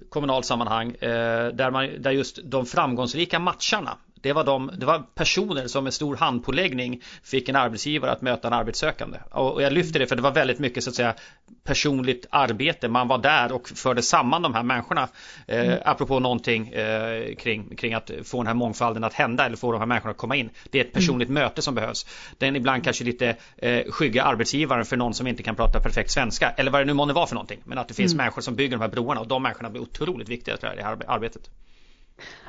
kommunal 0.09 0.43
sammanhang 0.43 0.95
där, 0.99 1.71
man, 1.71 1.89
där 2.01 2.11
just 2.11 2.39
de 2.43 2.65
framgångsrika 2.65 3.39
matcharna 3.39 3.97
det 4.21 4.33
var, 4.33 4.43
de, 4.43 4.71
det 4.77 4.85
var 4.85 5.03
personer 5.15 5.67
som 5.67 5.83
med 5.83 5.93
stor 5.93 6.15
handpåläggning 6.15 7.01
fick 7.23 7.49
en 7.49 7.55
arbetsgivare 7.55 8.11
att 8.11 8.21
möta 8.21 8.47
en 8.47 8.53
arbetssökande. 8.53 9.17
Och 9.31 9.61
jag 9.61 9.73
lyfter 9.73 9.99
det 9.99 10.07
för 10.07 10.15
det 10.15 10.21
var 10.21 10.31
väldigt 10.31 10.59
mycket 10.59 10.83
så 10.83 10.89
att 10.89 10.95
säga 10.95 11.15
personligt 11.63 12.25
arbete. 12.29 12.87
Man 12.87 13.07
var 13.07 13.17
där 13.17 13.51
och 13.51 13.69
förde 13.69 14.01
samman 14.01 14.41
de 14.41 14.53
här 14.53 14.63
människorna. 14.63 15.09
Eh, 15.47 15.65
mm. 15.65 15.79
apropå 15.85 16.19
någonting 16.19 16.67
eh, 16.67 17.35
kring, 17.35 17.75
kring 17.75 17.93
att 17.93 18.11
få 18.23 18.37
den 18.37 18.47
här 18.47 18.53
mångfalden 18.53 19.03
att 19.03 19.13
hända 19.13 19.45
eller 19.45 19.57
få 19.57 19.71
de 19.71 19.79
här 19.79 19.85
människorna 19.85 20.11
att 20.11 20.17
komma 20.17 20.35
in. 20.35 20.49
Det 20.69 20.79
är 20.79 20.85
ett 20.85 20.93
personligt 20.93 21.29
mm. 21.29 21.43
möte 21.43 21.61
som 21.61 21.75
behövs. 21.75 22.05
Den 22.37 22.55
ibland 22.55 22.83
kanske 22.83 23.03
lite 23.03 23.35
eh, 23.57 23.91
skygga 23.91 24.23
arbetsgivaren 24.23 24.85
för 24.85 24.97
någon 24.97 25.13
som 25.13 25.27
inte 25.27 25.43
kan 25.43 25.55
prata 25.55 25.79
perfekt 25.79 26.11
svenska 26.11 26.49
eller 26.49 26.71
vad 26.71 26.81
det 26.81 26.85
nu 26.85 26.93
månde 26.93 27.13
vara 27.13 27.27
för 27.27 27.35
någonting. 27.35 27.59
Men 27.63 27.77
att 27.77 27.87
det 27.87 27.93
finns 27.93 28.13
mm. 28.13 28.23
människor 28.23 28.41
som 28.41 28.55
bygger 28.55 28.77
de 28.77 28.81
här 28.81 28.89
broarna 28.89 29.21
och 29.21 29.27
de 29.27 29.43
människorna 29.43 29.69
blir 29.69 29.81
otroligt 29.81 30.29
viktiga 30.29 30.57
tror 30.57 30.69
jag, 30.69 30.75
i 30.75 30.81
det 30.81 30.87
här 30.87 30.97
arbetet. 31.07 31.49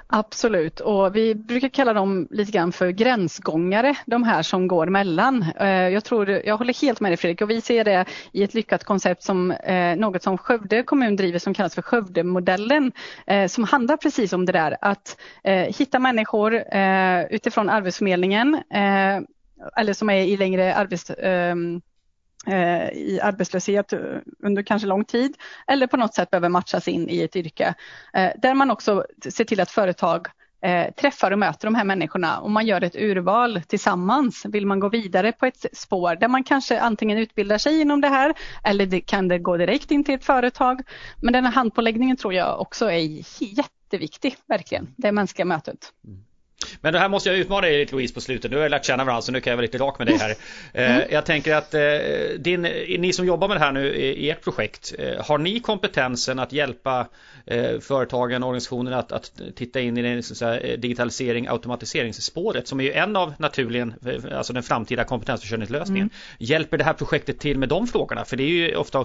Absolut 0.06 0.80
och 0.80 1.16
vi 1.16 1.34
brukar 1.34 1.68
kalla 1.68 1.92
dem 1.92 2.28
lite 2.30 2.52
grann 2.52 2.72
för 2.72 2.90
gränsgångare, 2.90 3.96
de 4.06 4.22
här 4.22 4.42
som 4.42 4.68
går 4.68 4.86
mellan. 4.86 5.44
Eh, 5.60 5.88
jag, 5.88 6.04
tror, 6.04 6.28
jag 6.30 6.56
håller 6.56 6.82
helt 6.82 7.00
med 7.00 7.10
dig 7.10 7.16
Fredrik 7.16 7.40
och 7.42 7.50
vi 7.50 7.60
ser 7.60 7.84
det 7.84 8.04
i 8.32 8.42
ett 8.42 8.54
lyckat 8.54 8.84
koncept 8.84 9.22
som 9.22 9.50
eh, 9.50 9.96
något 9.96 10.22
som 10.22 10.38
Skövde 10.38 10.82
kommun 10.82 11.16
driver 11.16 11.38
som 11.38 11.54
kallas 11.54 11.74
för 11.74 11.82
Skövdemodellen 11.82 12.92
eh, 13.26 13.46
som 13.46 13.64
handlar 13.64 13.96
precis 13.96 14.32
om 14.32 14.46
det 14.46 14.52
där 14.52 14.76
att 14.80 15.16
hitta 15.68 15.98
människor 15.98 16.62
utifrån 17.30 17.70
Arbetsförmedlingen 17.70 18.62
eller 19.76 19.92
som 19.92 20.10
är 20.10 20.22
i 20.22 20.36
längre 20.36 20.74
arbets 20.74 21.10
ehm, 21.10 21.80
Eh, 22.46 22.88
i 22.88 23.20
arbetslöshet 23.22 23.92
eh, 23.92 24.00
under 24.42 24.62
kanske 24.62 24.88
lång 24.88 25.04
tid 25.04 25.36
eller 25.66 25.86
på 25.86 25.96
något 25.96 26.14
sätt 26.14 26.30
behöver 26.30 26.48
matchas 26.48 26.88
in 26.88 27.08
i 27.08 27.22
ett 27.22 27.36
yrke. 27.36 27.74
Eh, 28.12 28.30
där 28.38 28.54
man 28.54 28.70
också 28.70 29.04
ser 29.28 29.44
till 29.44 29.60
att 29.60 29.70
företag 29.70 30.26
eh, 30.62 30.92
träffar 30.92 31.30
och 31.30 31.38
möter 31.38 31.66
de 31.66 31.74
här 31.74 31.84
människorna 31.84 32.38
och 32.38 32.50
man 32.50 32.66
gör 32.66 32.84
ett 32.84 32.96
urval 32.96 33.62
tillsammans. 33.66 34.44
Vill 34.44 34.66
man 34.66 34.80
gå 34.80 34.88
vidare 34.88 35.32
på 35.32 35.46
ett 35.46 35.66
spår 35.72 36.14
där 36.14 36.28
man 36.28 36.44
kanske 36.44 36.80
antingen 36.80 37.18
utbildar 37.18 37.58
sig 37.58 37.80
inom 37.80 38.00
det 38.00 38.08
här 38.08 38.34
eller 38.64 38.86
det, 38.86 39.00
kan 39.00 39.28
det 39.28 39.38
gå 39.38 39.56
direkt 39.56 39.90
in 39.90 40.04
till 40.04 40.14
ett 40.14 40.24
företag. 40.24 40.80
Men 41.22 41.32
den 41.32 41.44
här 41.44 41.52
handpåläggningen 41.52 42.16
tror 42.16 42.34
jag 42.34 42.60
också 42.60 42.90
är 42.90 43.22
jätteviktig, 43.38 44.36
verkligen, 44.46 44.94
det 44.96 45.12
mänskliga 45.12 45.44
mötet. 45.44 45.92
Mm. 46.04 46.24
Men 46.80 46.92
det 46.92 46.98
här 46.98 47.08
måste 47.08 47.28
jag 47.28 47.38
utmana 47.38 47.60
dig 47.60 47.78
lite 47.78 47.92
Louise 47.92 48.14
på 48.14 48.20
slutet. 48.20 48.50
Nu 48.50 48.56
har 48.56 48.62
jag 48.62 48.70
lärt 48.70 48.84
känna 48.84 49.04
varandra 49.04 49.22
så 49.22 49.32
nu 49.32 49.40
kan 49.40 49.50
jag 49.50 49.56
vara 49.56 49.62
lite 49.62 49.78
rak 49.78 49.98
med 49.98 50.06
dig 50.06 50.16
här. 50.16 50.34
Eh, 50.72 50.96
mm. 50.96 51.08
Jag 51.10 51.26
tänker 51.26 51.54
att 51.54 51.74
eh, 51.74 51.80
din, 52.38 52.62
ni 52.98 53.12
som 53.12 53.26
jobbar 53.26 53.48
med 53.48 53.56
det 53.56 53.60
här 53.60 53.72
nu 53.72 53.94
i 53.94 54.30
ert 54.30 54.44
projekt. 54.44 54.94
Eh, 54.98 55.24
har 55.24 55.38
ni 55.38 55.60
kompetensen 55.60 56.38
att 56.38 56.52
hjälpa 56.52 57.06
företagen 57.80 58.42
och 58.42 58.48
organisationer 58.48 58.92
att, 58.92 59.12
att 59.12 59.32
titta 59.56 59.80
in 59.80 59.98
i 59.98 60.02
den 60.02 60.22
säga, 60.22 60.76
digitalisering 60.76 61.46
automatiseringsspåret 61.48 62.68
som 62.68 62.80
är 62.80 62.84
ju 62.84 62.92
en 62.92 63.16
av 63.16 63.34
naturligen 63.38 63.94
alltså 64.32 64.52
den 64.52 64.62
framtida 64.62 65.04
kompetensförsörjningslösningen. 65.04 66.02
Mm. 66.02 66.10
Hjälper 66.38 66.78
det 66.78 66.84
här 66.84 66.92
projektet 66.92 67.38
till 67.38 67.58
med 67.58 67.68
de 67.68 67.86
frågorna? 67.86 68.24
För 68.24 68.36
det 68.36 68.42
är 68.42 68.48
ju 68.48 68.76
ofta 68.76 69.04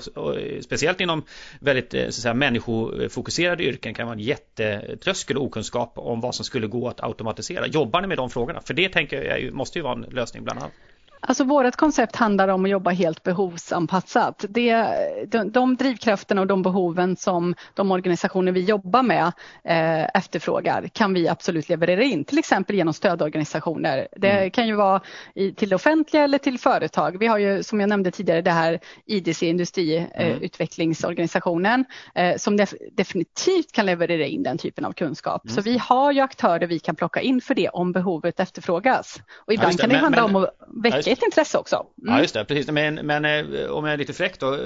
speciellt 0.62 1.02
inom 1.02 1.24
väldigt 1.60 1.92
så 1.92 2.08
att 2.08 2.14
säga, 2.14 2.34
människofokuserade 2.34 3.64
yrken 3.64 3.94
kan 3.94 4.08
vara 4.08 4.16
en 4.16 4.24
jättetröskel 4.24 5.38
och 5.38 5.44
okunskap 5.44 5.94
om 5.96 6.22
vad 6.22 6.36
som 6.36 6.46
skulle 6.46 6.68
gå 6.68 6.88
att 6.88 7.04
automatisera 7.04 7.57
diskutera? 7.64 7.82
Jobbar 7.82 8.02
ni 8.02 8.08
med 8.08 8.18
de 8.18 8.30
frågorna? 8.30 8.62
För 8.62 8.74
det 8.74 8.90
tänker 8.90 9.24
jag 9.24 9.54
måste 9.54 9.80
ju 9.80 9.84
vara 9.84 9.94
en 9.94 10.02
lösning 10.02 10.44
bland 10.44 10.60
annat. 10.60 10.72
Alltså 11.20 11.44
vårt 11.44 11.76
koncept 11.76 12.16
handlar 12.16 12.48
om 12.48 12.66
att 12.66 12.72
jobba 12.72 12.90
helt 12.90 13.24
behovsanpassat. 13.24 14.46
Det, 14.50 14.86
de, 15.28 15.52
de 15.52 15.76
drivkrafterna 15.76 16.42
och 16.42 16.48
de 16.48 16.62
behoven 16.62 17.16
som 17.16 17.56
de 17.74 17.92
organisationer 17.92 18.52
vi 18.52 18.64
jobbar 18.64 19.04
med 19.04 19.32
eh, 19.64 20.04
efterfrågar 20.04 20.88
kan 20.94 21.14
vi 21.14 21.28
absolut 21.28 21.70
leverera 21.70 22.04
in, 22.04 22.26
till 22.26 22.38
exempel 22.38 22.76
genom 22.76 22.94
stödorganisationer. 22.94 24.08
Det 24.16 24.32
mm. 24.32 24.52
kan 24.52 24.68
ju 24.68 24.76
vara 24.76 25.02
i, 25.36 25.54
till 25.54 25.70
det 25.70 25.76
offentliga 25.76 26.24
eller 26.24 26.38
till 26.38 26.60
företag. 26.60 27.20
Vi 27.20 27.28
har 27.28 27.38
ju 27.38 27.64
som 27.64 27.80
jag 27.80 27.90
nämnde 27.90 28.12
tidigare 28.12 28.42
det 28.42 28.52
här 28.52 28.80
IDC, 29.06 29.48
industriutvecklingsorganisationen, 29.48 31.86
mm. 32.16 32.32
eh, 32.32 32.38
som 32.38 32.58
def, 32.58 32.74
definitivt 32.92 33.72
kan 33.72 33.86
leverera 33.86 34.26
in 34.26 34.44
den 34.44 34.58
typen 34.58 34.86
av 34.86 34.92
kunskap. 34.92 35.46
Mm. 35.46 35.56
Så 35.56 35.62
vi 35.62 35.78
har 35.78 36.12
ju 36.12 36.22
aktörer 36.22 36.68
vi 36.68 36.80
kan 36.80 36.96
plocka 36.96 37.22
in 37.22 37.42
för 37.42 37.56
det 37.56 37.70
om 37.70 37.92
behovet 37.92 38.40
efterfrågas. 38.40 39.22
Och 39.36 39.54
ibland 39.54 39.74
ja, 39.74 39.78
det. 39.78 39.82
kan 39.82 39.90
det 39.90 39.96
men, 39.96 40.04
handla 40.04 40.28
men, 40.28 40.36
om 40.36 40.44
att 40.44 40.50
väcka 40.84 41.07
ett 41.12 41.24
intresse 41.24 41.58
också. 41.58 41.76
Mm. 41.76 42.14
Ja 42.14 42.22
just 42.22 42.34
det, 42.34 42.46
precis. 42.46 42.72
Men, 42.72 42.96
men 42.96 43.26
eh, 43.26 43.70
om 43.70 43.86
jag 43.86 43.94
är 43.94 43.98
lite 43.98 44.14
fräck 44.14 44.40
då, 44.40 44.54
eh, 44.54 44.60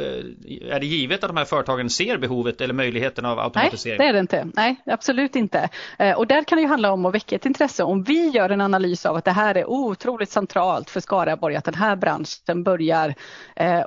är 0.72 0.80
det 0.80 0.86
givet 0.86 1.24
att 1.24 1.30
de 1.30 1.38
här 1.38 1.46
företagen 1.46 1.90
ser 1.90 2.18
behovet 2.18 2.62
eller 2.62 2.74
möjligheten 2.74 3.26
av 3.26 3.40
automatisering? 3.40 3.98
Nej, 3.98 4.08
det 4.08 4.10
är 4.10 4.14
det 4.14 4.20
inte. 4.20 4.48
Nej, 4.54 4.76
absolut 4.86 5.36
inte. 5.36 5.70
Eh, 6.00 6.18
och 6.18 6.28
där 6.28 6.44
kan 6.44 6.56
det 6.56 6.62
ju 6.62 6.68
handla 6.68 6.92
om 6.92 7.06
att 7.06 7.14
väcka 7.14 7.36
ett 7.36 7.46
intresse. 7.46 7.84
Om 7.84 8.04
vi 8.04 8.30
gör 8.30 8.50
en 8.50 8.62
analys 8.62 9.06
av 9.06 9.16
att 9.16 9.26
det 9.26 9.32
här 9.32 9.58
är 9.58 9.70
otroligt 9.70 10.30
centralt 10.30 10.90
för 10.90 11.00
Skaraborg, 11.00 11.56
att 11.56 11.66
den 11.66 11.74
här 11.74 11.96
branschen 11.96 12.64
börjar 12.64 13.16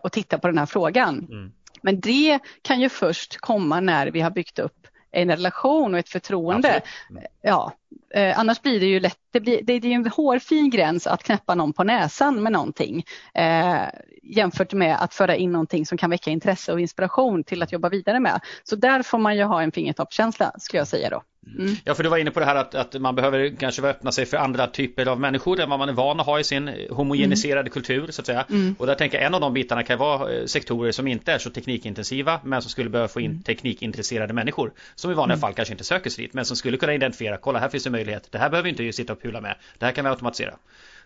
och 0.03 0.13
titta 0.13 0.39
på 0.39 0.47
den 0.47 0.59
här 0.59 0.67
frågan. 0.67 1.27
Mm. 1.31 1.53
Men 1.83 2.01
det 2.01 2.39
kan 2.63 2.81
ju 2.81 2.89
först 2.89 3.37
komma 3.37 3.81
när 3.81 4.07
vi 4.07 4.21
har 4.21 4.31
byggt 4.31 4.59
upp 4.59 4.87
en 5.15 5.31
relation 5.31 5.95
och 5.95 6.01
ett 6.01 6.09
förtroende. 6.09 6.83
Mm. 7.11 7.25
Ja, 7.43 7.73
eh, 8.15 8.39
annars 8.39 8.63
blir 8.63 8.81
det 8.81 8.87
ju 8.87 9.01
lätt, 9.01 9.19
det, 9.33 9.41
blir, 9.41 9.63
det, 9.63 9.73
är 9.73 9.85
en 9.85 10.07
hårfin 10.07 10.71
gräns 10.71 11.07
att 11.07 11.23
knäppa 11.23 11.55
någon 11.55 11.73
på 11.73 11.85
näsan 11.85 12.43
med 12.43 12.53
någonting 12.53 13.05
eh, 13.35 13.83
jämfört 14.23 14.73
med 14.73 14.97
att 15.03 15.15
föra 15.15 15.37
in 15.37 15.53
någonting 15.53 15.87
som 15.87 15.99
kan 15.99 16.11
väcka 16.11 16.31
intresse 16.31 16.73
och 16.73 16.81
inspiration 16.81 17.45
till 17.45 17.63
att 17.63 17.73
jobba 17.73 17.89
vidare 17.89 18.21
med. 18.21 18.41
Så 18.65 18.77
där 18.77 19.03
får 19.03 19.19
man 19.19 19.37
ju 19.37 19.43
ha 19.43 19.63
en 19.63 19.73
fingertoppskänsla 19.73 20.53
skulle 20.59 20.81
jag 20.81 20.89
säga 20.89 21.11
då. 21.11 21.23
Mm. 21.59 21.77
Ja, 21.85 21.95
för 21.95 22.03
du 22.03 22.09
var 22.09 22.19
inne 22.19 22.31
på 22.31 22.41
det 22.41 22.47
här 22.47 22.55
att, 22.55 22.75
att 22.75 23.01
man 23.01 23.15
behöver 23.15 23.57
kanske 23.57 23.83
öppna 23.83 24.13
sig 24.13 24.27
för 24.27 24.37
andra 24.37 24.67
typer 24.67 25.07
av 25.07 25.21
människor 25.21 25.61
än 25.61 25.71
vad 25.71 25.79
man 25.79 25.89
är 25.89 25.93
van 25.93 26.21
att 26.21 26.27
ha 26.27 26.41
i 26.41 26.45
sin 26.45 26.71
homogeniserade 26.91 27.61
mm. 27.61 27.73
kultur 27.73 28.11
så 28.11 28.23
att 28.23 28.27
säga. 28.27 28.45
Mm. 28.51 28.75
Och 28.79 28.87
där 28.87 28.95
tänker 28.95 29.19
jag 29.19 29.27
en 29.27 29.35
av 29.35 29.41
de 29.41 29.55
bitarna 29.55 29.83
kan 29.83 29.99
vara 29.99 30.33
eh, 30.33 30.45
sektorer 30.45 30.93
som 30.93 31.07
inte 31.07 31.33
är 31.33 31.39
så 31.39 31.51
teknikintensiva 31.51 32.41
men 32.45 32.63
som 32.63 32.71
skulle 32.71 32.91
behöva 32.91 33.09
få 33.09 33.21
in 33.21 33.31
mm. 33.31 33.43
teknikintresserade 33.43 34.33
människor 34.33 34.73
som 34.95 35.11
i 35.11 35.15
vanliga 35.15 35.35
mm. 35.35 35.41
fall 35.41 35.55
kanske 35.55 35.75
inte 35.75 35.85
söker 35.85 36.11
sig 36.11 36.25
dit 36.25 36.35
men 36.35 36.45
som 36.45 36.57
skulle 36.57 36.77
kunna 36.77 36.95
identifiera, 36.95 37.37
kolla 37.37 37.59
här 37.59 37.69
finns 37.69 37.84
det 37.85 37.91
möjlighet, 37.91 38.33
det 38.33 38.39
här 38.39 38.51
behöver 38.51 38.65
vi 38.65 38.71
inte 38.71 38.97
sitta 38.97 39.13
och 39.13 39.23
pula 39.23 39.41
med, 39.41 39.57
det 39.79 39.87
här 39.87 39.93
kan 39.93 40.05
vi 40.05 40.11
automatisera. 40.11 40.55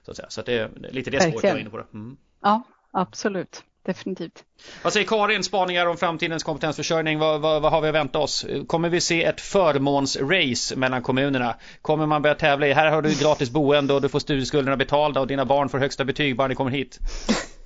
Så 0.05 0.11
att, 0.11 0.16
säga. 0.16 0.31
Så 0.31 0.41
att 0.41 0.47
det 0.47 0.53
är 0.53 0.70
lite 0.91 1.11
det 1.11 1.20
spåret 1.20 1.45
jag 1.45 1.53
var 1.53 1.61
inne 1.61 1.70
på. 1.70 1.83
Mm. 1.93 2.16
Ja, 2.43 2.62
absolut 2.91 3.62
definitivt. 3.89 4.45
Vad 4.83 4.93
säger 4.93 5.07
Karin, 5.07 5.45
spaningar 5.45 5.87
om 5.87 5.97
framtidens 5.97 6.43
kompetensförsörjning? 6.43 7.18
Vad, 7.18 7.41
vad, 7.41 7.62
vad, 7.62 7.72
har 7.72 7.81
vi 7.81 7.89
att 7.89 7.95
vänta 7.95 8.18
oss? 8.18 8.47
Kommer 8.66 8.89
vi 8.89 9.01
se 9.01 9.24
ett 9.24 9.41
förmånsrace 9.41 10.76
mellan 10.76 11.03
kommunerna? 11.03 11.55
Kommer 11.83 12.07
man 12.07 12.22
börja 12.22 12.35
tävla 12.35 12.66
i, 12.66 12.72
här 12.72 12.91
har 12.91 13.03
du 13.03 13.14
gratis 13.14 13.51
boende 13.51 13.95
och 13.95 14.03
du 14.03 14.09
får 14.09 14.18
studieskulderna 14.18 14.76
betalda 14.76 15.20
och 15.20 15.26
dina 15.26 15.45
barn 15.45 15.68
får 15.68 15.79
högsta 15.79 16.05
betyg 16.05 16.37
bara 16.37 16.49
ni 16.49 16.55
kommer 16.55 16.70
hit? 16.70 16.99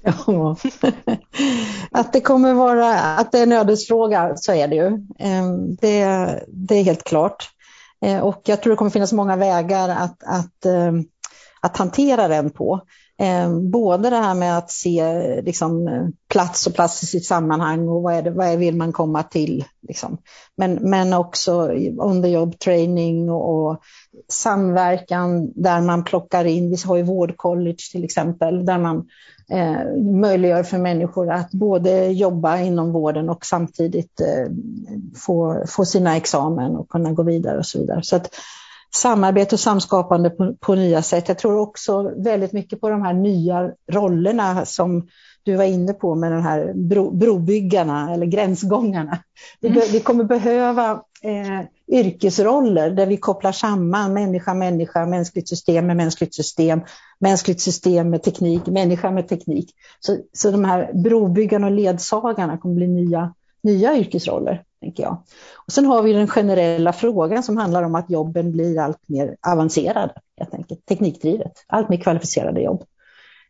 Ja, 0.04 0.56
att 1.90 2.12
det 2.12 2.20
kommer 2.20 2.54
vara, 2.54 2.94
att 2.94 3.32
det 3.32 3.38
är 3.38 3.42
en 3.42 3.52
ödesfråga, 3.52 4.32
så 4.36 4.52
är 4.52 4.68
det 4.68 4.76
ju. 4.76 4.86
Ehm, 5.18 5.76
det, 5.76 6.04
det 6.48 6.74
är 6.74 6.84
helt 6.84 7.04
klart. 7.04 7.50
Eh, 8.02 8.20
och 8.20 8.42
jag 8.44 8.62
tror 8.62 8.70
det 8.70 8.76
kommer 8.76 8.90
finnas 8.90 9.12
många 9.12 9.36
vägar 9.36 9.88
att, 9.88 10.22
att, 10.24 10.66
eh, 10.66 10.92
att 11.60 11.76
hantera 11.76 12.28
den 12.28 12.50
på. 12.50 12.80
Eh, 13.18 13.58
både 13.60 14.10
det 14.10 14.16
här 14.16 14.34
med 14.34 14.58
att 14.58 14.70
se 14.70 15.04
liksom, 15.42 15.88
plats 16.28 16.66
och 16.66 16.74
plats 16.74 17.02
i 17.02 17.06
sitt 17.06 17.26
sammanhang 17.26 17.88
och 17.88 18.02
vad, 18.02 18.14
är 18.14 18.22
det, 18.22 18.30
vad 18.30 18.58
vill 18.58 18.76
man 18.76 18.92
komma 18.92 19.22
till. 19.22 19.64
Liksom. 19.88 20.18
Men, 20.56 20.74
men 20.74 21.12
också 21.12 21.72
on 21.98 22.22
the 22.22 22.28
job 22.28 22.58
training 22.58 23.30
och, 23.30 23.68
och, 23.68 23.82
samverkan 24.28 25.52
där 25.54 25.80
man 25.80 26.04
plockar 26.04 26.44
in, 26.44 26.70
vi 26.70 26.76
har 26.86 26.96
ju 26.96 27.02
vårdcollege 27.02 27.92
till 27.92 28.04
exempel, 28.04 28.66
där 28.66 28.78
man 28.78 29.06
eh, 29.52 30.02
möjliggör 30.20 30.62
för 30.62 30.78
människor 30.78 31.30
att 31.30 31.50
både 31.50 32.06
jobba 32.06 32.58
inom 32.58 32.92
vården 32.92 33.28
och 33.28 33.46
samtidigt 33.46 34.20
eh, 34.20 34.52
få, 35.26 35.64
få 35.68 35.84
sina 35.84 36.16
examen 36.16 36.76
och 36.76 36.88
kunna 36.88 37.12
gå 37.12 37.22
vidare 37.22 37.58
och 37.58 37.66
så 37.66 37.78
vidare. 37.78 38.00
Så 38.02 38.16
att, 38.16 38.34
samarbete 38.94 39.54
och 39.54 39.60
samskapande 39.60 40.30
på, 40.30 40.54
på, 40.60 40.74
nya 40.74 41.02
sätt. 41.02 41.28
Jag 41.28 41.38
tror 41.38 41.58
också 41.58 42.12
väldigt 42.16 42.52
mycket 42.52 42.80
på 42.80 42.88
de 42.88 43.02
här 43.02 43.12
nya 43.12 43.70
rollerna 43.92 44.64
som 44.64 45.08
du 45.42 45.56
var 45.56 45.64
inne 45.64 45.92
på 45.92 46.14
med 46.14 46.32
de 46.32 46.42
här 46.42 46.72
bro, 46.74 47.10
brobyggarna 47.10 48.14
eller 48.14 48.26
gränsgångarna. 48.26 49.18
Mm. 49.62 49.74
Vi, 49.74 49.88
vi, 49.92 50.00
kommer 50.00 50.24
behöva 50.24 50.90
eh, 51.22 51.66
yrkesroller 51.92 52.90
där 52.90 53.06
vi 53.06 53.16
kopplar 53.16 53.52
samman 53.52 54.12
människa, 54.12 54.54
människa, 54.54 55.06
mänskligt 55.06 55.48
system 55.48 55.86
med 55.86 55.96
mänskligt 55.96 56.34
system, 56.34 56.80
mänskligt 57.18 57.60
system 57.60 58.10
med 58.10 58.22
teknik, 58.22 58.66
människa 58.66 59.10
med 59.10 59.28
teknik. 59.28 59.74
Så, 60.00 60.16
så 60.32 60.50
de 60.50 60.64
här 60.64 60.90
brobyggarna 60.94 61.66
och 61.66 61.72
ledsagarna 61.72 62.58
kommer 62.58 62.74
bli 62.74 62.88
nya, 62.88 63.34
nya 63.62 63.96
yrkesroller 63.96 64.62
tänker 64.80 65.02
jag. 65.02 65.22
Och 65.66 65.72
sen 65.72 65.86
har 65.86 66.02
vi 66.02 66.12
den 66.12 66.28
generella 66.28 66.92
frågan 66.92 67.42
som 67.42 67.56
handlar 67.56 67.82
om 67.82 67.94
att 67.94 68.10
jobben 68.10 68.52
blir 68.52 68.78
allt 68.78 69.08
mer 69.08 69.36
avancerade, 69.46 70.14
helt 70.38 70.54
enkelt, 70.54 70.86
teknikdrivet, 70.86 71.52
allt 71.66 71.88
mer 71.88 71.96
kvalificerade 71.96 72.60
jobb. 72.60 72.84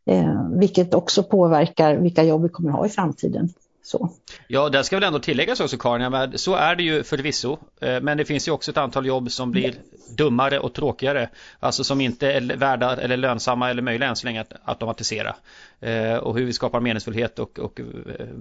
Eh, 0.07 0.51
vilket 0.59 0.95
också 0.95 1.23
påverkar 1.23 1.97
vilka 1.97 2.23
jobb 2.23 2.43
vi 2.43 2.49
kommer 2.49 2.71
ha 2.71 2.87
i 2.87 2.89
framtiden. 2.89 3.49
Så. 3.83 4.11
Ja, 4.47 4.69
det 4.69 4.85
ska 4.85 4.97
väl 4.97 5.05
ändå 5.05 5.19
tilläggas 5.19 5.61
också 5.61 5.77
Karin, 5.77 6.39
så 6.39 6.55
är 6.55 6.77
det 6.77 6.83
ju 6.83 7.03
förvisso. 7.03 7.59
Eh, 7.81 8.01
men 8.01 8.19
det 8.19 8.25
finns 8.25 8.49
ju 8.49 8.53
också 8.53 8.71
ett 8.71 8.77
antal 8.77 9.07
jobb 9.07 9.31
som 9.31 9.51
blir 9.51 9.75
dummare 10.17 10.59
och 10.59 10.73
tråkigare. 10.73 11.29
Alltså 11.61 11.85
som 11.85 12.01
inte 12.01 12.33
är 12.33 12.41
värda 12.57 12.97
eller 12.97 13.17
lönsamma 13.17 13.71
eller 13.71 13.83
möjliga 13.83 14.09
än 14.09 14.17
så 14.17 14.27
länge 14.27 14.41
att 14.41 14.53
automatisera. 14.65 15.35
Eh, 15.83 16.17
och 16.17 16.39
hur 16.39 16.45
vi 16.45 16.53
skapar 16.53 16.81
meningsfullhet 16.81 17.39
och, 17.39 17.59
och 17.59 17.81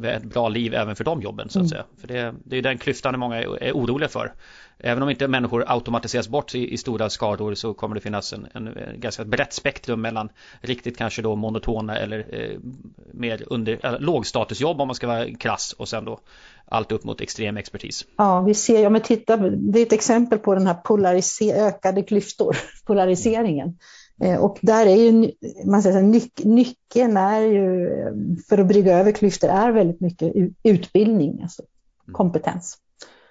ett 0.03 0.23
bra 0.23 0.49
liv 0.49 0.73
även 0.73 0.95
för 0.95 1.03
de 1.03 1.21
jobben 1.21 1.49
så 1.49 1.59
att 1.59 1.61
mm. 1.61 1.69
säga. 1.69 1.83
För 2.01 2.07
det, 2.07 2.33
det 2.43 2.57
är 2.57 2.61
den 2.61 2.77
klyftan 2.77 3.19
många 3.19 3.37
är 3.41 3.71
oroliga 3.71 4.09
för. 4.09 4.33
Även 4.77 5.03
om 5.03 5.09
inte 5.09 5.27
människor 5.27 5.63
automatiseras 5.67 6.27
bort 6.27 6.55
i, 6.55 6.73
i 6.73 6.77
stora 6.77 7.09
skador 7.09 7.53
så 7.53 7.73
kommer 7.73 7.95
det 7.95 8.01
finnas 8.01 8.33
en, 8.33 8.47
en, 8.53 8.67
en, 8.67 8.99
ganska 8.99 9.25
brett 9.25 9.53
spektrum 9.53 10.01
mellan 10.01 10.29
riktigt 10.61 10.97
kanske 10.97 11.21
då 11.21 11.35
monotona 11.35 11.97
eller 11.97 12.25
eh, 12.29 12.57
mer 13.13 13.43
under, 13.47 13.85
äh, 13.85 13.99
lågstatusjobb 13.99 14.81
om 14.81 14.87
man 14.87 14.95
ska 14.95 15.07
vara 15.07 15.33
krass 15.33 15.73
och 15.77 15.87
sen 15.87 16.05
då 16.05 16.19
allt 16.65 16.91
upp 16.91 17.03
mot 17.03 17.21
extrem 17.21 17.57
expertis. 17.57 18.05
Ja, 18.17 18.41
vi 18.41 18.53
ser, 18.53 18.83
ja 18.83 18.89
men 18.89 19.01
titta, 19.01 19.37
det 19.37 19.79
är 19.79 19.85
ett 19.85 19.93
exempel 19.93 20.39
på 20.39 20.55
den 20.55 20.67
här 20.67 20.77
ökade 21.53 22.03
klyftor, 22.03 22.57
polariseringen. 22.85 23.77
Eh, 24.21 24.39
och 24.39 24.57
där 24.61 24.85
är 24.85 24.95
ju, 24.95 25.31
man 25.65 25.83
säger 25.83 26.01
nyc 26.01 26.31
nyckeln 26.37 27.17
är 27.17 27.41
ju, 27.41 27.89
för 28.49 28.57
att 28.57 28.67
brygga 28.67 28.99
över 28.99 29.11
klyftor, 29.11 29.49
är 29.49 29.71
väldigt 29.71 30.01
mycket 30.01 30.33
utbildning, 30.63 31.41
alltså 31.43 31.61
mm. 31.61 32.13
kompetens. 32.13 32.77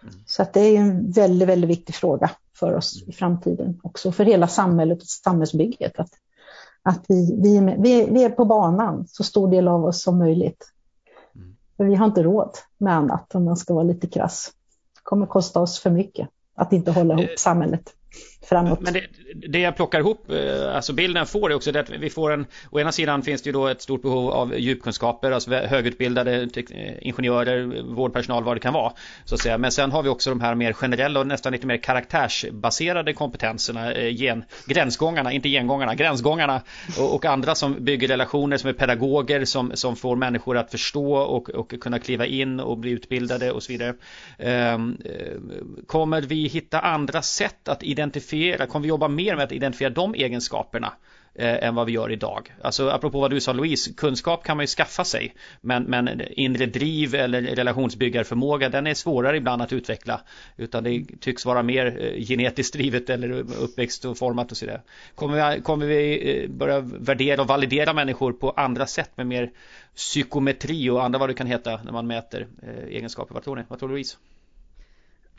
Mm. 0.03 0.15
Så 0.27 0.43
att 0.43 0.53
det 0.53 0.61
är 0.61 0.81
en 0.81 1.11
väldigt, 1.11 1.49
väldigt 1.49 1.71
viktig 1.71 1.95
fråga 1.95 2.31
för 2.57 2.75
oss 2.75 3.03
i 3.07 3.13
framtiden, 3.13 3.81
också 3.83 4.13
för 4.13 4.25
hela 4.25 4.49
samhället 4.49 5.03
och 5.03 5.09
samhällsbygget. 5.09 5.99
Att, 5.99 6.11
att 6.83 7.05
vi, 7.09 7.41
vi, 7.43 7.57
är 7.57 7.61
med, 7.61 7.77
vi, 7.81 8.03
är, 8.03 8.11
vi 8.11 8.25
är 8.25 8.31
på 8.31 8.45
banan, 8.45 9.07
så 9.09 9.25
stor 9.25 9.51
del 9.51 9.69
av 9.69 9.85
oss 9.85 10.03
som 10.03 10.19
möjligt. 10.19 10.73
Mm. 11.35 11.57
För 11.77 11.85
vi 11.85 11.95
har 11.95 12.07
inte 12.07 12.23
råd 12.23 12.51
med 12.79 12.95
annat 12.97 13.35
om 13.35 13.45
man 13.45 13.57
ska 13.57 13.75
vara 13.75 13.85
lite 13.85 14.07
krass. 14.07 14.53
Det 14.95 15.01
kommer 15.03 15.27
kosta 15.27 15.61
oss 15.61 15.79
för 15.79 15.91
mycket 15.91 16.29
att 16.55 16.73
inte 16.73 16.91
hålla 16.91 17.15
ihop 17.15 17.31
eh, 17.31 17.37
samhället 17.39 17.95
framåt. 18.43 18.81
Men 18.81 18.93
det, 18.93 19.07
det 19.35 19.59
jag 19.59 19.77
plockar 19.77 20.01
ihop, 20.01 20.31
eh, 20.31 20.77
alltså 20.77 20.93
bilden 20.93 21.27
får 21.27 21.51
är 21.51 21.55
också 21.55 21.73
det 21.73 21.81
att 21.81 21.91
vi 21.91 22.11
får 22.11 22.33
en, 22.33 22.47
å 22.71 22.81
ena 22.81 22.93
sidan 22.93 23.23
finns 23.23 23.43
det 23.43 23.49
ju 23.49 23.53
då 23.53 23.69
ett 23.69 23.83
stort 23.83 24.03
behov 24.03 24.31
av 24.31 24.59
djupkunskaper, 24.59 25.31
alltså 25.31 25.51
högutbildade 25.51 26.49
ingenjörer, 27.01 27.83
vårdpersonal, 27.95 28.45
vad 28.45 28.57
det 28.57 28.61
kan 28.61 28.75
vara. 28.75 28.93
Så 29.25 29.35
att 29.35 29.41
säga. 29.41 29.59
Men 29.59 29.73
sen 29.73 29.93
har 29.93 30.03
vi 30.03 30.09
också 30.09 30.31
de 30.31 30.41
här 30.41 30.55
mer 30.55 30.73
generella 30.73 31.21
och 31.21 31.27
nästan 31.27 31.53
lite 31.53 31.67
mer 31.67 31.77
karaktärsbaserade 31.77 33.13
kompetenserna, 33.13 33.93
eh, 33.93 34.15
gen, 34.15 34.45
gränsgångarna, 34.67 35.33
inte 35.33 35.49
gengångarna, 35.49 35.95
gränsgångarna 35.95 36.63
och, 36.99 37.15
och, 37.15 37.25
andra 37.25 37.55
som 37.55 37.85
bygger 37.85 38.09
relationer, 38.09 38.57
som 38.57 38.69
är 38.69 38.75
pedagoger, 38.75 39.45
som, 39.45 39.71
som 39.75 39.97
får 39.97 40.17
människor 40.17 40.57
att 40.57 40.71
förstå 40.71 41.15
och, 41.15 41.51
och 41.51 41.81
kunna 41.81 41.99
kliva 41.99 42.27
in 42.27 42.61
och 42.61 42.79
bli 42.79 42.91
utbildade 42.91 43.53
och 43.53 43.63
så 43.63 43.73
vidare. 43.73 43.95
Um, 44.75 44.99
kommer 45.87 46.23
vi 46.23 46.49
hitta 46.49 46.81
andra 46.81 47.23
sätt 47.23 47.69
att 47.69 47.83
identifiera, 47.83 48.00
kommer 48.67 48.81
vi 48.81 48.89
jobba 48.89 49.09
mer 49.09 49.37
med 49.37 49.45
att 49.45 49.53
identifiera 49.53 49.91
de 49.91 50.15
egenskaperna 50.15 50.93
eh, 51.35 51.65
än 51.65 51.75
vad 51.75 51.87
vi 51.87 51.93
gör 51.93 52.13
idag. 52.13 52.55
Alltså 52.63 52.89
apropå 52.89 53.21
vad 53.21 53.31
du 53.31 53.41
sa 53.41 53.53
Louise, 53.53 53.93
kunskap 53.93 54.45
kan 54.45 54.57
man 54.57 54.63
ju 54.63 54.67
skaffa 54.67 55.05
sig 55.05 55.35
men, 55.61 55.83
men 55.83 56.23
inre 56.31 56.67
driv 56.67 57.15
eller 57.15 57.43
relationsbyggarförmåga 57.43 58.69
den 58.69 58.87
är 58.87 58.95
svårare 58.95 59.37
ibland 59.37 59.63
att 59.63 59.73
utveckla 59.73 60.21
utan 60.57 60.85
det 60.85 61.05
tycks 61.21 61.47
vara 61.47 61.63
mer 61.63 61.87
eh, 62.01 62.25
genetiskt 62.25 62.73
drivet 62.73 63.11
eller 63.11 63.31
uppväxt 63.63 64.05
och 64.05 64.19
format 64.19 64.51
och 64.51 64.57
sådär. 64.57 64.83
Kommer 65.15 65.55
vi, 65.55 65.63
kommer 65.63 65.87
vi 65.87 66.43
eh, 66.43 66.51
börja 66.51 66.81
värdera 66.81 67.43
och 67.43 67.49
validera 67.49 67.93
människor 67.93 68.33
på 68.33 68.51
andra 68.51 68.87
sätt 68.87 69.11
med 69.15 69.27
mer 69.27 69.51
psykometri 69.97 70.91
och 70.91 71.05
andra 71.05 71.19
vad 71.19 71.29
det 71.29 71.35
kan 71.35 71.47
heta 71.47 71.81
när 71.85 71.93
man 71.93 72.07
mäter 72.07 72.47
eh, 72.63 72.97
egenskaper? 72.97 73.35
Vad 73.35 73.45
tror 73.45 73.57
ni? 73.57 73.63
Vad 73.69 73.79
tror 73.79 73.89
Louise? 73.89 74.17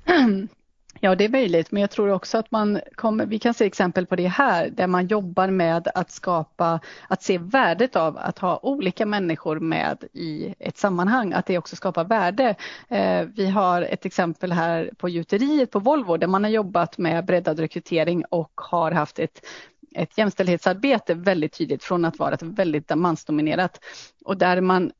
Ja, 0.99 1.15
det 1.15 1.25
är 1.25 1.29
möjligt, 1.29 1.71
men 1.71 1.81
jag 1.81 1.91
tror 1.91 2.11
också 2.11 2.37
att 2.37 2.51
man 2.51 2.81
kommer, 2.95 3.25
vi 3.25 3.39
kan 3.39 3.53
se 3.53 3.65
exempel 3.65 4.05
på 4.05 4.15
det 4.15 4.27
här, 4.27 4.69
där 4.69 4.87
man 4.87 5.07
jobbar 5.07 5.47
med 5.47 5.87
att 5.95 6.11
skapa, 6.11 6.79
att 7.07 7.23
se 7.23 7.37
värdet 7.37 7.95
av 7.95 8.17
att 8.17 8.39
ha 8.39 8.59
olika 8.63 9.05
människor 9.05 9.59
med 9.59 10.03
i 10.13 10.55
ett 10.59 10.77
sammanhang, 10.77 11.33
att 11.33 11.45
det 11.45 11.57
också 11.57 11.75
skapar 11.75 12.03
värde. 12.03 12.55
Eh, 12.87 13.21
vi 13.35 13.47
har 13.49 13.81
ett 13.81 14.05
exempel 14.05 14.51
här 14.51 14.91
på 14.97 15.09
gjuteriet 15.09 15.71
på 15.71 15.79
Volvo 15.79 16.17
där 16.17 16.27
man 16.27 16.43
har 16.43 16.51
jobbat 16.51 16.97
med 16.97 17.25
breddad 17.25 17.59
rekrytering 17.59 18.25
och 18.29 18.51
har 18.55 18.91
haft 18.91 19.19
ett 19.19 19.45
ett 19.95 20.17
jämställdhetsarbete 20.17 21.13
väldigt 21.13 21.53
tydligt 21.53 21.83
från 21.83 22.05
att 22.05 22.19
vara 22.19 22.33
ett 22.33 22.41
väldigt 22.41 22.95
mansdominerat 22.95 23.79
och 24.25 24.37
där 24.37 24.61
man 24.61 24.91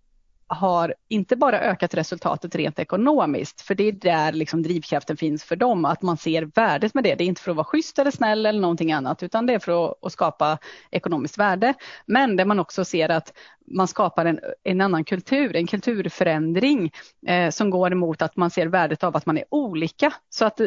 har 0.52 0.96
inte 1.08 1.36
bara 1.36 1.60
ökat 1.60 1.94
resultatet 1.94 2.56
rent 2.56 2.80
ekonomiskt, 2.80 3.62
för 3.62 3.76
det 3.76 3.84
är 3.84 3.92
där 3.92 4.32
liksom 4.32 4.64
drivkraften 4.64 5.18
finns 5.18 5.44
för 5.44 5.56
dem, 5.56 5.86
att 5.86 6.02
man 6.02 6.18
ser 6.18 6.42
värdet 6.56 6.94
med 6.94 7.04
det. 7.04 7.16
Det 7.16 7.24
är 7.24 7.26
inte 7.26 7.42
för 7.42 7.52
att 7.52 7.58
vara 7.58 7.66
schysst 7.66 8.00
eller 8.00 8.12
snäll 8.12 8.46
eller 8.46 8.60
någonting 8.60 8.92
annat, 8.92 9.24
utan 9.24 9.46
det 9.46 9.54
är 9.54 9.60
för 9.60 9.86
att, 9.86 10.06
att 10.06 10.12
skapa 10.12 10.58
ekonomiskt 10.92 11.38
värde. 11.38 11.74
Men 12.06 12.36
där 12.36 12.46
man 12.46 12.60
också 12.60 12.86
ser 12.86 13.10
att 13.10 13.34
man 13.68 13.88
skapar 13.88 14.26
en, 14.26 14.40
en 14.64 14.82
annan 14.82 15.04
kultur, 15.04 15.56
en 15.56 15.68
kulturförändring 15.68 16.92
eh, 17.28 17.50
som 17.50 17.70
går 17.70 17.92
emot 17.92 18.22
att 18.22 18.36
man 18.36 18.50
ser 18.50 18.68
värdet 18.68 19.04
av 19.04 19.18
att 19.18 19.26
man 19.26 19.38
är 19.38 19.46
olika. 19.50 20.14
Så 20.30 20.46
att 20.46 20.62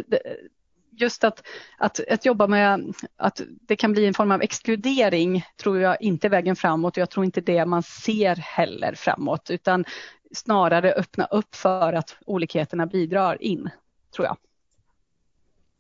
just 0.96 1.24
att, 1.24 1.42
att, 1.78 2.00
att 2.10 2.24
jobba 2.24 2.46
med 2.46 2.94
att 3.16 3.40
det 3.60 3.76
kan 3.76 3.92
bli 3.92 4.06
en 4.06 4.14
form 4.14 4.30
av 4.30 4.42
exkludering 4.42 5.44
tror 5.62 5.80
jag 5.80 6.02
inte 6.02 6.26
är 6.26 6.30
vägen 6.30 6.56
framåt. 6.56 6.96
Jag 6.96 7.10
tror 7.10 7.24
inte 7.24 7.40
det 7.40 7.66
man 7.66 7.82
ser 7.82 8.36
heller 8.36 8.94
framåt 8.94 9.50
utan 9.50 9.84
snarare 10.34 10.92
öppna 10.92 11.24
upp 11.24 11.54
för 11.54 11.92
att 11.92 12.16
olikheterna 12.26 12.86
bidrar 12.86 13.42
in, 13.42 13.70
tror 14.14 14.26
jag. 14.26 14.36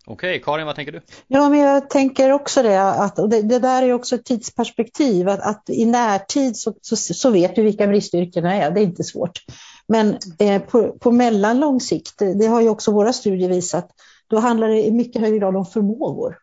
Okej, 0.06 0.42
Karin, 0.44 0.66
vad 0.66 0.76
tänker 0.76 0.92
du? 0.92 1.00
Ja, 1.26 1.48
men 1.48 1.58
jag 1.58 1.90
tänker 1.90 2.30
också 2.30 2.62
det, 2.62 2.82
att, 2.82 3.18
och 3.18 3.28
det, 3.28 3.42
det 3.42 3.58
där 3.58 3.82
är 3.82 3.92
också 3.92 4.14
ett 4.14 4.24
tidsperspektiv, 4.24 5.28
att, 5.28 5.40
att 5.40 5.70
i 5.70 5.84
närtid 5.84 6.56
så, 6.56 6.74
så, 6.80 6.96
så, 6.96 7.30
vet 7.30 7.56
du 7.56 7.62
vilka 7.62 7.86
bristyrkena 7.86 8.54
är, 8.54 8.70
det 8.70 8.80
är 8.80 8.84
inte 8.84 9.04
svårt. 9.04 9.44
Men 9.86 10.18
eh, 10.38 10.62
på, 10.62 10.92
på 10.92 11.10
mellanlång 11.10 11.80
sikt, 11.80 12.18
det 12.18 12.46
har 12.46 12.60
ju 12.60 12.68
också 12.68 12.92
våra 12.92 13.12
studier 13.12 13.48
visat, 13.48 13.90
då 14.26 14.38
handlar 14.38 14.68
det 14.68 14.86
i 14.86 14.90
mycket 14.90 15.22
högre 15.22 15.38
grad 15.38 15.56
om 15.56 15.66
förmågor. 15.66 16.38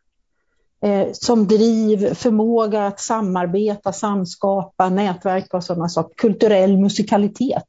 Eh, 0.84 1.07
som 1.11 1.47
driv, 1.47 2.13
förmåga 2.13 2.86
att 2.86 2.99
samarbeta, 2.99 3.93
samskapa, 3.93 4.89
nätverka 4.89 5.57
och 5.57 5.63
sådana 5.63 5.89
saker. 5.89 6.15
Kulturell 6.15 6.77
musikalitet. 6.77 7.67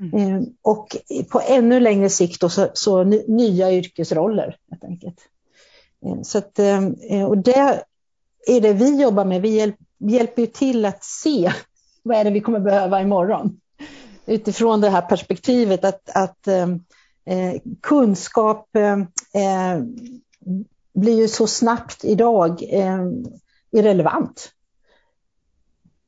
Mm. 0.00 0.36
Eh, 0.36 0.42
och 0.62 0.96
på 1.30 1.40
ännu 1.40 1.80
längre 1.80 2.08
sikt 2.10 2.40
då, 2.40 2.48
så, 2.48 2.68
så 2.72 3.04
nya 3.04 3.72
yrkesroller 3.72 4.56
helt 4.70 4.84
enkelt. 4.84 5.18
Eh, 6.04 6.22
så 6.22 6.38
att, 6.38 6.58
eh, 6.58 7.24
och 7.28 7.38
det 7.38 7.80
är 8.46 8.60
det 8.60 8.72
vi 8.72 9.02
jobbar 9.02 9.24
med. 9.24 9.42
Vi, 9.42 9.48
hjälp, 9.48 9.76
hjälper 9.98 10.46
till 10.46 10.84
att 10.84 11.04
se 11.04 11.52
vad 12.02 12.16
är 12.16 12.24
det 12.24 12.30
vi 12.30 12.40
kommer 12.40 12.60
behöva 12.60 13.00
imorgon. 13.00 13.60
Utifrån 14.26 14.80
det 14.80 14.90
här 14.90 15.02
perspektivet 15.02 15.84
att, 15.84 16.10
att 16.14 16.48
eh, 17.28 17.60
kunskap 17.80 18.76
eh, 18.76 18.98
eh, 19.42 19.82
blir 20.94 21.16
ju 21.16 21.28
så 21.28 21.46
snabbt 21.46 22.04
idag 22.04 22.62
eh, 22.70 23.06
irrelevant. 23.70 24.52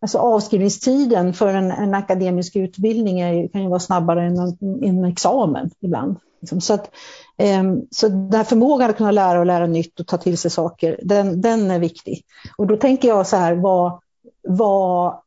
Alltså 0.00 0.18
avskrivningstiden 0.18 1.34
för 1.34 1.54
en, 1.54 1.70
en 1.70 1.94
akademisk 1.94 2.56
utbildning 2.56 3.20
är, 3.20 3.48
kan 3.48 3.62
ju 3.62 3.68
vara 3.68 3.80
snabbare 3.80 4.22
än 4.22 4.38
en, 4.38 4.84
en 4.84 5.04
examen 5.04 5.70
ibland. 5.80 6.16
Liksom. 6.40 6.60
Så, 6.60 6.74
att, 6.74 6.90
eh, 7.36 7.62
så 7.90 8.08
den 8.08 8.34
här 8.34 8.44
förmågan 8.44 8.90
att 8.90 8.96
kunna 8.96 9.10
lära 9.10 9.40
och 9.40 9.46
lära 9.46 9.66
nytt 9.66 10.00
och 10.00 10.06
ta 10.06 10.18
till 10.18 10.38
sig 10.38 10.50
saker, 10.50 11.00
den, 11.02 11.40
den 11.40 11.70
är 11.70 11.78
viktig. 11.78 12.24
Och 12.56 12.66
då 12.66 12.76
tänker 12.76 13.08
jag 13.08 13.26
så 13.26 13.36
här, 13.36 13.54
vad, 13.54 14.00
vad, 14.42 15.20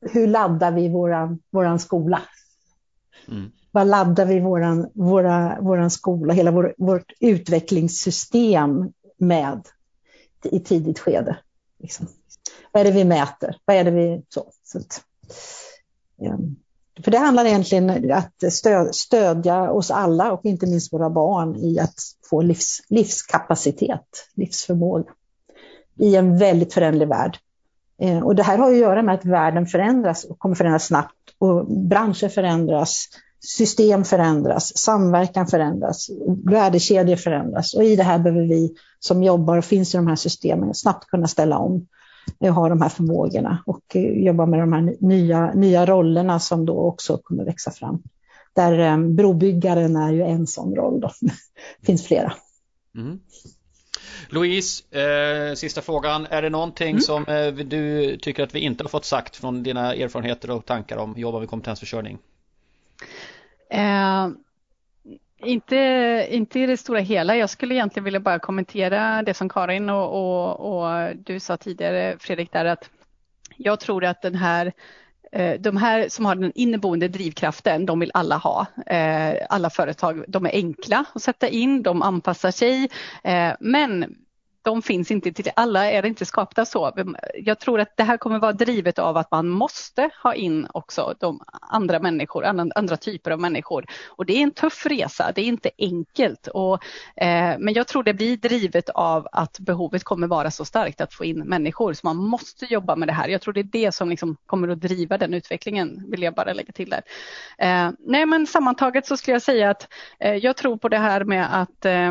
hur 0.00 0.26
laddar 0.26 0.72
vi 0.72 0.88
våran, 0.88 1.38
våran 1.50 1.78
skola? 1.78 2.22
Mm 3.28 3.50
vad 3.70 3.86
laddar 3.86 4.26
vi 4.26 4.40
våran, 4.40 4.90
våra, 4.94 5.60
våran 5.60 5.90
skola, 5.90 6.32
hela 6.32 6.50
vår, 6.50 6.74
vårt 6.78 7.12
utvecklingssystem 7.20 8.92
med 9.18 9.60
i 10.44 10.60
tidigt 10.60 10.98
skede? 10.98 11.38
Liksom. 11.78 12.06
Vad 12.72 12.80
är 12.80 12.84
det 12.84 12.90
vi 12.90 13.04
mäter? 13.04 13.56
Vad 13.64 13.76
är 13.76 13.84
det 13.84 13.90
vi... 13.90 14.22
Så, 14.28 14.46
så 14.64 14.78
att, 14.78 15.02
ja. 16.16 16.38
För 17.04 17.10
det 17.10 17.18
handlar 17.18 17.44
egentligen 17.44 17.90
om 17.90 18.12
att 18.12 18.52
stöd, 18.52 18.94
stödja 18.94 19.70
oss 19.70 19.90
alla 19.90 20.32
och 20.32 20.44
inte 20.44 20.66
minst 20.66 20.92
våra 20.92 21.10
barn 21.10 21.56
i 21.56 21.78
att 21.78 21.94
få 22.30 22.42
livs, 22.42 22.82
livskapacitet, 22.88 24.28
livsförmåga 24.34 25.10
i 25.98 26.16
en 26.16 26.38
väldigt 26.38 26.74
föränderlig 26.74 27.08
värld. 27.08 27.38
Eh, 27.98 28.18
och 28.18 28.34
det 28.34 28.42
här 28.42 28.58
har 28.58 28.70
att 28.70 28.76
göra 28.76 29.02
med 29.02 29.14
att 29.14 29.24
världen 29.24 29.66
förändras 29.66 30.24
och 30.24 30.38
kommer 30.38 30.54
förändras 30.54 30.86
snabbt 30.86 31.14
och 31.38 31.66
branscher 31.66 32.28
förändras 32.28 33.08
system 33.40 34.04
förändras, 34.04 34.78
samverkan 34.78 35.46
förändras, 35.46 36.10
värdekedjor 36.44 37.16
förändras 37.16 37.74
och 37.74 37.84
i 37.84 37.96
det 37.96 38.02
här 38.02 38.18
behöver 38.18 38.46
vi 38.46 38.74
som 38.98 39.22
jobbar 39.22 39.58
och 39.58 39.64
finns 39.64 39.94
i 39.94 39.96
de 39.96 40.06
här 40.06 40.16
systemen 40.16 40.74
snabbt 40.74 41.06
kunna 41.06 41.28
ställa 41.28 41.58
om 41.58 41.86
och 42.38 42.48
ha 42.48 42.68
de 42.68 42.82
här 42.82 42.88
förmågorna 42.88 43.62
och 43.66 43.96
eh, 43.96 44.02
jobba 44.02 44.46
med 44.46 44.60
de 44.60 44.72
här 44.72 44.96
nya, 45.00 45.52
nya 45.54 45.86
rollerna 45.86 46.40
som 46.40 46.66
då 46.66 46.78
också 46.78 47.18
kommer 47.18 47.44
växa 47.44 47.70
fram. 47.70 48.02
där 48.52 48.78
eh, 48.78 48.98
brobyggaren 48.98 49.96
är 49.96 50.12
ju 50.12 50.22
en 50.22 50.46
sån 50.46 50.74
roll. 50.74 51.00
Då. 51.00 51.10
Det 51.20 51.32
finns 51.86 52.06
flera. 52.06 52.32
Mm. 52.94 53.20
Louise, 54.28 54.84
eh, 55.00 55.54
sista 55.54 55.82
frågan. 55.82 56.26
Är 56.30 56.42
det 56.42 56.50
någonting 56.50 56.90
mm. 56.90 57.00
som 57.00 57.26
eh, 57.26 57.52
du 57.52 58.16
tycker 58.16 58.42
att 58.42 58.54
vi 58.54 58.60
inte 58.60 58.84
har 58.84 58.88
fått 58.88 59.04
sagt 59.04 59.36
från 59.36 59.62
dina 59.62 59.94
erfarenheter 59.94 60.50
och 60.50 60.66
tankar 60.66 60.96
om 60.96 61.14
jobba 61.16 61.38
med 61.38 61.48
kompetensförsörjning? 61.48 62.18
Eh, 63.70 64.28
inte, 65.42 65.76
inte 66.30 66.60
i 66.60 66.66
det 66.66 66.76
stora 66.76 67.00
hela. 67.00 67.36
Jag 67.36 67.50
skulle 67.50 67.74
egentligen 67.74 68.04
vilja 68.04 68.20
bara 68.20 68.38
kommentera 68.38 69.22
det 69.22 69.34
som 69.34 69.48
Karin 69.48 69.90
och, 69.90 70.08
och, 70.08 70.60
och 70.60 71.16
du 71.16 71.40
sa 71.40 71.56
tidigare 71.56 72.16
Fredrik 72.20 72.52
där 72.52 72.64
att 72.64 72.90
jag 73.56 73.80
tror 73.80 74.04
att 74.04 74.22
den 74.22 74.34
här 74.34 74.72
eh, 75.32 75.60
de 75.60 75.76
här 75.76 76.08
som 76.08 76.24
har 76.24 76.34
den 76.34 76.52
inneboende 76.54 77.08
drivkraften, 77.08 77.86
de 77.86 78.00
vill 78.00 78.10
alla 78.14 78.36
ha. 78.36 78.66
Eh, 78.86 79.34
alla 79.48 79.70
företag, 79.70 80.24
de 80.28 80.46
är 80.46 80.52
enkla 80.52 81.04
att 81.14 81.22
sätta 81.22 81.48
in, 81.48 81.82
de 81.82 82.02
anpassar 82.02 82.50
sig. 82.50 82.88
Eh, 83.24 83.52
men 83.60 84.16
de 84.62 84.82
finns 84.82 85.10
inte 85.10 85.32
till 85.32 85.50
alla 85.56 85.90
är 85.90 86.06
inte 86.06 86.26
skapta 86.26 86.64
så. 86.64 86.92
Jag 87.34 87.58
tror 87.58 87.80
att 87.80 87.96
det 87.96 88.02
här 88.02 88.16
kommer 88.16 88.38
vara 88.38 88.52
drivet 88.52 88.98
av 88.98 89.16
att 89.16 89.30
man 89.30 89.48
måste 89.48 90.10
ha 90.22 90.34
in 90.34 90.66
också 90.72 91.14
de 91.20 91.40
andra 91.60 91.98
människor, 91.98 92.44
andra, 92.44 92.96
typer 92.96 93.30
av 93.30 93.40
människor. 93.40 93.86
Och 94.08 94.26
det 94.26 94.32
är 94.32 94.42
en 94.42 94.50
tuff 94.50 94.86
resa, 94.86 95.32
det 95.34 95.40
är 95.40 95.44
inte 95.44 95.70
enkelt. 95.78 96.46
Och, 96.46 96.74
eh, 97.16 97.58
men 97.58 97.74
jag 97.74 97.86
tror 97.86 98.02
det 98.02 98.14
blir 98.14 98.36
drivet 98.36 98.88
av 98.88 99.28
att 99.32 99.58
behovet 99.58 100.04
kommer 100.04 100.26
vara 100.26 100.50
så 100.50 100.64
starkt 100.64 101.00
att 101.00 101.14
få 101.14 101.24
in 101.24 101.38
människor, 101.38 101.92
så 101.92 102.06
man 102.06 102.16
måste 102.16 102.64
jobba 102.64 102.96
med 102.96 103.08
det 103.08 103.12
här. 103.12 103.28
Jag 103.28 103.40
tror 103.40 103.54
det 103.54 103.60
är 103.60 103.64
det 103.64 103.94
som 103.94 104.08
liksom 104.10 104.36
kommer 104.46 104.68
att 104.68 104.80
driva 104.80 105.18
den 105.18 105.34
utvecklingen, 105.34 106.10
vill 106.10 106.22
jag 106.22 106.34
bara 106.34 106.52
lägga 106.52 106.72
till 106.72 106.90
där. 106.90 107.02
Eh, 107.58 107.90
nej 107.98 108.26
men 108.26 108.46
sammantaget 108.46 109.06
så 109.06 109.16
skulle 109.16 109.34
jag 109.34 109.42
säga 109.42 109.70
att 109.70 109.88
eh, 110.20 110.34
jag 110.34 110.56
tror 110.56 110.76
på 110.76 110.88
det 110.88 110.98
här 110.98 111.24
med 111.24 111.60
att 111.62 111.84
eh, 111.84 112.10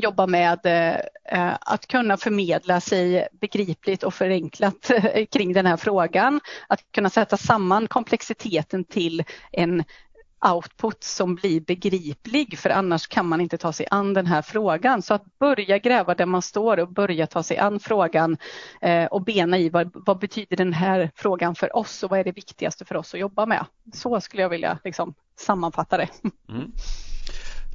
jobba 0.00 0.26
med 0.26 0.60
eh, 0.64 0.94
eh, 1.38 1.54
att 1.60 1.86
kunna 1.86 2.16
förmedla 2.16 2.80
sig 2.80 3.28
begripligt 3.40 4.02
och 4.02 4.14
förenklat 4.14 4.90
eh, 4.90 5.26
kring 5.26 5.52
den 5.52 5.66
här 5.66 5.76
frågan. 5.76 6.40
Att 6.68 6.80
kunna 6.92 7.10
sätta 7.10 7.36
samman 7.36 7.88
komplexiteten 7.88 8.84
till 8.84 9.24
en 9.52 9.84
output 10.52 11.04
som 11.04 11.34
blir 11.34 11.60
begriplig 11.60 12.58
för 12.58 12.70
annars 12.70 13.06
kan 13.06 13.26
man 13.26 13.40
inte 13.40 13.58
ta 13.58 13.72
sig 13.72 13.86
an 13.90 14.14
den 14.14 14.26
här 14.26 14.42
frågan. 14.42 15.02
Så 15.02 15.14
att 15.14 15.38
börja 15.38 15.78
gräva 15.78 16.14
där 16.14 16.26
man 16.26 16.42
står 16.42 16.78
och 16.78 16.88
börja 16.88 17.26
ta 17.26 17.42
sig 17.42 17.58
an 17.58 17.80
frågan 17.80 18.36
eh, 18.80 19.04
och 19.04 19.22
bena 19.22 19.58
i 19.58 19.68
vad, 19.68 19.90
vad, 19.94 20.18
betyder 20.18 20.56
den 20.56 20.72
här 20.72 21.10
frågan 21.14 21.54
för 21.54 21.76
oss 21.76 22.02
och 22.02 22.10
vad 22.10 22.20
är 22.20 22.24
det 22.24 22.32
viktigaste 22.32 22.84
för 22.84 22.96
oss 22.96 23.14
att 23.14 23.20
jobba 23.20 23.46
med. 23.46 23.66
Så 23.92 24.20
skulle 24.20 24.42
jag 24.42 24.48
vilja 24.48 24.78
liksom, 24.84 25.14
sammanfatta 25.36 25.96
det. 25.96 26.08
Mm. 26.48 26.72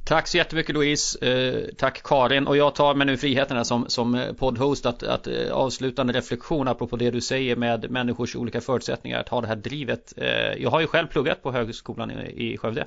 Tack 0.04 0.28
så 0.28 0.36
jättemycket 0.36 0.74
Louise. 0.74 1.26
Eh, 1.26 1.64
tack 1.76 2.02
Karin. 2.02 2.46
Och 2.46 2.56
jag 2.56 2.74
tar 2.74 2.94
mig 2.94 3.06
nu 3.06 3.16
friheten 3.16 3.56
här 3.56 3.64
som, 3.64 3.84
som 3.88 4.14
eh, 4.14 4.32
poddhost 4.32 4.86
att, 4.86 5.02
att 5.02 5.26
eh, 5.26 5.52
avslutande 5.52 6.12
reflektion 6.12 6.68
apropå 6.68 6.96
det 6.96 7.10
du 7.10 7.20
säger 7.20 7.56
med 7.56 7.90
människors 7.90 8.36
olika 8.36 8.60
förutsättningar 8.60 9.20
att 9.20 9.28
ha 9.28 9.40
det 9.40 9.46
här 9.46 9.56
drivet. 9.56 10.12
Eh, 10.16 10.62
jag 10.62 10.70
har 10.70 10.80
ju 10.80 10.86
själv 10.86 11.06
pluggat 11.06 11.42
på 11.42 11.52
högskolan 11.52 12.10
i, 12.10 12.52
i 12.52 12.56
Skövde. 12.58 12.86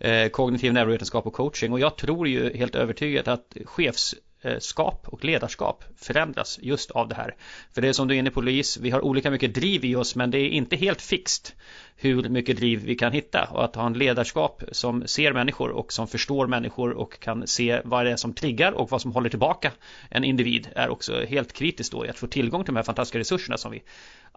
Eh, 0.00 0.28
kognitiv 0.28 0.72
neurovetenskap 0.72 1.26
och 1.26 1.32
coaching 1.32 1.72
och 1.72 1.80
jag 1.80 1.96
tror 1.96 2.28
ju 2.28 2.56
helt 2.56 2.74
övertygat 2.74 3.28
att 3.28 3.56
chefs 3.64 4.14
Eh, 4.48 4.58
skap 4.58 5.08
och 5.08 5.24
ledarskap 5.24 5.84
förändras 5.96 6.58
just 6.62 6.90
av 6.90 7.08
det 7.08 7.14
här. 7.14 7.34
För 7.74 7.82
det 7.82 7.88
är 7.88 7.92
som 7.92 8.08
du 8.08 8.14
är 8.14 8.18
inne 8.18 8.30
på 8.30 8.40
Louise, 8.40 8.80
vi 8.82 8.90
har 8.90 9.04
olika 9.04 9.30
mycket 9.30 9.54
driv 9.54 9.84
i 9.84 9.96
oss 9.96 10.16
men 10.16 10.30
det 10.30 10.38
är 10.38 10.48
inte 10.48 10.76
helt 10.76 11.02
fixt 11.02 11.54
hur 11.96 12.28
mycket 12.28 12.56
driv 12.56 12.84
vi 12.84 12.94
kan 12.94 13.12
hitta 13.12 13.48
och 13.52 13.64
att 13.64 13.76
ha 13.76 13.86
en 13.86 13.92
ledarskap 13.92 14.62
som 14.72 15.06
ser 15.06 15.32
människor 15.32 15.70
och 15.70 15.92
som 15.92 16.08
förstår 16.08 16.46
människor 16.46 16.90
och 16.90 17.20
kan 17.20 17.46
se 17.46 17.80
vad 17.84 18.06
det 18.06 18.12
är 18.12 18.16
som 18.16 18.34
triggar 18.34 18.72
och 18.72 18.90
vad 18.90 19.02
som 19.02 19.12
håller 19.12 19.30
tillbaka 19.30 19.72
en 20.10 20.24
individ 20.24 20.68
är 20.74 20.88
också 20.88 21.24
helt 21.28 21.52
kritiskt 21.52 21.92
då 21.92 22.06
i 22.06 22.08
att 22.08 22.18
få 22.18 22.26
tillgång 22.26 22.64
till 22.64 22.74
de 22.74 22.76
här 22.76 22.84
fantastiska 22.84 23.18
resurserna 23.18 23.56
som 23.56 23.72
vi 23.72 23.82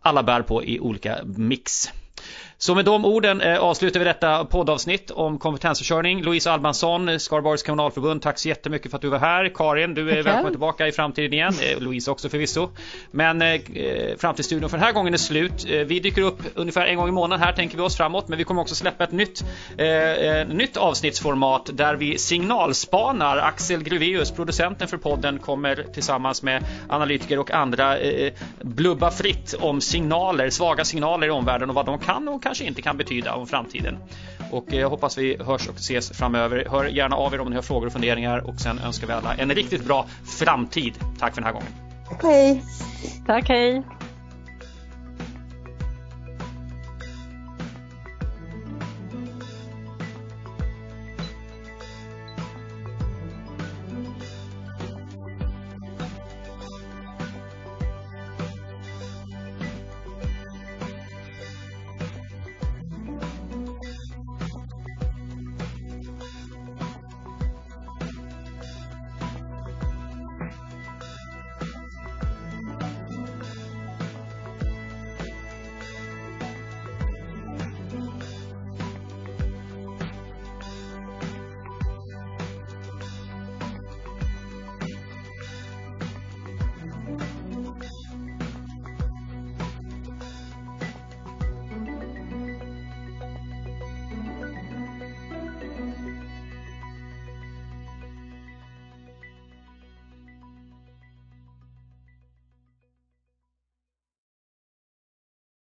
alla 0.01 0.23
bär 0.23 0.41
på 0.41 0.63
i 0.63 0.79
olika 0.79 1.17
mix. 1.23 1.89
Så 2.61 2.75
med 2.75 2.85
de 2.85 3.05
orden 3.05 3.41
eh, 3.41 3.59
avslutar 3.59 3.99
vi 3.99 4.05
detta 4.05 4.45
poddavsnitt 4.45 5.11
om 5.11 5.37
kompetensförsörjning. 5.37 6.23
Louise 6.23 6.51
Albansson, 6.51 7.19
Skaraborgs 7.19 7.63
kommunalförbund, 7.63 8.21
tack 8.21 8.39
så 8.39 8.47
jättemycket 8.47 8.91
för 8.91 8.97
att 8.97 9.01
du 9.01 9.09
var 9.09 9.19
här. 9.19 9.51
Karin, 9.55 9.93
du 9.93 10.01
är 10.01 10.05
okay. 10.05 10.21
välkommen 10.21 10.51
tillbaka 10.51 10.87
i 10.87 10.91
framtiden 10.91 11.33
igen. 11.33 11.53
Eh, 11.61 11.79
Louise 11.79 12.11
också 12.11 12.29
förvisso. 12.29 12.69
Men 13.11 13.41
eh, 13.41 13.61
Framtidsstudion 14.17 14.69
för 14.69 14.77
den 14.77 14.85
här 14.85 14.93
gången 14.93 15.13
är 15.13 15.17
slut. 15.17 15.65
Eh, 15.69 15.79
vi 15.79 15.99
dyker 15.99 16.21
upp 16.21 16.39
ungefär 16.55 16.85
en 16.85 16.97
gång 16.97 17.09
i 17.09 17.11
månaden 17.11 17.43
här 17.43 17.53
tänker 17.53 17.77
vi 17.77 17.83
oss 17.83 17.97
framåt. 17.97 18.27
Men 18.27 18.37
vi 18.37 18.43
kommer 18.43 18.61
också 18.61 18.75
släppa 18.75 19.03
ett 19.03 19.11
nytt, 19.11 19.43
eh, 19.77 20.47
nytt 20.47 20.77
avsnittsformat 20.77 21.69
där 21.73 21.95
vi 21.95 22.17
signalspanar. 22.17 23.37
Axel 23.37 23.83
Gruveus, 23.83 24.31
producenten 24.31 24.87
för 24.87 24.97
podden, 24.97 25.39
kommer 25.39 25.85
tillsammans 25.93 26.43
med 26.43 26.63
analytiker 26.89 27.39
och 27.39 27.51
andra 27.51 27.97
eh, 27.97 28.33
blubba 28.61 29.11
fritt 29.11 29.55
om 29.59 29.81
signaler, 29.91 30.49
svaga 30.49 30.85
signaler 30.85 31.27
i 31.27 31.29
omvärlden 31.29 31.69
och 31.69 31.75
vad 31.75 31.85
de 31.85 31.99
kan 31.99 32.27
och 32.27 32.43
kanske 32.43 32.65
inte 32.65 32.81
kan 32.81 32.97
betyda 32.97 33.33
om 33.33 33.47
framtiden. 33.47 33.97
Och 34.51 34.65
jag 34.69 34.89
hoppas 34.89 35.17
vi 35.17 35.37
hörs 35.43 35.67
och 35.67 35.75
ses 35.75 36.11
framöver. 36.11 36.67
Hör 36.69 36.85
gärna 36.85 37.15
av 37.15 37.33
er 37.33 37.41
om 37.41 37.49
ni 37.49 37.55
har 37.55 37.63
frågor 37.63 37.87
och 37.87 37.93
funderingar 37.93 38.37
och 38.37 38.59
sen 38.59 38.79
önskar 38.79 39.07
vi 39.07 39.13
alla 39.13 39.35
en 39.35 39.51
riktigt 39.51 39.85
bra 39.85 40.05
framtid. 40.39 40.93
Tack 41.19 41.35
för 41.35 41.41
den 41.41 41.45
här 41.45 41.53
gången. 41.53 41.71
Hej. 42.21 42.63
Tack, 43.27 43.49
hej. 43.49 43.83